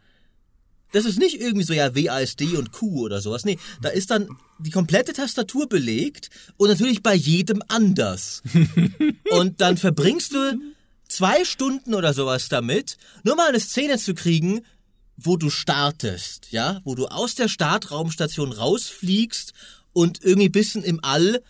Das 0.91 1.05
ist 1.05 1.19
nicht 1.19 1.39
irgendwie 1.39 1.65
so, 1.65 1.73
ja, 1.73 1.95
WASD 1.95 2.55
und 2.57 2.71
Q 2.71 3.05
oder 3.05 3.21
sowas. 3.21 3.45
Nee, 3.45 3.59
da 3.81 3.89
ist 3.89 4.09
dann 4.09 4.27
die 4.57 4.71
komplette 4.71 5.13
Tastatur 5.13 5.69
belegt 5.69 6.29
und 6.57 6.69
natürlich 6.69 7.03
bei 7.03 7.13
jedem 7.13 7.61
anders. 7.67 8.41
und 9.31 9.61
dann 9.61 9.77
verbringst 9.77 10.33
du 10.33 10.59
zwei 11.09 11.43
Stunden 11.43 11.93
oder 11.93 12.13
sowas 12.13 12.47
damit, 12.47 12.97
nur 13.23 13.35
mal 13.35 13.49
eine 13.49 13.59
Szene 13.59 13.97
zu 13.97 14.13
kriegen, 14.13 14.61
wo 15.17 15.35
du 15.35 15.49
startest, 15.49 16.51
ja, 16.51 16.79
wo 16.85 16.95
du 16.95 17.07
aus 17.07 17.35
der 17.35 17.49
Startraumstation 17.49 18.53
rausfliegst 18.53 19.53
und 19.91 20.23
irgendwie 20.23 20.49
bisschen 20.49 20.83
im 20.83 21.03
All 21.03 21.41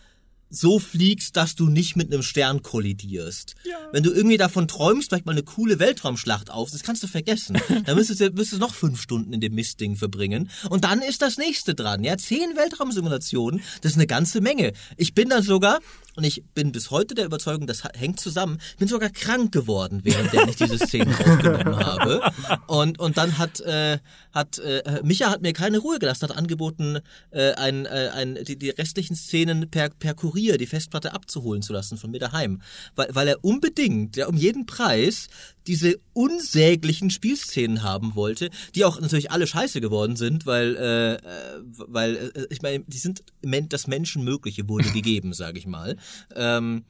so 0.50 0.80
fliegst, 0.80 1.36
dass 1.36 1.54
du 1.54 1.68
nicht 1.68 1.94
mit 1.96 2.12
einem 2.12 2.24
Stern 2.24 2.62
kollidierst. 2.62 3.54
Ja. 3.64 3.76
Wenn 3.92 4.02
du 4.02 4.10
irgendwie 4.10 4.36
davon 4.36 4.66
träumst, 4.66 5.08
vielleicht 5.08 5.24
mal 5.24 5.32
eine 5.32 5.44
coole 5.44 5.78
Weltraumschlacht 5.78 6.50
auf, 6.50 6.72
das 6.72 6.82
kannst 6.82 7.04
du 7.04 7.06
vergessen. 7.06 7.56
Dann 7.86 7.96
müsstest 7.96 8.20
du, 8.20 8.30
müsstest 8.30 8.54
du 8.54 8.58
noch 8.58 8.74
fünf 8.74 9.00
Stunden 9.00 9.32
in 9.32 9.40
dem 9.40 9.54
Mistding 9.54 9.94
verbringen. 9.94 10.50
Und 10.68 10.84
dann 10.84 11.02
ist 11.02 11.22
das 11.22 11.38
nächste 11.38 11.74
dran. 11.74 12.02
Ja, 12.02 12.16
zehn 12.16 12.56
Weltraumsimulationen, 12.56 13.62
das 13.80 13.92
ist 13.92 13.98
eine 13.98 14.08
ganze 14.08 14.40
Menge. 14.40 14.72
Ich 14.96 15.14
bin 15.14 15.28
dann 15.28 15.44
sogar, 15.44 15.78
und 16.20 16.26
ich 16.26 16.44
bin 16.52 16.70
bis 16.70 16.90
heute 16.90 17.14
der 17.14 17.24
Überzeugung, 17.24 17.66
das 17.66 17.82
hängt 17.96 18.20
zusammen, 18.20 18.58
ich 18.72 18.76
bin 18.76 18.88
sogar 18.88 19.08
krank 19.08 19.52
geworden, 19.52 20.00
während 20.02 20.34
ich 20.50 20.56
diese 20.56 20.76
Szenen 20.76 21.14
aufgenommen 21.14 21.76
habe. 21.78 22.20
Und, 22.66 22.98
und 22.98 23.16
dann 23.16 23.38
hat, 23.38 23.60
äh, 23.60 23.98
hat 24.30 24.58
äh, 24.58 25.00
Micha 25.02 25.30
hat 25.30 25.40
mir 25.40 25.54
keine 25.54 25.78
Ruhe 25.78 25.98
gelassen, 25.98 26.28
hat 26.28 26.36
angeboten, 26.36 26.98
äh, 27.30 27.52
ein, 27.54 27.86
äh, 27.86 28.10
ein, 28.12 28.38
die, 28.44 28.58
die 28.58 28.68
restlichen 28.68 29.16
Szenen 29.16 29.70
per, 29.70 29.88
per 29.88 30.12
Kurier 30.12 30.58
die 30.58 30.66
Festplatte 30.66 31.14
abzuholen 31.14 31.62
zu 31.62 31.72
lassen 31.72 31.96
von 31.96 32.10
mir 32.10 32.20
daheim. 32.20 32.60
Weil, 32.96 33.08
weil 33.14 33.28
er 33.28 33.42
unbedingt, 33.42 34.18
ja, 34.18 34.26
um 34.26 34.36
jeden 34.36 34.66
Preis, 34.66 35.28
diese 35.66 35.98
unsäglichen 36.12 37.10
Spielszenen 37.10 37.82
haben 37.82 38.14
wollte, 38.14 38.50
die 38.74 38.84
auch 38.84 39.00
natürlich 39.00 39.30
alle 39.30 39.46
scheiße 39.46 39.80
geworden 39.80 40.16
sind, 40.16 40.46
weil, 40.46 40.76
äh, 40.76 41.14
äh 41.14 41.62
weil 41.88 42.16
äh, 42.34 42.46
ich 42.50 42.62
meine, 42.62 42.84
die 42.86 42.98
sind 42.98 43.22
das 43.42 43.86
Menschenmögliche 43.86 44.68
wurde 44.68 44.88
gegeben, 44.92 45.32
sage 45.32 45.58
ich 45.58 45.66
mal. 45.66 45.96
Ähm, 46.34 46.84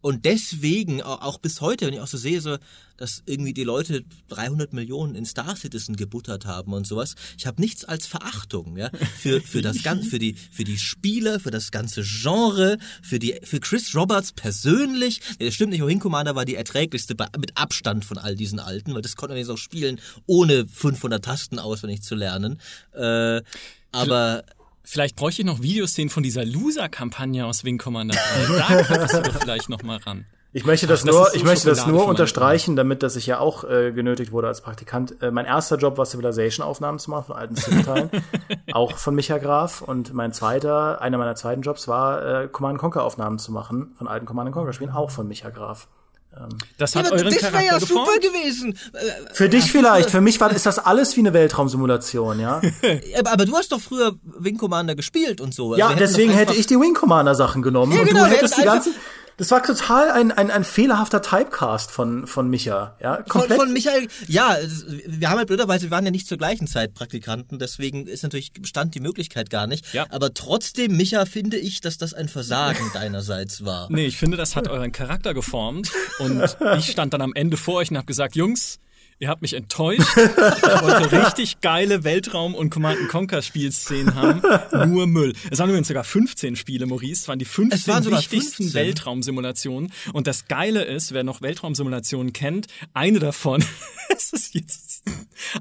und 0.00 0.24
deswegen, 0.24 1.02
auch 1.02 1.38
bis 1.38 1.60
heute, 1.60 1.86
wenn 1.86 1.94
ich 1.94 2.00
auch 2.00 2.06
so 2.06 2.16
sehe, 2.16 2.40
so, 2.40 2.58
dass 2.96 3.22
irgendwie 3.26 3.52
die 3.52 3.64
Leute 3.64 4.04
300 4.28 4.72
Millionen 4.72 5.14
in 5.14 5.24
Star 5.26 5.56
Citizen 5.56 5.96
gebuttert 5.96 6.46
haben 6.46 6.72
und 6.72 6.86
sowas, 6.86 7.14
ich 7.36 7.46
habe 7.46 7.60
nichts 7.60 7.84
als 7.84 8.06
Verachtung, 8.06 8.76
ja, 8.76 8.90
für, 9.18 9.40
für 9.40 9.62
das 9.62 9.82
ganze, 9.82 10.08
für 10.08 10.18
die, 10.18 10.34
für 10.34 10.64
die 10.64 10.78
Spieler, 10.78 11.40
für 11.40 11.50
das 11.50 11.70
ganze 11.70 12.02
Genre, 12.02 12.78
für 13.02 13.18
die, 13.18 13.38
für 13.42 13.60
Chris 13.60 13.94
Roberts 13.94 14.32
persönlich. 14.32 15.20
Ja, 15.38 15.46
das 15.46 15.54
stimmt 15.54 15.72
nicht, 15.72 15.84
Wing 15.84 16.00
Commander 16.00 16.34
war 16.34 16.44
die 16.44 16.54
erträglichste 16.54 17.16
mit 17.38 17.56
Abstand 17.56 18.04
von 18.04 18.18
all 18.18 18.36
diesen 18.36 18.60
alten, 18.60 18.94
weil 18.94 19.02
das 19.02 19.16
konnte 19.16 19.32
man 19.32 19.38
jetzt 19.38 19.50
auch 19.50 19.58
spielen, 19.58 20.00
ohne 20.26 20.66
500 20.68 21.24
Tasten 21.24 21.58
auswendig 21.58 22.02
zu 22.02 22.14
lernen. 22.14 22.60
Äh, 22.92 23.42
aber 23.92 24.44
Vielleicht 24.88 25.16
bräuchte 25.16 25.42
ich 25.42 25.46
noch 25.46 25.60
Videoszenen 25.62 26.10
von 26.10 26.22
dieser 26.22 26.44
Loser-Kampagne 26.44 27.44
aus 27.44 27.64
Wing 27.64 27.76
Commander 27.76 28.14
3. 28.14 28.76
Da 28.76 28.82
könntest 28.84 29.14
du 29.14 29.22
doch 29.22 29.34
vielleicht 29.40 29.68
noch 29.68 29.82
mal 29.82 29.96
ran. 29.98 30.26
Ich 30.52 30.64
möchte 30.64 30.86
das, 30.86 31.00
Ach, 31.00 31.06
das 31.06 31.14
nur, 31.14 31.26
so 31.26 31.34
ich 31.34 31.44
möchte 31.44 31.68
das 31.68 31.86
nur 31.88 32.06
unterstreichen, 32.06 32.76
damit, 32.76 33.02
dass 33.02 33.16
ich 33.16 33.26
ja 33.26 33.40
auch 33.40 33.64
äh, 33.64 33.90
genötigt 33.90 34.30
wurde 34.30 34.46
als 34.46 34.60
Praktikant. 34.60 35.20
Äh, 35.20 35.32
mein 35.32 35.44
erster 35.44 35.76
Job 35.76 35.98
war 35.98 36.06
Civilization-Aufnahmen 36.06 37.00
zu 37.00 37.10
machen 37.10 37.24
von 37.26 37.36
alten 37.36 37.56
Civilteilen, 37.56 38.10
auch 38.72 38.96
von 38.96 39.16
Micha 39.16 39.38
Graf. 39.38 39.82
Und 39.82 40.14
mein 40.14 40.32
zweiter, 40.32 41.02
einer 41.02 41.18
meiner 41.18 41.34
zweiten 41.34 41.62
Jobs 41.62 41.88
war 41.88 42.44
äh, 42.44 42.48
Command 42.48 42.78
Conquer-Aufnahmen 42.78 43.40
zu 43.40 43.50
machen 43.50 43.92
von 43.98 44.06
alten 44.06 44.24
Command 44.24 44.52
Conquer-Spielen, 44.52 44.92
auch 44.92 45.10
von 45.10 45.26
Micha 45.26 45.50
Graf. 45.50 45.88
Ähm, 46.38 46.58
das 46.76 46.94
hat 46.94 47.06
ja, 47.06 47.12
euren 47.12 47.24
das 47.24 47.38
Charakter 47.38 47.64
ja 47.64 47.78
geformt? 47.78 48.06
super 48.06 48.18
gewesen. 48.20 48.78
Für 49.32 49.48
dich 49.48 49.70
vielleicht, 49.70 50.10
für 50.10 50.20
mich 50.20 50.40
war 50.40 50.50
ist 50.50 50.66
das 50.66 50.78
alles 50.78 51.16
wie 51.16 51.20
eine 51.20 51.32
Weltraumsimulation, 51.32 52.40
ja. 52.40 52.60
aber, 53.18 53.32
aber, 53.32 53.44
du 53.44 53.56
hast 53.56 53.72
doch 53.72 53.80
früher 53.80 54.14
Wing 54.22 54.58
Commander 54.58 54.94
gespielt 54.94 55.40
und 55.40 55.54
so. 55.54 55.76
Ja, 55.76 55.94
deswegen 55.94 56.32
hätte 56.32 56.54
ich 56.54 56.66
die 56.66 56.78
Wing 56.78 56.94
Commander 56.94 57.34
Sachen 57.34 57.62
genommen 57.62 57.92
ja, 57.92 58.00
und 58.00 58.08
genau, 58.08 58.24
du 58.24 58.30
hättest 58.30 58.58
die 58.58 58.62
ganzen 58.62 58.94
das 59.36 59.50
war 59.50 59.62
total 59.62 60.10
ein, 60.10 60.32
ein, 60.32 60.50
ein 60.50 60.64
fehlerhafter 60.64 61.20
Typecast 61.20 61.90
von, 61.90 62.26
von 62.26 62.48
Micha. 62.48 62.96
Ja, 63.02 63.22
komplett. 63.22 63.58
Von, 63.58 63.66
von 63.66 63.72
Michael, 63.72 64.08
ja, 64.28 64.56
wir 65.06 65.28
haben 65.28 65.38
halt 65.38 65.48
blöderweise, 65.48 65.84
wir 65.84 65.90
waren 65.90 66.04
ja 66.04 66.10
nicht 66.10 66.26
zur 66.26 66.38
gleichen 66.38 66.66
Zeit 66.66 66.94
Praktikanten, 66.94 67.58
deswegen 67.58 68.06
ist 68.06 68.22
natürlich, 68.22 68.52
bestand 68.52 68.94
die 68.94 69.00
Möglichkeit 69.00 69.50
gar 69.50 69.66
nicht. 69.66 69.92
Ja. 69.92 70.06
Aber 70.10 70.32
trotzdem, 70.32 70.96
Micha, 70.96 71.26
finde 71.26 71.58
ich, 71.58 71.82
dass 71.82 71.98
das 71.98 72.14
ein 72.14 72.28
Versagen 72.28 72.90
deinerseits 72.94 73.64
war. 73.64 73.88
Nee, 73.90 74.06
ich 74.06 74.16
finde, 74.16 74.36
das 74.38 74.56
hat 74.56 74.68
euren 74.68 74.92
Charakter 74.92 75.34
geformt. 75.34 75.90
Und 76.18 76.56
ich 76.78 76.90
stand 76.90 77.12
dann 77.12 77.20
am 77.20 77.34
Ende 77.34 77.56
vor 77.56 77.74
euch 77.74 77.90
und 77.90 77.98
habe 77.98 78.06
gesagt, 78.06 78.36
Jungs, 78.36 78.78
Ihr 79.18 79.28
habt 79.28 79.40
mich 79.40 79.54
enttäuscht. 79.54 80.06
Ich 80.16 80.26
wollte 80.82 81.26
richtig 81.26 81.62
geile 81.62 82.04
Weltraum- 82.04 82.54
und 82.54 82.68
Command 82.68 83.08
Conquer 83.08 83.40
Spielszenen 83.40 84.14
haben. 84.14 84.42
Nur 84.92 85.06
Müll. 85.06 85.32
Es 85.50 85.58
waren 85.58 85.70
übrigens 85.70 85.88
sogar 85.88 86.04
15 86.04 86.54
Spiele, 86.54 86.84
Maurice. 86.84 87.22
Es 87.22 87.28
waren 87.28 87.38
die 87.38 87.46
15 87.46 87.78
es 87.78 87.88
waren 87.88 88.04
wichtigsten 88.04 88.64
15. 88.64 88.74
Weltraumsimulationen. 88.74 89.90
Und 90.12 90.26
das 90.26 90.48
Geile 90.48 90.84
ist, 90.84 91.12
wer 91.12 91.24
noch 91.24 91.40
Weltraumsimulationen 91.40 92.34
kennt, 92.34 92.66
eine 92.92 93.18
davon, 93.18 93.64
es 94.14 94.34
ist 94.34 94.54
jetzt, 94.54 95.02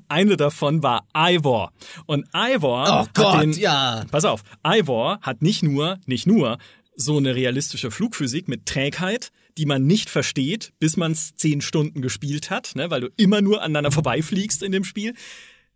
eine 0.10 0.36
davon 0.36 0.84
war 0.84 1.08
Ivor. 1.16 1.72
Und 2.08 2.28
Ivor 2.34 3.06
oh 3.06 3.10
Gott, 3.14 3.41
den, 3.41 3.53
ja. 3.53 4.03
Pass 4.12 4.26
auf, 4.26 4.43
Ivor 4.66 5.20
hat 5.22 5.41
nicht 5.41 5.64
nur, 5.64 5.99
nicht 6.06 6.28
nur 6.28 6.58
so 6.97 7.18
eine 7.18 7.36
realistische 7.36 7.89
Flugphysik 7.89 8.49
mit 8.49 8.66
Trägheit, 8.66 9.32
die 9.58 9.66
man 9.66 9.86
nicht 9.86 10.10
versteht, 10.10 10.74
bis 10.80 10.97
man 10.97 11.14
es 11.14 11.36
zehn 11.36 11.62
Stunden 11.62 12.01
gespielt 12.01 12.49
hat, 12.49 12.76
ne, 12.76 12.89
weil 12.91 13.01
du 13.01 13.10
immer 13.18 13.41
nur 13.41 13.62
aneinander 13.62 13.91
vorbeifliegst 13.91 14.64
in 14.64 14.72
dem 14.72 14.84
Spiel. 14.84 15.14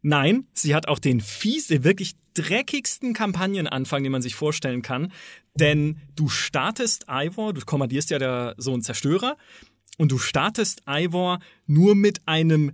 Nein, 0.01 0.47
sie 0.53 0.75
hat 0.75 0.87
auch 0.87 0.99
den 0.99 1.21
fiese, 1.21 1.83
wirklich 1.83 2.15
dreckigsten 2.33 3.13
Kampagnenanfang, 3.13 4.03
den 4.03 4.11
man 4.11 4.21
sich 4.21 4.35
vorstellen 4.35 4.81
kann. 4.81 5.11
Denn 5.55 5.99
du 6.15 6.29
startest 6.29 7.05
Ivor, 7.09 7.53
du 7.53 7.61
kommandierst 7.61 8.09
ja 8.09 8.19
der, 8.19 8.55
so 8.57 8.73
einen 8.73 8.81
Zerstörer, 8.81 9.35
und 9.97 10.11
du 10.13 10.17
startest 10.17 10.83
Ivor 10.87 11.39
nur 11.67 11.95
mit 11.95 12.25
einem 12.25 12.71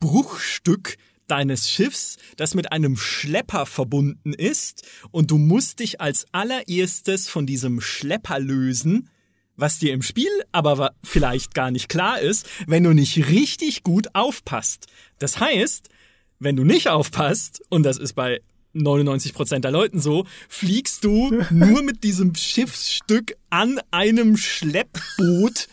Bruchstück 0.00 0.96
deines 1.26 1.70
Schiffs, 1.70 2.16
das 2.36 2.54
mit 2.54 2.72
einem 2.72 2.96
Schlepper 2.96 3.66
verbunden 3.66 4.32
ist, 4.32 4.88
und 5.10 5.30
du 5.30 5.36
musst 5.36 5.80
dich 5.80 6.00
als 6.00 6.26
allererstes 6.32 7.28
von 7.28 7.44
diesem 7.44 7.82
Schlepper 7.82 8.38
lösen, 8.38 9.10
was 9.58 9.78
dir 9.78 9.92
im 9.92 10.02
Spiel 10.02 10.30
aber 10.52 10.94
vielleicht 11.04 11.52
gar 11.52 11.70
nicht 11.70 11.90
klar 11.90 12.20
ist, 12.20 12.48
wenn 12.66 12.84
du 12.84 12.94
nicht 12.94 13.28
richtig 13.28 13.82
gut 13.82 14.14
aufpasst. 14.14 14.86
Das 15.18 15.40
heißt, 15.40 15.90
wenn 16.38 16.56
du 16.56 16.64
nicht 16.64 16.88
aufpasst, 16.88 17.60
und 17.68 17.82
das 17.82 17.98
ist 17.98 18.14
bei 18.14 18.40
99% 18.74 19.58
der 19.58 19.70
Leuten 19.70 20.00
so, 20.00 20.24
fliegst 20.48 21.04
du 21.04 21.42
nur 21.50 21.82
mit 21.82 22.04
diesem 22.04 22.34
Schiffsstück 22.34 23.36
an 23.50 23.80
einem 23.90 24.36
Schleppboot 24.36 25.68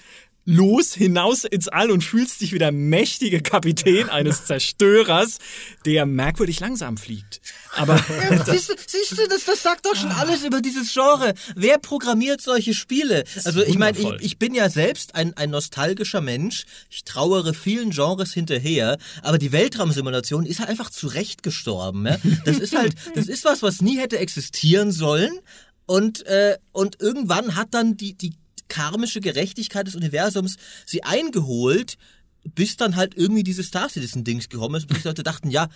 los 0.45 0.93
hinaus 0.93 1.43
ins 1.43 1.67
All 1.67 1.91
und 1.91 2.03
fühlst 2.03 2.41
dich 2.41 2.53
wie 2.53 2.59
der 2.59 2.71
mächtige 2.71 3.41
Kapitän 3.41 4.09
eines 4.09 4.45
Zerstörers, 4.45 5.39
der 5.85 6.05
merkwürdig 6.05 6.59
langsam 6.59 6.97
fliegt. 6.97 7.41
Aber 7.75 7.95
ja, 8.29 8.45
siehst, 8.45 8.69
du, 8.69 8.75
siehst 8.87 9.11
du, 9.11 9.27
das, 9.27 9.45
das 9.45 9.63
sagt 9.63 9.85
doch 9.85 9.95
schon 9.95 10.11
alles 10.11 10.43
über 10.43 10.61
dieses 10.61 10.93
Genre. 10.93 11.33
Wer 11.55 11.79
programmiert 11.79 12.41
solche 12.41 12.73
Spiele? 12.73 13.23
Also 13.43 13.63
ich 13.63 13.77
meine, 13.77 13.97
ich, 13.97 14.07
ich 14.19 14.39
bin 14.39 14.53
ja 14.53 14.69
selbst 14.69 15.15
ein, 15.15 15.35
ein 15.35 15.49
nostalgischer 15.49 16.21
Mensch. 16.21 16.65
Ich 16.89 17.03
trauere 17.03 17.53
vielen 17.53 17.89
Genres 17.89 18.33
hinterher, 18.33 18.97
aber 19.23 19.39
die 19.39 19.51
Weltraumsimulation 19.51 20.45
ist 20.45 20.59
halt 20.59 20.69
einfach 20.69 20.91
zurecht 20.91 21.41
gestorben. 21.41 22.05
Ja? 22.05 22.17
Das 22.45 22.59
ist 22.59 22.77
halt, 22.77 22.93
das 23.15 23.27
ist 23.27 23.45
was, 23.45 23.63
was 23.63 23.81
nie 23.81 23.97
hätte 23.97 24.19
existieren 24.19 24.91
sollen. 24.91 25.39
Und, 25.87 26.25
äh, 26.25 26.57
und 26.71 26.99
irgendwann 26.99 27.55
hat 27.55 27.67
dann 27.71 27.95
die, 27.97 28.15
die 28.15 28.33
karmische 28.67 29.21
Gerechtigkeit 29.21 29.87
des 29.87 29.95
Universums 29.95 30.57
sie 30.85 31.03
eingeholt, 31.03 31.97
bis 32.43 32.77
dann 32.77 32.95
halt 32.95 33.15
irgendwie 33.15 33.43
dieses 33.43 33.67
Star 33.67 33.89
Citizen-Dings 33.89 34.49
gekommen 34.49 34.75
ist, 34.75 34.87
bis 34.87 35.01
die 35.01 35.07
Leute 35.07 35.23
dachten, 35.23 35.49
ja, 35.49 35.69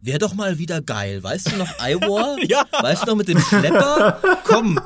wäre 0.00 0.18
doch 0.18 0.34
mal 0.34 0.58
wieder 0.58 0.80
geil. 0.80 1.22
Weißt 1.22 1.52
du 1.52 1.56
noch 1.56 1.78
Iwar? 1.80 2.36
ja. 2.42 2.66
Weißt 2.80 3.02
du 3.02 3.06
noch 3.06 3.16
mit 3.16 3.28
dem 3.28 3.40
Schlepper? 3.40 4.20
Komm, 4.44 4.80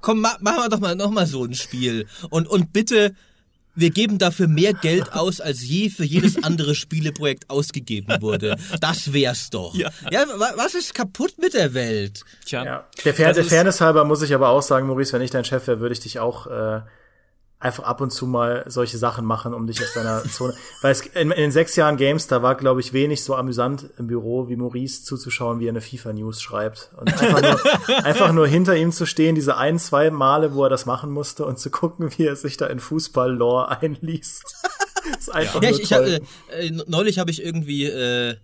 komm, 0.00 0.20
ma 0.20 0.36
machen 0.40 0.62
wir 0.62 0.68
doch 0.68 0.80
mal 0.80 0.96
noch 0.96 1.10
mal 1.10 1.26
so 1.26 1.44
ein 1.44 1.54
Spiel. 1.54 2.06
Und, 2.30 2.48
und 2.48 2.72
bitte, 2.72 3.14
wir 3.74 3.90
geben 3.90 4.18
dafür 4.18 4.48
mehr 4.48 4.72
Geld 4.74 5.12
aus, 5.12 5.40
als 5.40 5.62
je 5.66 5.90
für 5.90 6.04
jedes 6.04 6.42
andere 6.42 6.74
Spieleprojekt 6.74 7.48
ausgegeben 7.50 8.20
wurde. 8.20 8.56
Das 8.80 9.12
wär's 9.12 9.50
doch. 9.50 9.74
Ja, 9.74 9.90
ja 10.10 10.24
was 10.56 10.74
ist 10.74 10.94
kaputt 10.94 11.34
mit 11.38 11.54
der 11.54 11.74
Welt? 11.74 12.22
Tja. 12.44 12.64
Ja. 12.64 12.86
Der, 13.04 13.14
Fair, 13.14 13.32
der 13.32 13.44
Fairness 13.44 13.80
halber 13.80 14.04
muss 14.04 14.22
ich 14.22 14.34
aber 14.34 14.48
auch 14.48 14.62
sagen, 14.62 14.86
Maurice, 14.86 15.12
wenn 15.12 15.22
ich 15.22 15.30
dein 15.30 15.44
Chef 15.44 15.66
wäre, 15.66 15.80
würde 15.80 15.92
ich 15.92 16.00
dich 16.00 16.20
auch 16.20 16.46
äh, 16.46 16.80
einfach 17.62 17.84
ab 17.84 18.00
und 18.00 18.10
zu 18.10 18.26
mal 18.26 18.64
solche 18.66 18.98
Sachen 18.98 19.24
machen, 19.24 19.54
um 19.54 19.66
dich 19.66 19.80
aus 19.80 19.92
deiner 19.94 20.22
Zone. 20.30 20.54
Weil 20.80 20.92
es 20.92 21.00
in, 21.02 21.30
in 21.30 21.40
den 21.40 21.52
sechs 21.52 21.76
Jahren 21.76 21.96
Games, 21.96 22.26
da 22.26 22.42
war, 22.42 22.56
glaube 22.56 22.80
ich, 22.80 22.92
wenig 22.92 23.22
so 23.22 23.36
amüsant 23.36 23.86
im 23.98 24.08
Büro 24.08 24.48
wie 24.48 24.56
Maurice 24.56 25.04
zuzuschauen, 25.04 25.60
wie 25.60 25.66
er 25.66 25.70
eine 25.70 25.80
FIFA-News 25.80 26.42
schreibt. 26.42 26.90
Und 26.96 27.08
einfach 27.12 27.40
nur, 27.40 28.04
einfach 28.04 28.32
nur 28.32 28.46
hinter 28.46 28.76
ihm 28.76 28.92
zu 28.92 29.06
stehen, 29.06 29.34
diese 29.34 29.56
ein, 29.56 29.78
zwei 29.78 30.10
Male, 30.10 30.54
wo 30.54 30.64
er 30.64 30.70
das 30.70 30.86
machen 30.86 31.10
musste 31.10 31.46
und 31.46 31.58
zu 31.58 31.70
gucken, 31.70 32.10
wie 32.16 32.26
er 32.26 32.36
sich 32.36 32.56
da 32.56 32.66
in 32.66 32.80
Fußball-Lore 32.80 33.80
einliest. 33.80 34.56
ist 35.18 35.32
einfach 35.32 35.62
ja, 35.62 35.70
nur 35.70 35.80
ich, 35.80 35.88
toll. 35.88 36.20
Ich 36.20 36.54
hab, 36.54 36.60
äh, 36.60 36.70
neulich 36.86 37.18
habe 37.18 37.30
ich 37.30 37.44
irgendwie 37.44 37.86
äh, 37.86 38.36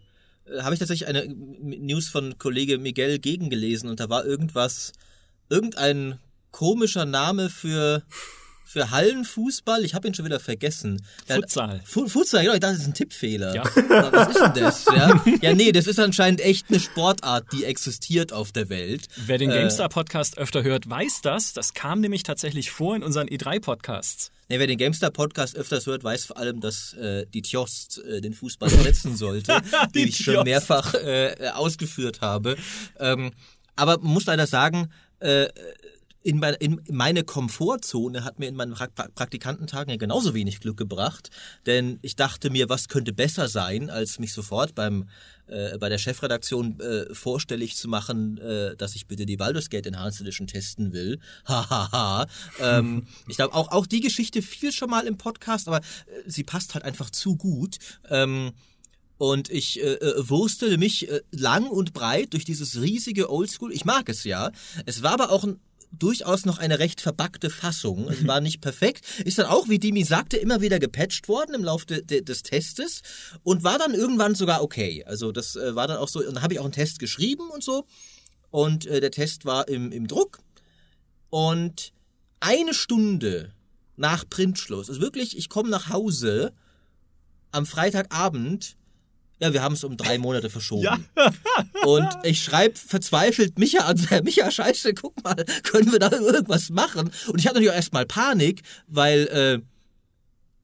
habe 0.61 0.75
ich 0.75 0.79
tatsächlich 0.79 1.09
eine 1.09 1.27
News 1.27 2.09
von 2.09 2.39
Kollege 2.39 2.79
Miguel 2.79 3.19
gegengelesen 3.19 3.91
und 3.91 4.01
da 4.01 4.09
war 4.09 4.25
irgendwas, 4.25 4.93
irgendein 5.51 6.19
komischer 6.51 7.05
Name 7.05 7.51
für 7.51 8.03
für 8.69 8.91
Hallenfußball, 8.91 9.83
ich 9.83 9.95
habe 9.95 10.07
ihn 10.07 10.15
schon 10.15 10.27
wieder 10.27 10.41
vergessen. 10.41 11.01
Futsal. 11.27 11.81
Fu 11.87 12.07
Futsal, 12.07 12.43
genau, 12.43 12.53
ich 12.53 12.61
dachte, 12.61 12.75
das 12.75 12.83
ist 12.83 12.89
ein 12.89 12.95
Tippfehler. 12.95 13.49
Ja. 13.59 13.65
Was 14.13 14.29
ist 14.29 14.41
denn 14.41 14.55
das? 14.55 14.85
Ja? 14.85 15.25
ja, 15.41 15.55
nee, 15.55 15.73
das 15.73 15.87
ist 15.87 15.99
anscheinend 15.99 16.43
echt 16.43 16.67
eine 16.69 16.79
Sportart, 16.79 17.47
die 17.53 17.65
existiert 17.65 18.33
auf 18.33 18.53
der 18.53 18.69
Welt. 18.69 19.07
Wer 19.17 19.39
den 19.39 19.51
äh, 19.51 19.55
GameStar-Podcast 19.55 20.37
öfter 20.37 20.63
hört, 20.63 20.89
weiß 20.89 21.21
das. 21.23 21.55
Das 21.55 21.73
kam 21.73 22.01
nämlich 22.01 22.25
tatsächlich 22.25 22.71
vor 22.71 22.95
in 22.95 23.03
unseren 23.03 23.27
E3-Podcasts. 23.27 24.31
Nee, 24.49 24.59
wer 24.59 24.67
den 24.67 24.77
GameStar-Podcast 24.77 25.57
öfters 25.57 25.87
hört, 25.87 26.05
weiß 26.05 26.27
vor 26.27 26.37
allem, 26.37 26.61
dass 26.61 26.93
äh, 26.93 27.25
die 27.33 27.41
Tjost 27.41 28.03
äh, 28.05 28.21
den 28.21 28.35
Fußball 28.35 28.71
ersetzen 28.71 29.17
sollte, 29.17 29.61
den 29.95 30.09
ich 30.09 30.19
schon 30.19 30.45
mehrfach 30.45 30.93
äh, 30.95 31.51
ausgeführt 31.55 32.21
habe. 32.21 32.57
Ähm, 32.99 33.33
aber 33.77 33.99
man 33.99 34.13
muss 34.13 34.27
leider 34.27 34.47
sagen, 34.47 34.91
äh, 35.21 35.49
in, 36.29 36.43
in 36.61 36.81
meine 36.91 37.25
Komfortzone 37.25 38.23
hat 38.23 38.39
mir 38.39 38.49
in 38.49 38.55
meinen 38.55 38.75
Praktikantentagen 38.75 39.91
ja 39.91 39.97
genauso 39.97 40.35
wenig 40.35 40.61
Glück 40.61 40.77
gebracht, 40.77 41.31
denn 41.65 41.99
ich 42.03 42.17
dachte 42.17 42.51
mir, 42.51 42.69
was 42.69 42.89
könnte 42.89 43.15
besser 43.15 43.49
sein, 43.49 43.89
als 43.89 44.19
mich 44.19 44.35
sofort 44.35 44.75
beim 44.75 45.09
äh, 45.47 45.79
bei 45.79 45.89
der 45.89 45.97
Chefredaktion 45.97 46.79
äh, 46.81 47.15
vorstellig 47.15 47.77
zu 47.77 47.89
machen, 47.89 48.37
äh, 48.37 48.77
dass 48.77 48.95
ich 48.95 49.07
bitte 49.07 49.25
die 49.25 49.39
Baldur's 49.39 49.71
Gate 49.71 49.87
Enhanced 49.87 50.21
Edition 50.21 50.47
testen 50.47 50.93
will. 50.93 51.19
Hahaha. 51.47 52.27
ähm, 52.61 53.07
ich 53.29 53.37
glaube, 53.37 53.55
auch, 53.55 53.71
auch 53.73 53.87
die 53.87 54.01
Geschichte 54.01 54.43
fiel 54.43 54.73
schon 54.73 54.91
mal 54.91 55.07
im 55.07 55.17
Podcast, 55.17 55.67
aber 55.67 55.79
äh, 55.79 55.83
sie 56.27 56.45
passt 56.45 56.75
halt 56.75 56.85
einfach 56.85 57.09
zu 57.09 57.37
gut. 57.37 57.79
Ähm, 58.11 58.53
und 59.17 59.51
ich 59.51 59.83
äh, 59.83 59.95
äh, 59.95 60.29
wurstele 60.29 60.77
mich 60.77 61.11
äh, 61.11 61.23
lang 61.31 61.67
und 61.67 61.95
breit 61.95 62.35
durch 62.35 62.45
dieses 62.45 62.83
riesige 62.83 63.31
Oldschool. 63.31 63.73
Ich 63.73 63.87
mag 63.87 64.11
es 64.11 64.25
ja. 64.25 64.53
Es 64.85 65.03
war 65.03 65.13
aber 65.13 65.33
auch 65.33 65.45
ein 65.45 65.59
durchaus 65.91 66.45
noch 66.45 66.59
eine 66.59 66.79
recht 66.79 67.01
verbackte 67.01 67.51
Fassung. 67.51 68.09
Es 68.09 68.27
war 68.27 68.41
nicht 68.41 68.61
perfekt. 68.61 69.05
Ist 69.25 69.39
dann 69.39 69.47
auch, 69.47 69.69
wie 69.69 69.79
Dimi 69.79 70.05
sagte, 70.05 70.37
immer 70.37 70.61
wieder 70.61 70.79
gepatcht 70.79 71.29
worden 71.29 71.55
im 71.55 71.65
Laufe 71.65 71.87
de, 71.87 72.03
de, 72.03 72.21
des 72.23 72.43
Testes 72.43 73.03
und 73.43 73.65
war 73.65 73.79
dann 73.79 73.95
irgendwann 73.95 74.35
sogar 74.35 74.63
okay. 74.63 75.05
Also 75.07 75.33
das 75.33 75.57
äh, 75.57 75.75
war 75.75 75.89
dann 75.89 75.99
auch 75.99 76.09
so, 76.09 76.21
und 76.21 76.35
da 76.35 76.43
habe 76.43 76.55
ich 76.55 76.61
auch 76.61 76.65
einen 76.65 76.73
Test 76.73 76.99
geschrieben 76.99 77.51
und 77.51 77.65
so. 77.65 77.85
Und 78.51 78.87
äh, 78.87 79.01
der 79.01 79.11
Test 79.11 79.45
war 79.45 79.69
im, 79.69 79.93
im 79.93 80.07
Druck. 80.07 80.41
Und 81.31 81.93
eine 82.41 82.75
Stunde 82.75 83.53
nach 83.97 84.29
Printschluss, 84.29 84.89
also 84.89 85.01
wirklich, 85.01 85.37
ich 85.37 85.49
komme 85.49 85.69
nach 85.69 85.89
Hause 85.89 86.53
am 87.51 87.67
Freitagabend 87.67 88.77
ja, 89.41 89.53
wir 89.53 89.63
haben 89.63 89.75
es 89.75 89.85
um 89.85 89.97
drei 89.97 90.19
Monate 90.19 90.51
verschoben. 90.51 90.83
Ja. 90.85 90.99
und 91.85 92.09
ich 92.25 92.43
schreibe 92.43 92.77
verzweifelt 92.77 93.59
Micha 93.59 93.85
an, 93.85 93.99
Micha, 94.25 94.51
scheiße, 94.51 94.95
guck 94.95 95.23
mal, 95.23 95.37
können 95.63 95.93
wir 95.93 95.99
da 95.99 96.11
irgendwas 96.11 96.71
machen? 96.71 97.11
Und 97.29 97.39
ich 97.39 97.47
hatte 97.47 97.55
natürlich 97.55 97.71
auch 97.71 97.77
erstmal 97.77 98.07
Panik, 98.07 98.63
weil 98.87 99.27
äh, 99.29 99.78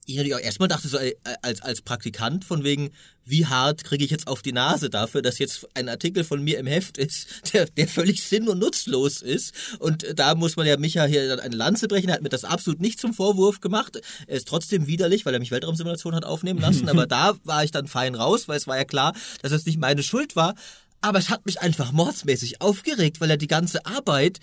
ich 0.07 0.17
natürlich 0.17 0.35
auch 0.35 0.41
erstmal 0.41 0.69
dachte 0.69 0.89
so 0.89 0.99
äh, 0.99 1.15
als, 1.43 1.63
als 1.63 1.83
Praktikant 1.83 2.45
von 2.45 2.65
wegen, 2.65 2.91
wie 3.25 3.47
hart 3.47 3.85
kriege 3.85 4.05
ich 4.05 4.11
jetzt 4.11 4.27
auf 4.27 4.43
die 4.43 4.53
Nase 4.53 4.91
dafür, 4.91 5.23
dass 5.23 5.39
jetzt 5.39 5.67
ein 5.75 5.89
Artikel 5.89 6.25
von 6.25 6.43
mir 6.43 6.59
im 6.59 6.67
Heft 6.67 6.99
ist, 6.99 7.27
der, 7.53 7.67
der 7.67 7.89
völlig 7.89 8.23
sinn- 8.23 8.49
und 8.49 8.59
nutzlos 8.59 9.23
ist. 9.23 9.55
Und 9.79 10.07
da 10.15 10.35
muss 10.35 10.57
man 10.57 10.67
ja 10.67 10.77
Micha 10.77 11.05
hier 11.05 11.29
dann 11.29 11.41
eine 11.41 11.57
Lanze 11.57 11.89
brechen. 11.89 12.09
Er 12.09 12.17
hat 12.17 12.23
mir 12.23 12.29
das 12.29 12.45
absolut 12.45 12.81
nicht 12.81 13.01
zum 13.01 13.15
Vorwurf 13.15 13.61
gemacht. 13.61 14.01
Er 14.27 14.37
ist 14.37 14.49
trotzdem 14.49 14.87
widerlich, 14.87 15.25
weil 15.25 15.35
er 15.35 15.41
mich 15.41 15.51
Weltraumsimulation 15.51 16.15
hat 16.15 16.25
aufnehmen 16.25 16.61
lassen. 16.61 16.89
Aber 16.89 17.07
da 17.09 17.37
war 17.45 17.65
ich 17.65 17.71
dann 17.71 17.87
fein 17.87 18.15
raus, 18.15 18.49
weil 18.49 18.59
es 18.59 18.67
war 18.67 18.77
ja 18.77 18.85
klar, 18.85 19.15
dass 19.43 19.53
es 19.53 19.67
nicht 19.67 19.79
meine 19.79 20.03
Schuld 20.03 20.37
war. 20.37 20.55
Aber 21.01 21.19
es 21.19 21.29
hat 21.29 21.45
mich 21.45 21.61
einfach 21.61 21.93
mordsmäßig 21.93 22.63
aufgeregt, 22.63 23.21
weil 23.21 23.31
er 23.31 23.37
die 23.37 23.47
ganze 23.47 23.85
Arbeit 23.85 24.41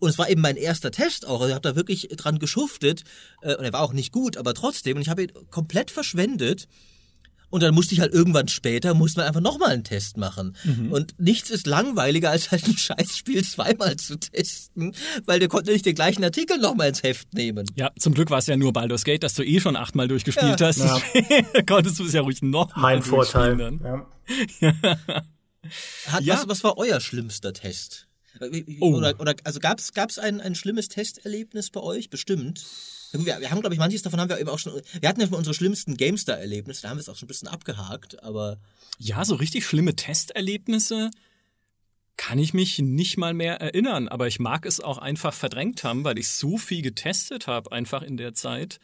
und 0.00 0.08
es 0.08 0.18
war 0.18 0.28
eben 0.28 0.40
mein 0.40 0.56
erster 0.56 0.90
Test 0.90 1.26
auch. 1.26 1.40
Also 1.40 1.48
ich 1.48 1.54
habe 1.54 1.68
da 1.68 1.76
wirklich 1.76 2.08
dran 2.16 2.38
geschuftet. 2.38 3.04
Äh, 3.42 3.54
und 3.54 3.64
er 3.64 3.72
war 3.72 3.82
auch 3.82 3.92
nicht 3.92 4.12
gut, 4.12 4.36
aber 4.36 4.54
trotzdem. 4.54 4.96
Und 4.96 5.02
ich 5.02 5.08
habe 5.08 5.22
ihn 5.22 5.32
komplett 5.50 5.90
verschwendet. 5.90 6.66
Und 7.50 7.64
dann 7.64 7.74
musste 7.74 7.94
ich 7.94 8.00
halt 8.00 8.14
irgendwann 8.14 8.46
später, 8.46 8.94
mussten 8.94 9.20
wir 9.20 9.26
einfach 9.26 9.40
nochmal 9.40 9.70
einen 9.70 9.84
Test 9.84 10.16
machen. 10.16 10.56
Mhm. 10.62 10.92
Und 10.92 11.14
nichts 11.18 11.50
ist 11.50 11.66
langweiliger, 11.66 12.30
als 12.30 12.52
halt 12.52 12.66
ein 12.66 12.76
Scheißspiel 12.78 13.44
zweimal 13.44 13.96
zu 13.96 14.18
testen, 14.18 14.94
weil 15.26 15.40
der 15.40 15.48
konnte 15.48 15.72
nicht 15.72 15.84
den 15.84 15.96
gleichen 15.96 16.22
Artikel 16.22 16.58
nochmal 16.58 16.88
ins 16.88 17.02
Heft 17.02 17.34
nehmen. 17.34 17.66
Ja, 17.74 17.90
zum 17.98 18.14
Glück 18.14 18.30
war 18.30 18.38
es 18.38 18.46
ja 18.46 18.56
nur 18.56 18.72
Baldur's 18.72 19.02
Gate, 19.02 19.24
dass 19.24 19.34
du 19.34 19.42
eh 19.42 19.60
schon 19.60 19.74
achtmal 19.74 20.06
durchgespielt 20.06 20.60
ja. 20.60 20.66
hast. 20.66 20.78
Ja. 20.78 21.00
konntest 21.66 21.98
du 21.98 22.04
es 22.04 22.12
ja 22.12 22.20
ruhig 22.20 22.40
nochmal 22.40 22.94
Mein 22.94 23.02
Vorteil. 23.02 23.60
Ja. 24.60 24.76
Hat, 26.06 26.22
ja. 26.22 26.34
Was, 26.34 26.48
was 26.48 26.64
war 26.64 26.78
euer 26.78 27.00
schlimmster 27.00 27.52
Test? 27.52 28.06
Oh. 28.80 28.94
Oder, 28.94 29.20
oder 29.20 29.34
also 29.44 29.60
gab 29.60 29.78
es 29.78 30.18
ein, 30.18 30.40
ein 30.40 30.54
schlimmes 30.54 30.88
Testerlebnis 30.88 31.70
bei 31.70 31.80
euch? 31.80 32.10
Bestimmt. 32.10 32.64
Wir, 33.12 33.40
wir 33.40 33.50
haben, 33.50 33.60
glaube 33.60 33.74
ich, 33.74 33.80
manches 33.80 34.02
davon 34.02 34.20
haben 34.20 34.28
wir 34.28 34.38
eben 34.38 34.48
auch 34.48 34.58
schon. 34.58 34.80
Wir 35.00 35.08
hatten 35.08 35.20
ja 35.20 35.26
schon 35.26 35.36
unsere 35.36 35.54
schlimmsten 35.54 35.96
GameStar-Erlebnisse, 35.96 36.82
da 36.82 36.90
haben 36.90 36.96
wir 36.96 37.02
es 37.02 37.08
auch 37.08 37.16
schon 37.16 37.26
ein 37.26 37.28
bisschen 37.28 37.48
abgehakt, 37.48 38.22
aber. 38.22 38.58
Ja, 38.98 39.24
so 39.24 39.34
richtig 39.34 39.66
schlimme 39.66 39.96
Testerlebnisse 39.96 41.10
kann 42.16 42.38
ich 42.38 42.52
mich 42.52 42.78
nicht 42.78 43.16
mal 43.16 43.32
mehr 43.32 43.62
erinnern, 43.62 44.06
aber 44.06 44.26
ich 44.26 44.38
mag 44.38 44.66
es 44.66 44.78
auch 44.80 44.98
einfach 44.98 45.32
verdrängt 45.32 45.82
haben, 45.84 46.04
weil 46.04 46.18
ich 46.18 46.28
so 46.28 46.58
viel 46.58 46.82
getestet 46.82 47.46
habe, 47.46 47.72
einfach 47.72 48.02
in 48.02 48.18
der 48.18 48.34
Zeit 48.34 48.78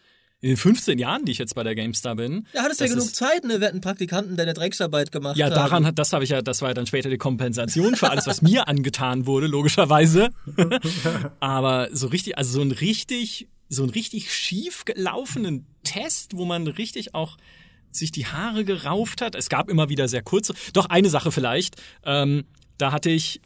in 0.46 0.52
den 0.52 0.56
15 0.58 0.98
Jahren, 1.00 1.24
die 1.24 1.32
ich 1.32 1.38
jetzt 1.38 1.56
bei 1.56 1.64
der 1.64 1.74
GameStar 1.74 2.14
bin. 2.14 2.46
Ja, 2.54 2.62
hattest 2.62 2.80
ja 2.80 2.86
genug 2.86 3.12
Zeit, 3.12 3.42
ne? 3.42 3.58
Wir 3.60 3.66
hatten 3.66 3.80
Praktikanten, 3.80 4.36
der 4.36 4.44
eine 4.44 4.54
Drecksarbeit 4.54 5.10
gemacht 5.10 5.36
Ja, 5.36 5.50
daran 5.50 5.72
haben. 5.72 5.86
hat, 5.86 5.98
das 5.98 6.12
habe 6.12 6.22
ich 6.22 6.30
ja, 6.30 6.40
das 6.40 6.62
war 6.62 6.68
ja 6.68 6.74
dann 6.74 6.86
später 6.86 7.10
die 7.10 7.18
Kompensation 7.18 7.96
für 7.96 8.10
alles, 8.10 8.28
was 8.28 8.42
mir 8.42 8.68
angetan 8.68 9.26
wurde, 9.26 9.48
logischerweise. 9.48 10.28
Aber 11.40 11.88
so 11.92 12.06
richtig, 12.06 12.38
also 12.38 12.52
so 12.52 12.60
ein 12.62 12.70
richtig, 12.70 13.48
so 13.68 13.82
ein 13.82 13.90
richtig 13.90 14.32
schief 14.32 14.84
gelaufenen 14.84 15.66
Test, 15.82 16.36
wo 16.36 16.44
man 16.44 16.68
richtig 16.68 17.14
auch 17.14 17.36
sich 17.90 18.12
die 18.12 18.26
Haare 18.26 18.64
gerauft 18.64 19.22
hat. 19.22 19.34
Es 19.34 19.48
gab 19.48 19.68
immer 19.68 19.88
wieder 19.88 20.06
sehr 20.06 20.22
kurze. 20.22 20.54
Doch 20.74 20.86
eine 20.86 21.08
Sache 21.10 21.32
vielleicht. 21.32 21.74
Ähm, 22.04 22.44
da 22.78 22.92
hatte 22.92 23.10
ich 23.10 23.40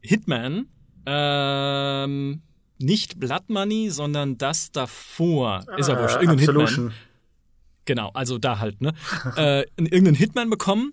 Hitman. 0.00 0.66
Ähm, 1.06 2.42
nicht 2.78 3.18
Blood 3.18 3.48
Money, 3.48 3.90
sondern 3.90 4.38
das 4.38 4.70
davor. 4.70 5.64
Ah, 5.66 5.76
ist 5.76 5.88
ja 5.88 5.98
wurscht. 5.98 6.16
Irgendein 6.16 6.38
Absolution. 6.40 6.84
Hitman. 6.90 7.06
Genau, 7.84 8.10
also 8.14 8.38
da 8.38 8.58
halt, 8.58 8.80
ne? 8.80 8.92
äh, 9.36 9.64
irgendeinen 9.76 10.16
Hitman 10.16 10.50
bekommen 10.50 10.92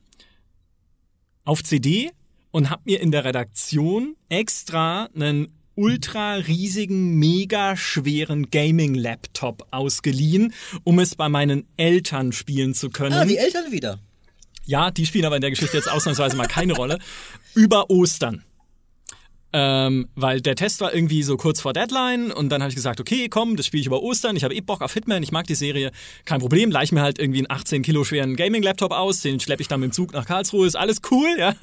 auf 1.43 1.64
CD 1.64 2.11
und 2.51 2.69
hab 2.69 2.85
mir 2.85 3.01
in 3.01 3.11
der 3.11 3.26
Redaktion 3.26 4.15
extra 4.30 5.10
einen 5.15 5.49
ultra 5.76 6.35
riesigen, 6.35 7.15
mega 7.15 7.76
schweren 7.76 8.51
Gaming-Laptop 8.51 9.68
ausgeliehen, 9.72 10.53
um 10.84 10.99
es 10.99 11.15
bei 11.15 11.30
meinen 11.30 11.65
Eltern 11.77 12.31
spielen 12.31 12.76
zu 12.76 12.89
können. 12.89 13.14
Ah, 13.14 13.26
die 13.26 13.38
Eltern 13.38 13.72
wieder. 13.72 13.99
Ja, 14.65 14.91
die 14.91 15.05
spielen 15.05 15.26
aber 15.26 15.35
in 15.35 15.41
der 15.41 15.49
Geschichte 15.49 15.76
jetzt 15.76 15.89
ausnahmsweise 15.89 16.38
mal 16.38 16.47
keine 16.47 16.73
Rolle. 16.73 16.99
Über 17.55 17.89
Ostern. 17.89 18.43
Ähm, 19.55 20.09
weil 20.15 20.41
der 20.41 20.55
Test 20.55 20.81
war 20.81 20.95
irgendwie 20.95 21.21
so 21.21 21.38
kurz 21.38 21.61
vor 21.61 21.73
Deadline 21.73 22.31
und 22.31 22.49
dann 22.49 22.63
habe 22.63 22.69
ich 22.69 22.75
gesagt, 22.75 22.99
okay, 22.99 23.30
komm, 23.30 23.55
das 23.55 23.67
spiele 23.67 23.81
ich 23.81 23.88
über 23.88 24.01
Ostern, 24.01 24.35
ich 24.35 24.43
habe 24.43 24.55
eh 24.55 24.61
Bock 24.61 24.81
auf 24.81 24.93
Hitman, 24.93 25.21
ich 25.21 25.31
mag 25.31 25.45
die 25.45 25.53
Serie, 25.53 25.91
kein 26.25 26.39
Problem, 26.39 26.71
leih 26.71 26.88
mir 26.91 27.03
halt 27.03 27.19
irgendwie 27.19 27.39
einen 27.39 27.51
18 27.51 27.84
Kilo 27.84 28.03
schweren 28.03 28.35
Gaming-Laptop 28.35 28.91
aus, 28.91 29.21
den 29.21 29.39
schleppe 29.39 29.61
ich 29.61 29.67
dann 29.67 29.80
mit 29.80 29.91
dem 29.91 29.93
Zug 29.93 30.11
nach 30.13 30.25
Karlsruhe, 30.25 30.65
ist 30.65 30.75
alles 30.75 31.01
cool, 31.11 31.27
ja. 31.38 31.53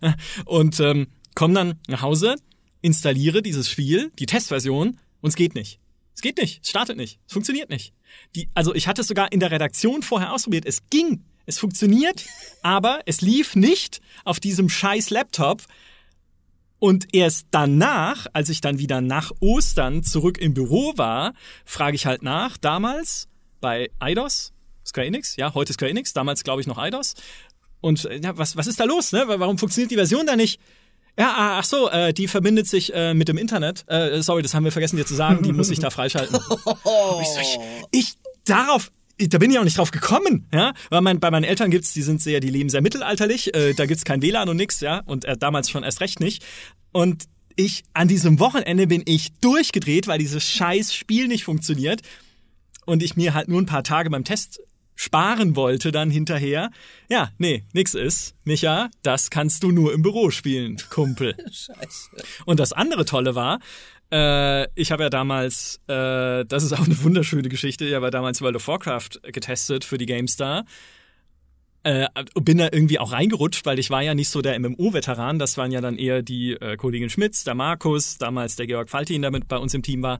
und 0.46 0.80
ähm, 0.80 1.06
komm 1.36 1.54
dann 1.54 1.78
nach 1.86 2.02
Hause, 2.02 2.34
installiere 2.82 3.40
dieses 3.40 3.70
Spiel, 3.70 4.10
die 4.18 4.26
Testversion, 4.26 4.98
und 5.20 5.28
es 5.28 5.36
geht 5.36 5.54
nicht. 5.54 5.78
Es 6.16 6.22
geht 6.22 6.38
nicht, 6.38 6.60
es 6.64 6.70
startet 6.70 6.96
nicht, 6.96 7.20
es 7.28 7.32
funktioniert 7.32 7.70
nicht. 7.70 7.92
Die, 8.34 8.48
also 8.54 8.74
ich 8.74 8.88
hatte 8.88 9.02
es 9.02 9.06
sogar 9.06 9.30
in 9.30 9.38
der 9.38 9.52
Redaktion 9.52 10.02
vorher 10.02 10.32
ausprobiert, 10.32 10.66
es 10.66 10.82
ging, 10.90 11.22
es 11.46 11.60
funktioniert, 11.60 12.24
aber 12.62 13.00
es 13.06 13.20
lief 13.20 13.54
nicht 13.54 14.00
auf 14.24 14.40
diesem 14.40 14.68
scheiß 14.68 15.10
Laptop, 15.10 15.62
und 16.78 17.14
erst 17.14 17.48
danach, 17.50 18.26
als 18.32 18.48
ich 18.48 18.60
dann 18.60 18.78
wieder 18.78 19.00
nach 19.00 19.32
Ostern 19.40 20.02
zurück 20.02 20.38
im 20.38 20.54
Büro 20.54 20.94
war, 20.96 21.34
frage 21.64 21.96
ich 21.96 22.06
halt 22.06 22.22
nach, 22.22 22.56
damals 22.56 23.28
bei 23.60 23.90
Eidos, 23.98 24.52
Square 24.86 25.06
Enix, 25.06 25.36
ja, 25.36 25.54
heute 25.54 25.72
Square 25.72 25.90
Enix, 25.90 26.12
damals 26.12 26.44
glaube 26.44 26.60
ich 26.60 26.66
noch 26.66 26.78
Eidos. 26.78 27.14
Und 27.80 28.04
ja, 28.22 28.36
was, 28.36 28.56
was 28.56 28.66
ist 28.66 28.80
da 28.80 28.84
los, 28.84 29.12
ne? 29.12 29.24
Warum 29.26 29.58
funktioniert 29.58 29.90
die 29.90 29.96
Version 29.96 30.26
da 30.26 30.36
nicht? 30.36 30.60
Ja, 31.18 31.34
ah, 31.36 31.58
ach 31.58 31.64
so, 31.64 31.90
äh, 31.90 32.12
die 32.12 32.28
verbindet 32.28 32.68
sich 32.68 32.94
äh, 32.94 33.12
mit 33.12 33.28
dem 33.28 33.38
Internet. 33.38 33.84
Äh, 33.88 34.22
sorry, 34.22 34.42
das 34.42 34.54
haben 34.54 34.64
wir 34.64 34.70
vergessen 34.70 34.96
dir 34.96 35.06
zu 35.06 35.14
sagen. 35.14 35.42
Die 35.42 35.52
muss 35.52 35.68
ich 35.68 35.80
da 35.80 35.90
freischalten. 35.90 36.36
ich, 36.36 37.28
so, 37.28 37.40
ich, 37.40 37.58
ich 37.90 38.14
darauf 38.44 38.92
da 39.18 39.38
bin 39.38 39.50
ich 39.50 39.58
auch 39.58 39.64
nicht 39.64 39.78
drauf 39.78 39.90
gekommen, 39.90 40.46
ja, 40.52 40.72
weil 40.90 41.00
mein, 41.00 41.20
bei 41.20 41.30
meinen 41.30 41.44
Eltern 41.44 41.70
gibt's, 41.70 41.92
die 41.92 42.02
sind 42.02 42.22
sehr, 42.22 42.40
die 42.40 42.50
leben 42.50 42.68
sehr 42.68 42.82
mittelalterlich, 42.82 43.54
äh, 43.54 43.74
da 43.74 43.86
gibt's 43.86 44.04
kein 44.04 44.22
WLAN 44.22 44.48
und 44.48 44.56
nix, 44.56 44.80
ja, 44.80 45.02
und 45.06 45.24
äh, 45.24 45.36
damals 45.36 45.70
schon 45.70 45.82
erst 45.82 46.00
recht 46.00 46.20
nicht. 46.20 46.44
Und 46.92 47.24
ich 47.56 47.82
an 47.92 48.06
diesem 48.06 48.38
Wochenende 48.38 48.86
bin 48.86 49.02
ich 49.04 49.32
durchgedreht, 49.40 50.06
weil 50.06 50.18
dieses 50.18 50.44
scheiß 50.44 50.94
Spiel 50.94 51.26
nicht 51.26 51.44
funktioniert 51.44 52.02
und 52.86 53.02
ich 53.02 53.16
mir 53.16 53.34
halt 53.34 53.48
nur 53.48 53.60
ein 53.60 53.66
paar 53.66 53.82
Tage 53.82 54.10
beim 54.10 54.24
Test 54.24 54.60
sparen 54.94 55.54
wollte 55.54 55.92
dann 55.92 56.10
hinterher. 56.10 56.70
Ja, 57.08 57.30
nee, 57.38 57.64
nix 57.72 57.94
ist. 57.94 58.34
Micha, 58.44 58.90
das 59.02 59.30
kannst 59.30 59.62
du 59.62 59.70
nur 59.70 59.92
im 59.92 60.02
Büro 60.02 60.30
spielen, 60.30 60.76
Kumpel. 60.90 61.36
Scheiße. 61.44 62.10
Und 62.46 62.58
das 62.58 62.72
andere 62.72 63.04
Tolle 63.04 63.36
war, 63.36 63.60
äh, 64.10 64.66
ich 64.74 64.90
habe 64.90 65.04
ja 65.04 65.10
damals, 65.10 65.80
äh, 65.86 66.44
das 66.44 66.62
ist 66.62 66.72
auch 66.72 66.84
eine 66.84 67.02
wunderschöne 67.02 67.48
Geschichte, 67.48 67.84
ich 67.84 67.94
habe 67.94 68.06
ja 68.06 68.10
damals 68.10 68.40
World 68.40 68.56
of 68.56 68.66
Warcraft 68.68 69.20
getestet 69.32 69.84
für 69.84 69.98
die 69.98 70.06
GameStar. 70.06 70.64
Äh, 71.84 72.06
bin 72.34 72.58
da 72.58 72.68
irgendwie 72.72 72.98
auch 72.98 73.12
reingerutscht, 73.12 73.64
weil 73.64 73.78
ich 73.78 73.88
war 73.90 74.02
ja 74.02 74.14
nicht 74.14 74.28
so 74.28 74.42
der 74.42 74.58
MMO-Veteran. 74.58 75.38
Das 75.38 75.56
waren 75.56 75.70
ja 75.70 75.80
dann 75.80 75.96
eher 75.96 76.22
die 76.22 76.52
äh, 76.52 76.76
Kollegin 76.76 77.08
Schmitz, 77.08 77.44
der 77.44 77.54
Markus, 77.54 78.18
damals 78.18 78.56
der 78.56 78.66
Georg 78.66 78.90
Faltin, 78.90 79.22
der 79.22 79.30
mit 79.30 79.46
bei 79.46 79.56
uns 79.56 79.74
im 79.74 79.82
Team 79.82 80.02
war. 80.02 80.18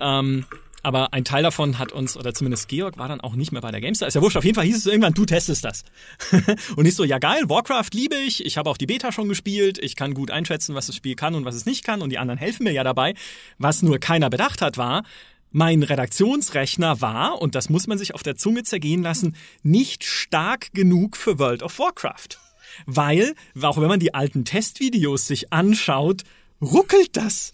Ähm, 0.00 0.46
aber 0.82 1.12
ein 1.12 1.24
Teil 1.24 1.42
davon 1.42 1.78
hat 1.78 1.92
uns, 1.92 2.16
oder 2.16 2.34
zumindest 2.34 2.68
Georg 2.68 2.98
war 2.98 3.08
dann 3.08 3.20
auch 3.20 3.34
nicht 3.34 3.52
mehr 3.52 3.60
bei 3.60 3.70
der 3.70 3.80
GameStar. 3.80 4.08
Ist 4.08 4.14
ja 4.14 4.22
wurscht, 4.22 4.36
auf 4.36 4.44
jeden 4.44 4.54
Fall 4.54 4.64
hieß 4.64 4.78
es 4.78 4.86
irgendwann, 4.86 5.14
du 5.14 5.24
testest 5.24 5.64
das. 5.64 5.84
und 6.76 6.86
ich 6.86 6.94
so, 6.94 7.04
ja 7.04 7.18
geil, 7.18 7.42
Warcraft 7.48 7.90
liebe 7.92 8.16
ich, 8.16 8.44
ich 8.44 8.56
habe 8.58 8.68
auch 8.68 8.76
die 8.76 8.86
Beta 8.86 9.12
schon 9.12 9.28
gespielt, 9.28 9.78
ich 9.78 9.96
kann 9.96 10.14
gut 10.14 10.30
einschätzen, 10.30 10.74
was 10.74 10.86
das 10.86 10.96
Spiel 10.96 11.14
kann 11.14 11.34
und 11.34 11.44
was 11.44 11.54
es 11.54 11.66
nicht 11.66 11.84
kann 11.84 12.02
und 12.02 12.10
die 12.10 12.18
anderen 12.18 12.38
helfen 12.38 12.64
mir 12.64 12.72
ja 12.72 12.84
dabei. 12.84 13.14
Was 13.58 13.82
nur 13.82 13.98
keiner 13.98 14.30
bedacht 14.30 14.62
hat, 14.62 14.76
war, 14.76 15.04
mein 15.52 15.82
Redaktionsrechner 15.82 17.00
war, 17.00 17.40
und 17.40 17.54
das 17.54 17.68
muss 17.68 17.86
man 17.86 17.98
sich 17.98 18.14
auf 18.14 18.22
der 18.22 18.36
Zunge 18.36 18.62
zergehen 18.62 19.02
lassen, 19.02 19.36
nicht 19.62 20.04
stark 20.04 20.72
genug 20.72 21.16
für 21.16 21.38
World 21.38 21.62
of 21.62 21.78
Warcraft. 21.78 22.38
Weil, 22.86 23.34
auch 23.60 23.78
wenn 23.78 23.88
man 23.88 24.00
die 24.00 24.14
alten 24.14 24.44
Testvideos 24.44 25.26
sich 25.26 25.52
anschaut, 25.52 26.22
ruckelt 26.60 27.16
das. 27.16 27.52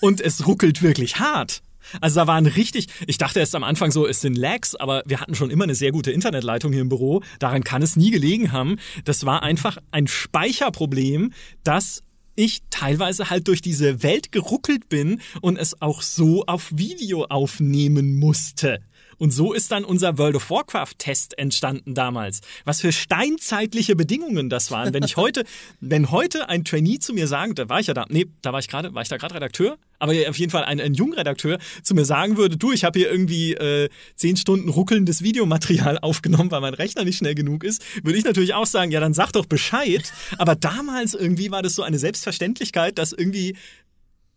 Und 0.00 0.20
es 0.20 0.46
ruckelt 0.46 0.82
wirklich 0.82 1.18
hart. 1.18 1.62
Also 2.00 2.20
da 2.20 2.26
waren 2.26 2.46
richtig, 2.46 2.86
ich 3.06 3.18
dachte 3.18 3.40
erst 3.40 3.54
am 3.54 3.64
Anfang 3.64 3.90
so, 3.90 4.06
es 4.06 4.20
sind 4.20 4.36
Lags, 4.36 4.74
aber 4.74 5.02
wir 5.06 5.20
hatten 5.20 5.34
schon 5.34 5.50
immer 5.50 5.64
eine 5.64 5.74
sehr 5.74 5.92
gute 5.92 6.12
Internetleitung 6.12 6.72
hier 6.72 6.82
im 6.82 6.88
Büro. 6.88 7.22
Daran 7.38 7.64
kann 7.64 7.82
es 7.82 7.96
nie 7.96 8.10
gelegen 8.10 8.52
haben. 8.52 8.76
Das 9.04 9.26
war 9.26 9.42
einfach 9.42 9.78
ein 9.90 10.06
Speicherproblem, 10.06 11.32
das 11.64 12.02
ich 12.34 12.62
teilweise 12.70 13.30
halt 13.30 13.48
durch 13.48 13.60
diese 13.60 14.02
Welt 14.02 14.32
geruckelt 14.32 14.88
bin 14.88 15.20
und 15.40 15.58
es 15.58 15.82
auch 15.82 16.02
so 16.02 16.44
auf 16.46 16.70
Video 16.74 17.24
aufnehmen 17.24 18.16
musste. 18.16 18.80
Und 19.22 19.30
so 19.30 19.52
ist 19.52 19.70
dann 19.70 19.84
unser 19.84 20.18
World 20.18 20.34
of 20.34 20.50
Warcraft-Test 20.50 21.38
entstanden 21.38 21.94
damals. 21.94 22.40
Was 22.64 22.80
für 22.80 22.90
steinzeitliche 22.90 23.94
Bedingungen 23.94 24.50
das 24.50 24.72
waren. 24.72 24.92
Wenn 24.92 25.04
ich 25.04 25.16
heute, 25.16 25.44
wenn 25.80 26.10
heute 26.10 26.48
ein 26.48 26.64
Trainee 26.64 26.98
zu 26.98 27.14
mir 27.14 27.28
sagen, 27.28 27.54
da 27.54 27.68
war 27.68 27.78
ich 27.78 27.86
ja 27.86 27.94
da, 27.94 28.04
nee, 28.08 28.26
da 28.42 28.52
war 28.52 28.58
ich 28.58 28.66
gerade, 28.66 28.92
war 28.94 29.02
ich 29.02 29.08
da 29.08 29.18
gerade 29.18 29.36
Redakteur? 29.36 29.78
aber 30.00 30.12
auf 30.28 30.36
jeden 30.36 30.50
Fall 30.50 30.64
ein, 30.64 30.80
ein 30.80 30.94
Jungredakteur 30.94 31.60
zu 31.84 31.94
mir 31.94 32.04
sagen 32.04 32.36
würde, 32.36 32.56
du, 32.56 32.72
ich 32.72 32.82
habe 32.82 32.98
hier 32.98 33.08
irgendwie 33.08 33.52
äh, 33.52 33.88
zehn 34.16 34.36
Stunden 34.36 34.68
ruckelndes 34.68 35.22
Videomaterial 35.22 35.98
aufgenommen, 36.02 36.50
weil 36.50 36.60
mein 36.60 36.74
Rechner 36.74 37.04
nicht 37.04 37.18
schnell 37.18 37.36
genug 37.36 37.62
ist, 37.62 37.80
würde 38.02 38.18
ich 38.18 38.24
natürlich 38.24 38.54
auch 38.54 38.66
sagen, 38.66 38.90
ja, 38.90 38.98
dann 38.98 39.14
sag 39.14 39.30
doch 39.30 39.46
Bescheid. 39.46 40.12
Aber 40.38 40.56
damals 40.56 41.14
irgendwie 41.14 41.52
war 41.52 41.62
das 41.62 41.76
so 41.76 41.84
eine 41.84 42.00
Selbstverständlichkeit, 42.00 42.98
dass 42.98 43.12
irgendwie 43.12 43.54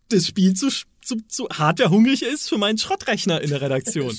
das 0.09 0.27
Spiel 0.27 0.53
zu, 0.53 0.69
zu, 1.05 1.17
zu 1.27 1.47
hardwarehungrig 1.49 2.23
ist 2.23 2.49
für 2.49 2.57
meinen 2.57 2.77
Schrottrechner 2.77 3.41
in 3.41 3.49
der 3.49 3.61
Redaktion. 3.61 4.17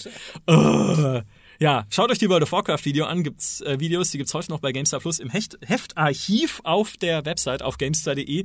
uh, 0.48 1.20
ja, 1.58 1.86
schaut 1.90 2.10
euch 2.10 2.18
die 2.18 2.28
World 2.28 2.44
of 2.44 2.52
Warcraft 2.52 2.84
Video 2.84 3.06
an, 3.06 3.22
gibt's 3.22 3.60
äh, 3.60 3.78
Videos, 3.80 4.10
die 4.10 4.18
gibt's 4.18 4.32
heute 4.34 4.50
noch 4.50 4.60
bei 4.60 4.72
GameStar 4.72 5.00
Plus 5.00 5.18
im 5.18 5.28
Hecht, 5.28 5.58
Heftarchiv 5.66 6.60
auf 6.64 6.96
der 6.96 7.24
Website 7.24 7.62
auf 7.62 7.78
gamestar.de. 7.78 8.44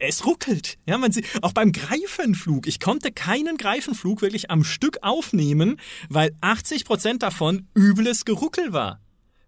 Es 0.00 0.24
ruckelt. 0.26 0.78
Ja, 0.86 0.96
man 0.98 1.10
sieht 1.10 1.26
auch 1.42 1.52
beim 1.52 1.72
Greifenflug. 1.72 2.68
Ich 2.68 2.78
konnte 2.78 3.10
keinen 3.10 3.56
Greifenflug 3.56 4.22
wirklich 4.22 4.50
am 4.50 4.62
Stück 4.62 4.98
aufnehmen, 5.02 5.80
weil 6.08 6.36
80 6.40 6.84
Prozent 6.84 7.22
davon 7.22 7.66
übles 7.74 8.24
Geruckel 8.24 8.72
war. 8.72 9.00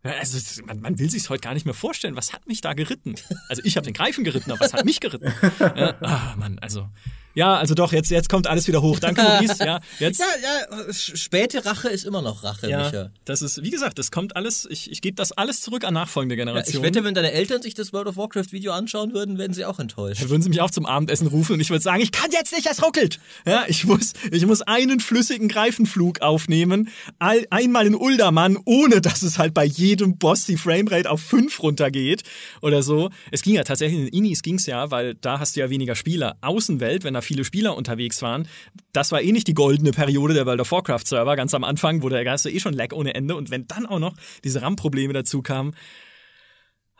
Also 0.02 0.62
man, 0.64 0.80
man 0.80 0.98
will 0.98 1.10
sich 1.10 1.28
heute 1.28 1.42
gar 1.42 1.52
nicht 1.52 1.66
mehr 1.66 1.74
vorstellen, 1.74 2.16
was 2.16 2.32
hat 2.32 2.48
mich 2.48 2.62
da 2.62 2.72
geritten? 2.72 3.16
Also 3.48 3.62
ich 3.64 3.76
habe 3.76 3.84
den 3.84 3.92
Greifen 3.92 4.24
geritten, 4.24 4.50
aber 4.50 4.60
was 4.60 4.72
hat 4.72 4.84
mich 4.86 4.98
geritten? 4.98 5.32
Ja, 5.60 5.94
ah, 6.00 6.34
Mann, 6.36 6.58
also 6.58 6.88
ja, 7.34 7.56
also 7.56 7.74
doch, 7.74 7.92
jetzt, 7.92 8.10
jetzt 8.10 8.28
kommt 8.28 8.46
alles 8.46 8.66
wieder 8.66 8.82
hoch. 8.82 8.98
Danke, 8.98 9.22
Maurice. 9.22 9.50
Ja, 9.60 9.80
jetzt. 9.98 10.18
ja, 10.20 10.26
ja, 10.42 10.92
späte 10.92 11.64
Rache 11.66 11.88
ist 11.88 12.04
immer 12.04 12.22
noch 12.22 12.42
Rache, 12.42 12.68
ja, 12.68 12.84
Micha. 12.84 13.10
Das 13.24 13.42
ist, 13.42 13.62
wie 13.62 13.70
gesagt, 13.70 13.98
das 13.98 14.10
kommt 14.10 14.34
alles, 14.34 14.66
ich, 14.70 14.90
ich 14.90 15.02
gebe 15.02 15.16
das 15.16 15.32
alles 15.32 15.60
zurück 15.60 15.84
an 15.84 15.94
nachfolgende 15.94 16.34
Generationen. 16.34 16.82
Ja, 16.82 16.88
ich 16.88 16.94
wette, 16.94 17.04
wenn 17.04 17.14
deine 17.14 17.32
Eltern 17.32 17.62
sich 17.62 17.74
das 17.74 17.92
World 17.92 18.06
of 18.08 18.16
Warcraft 18.16 18.52
Video 18.52 18.72
anschauen 18.72 19.12
würden, 19.12 19.38
werden 19.38 19.52
sie 19.52 19.64
auch 19.64 19.78
enttäuscht. 19.78 20.22
Dann 20.22 20.30
würden 20.30 20.42
sie 20.42 20.48
mich 20.48 20.60
auch 20.60 20.70
zum 20.70 20.86
Abendessen 20.86 21.26
rufen 21.26 21.54
und 21.54 21.60
ich 21.60 21.70
würde 21.70 21.82
sagen, 21.82 22.00
ich 22.00 22.10
kann 22.10 22.30
jetzt 22.32 22.52
nicht, 22.52 22.66
es 22.66 22.82
ruckelt. 22.82 23.20
Ja, 23.46 23.64
ich 23.68 23.84
muss, 23.84 24.12
ich 24.30 24.46
muss 24.46 24.62
einen 24.62 25.00
flüssigen 25.00 25.48
Greifenflug 25.48 26.22
aufnehmen, 26.22 26.88
all, 27.18 27.46
einmal 27.50 27.86
in 27.86 27.94
Uldermann, 27.94 28.58
ohne 28.64 29.00
dass 29.00 29.22
es 29.22 29.38
halt 29.38 29.52
bei 29.52 29.64
jedem 29.64 30.16
Boss 30.16 30.46
die 30.46 30.56
Framerate 30.56 31.10
auf 31.10 31.20
5 31.20 31.62
runtergeht 31.62 32.22
oder 32.62 32.82
so. 32.82 33.10
Es 33.30 33.42
ging 33.42 33.54
ja 33.54 33.64
tatsächlich 33.64 34.00
in 34.00 34.08
Inis 34.08 34.42
ging's 34.42 34.66
ja, 34.66 34.90
weil 34.90 35.14
da 35.14 35.38
hast 35.38 35.56
du 35.56 35.60
ja 35.60 35.70
weniger 35.70 35.94
Spieler. 35.94 36.36
Außenwelt, 36.40 37.04
wenn 37.04 37.14
da 37.14 37.19
viele 37.22 37.44
Spieler 37.44 37.76
unterwegs 37.76 38.22
waren. 38.22 38.48
Das 38.92 39.12
war 39.12 39.22
eh 39.22 39.32
nicht 39.32 39.48
die 39.48 39.54
goldene 39.54 39.92
Periode 39.92 40.34
der 40.34 40.46
World 40.46 40.60
of 40.60 40.72
Warcraft 40.72 41.06
Server 41.06 41.36
ganz 41.36 41.54
am 41.54 41.64
Anfang, 41.64 42.02
wo 42.02 42.08
der 42.08 42.24
Geist 42.24 42.46
eh 42.46 42.60
schon 42.60 42.74
lag 42.74 42.92
ohne 42.92 43.14
Ende. 43.14 43.36
Und 43.36 43.50
wenn 43.50 43.66
dann 43.66 43.86
auch 43.86 43.98
noch 43.98 44.16
diese 44.44 44.62
RAM-Probleme 44.62 45.12
dazu 45.12 45.42
kamen. 45.42 45.74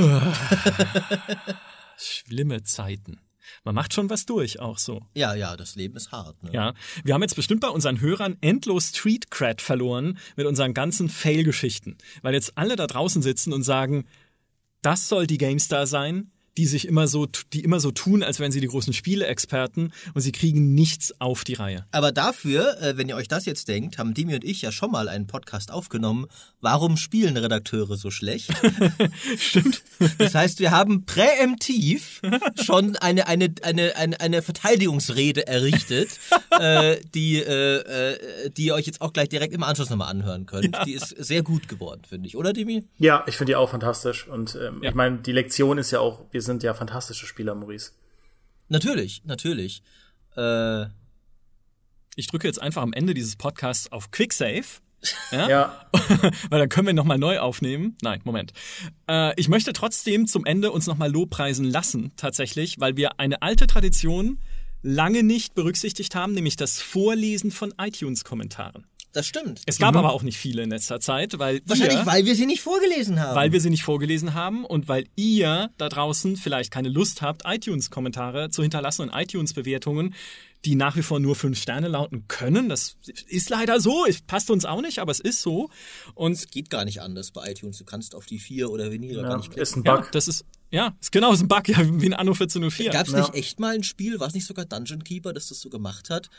Schlimme 1.97 2.63
Zeiten. 2.63 3.21
Man 3.65 3.75
macht 3.75 3.93
schon 3.93 4.09
was 4.11 4.27
durch, 4.27 4.61
auch 4.61 4.79
so. 4.79 5.03
Ja, 5.15 5.35
ja, 5.35 5.57
das 5.57 5.75
Leben 5.77 5.97
ist 5.97 6.13
hart. 6.13 6.43
Ne? 6.43 6.51
Ja, 6.53 6.75
wir 7.05 7.15
haben 7.15 7.23
jetzt 7.23 7.37
bestimmt 7.37 7.61
bei 7.61 7.69
unseren 7.69 8.01
Hörern 8.01 8.37
endlos 8.41 8.89
Street 8.89 9.31
Cred 9.31 9.61
verloren 9.61 10.19
mit 10.37 10.47
unseren 10.47 10.73
ganzen 10.73 11.09
Fail-Geschichten. 11.09 11.99
Weil 12.23 12.35
jetzt 12.35 12.57
alle 12.57 12.77
da 12.77 12.87
draußen 12.87 13.23
sitzen 13.23 13.53
und 13.53 13.63
sagen, 13.63 14.07
das 14.83 15.09
soll 15.09 15.27
die 15.27 15.39
GameStar 15.39 15.87
sein, 15.87 16.31
die 16.57 16.67
sich 16.67 16.87
immer 16.87 17.07
so, 17.07 17.27
die 17.53 17.61
immer 17.61 17.81
so 17.81 17.91
tun, 17.91 18.23
als 18.23 18.41
wären 18.41 18.53
sie 18.53 18.61
die 18.61 18.67
großen 18.67 18.93
Spieleexperten 18.93 19.93
und 20.15 20.21
sie 20.21 20.33
kriegen 20.33 20.75
nichts 20.75 21.15
auf 21.21 21.45
die 21.45 21.55
Reihe. 21.55 21.87
Aber 21.93 22.13
dafür, 22.13 22.81
äh, 22.81 22.97
wenn 22.97 23.09
ihr 23.09 23.17
euch 23.17 23.29
das 23.29 23.47
jetzt 23.47 23.69
denkt, 23.69 23.99
haben 23.99 24.15
Demi 24.15 24.35
und 24.35 24.45
ich 24.45 24.63
ja 24.63 24.73
schon 24.73 24.91
mal 24.91 25.09
einen 25.09 25.27
Podcast 25.27 25.71
aufgenommen. 25.71 26.27
Warum 26.61 26.97
spielen 26.97 27.37
Redakteure 27.37 27.97
so 27.97 28.11
schlecht? 28.11 28.53
Stimmt. 29.39 29.83
Das 30.19 30.35
heißt, 30.35 30.61
wir 30.61 30.71
haben 30.71 31.07
präemptiv 31.07 32.21
schon 32.63 32.97
eine, 32.97 33.27
eine, 33.27 33.55
eine, 33.63 33.97
eine, 33.97 34.21
eine 34.21 34.43
Verteidigungsrede 34.43 35.47
errichtet, 35.47 36.11
äh, 36.59 36.97
die, 37.15 37.39
äh, 37.39 37.77
äh, 37.77 38.51
die 38.51 38.67
ihr 38.67 38.75
euch 38.75 38.87
jetzt 38.87 39.01
auch 39.01 39.13
gleich 39.13 39.29
direkt 39.29 39.55
im 39.55 39.63
Anschluss 39.63 39.91
nochmal 39.91 40.11
anhören 40.11 40.47
könnt. 40.47 40.75
Ja. 40.75 40.85
Die 40.85 40.93
ist 40.93 41.09
sehr 41.09 41.43
gut 41.43 41.69
geworden, 41.69 42.03
finde 42.07 42.29
ich, 42.29 42.37
oder 42.37 42.53
Demi? 42.53 42.85
Ja, 42.99 43.25
ich 43.27 43.37
finde 43.37 43.53
die 43.53 43.57
auch 43.57 43.71
fantastisch. 43.71 44.27
Und 44.29 44.57
ähm, 44.61 44.83
ja. 44.83 44.91
ich 44.91 44.95
meine, 44.95 45.19
die 45.19 45.33
Lektion 45.33 45.79
ist 45.79 45.91
ja 45.91 46.01
auch, 46.01 46.25
wir 46.31 46.40
sind 46.43 46.61
sind 46.61 46.63
ja 46.63 46.75
fantastische 46.75 47.27
Spieler, 47.27 47.55
Maurice. 47.55 47.93
Natürlich, 48.69 49.23
natürlich. 49.25 49.83
Äh, 50.37 50.87
ich 52.17 52.27
drücke 52.29 52.47
jetzt 52.47 52.61
einfach 52.61 52.83
am 52.83 52.93
Ende 52.93 53.15
dieses 53.15 53.37
Podcasts 53.37 53.91
auf 53.91 54.11
Quicksave. 54.11 54.67
Ja. 55.31 55.49
ja. 55.49 55.87
Weil 56.51 56.59
dann 56.59 56.69
können 56.69 56.89
wir 56.89 56.93
nochmal 56.93 57.17
neu 57.17 57.39
aufnehmen. 57.39 57.97
Nein, 58.03 58.21
Moment. 58.25 58.53
Äh, 59.09 59.33
ich 59.41 59.49
möchte 59.49 59.73
trotzdem 59.73 60.27
zum 60.27 60.45
Ende 60.45 60.73
uns 60.73 60.87
nochmal 60.87 61.11
lobpreisen 61.11 61.65
lassen, 61.65 62.13
tatsächlich, 62.17 62.81
weil 62.81 62.99
wir 62.99 63.19
eine 63.19 63.41
alte 63.41 63.67
Tradition 63.67 64.41
lange 64.83 65.23
nicht 65.23 65.55
berücksichtigt 65.55 66.15
haben, 66.15 66.35
nämlich 66.35 66.57
das 66.57 66.83
Vorlesen 66.83 67.51
von 67.51 67.73
iTunes-Kommentaren. 67.79 68.85
Das 69.13 69.27
stimmt. 69.27 69.63
Es 69.67 69.79
gab 69.79 69.93
mhm. 69.95 69.99
aber 69.99 70.13
auch 70.13 70.23
nicht 70.23 70.39
viele 70.39 70.63
in 70.63 70.71
letzter 70.71 71.01
Zeit, 71.01 71.39
weil 71.39 71.61
Wahrscheinlich, 71.65 71.99
ihr, 71.99 72.07
weil 72.07 72.27
wir 72.27 72.35
sie 72.37 72.47
nicht 72.47 72.61
vorgelesen 72.61 73.19
haben. 73.19 73.35
Weil 73.35 73.53
wir 73.53 73.61
sie 73.61 73.71
nicht 73.71 73.83
vorgelesen 73.83 74.35
haben 74.35 74.65
und 74.65 74.87
weil 74.89 75.07
ihr 75.17 75.71
da 75.79 75.89
draußen 75.89 76.37
vielleicht 76.37 76.71
keine 76.71 76.89
Lust 76.89 77.21
habt, 77.21 77.43
iTunes-Kommentare 77.45 78.51
zu 78.51 78.63
hinterlassen 78.63 79.03
und 79.03 79.11
iTunes-Bewertungen, 79.13 80.15
die 80.65 80.77
nach 80.77 80.95
wie 80.97 81.03
vor 81.03 81.19
nur 81.19 81.35
fünf 81.35 81.61
Sterne 81.61 81.89
lauten 81.89 82.29
können. 82.29 82.69
Das 82.69 82.97
ist 83.27 83.51
leider 83.51 83.81
so. 83.81 84.05
Es 84.07 84.21
passt 84.21 84.51
uns 84.51 84.65
auch 84.65 84.83
nicht, 84.83 84.99
aber 84.99 85.11
es 85.11 85.21
ist 85.21 85.41
so. 85.41 85.71
Und 86.15 86.33
es 86.33 86.49
geht 86.49 86.71
gar 86.71 86.85
nicht 86.85 87.01
anders 87.01 87.31
bei 87.33 87.51
iTunes. 87.51 87.79
Du 87.79 87.85
kannst 87.85 88.15
auf 88.15 88.27
die 88.27 88.39
vier 88.39 88.71
oder 88.71 88.93
weniger 88.93 89.23
ja, 89.23 89.29
gar 89.29 89.37
nicht 89.39 89.47
klicken. 89.47 89.63
Ist 89.63 89.77
ein 89.77 89.83
Bug. 89.83 90.05
Ja, 90.05 90.09
das 90.13 90.29
ist 90.29 90.45
ja, 90.73 90.97
ist 91.01 91.11
genau 91.11 91.33
ist 91.33 91.41
ein 91.41 91.49
Bug, 91.49 91.69
ja, 91.69 91.79
wie 91.81 92.07
ein 92.07 92.15
Anno 92.15 92.31
1404. 92.31 92.91
Gab 92.91 93.09
es 93.09 93.13
nicht 93.13 93.35
echt 93.35 93.59
mal 93.59 93.75
ein 93.75 93.83
Spiel, 93.83 94.21
war 94.21 94.29
es 94.29 94.35
nicht 94.35 94.47
sogar 94.47 94.65
Dungeon 94.65 95.03
Keeper, 95.03 95.33
das 95.33 95.49
das 95.49 95.61
so 95.61 95.69
gemacht 95.69 96.11
hat, 96.11 96.31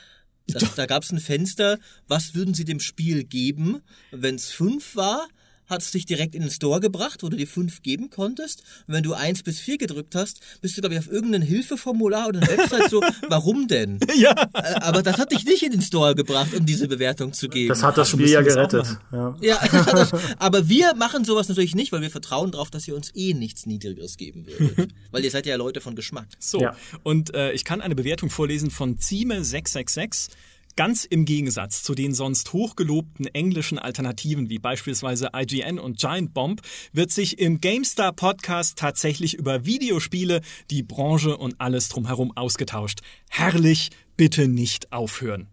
das, 0.47 0.75
da 0.75 0.85
gab 0.85 1.03
es 1.03 1.11
ein 1.11 1.19
Fenster, 1.19 1.79
was 2.07 2.35
würden 2.35 2.53
Sie 2.53 2.65
dem 2.65 2.79
Spiel 2.79 3.23
geben? 3.23 3.81
Wenn 4.11 4.35
es 4.35 4.49
fünf 4.49 4.95
war, 4.95 5.27
hat 5.71 5.81
es 5.81 5.89
dich 5.91 6.05
direkt 6.05 6.35
in 6.35 6.41
den 6.41 6.51
Store 6.51 6.79
gebracht, 6.79 7.23
wo 7.23 7.29
du 7.29 7.37
dir 7.37 7.47
fünf 7.47 7.81
geben 7.81 8.09
konntest. 8.11 8.61
Und 8.87 8.93
wenn 8.93 9.03
du 9.03 9.13
eins 9.13 9.41
bis 9.41 9.59
vier 9.59 9.77
gedrückt 9.79 10.13
hast, 10.13 10.41
bist 10.61 10.77
du, 10.77 10.81
glaube 10.81 10.93
ich, 10.95 10.99
auf 10.99 11.11
irgendein 11.11 11.41
Hilfeformular 11.41 12.27
oder 12.27 12.41
eine 12.41 12.49
Website 12.57 12.89
so, 12.89 13.01
warum 13.29 13.67
denn? 13.67 13.99
Ja. 14.15 14.31
Äh, 14.53 14.73
Aber 14.81 15.01
das 15.01 15.17
hat 15.17 15.31
dich 15.31 15.45
nicht 15.45 15.63
in 15.63 15.71
den 15.71 15.81
Store 15.81 16.13
gebracht, 16.13 16.53
um 16.53 16.65
diese 16.65 16.87
Bewertung 16.87 17.33
zu 17.33 17.49
geben. 17.49 17.69
Das 17.69 17.81
hat 17.81 17.97
das 17.97 18.09
Spiel 18.09 18.29
ja 18.29 18.41
gerettet. 18.41 18.85
Ja. 19.11 19.35
ja, 19.41 19.59
das 19.71 19.85
hat 19.87 19.93
das, 19.93 20.11
aber 20.37 20.69
wir 20.69 20.93
machen 20.95 21.25
sowas 21.25 21.49
natürlich 21.49 21.73
nicht, 21.75 21.91
weil 21.91 22.01
wir 22.01 22.11
vertrauen 22.11 22.51
darauf, 22.51 22.69
dass 22.69 22.87
ihr 22.87 22.95
uns 22.95 23.09
eh 23.15 23.33
nichts 23.33 23.65
Niedrigeres 23.65 24.17
geben 24.17 24.45
würdet. 24.45 24.91
weil 25.11 25.23
ihr 25.23 25.31
seid 25.31 25.45
ja 25.45 25.55
Leute 25.55 25.81
von 25.81 25.95
Geschmack. 25.95 26.27
So, 26.39 26.59
Ja. 26.61 26.75
und 27.03 27.33
äh, 27.33 27.51
ich 27.53 27.63
kann 27.63 27.81
eine 27.81 27.95
Bewertung 27.95 28.29
vorlesen 28.29 28.69
von 28.71 28.97
Zieme666. 28.97 30.29
Ganz 30.75 31.05
im 31.05 31.25
Gegensatz 31.25 31.83
zu 31.83 31.95
den 31.95 32.13
sonst 32.13 32.53
hochgelobten 32.53 33.25
englischen 33.27 33.77
Alternativen 33.79 34.49
wie 34.49 34.59
beispielsweise 34.59 35.29
IGN 35.35 35.79
und 35.79 35.99
Giant 35.99 36.33
Bomb 36.33 36.61
wird 36.93 37.11
sich 37.11 37.39
im 37.39 37.59
GameStar 37.61 38.13
Podcast 38.13 38.77
tatsächlich 38.77 39.33
über 39.33 39.65
Videospiele, 39.65 40.41
die 40.69 40.83
Branche 40.83 41.37
und 41.37 41.59
alles 41.59 41.89
drumherum 41.89 42.35
ausgetauscht. 42.35 43.01
Herrlich, 43.29 43.89
bitte 44.17 44.47
nicht 44.47 44.91
aufhören. 44.93 45.47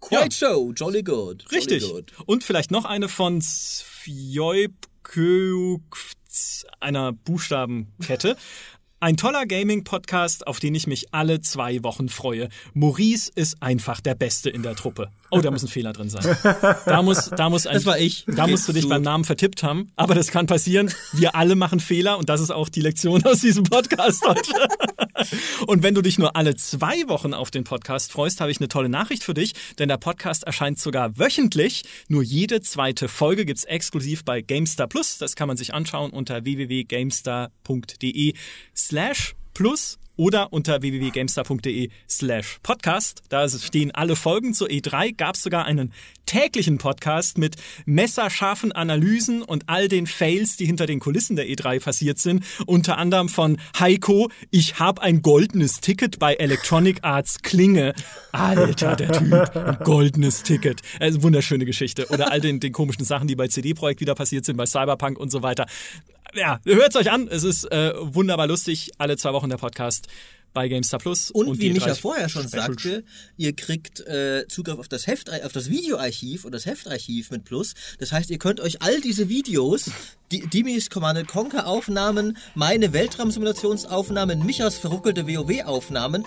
Quite 0.00 0.34
so, 0.34 0.72
jolly 0.72 1.02
good. 1.02 1.44
Jolly 1.44 1.56
Richtig. 1.56 1.88
Good. 1.88 2.12
Und 2.26 2.42
vielleicht 2.42 2.72
noch 2.72 2.84
eine 2.84 3.08
von 3.08 3.40
Fjojpköuk, 3.40 4.72
einer 6.80 7.12
Buchstabenkette. 7.12 8.36
Ein 9.02 9.16
toller 9.16 9.46
Gaming-Podcast, 9.46 10.46
auf 10.46 10.60
den 10.60 10.76
ich 10.76 10.86
mich 10.86 11.12
alle 11.12 11.40
zwei 11.40 11.82
Wochen 11.82 12.08
freue. 12.08 12.48
Maurice 12.72 13.32
ist 13.34 13.60
einfach 13.60 14.00
der 14.00 14.14
Beste 14.14 14.48
in 14.48 14.62
der 14.62 14.76
Truppe. 14.76 15.10
Oh, 15.34 15.40
da 15.40 15.50
muss 15.50 15.62
ein 15.62 15.68
Fehler 15.68 15.94
drin 15.94 16.10
sein. 16.10 16.22
Da 16.84 17.00
muss, 17.00 17.30
da 17.30 17.48
muss 17.48 17.66
ein, 17.66 17.72
Das 17.72 17.86
war 17.86 17.98
ich. 17.98 18.26
Da 18.26 18.46
musst 18.46 18.68
du 18.68 18.74
dich 18.74 18.86
beim 18.86 19.00
Namen 19.00 19.24
vertippt 19.24 19.62
haben. 19.62 19.88
Aber 19.96 20.14
das 20.14 20.30
kann 20.30 20.46
passieren. 20.46 20.92
Wir 21.14 21.34
alle 21.34 21.54
machen 21.54 21.80
Fehler 21.80 22.18
und 22.18 22.28
das 22.28 22.42
ist 22.42 22.50
auch 22.50 22.68
die 22.68 22.82
Lektion 22.82 23.24
aus 23.24 23.40
diesem 23.40 23.64
Podcast 23.64 24.22
heute. 24.26 24.52
Und 25.66 25.82
wenn 25.82 25.94
du 25.94 26.02
dich 26.02 26.18
nur 26.18 26.36
alle 26.36 26.54
zwei 26.56 27.08
Wochen 27.08 27.32
auf 27.32 27.50
den 27.50 27.64
Podcast 27.64 28.12
freust, 28.12 28.42
habe 28.42 28.50
ich 28.50 28.60
eine 28.60 28.68
tolle 28.68 28.90
Nachricht 28.90 29.24
für 29.24 29.32
dich, 29.32 29.54
denn 29.78 29.88
der 29.88 29.96
Podcast 29.96 30.44
erscheint 30.44 30.78
sogar 30.78 31.18
wöchentlich. 31.18 31.84
Nur 32.08 32.22
jede 32.22 32.60
zweite 32.60 33.08
Folge 33.08 33.46
gibt's 33.46 33.64
exklusiv 33.64 34.26
bei 34.26 34.42
GameStar 34.42 34.86
Plus. 34.86 35.16
Das 35.16 35.34
kann 35.34 35.48
man 35.48 35.56
sich 35.56 35.72
anschauen 35.72 36.10
unter 36.10 36.44
www.gamestar.de 36.44 38.34
slash 38.74 39.34
plus 39.54 39.98
oder 40.16 40.52
unter 40.52 40.82
www.gamestar.de 40.82 41.90
slash 42.08 42.58
podcast. 42.62 43.22
Da 43.28 43.48
stehen 43.48 43.90
alle 43.90 44.16
Folgen 44.16 44.54
zur 44.54 44.68
E3. 44.68 45.16
Gab 45.16 45.34
es 45.34 45.42
sogar 45.42 45.64
einen 45.64 45.92
täglichen 46.32 46.78
Podcast 46.78 47.36
mit 47.36 47.56
messerscharfen 47.84 48.72
Analysen 48.72 49.42
und 49.42 49.64
all 49.68 49.88
den 49.88 50.06
Fails, 50.06 50.56
die 50.56 50.64
hinter 50.64 50.86
den 50.86 50.98
Kulissen 50.98 51.36
der 51.36 51.44
E3 51.46 51.78
passiert 51.78 52.18
sind. 52.18 52.42
Unter 52.64 52.96
anderem 52.96 53.28
von 53.28 53.58
Heiko, 53.78 54.30
ich 54.50 54.78
habe 54.78 55.02
ein 55.02 55.20
goldenes 55.20 55.82
Ticket 55.82 56.18
bei 56.18 56.32
Electronic 56.32 57.00
Arts 57.02 57.42
Klinge. 57.42 57.92
Alter, 58.32 58.96
der 58.96 59.12
Typ, 59.12 59.30
ein 59.30 59.76
goldenes 59.84 60.42
Ticket. 60.42 60.80
Also 60.98 61.22
wunderschöne 61.22 61.66
Geschichte. 61.66 62.06
Oder 62.08 62.32
all 62.32 62.40
den, 62.40 62.60
den 62.60 62.72
komischen 62.72 63.04
Sachen, 63.04 63.28
die 63.28 63.36
bei 63.36 63.48
CD 63.48 63.74
Projekt 63.74 64.00
wieder 64.00 64.14
passiert 64.14 64.46
sind, 64.46 64.56
bei 64.56 64.64
Cyberpunk 64.64 65.18
und 65.18 65.30
so 65.30 65.42
weiter. 65.42 65.66
Ja, 66.34 66.60
hört's 66.64 66.96
euch 66.96 67.10
an. 67.10 67.28
Es 67.28 67.44
ist 67.44 67.70
äh, 67.70 67.92
wunderbar 68.00 68.46
lustig. 68.46 68.92
Alle 68.96 69.18
zwei 69.18 69.34
Wochen 69.34 69.50
der 69.50 69.58
Podcast 69.58 70.08
bei 70.52 70.68
GameStar 70.68 71.00
Plus. 71.00 71.30
Und, 71.30 71.58
wie 71.58 71.68
die 71.68 71.72
Micha 71.72 71.86
30 71.86 72.00
vorher 72.00 72.28
schon 72.28 72.48
Special 72.48 72.66
sagte, 72.66 73.04
ihr 73.36 73.54
kriegt 73.54 74.00
äh, 74.00 74.46
Zugriff 74.48 74.78
auf 74.78 74.88
das 74.88 75.06
Heft, 75.06 75.30
auf 75.44 75.52
das 75.52 75.70
Videoarchiv 75.70 76.44
und 76.44 76.52
das 76.52 76.66
Heftarchiv 76.66 77.30
mit 77.30 77.44
Plus. 77.44 77.74
Das 77.98 78.12
heißt, 78.12 78.30
ihr 78.30 78.38
könnt 78.38 78.60
euch 78.60 78.82
all 78.82 79.00
diese 79.00 79.28
Videos, 79.28 79.90
die, 80.30 80.46
Dimis 80.46 80.90
Command 80.90 81.26
Conquer 81.28 81.66
Aufnahmen, 81.66 82.36
meine 82.54 82.92
Weltraumsimulationsaufnahmen, 82.92 84.44
Michas 84.44 84.78
verruckelte 84.78 85.26
WoW 85.26 85.64
Aufnahmen, 85.64 86.24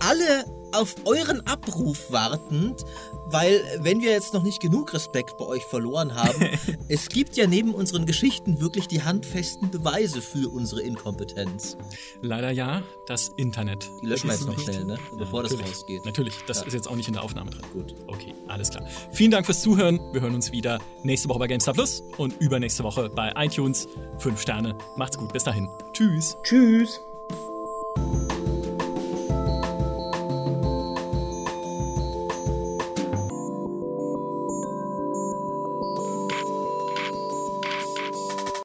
alle 0.00 0.44
auf 0.74 0.94
euren 1.04 1.46
Abruf 1.46 2.10
wartend, 2.10 2.84
weil 3.26 3.62
wenn 3.80 4.00
wir 4.00 4.10
jetzt 4.10 4.34
noch 4.34 4.42
nicht 4.42 4.60
genug 4.60 4.92
Respekt 4.92 5.36
bei 5.38 5.44
euch 5.46 5.64
verloren 5.64 6.14
haben, 6.14 6.48
es 6.88 7.08
gibt 7.08 7.36
ja 7.36 7.46
neben 7.46 7.74
unseren 7.74 8.06
Geschichten 8.06 8.60
wirklich 8.60 8.86
die 8.86 9.02
handfesten 9.02 9.70
Beweise 9.70 10.20
für 10.20 10.48
unsere 10.50 10.82
Inkompetenz. 10.82 11.76
Leider 12.22 12.50
ja, 12.50 12.82
das 13.06 13.30
Internet. 13.36 13.88
Die 14.02 14.06
löschen 14.06 14.28
wir 14.28 14.32
Das 14.32 14.40
jetzt 14.40 14.46
noch 14.48 14.58
ist 14.58 14.64
schnell, 14.64 14.84
ne? 14.84 14.98
Bevor 15.18 15.42
das 15.42 15.52
natürlich, 15.52 15.72
rausgeht. 15.72 16.04
Natürlich, 16.04 16.34
das 16.46 16.62
ist 16.62 16.72
jetzt 16.72 16.88
auch 16.88 16.96
nicht 16.96 17.08
in 17.08 17.14
der 17.14 17.22
Aufnahme 17.22 17.50
drin. 17.50 17.62
Gut. 17.72 17.94
Okay, 18.06 18.34
alles 18.48 18.70
klar. 18.70 18.86
Vielen 19.12 19.30
Dank 19.30 19.46
fürs 19.46 19.62
Zuhören. 19.62 20.00
Wir 20.12 20.20
hören 20.20 20.34
uns 20.34 20.52
wieder 20.52 20.78
nächste 21.02 21.28
Woche 21.28 21.38
bei 21.38 21.46
GameStar 21.46 21.74
Plus 21.74 22.02
und 22.18 22.34
übernächste 22.40 22.84
Woche 22.84 23.10
bei 23.10 23.32
iTunes. 23.36 23.88
Fünf 24.18 24.40
Sterne. 24.40 24.76
Macht's 24.96 25.16
gut. 25.18 25.32
Bis 25.32 25.44
dahin. 25.44 25.68
Tschüss. 25.92 26.36
Tschüss. 26.42 27.00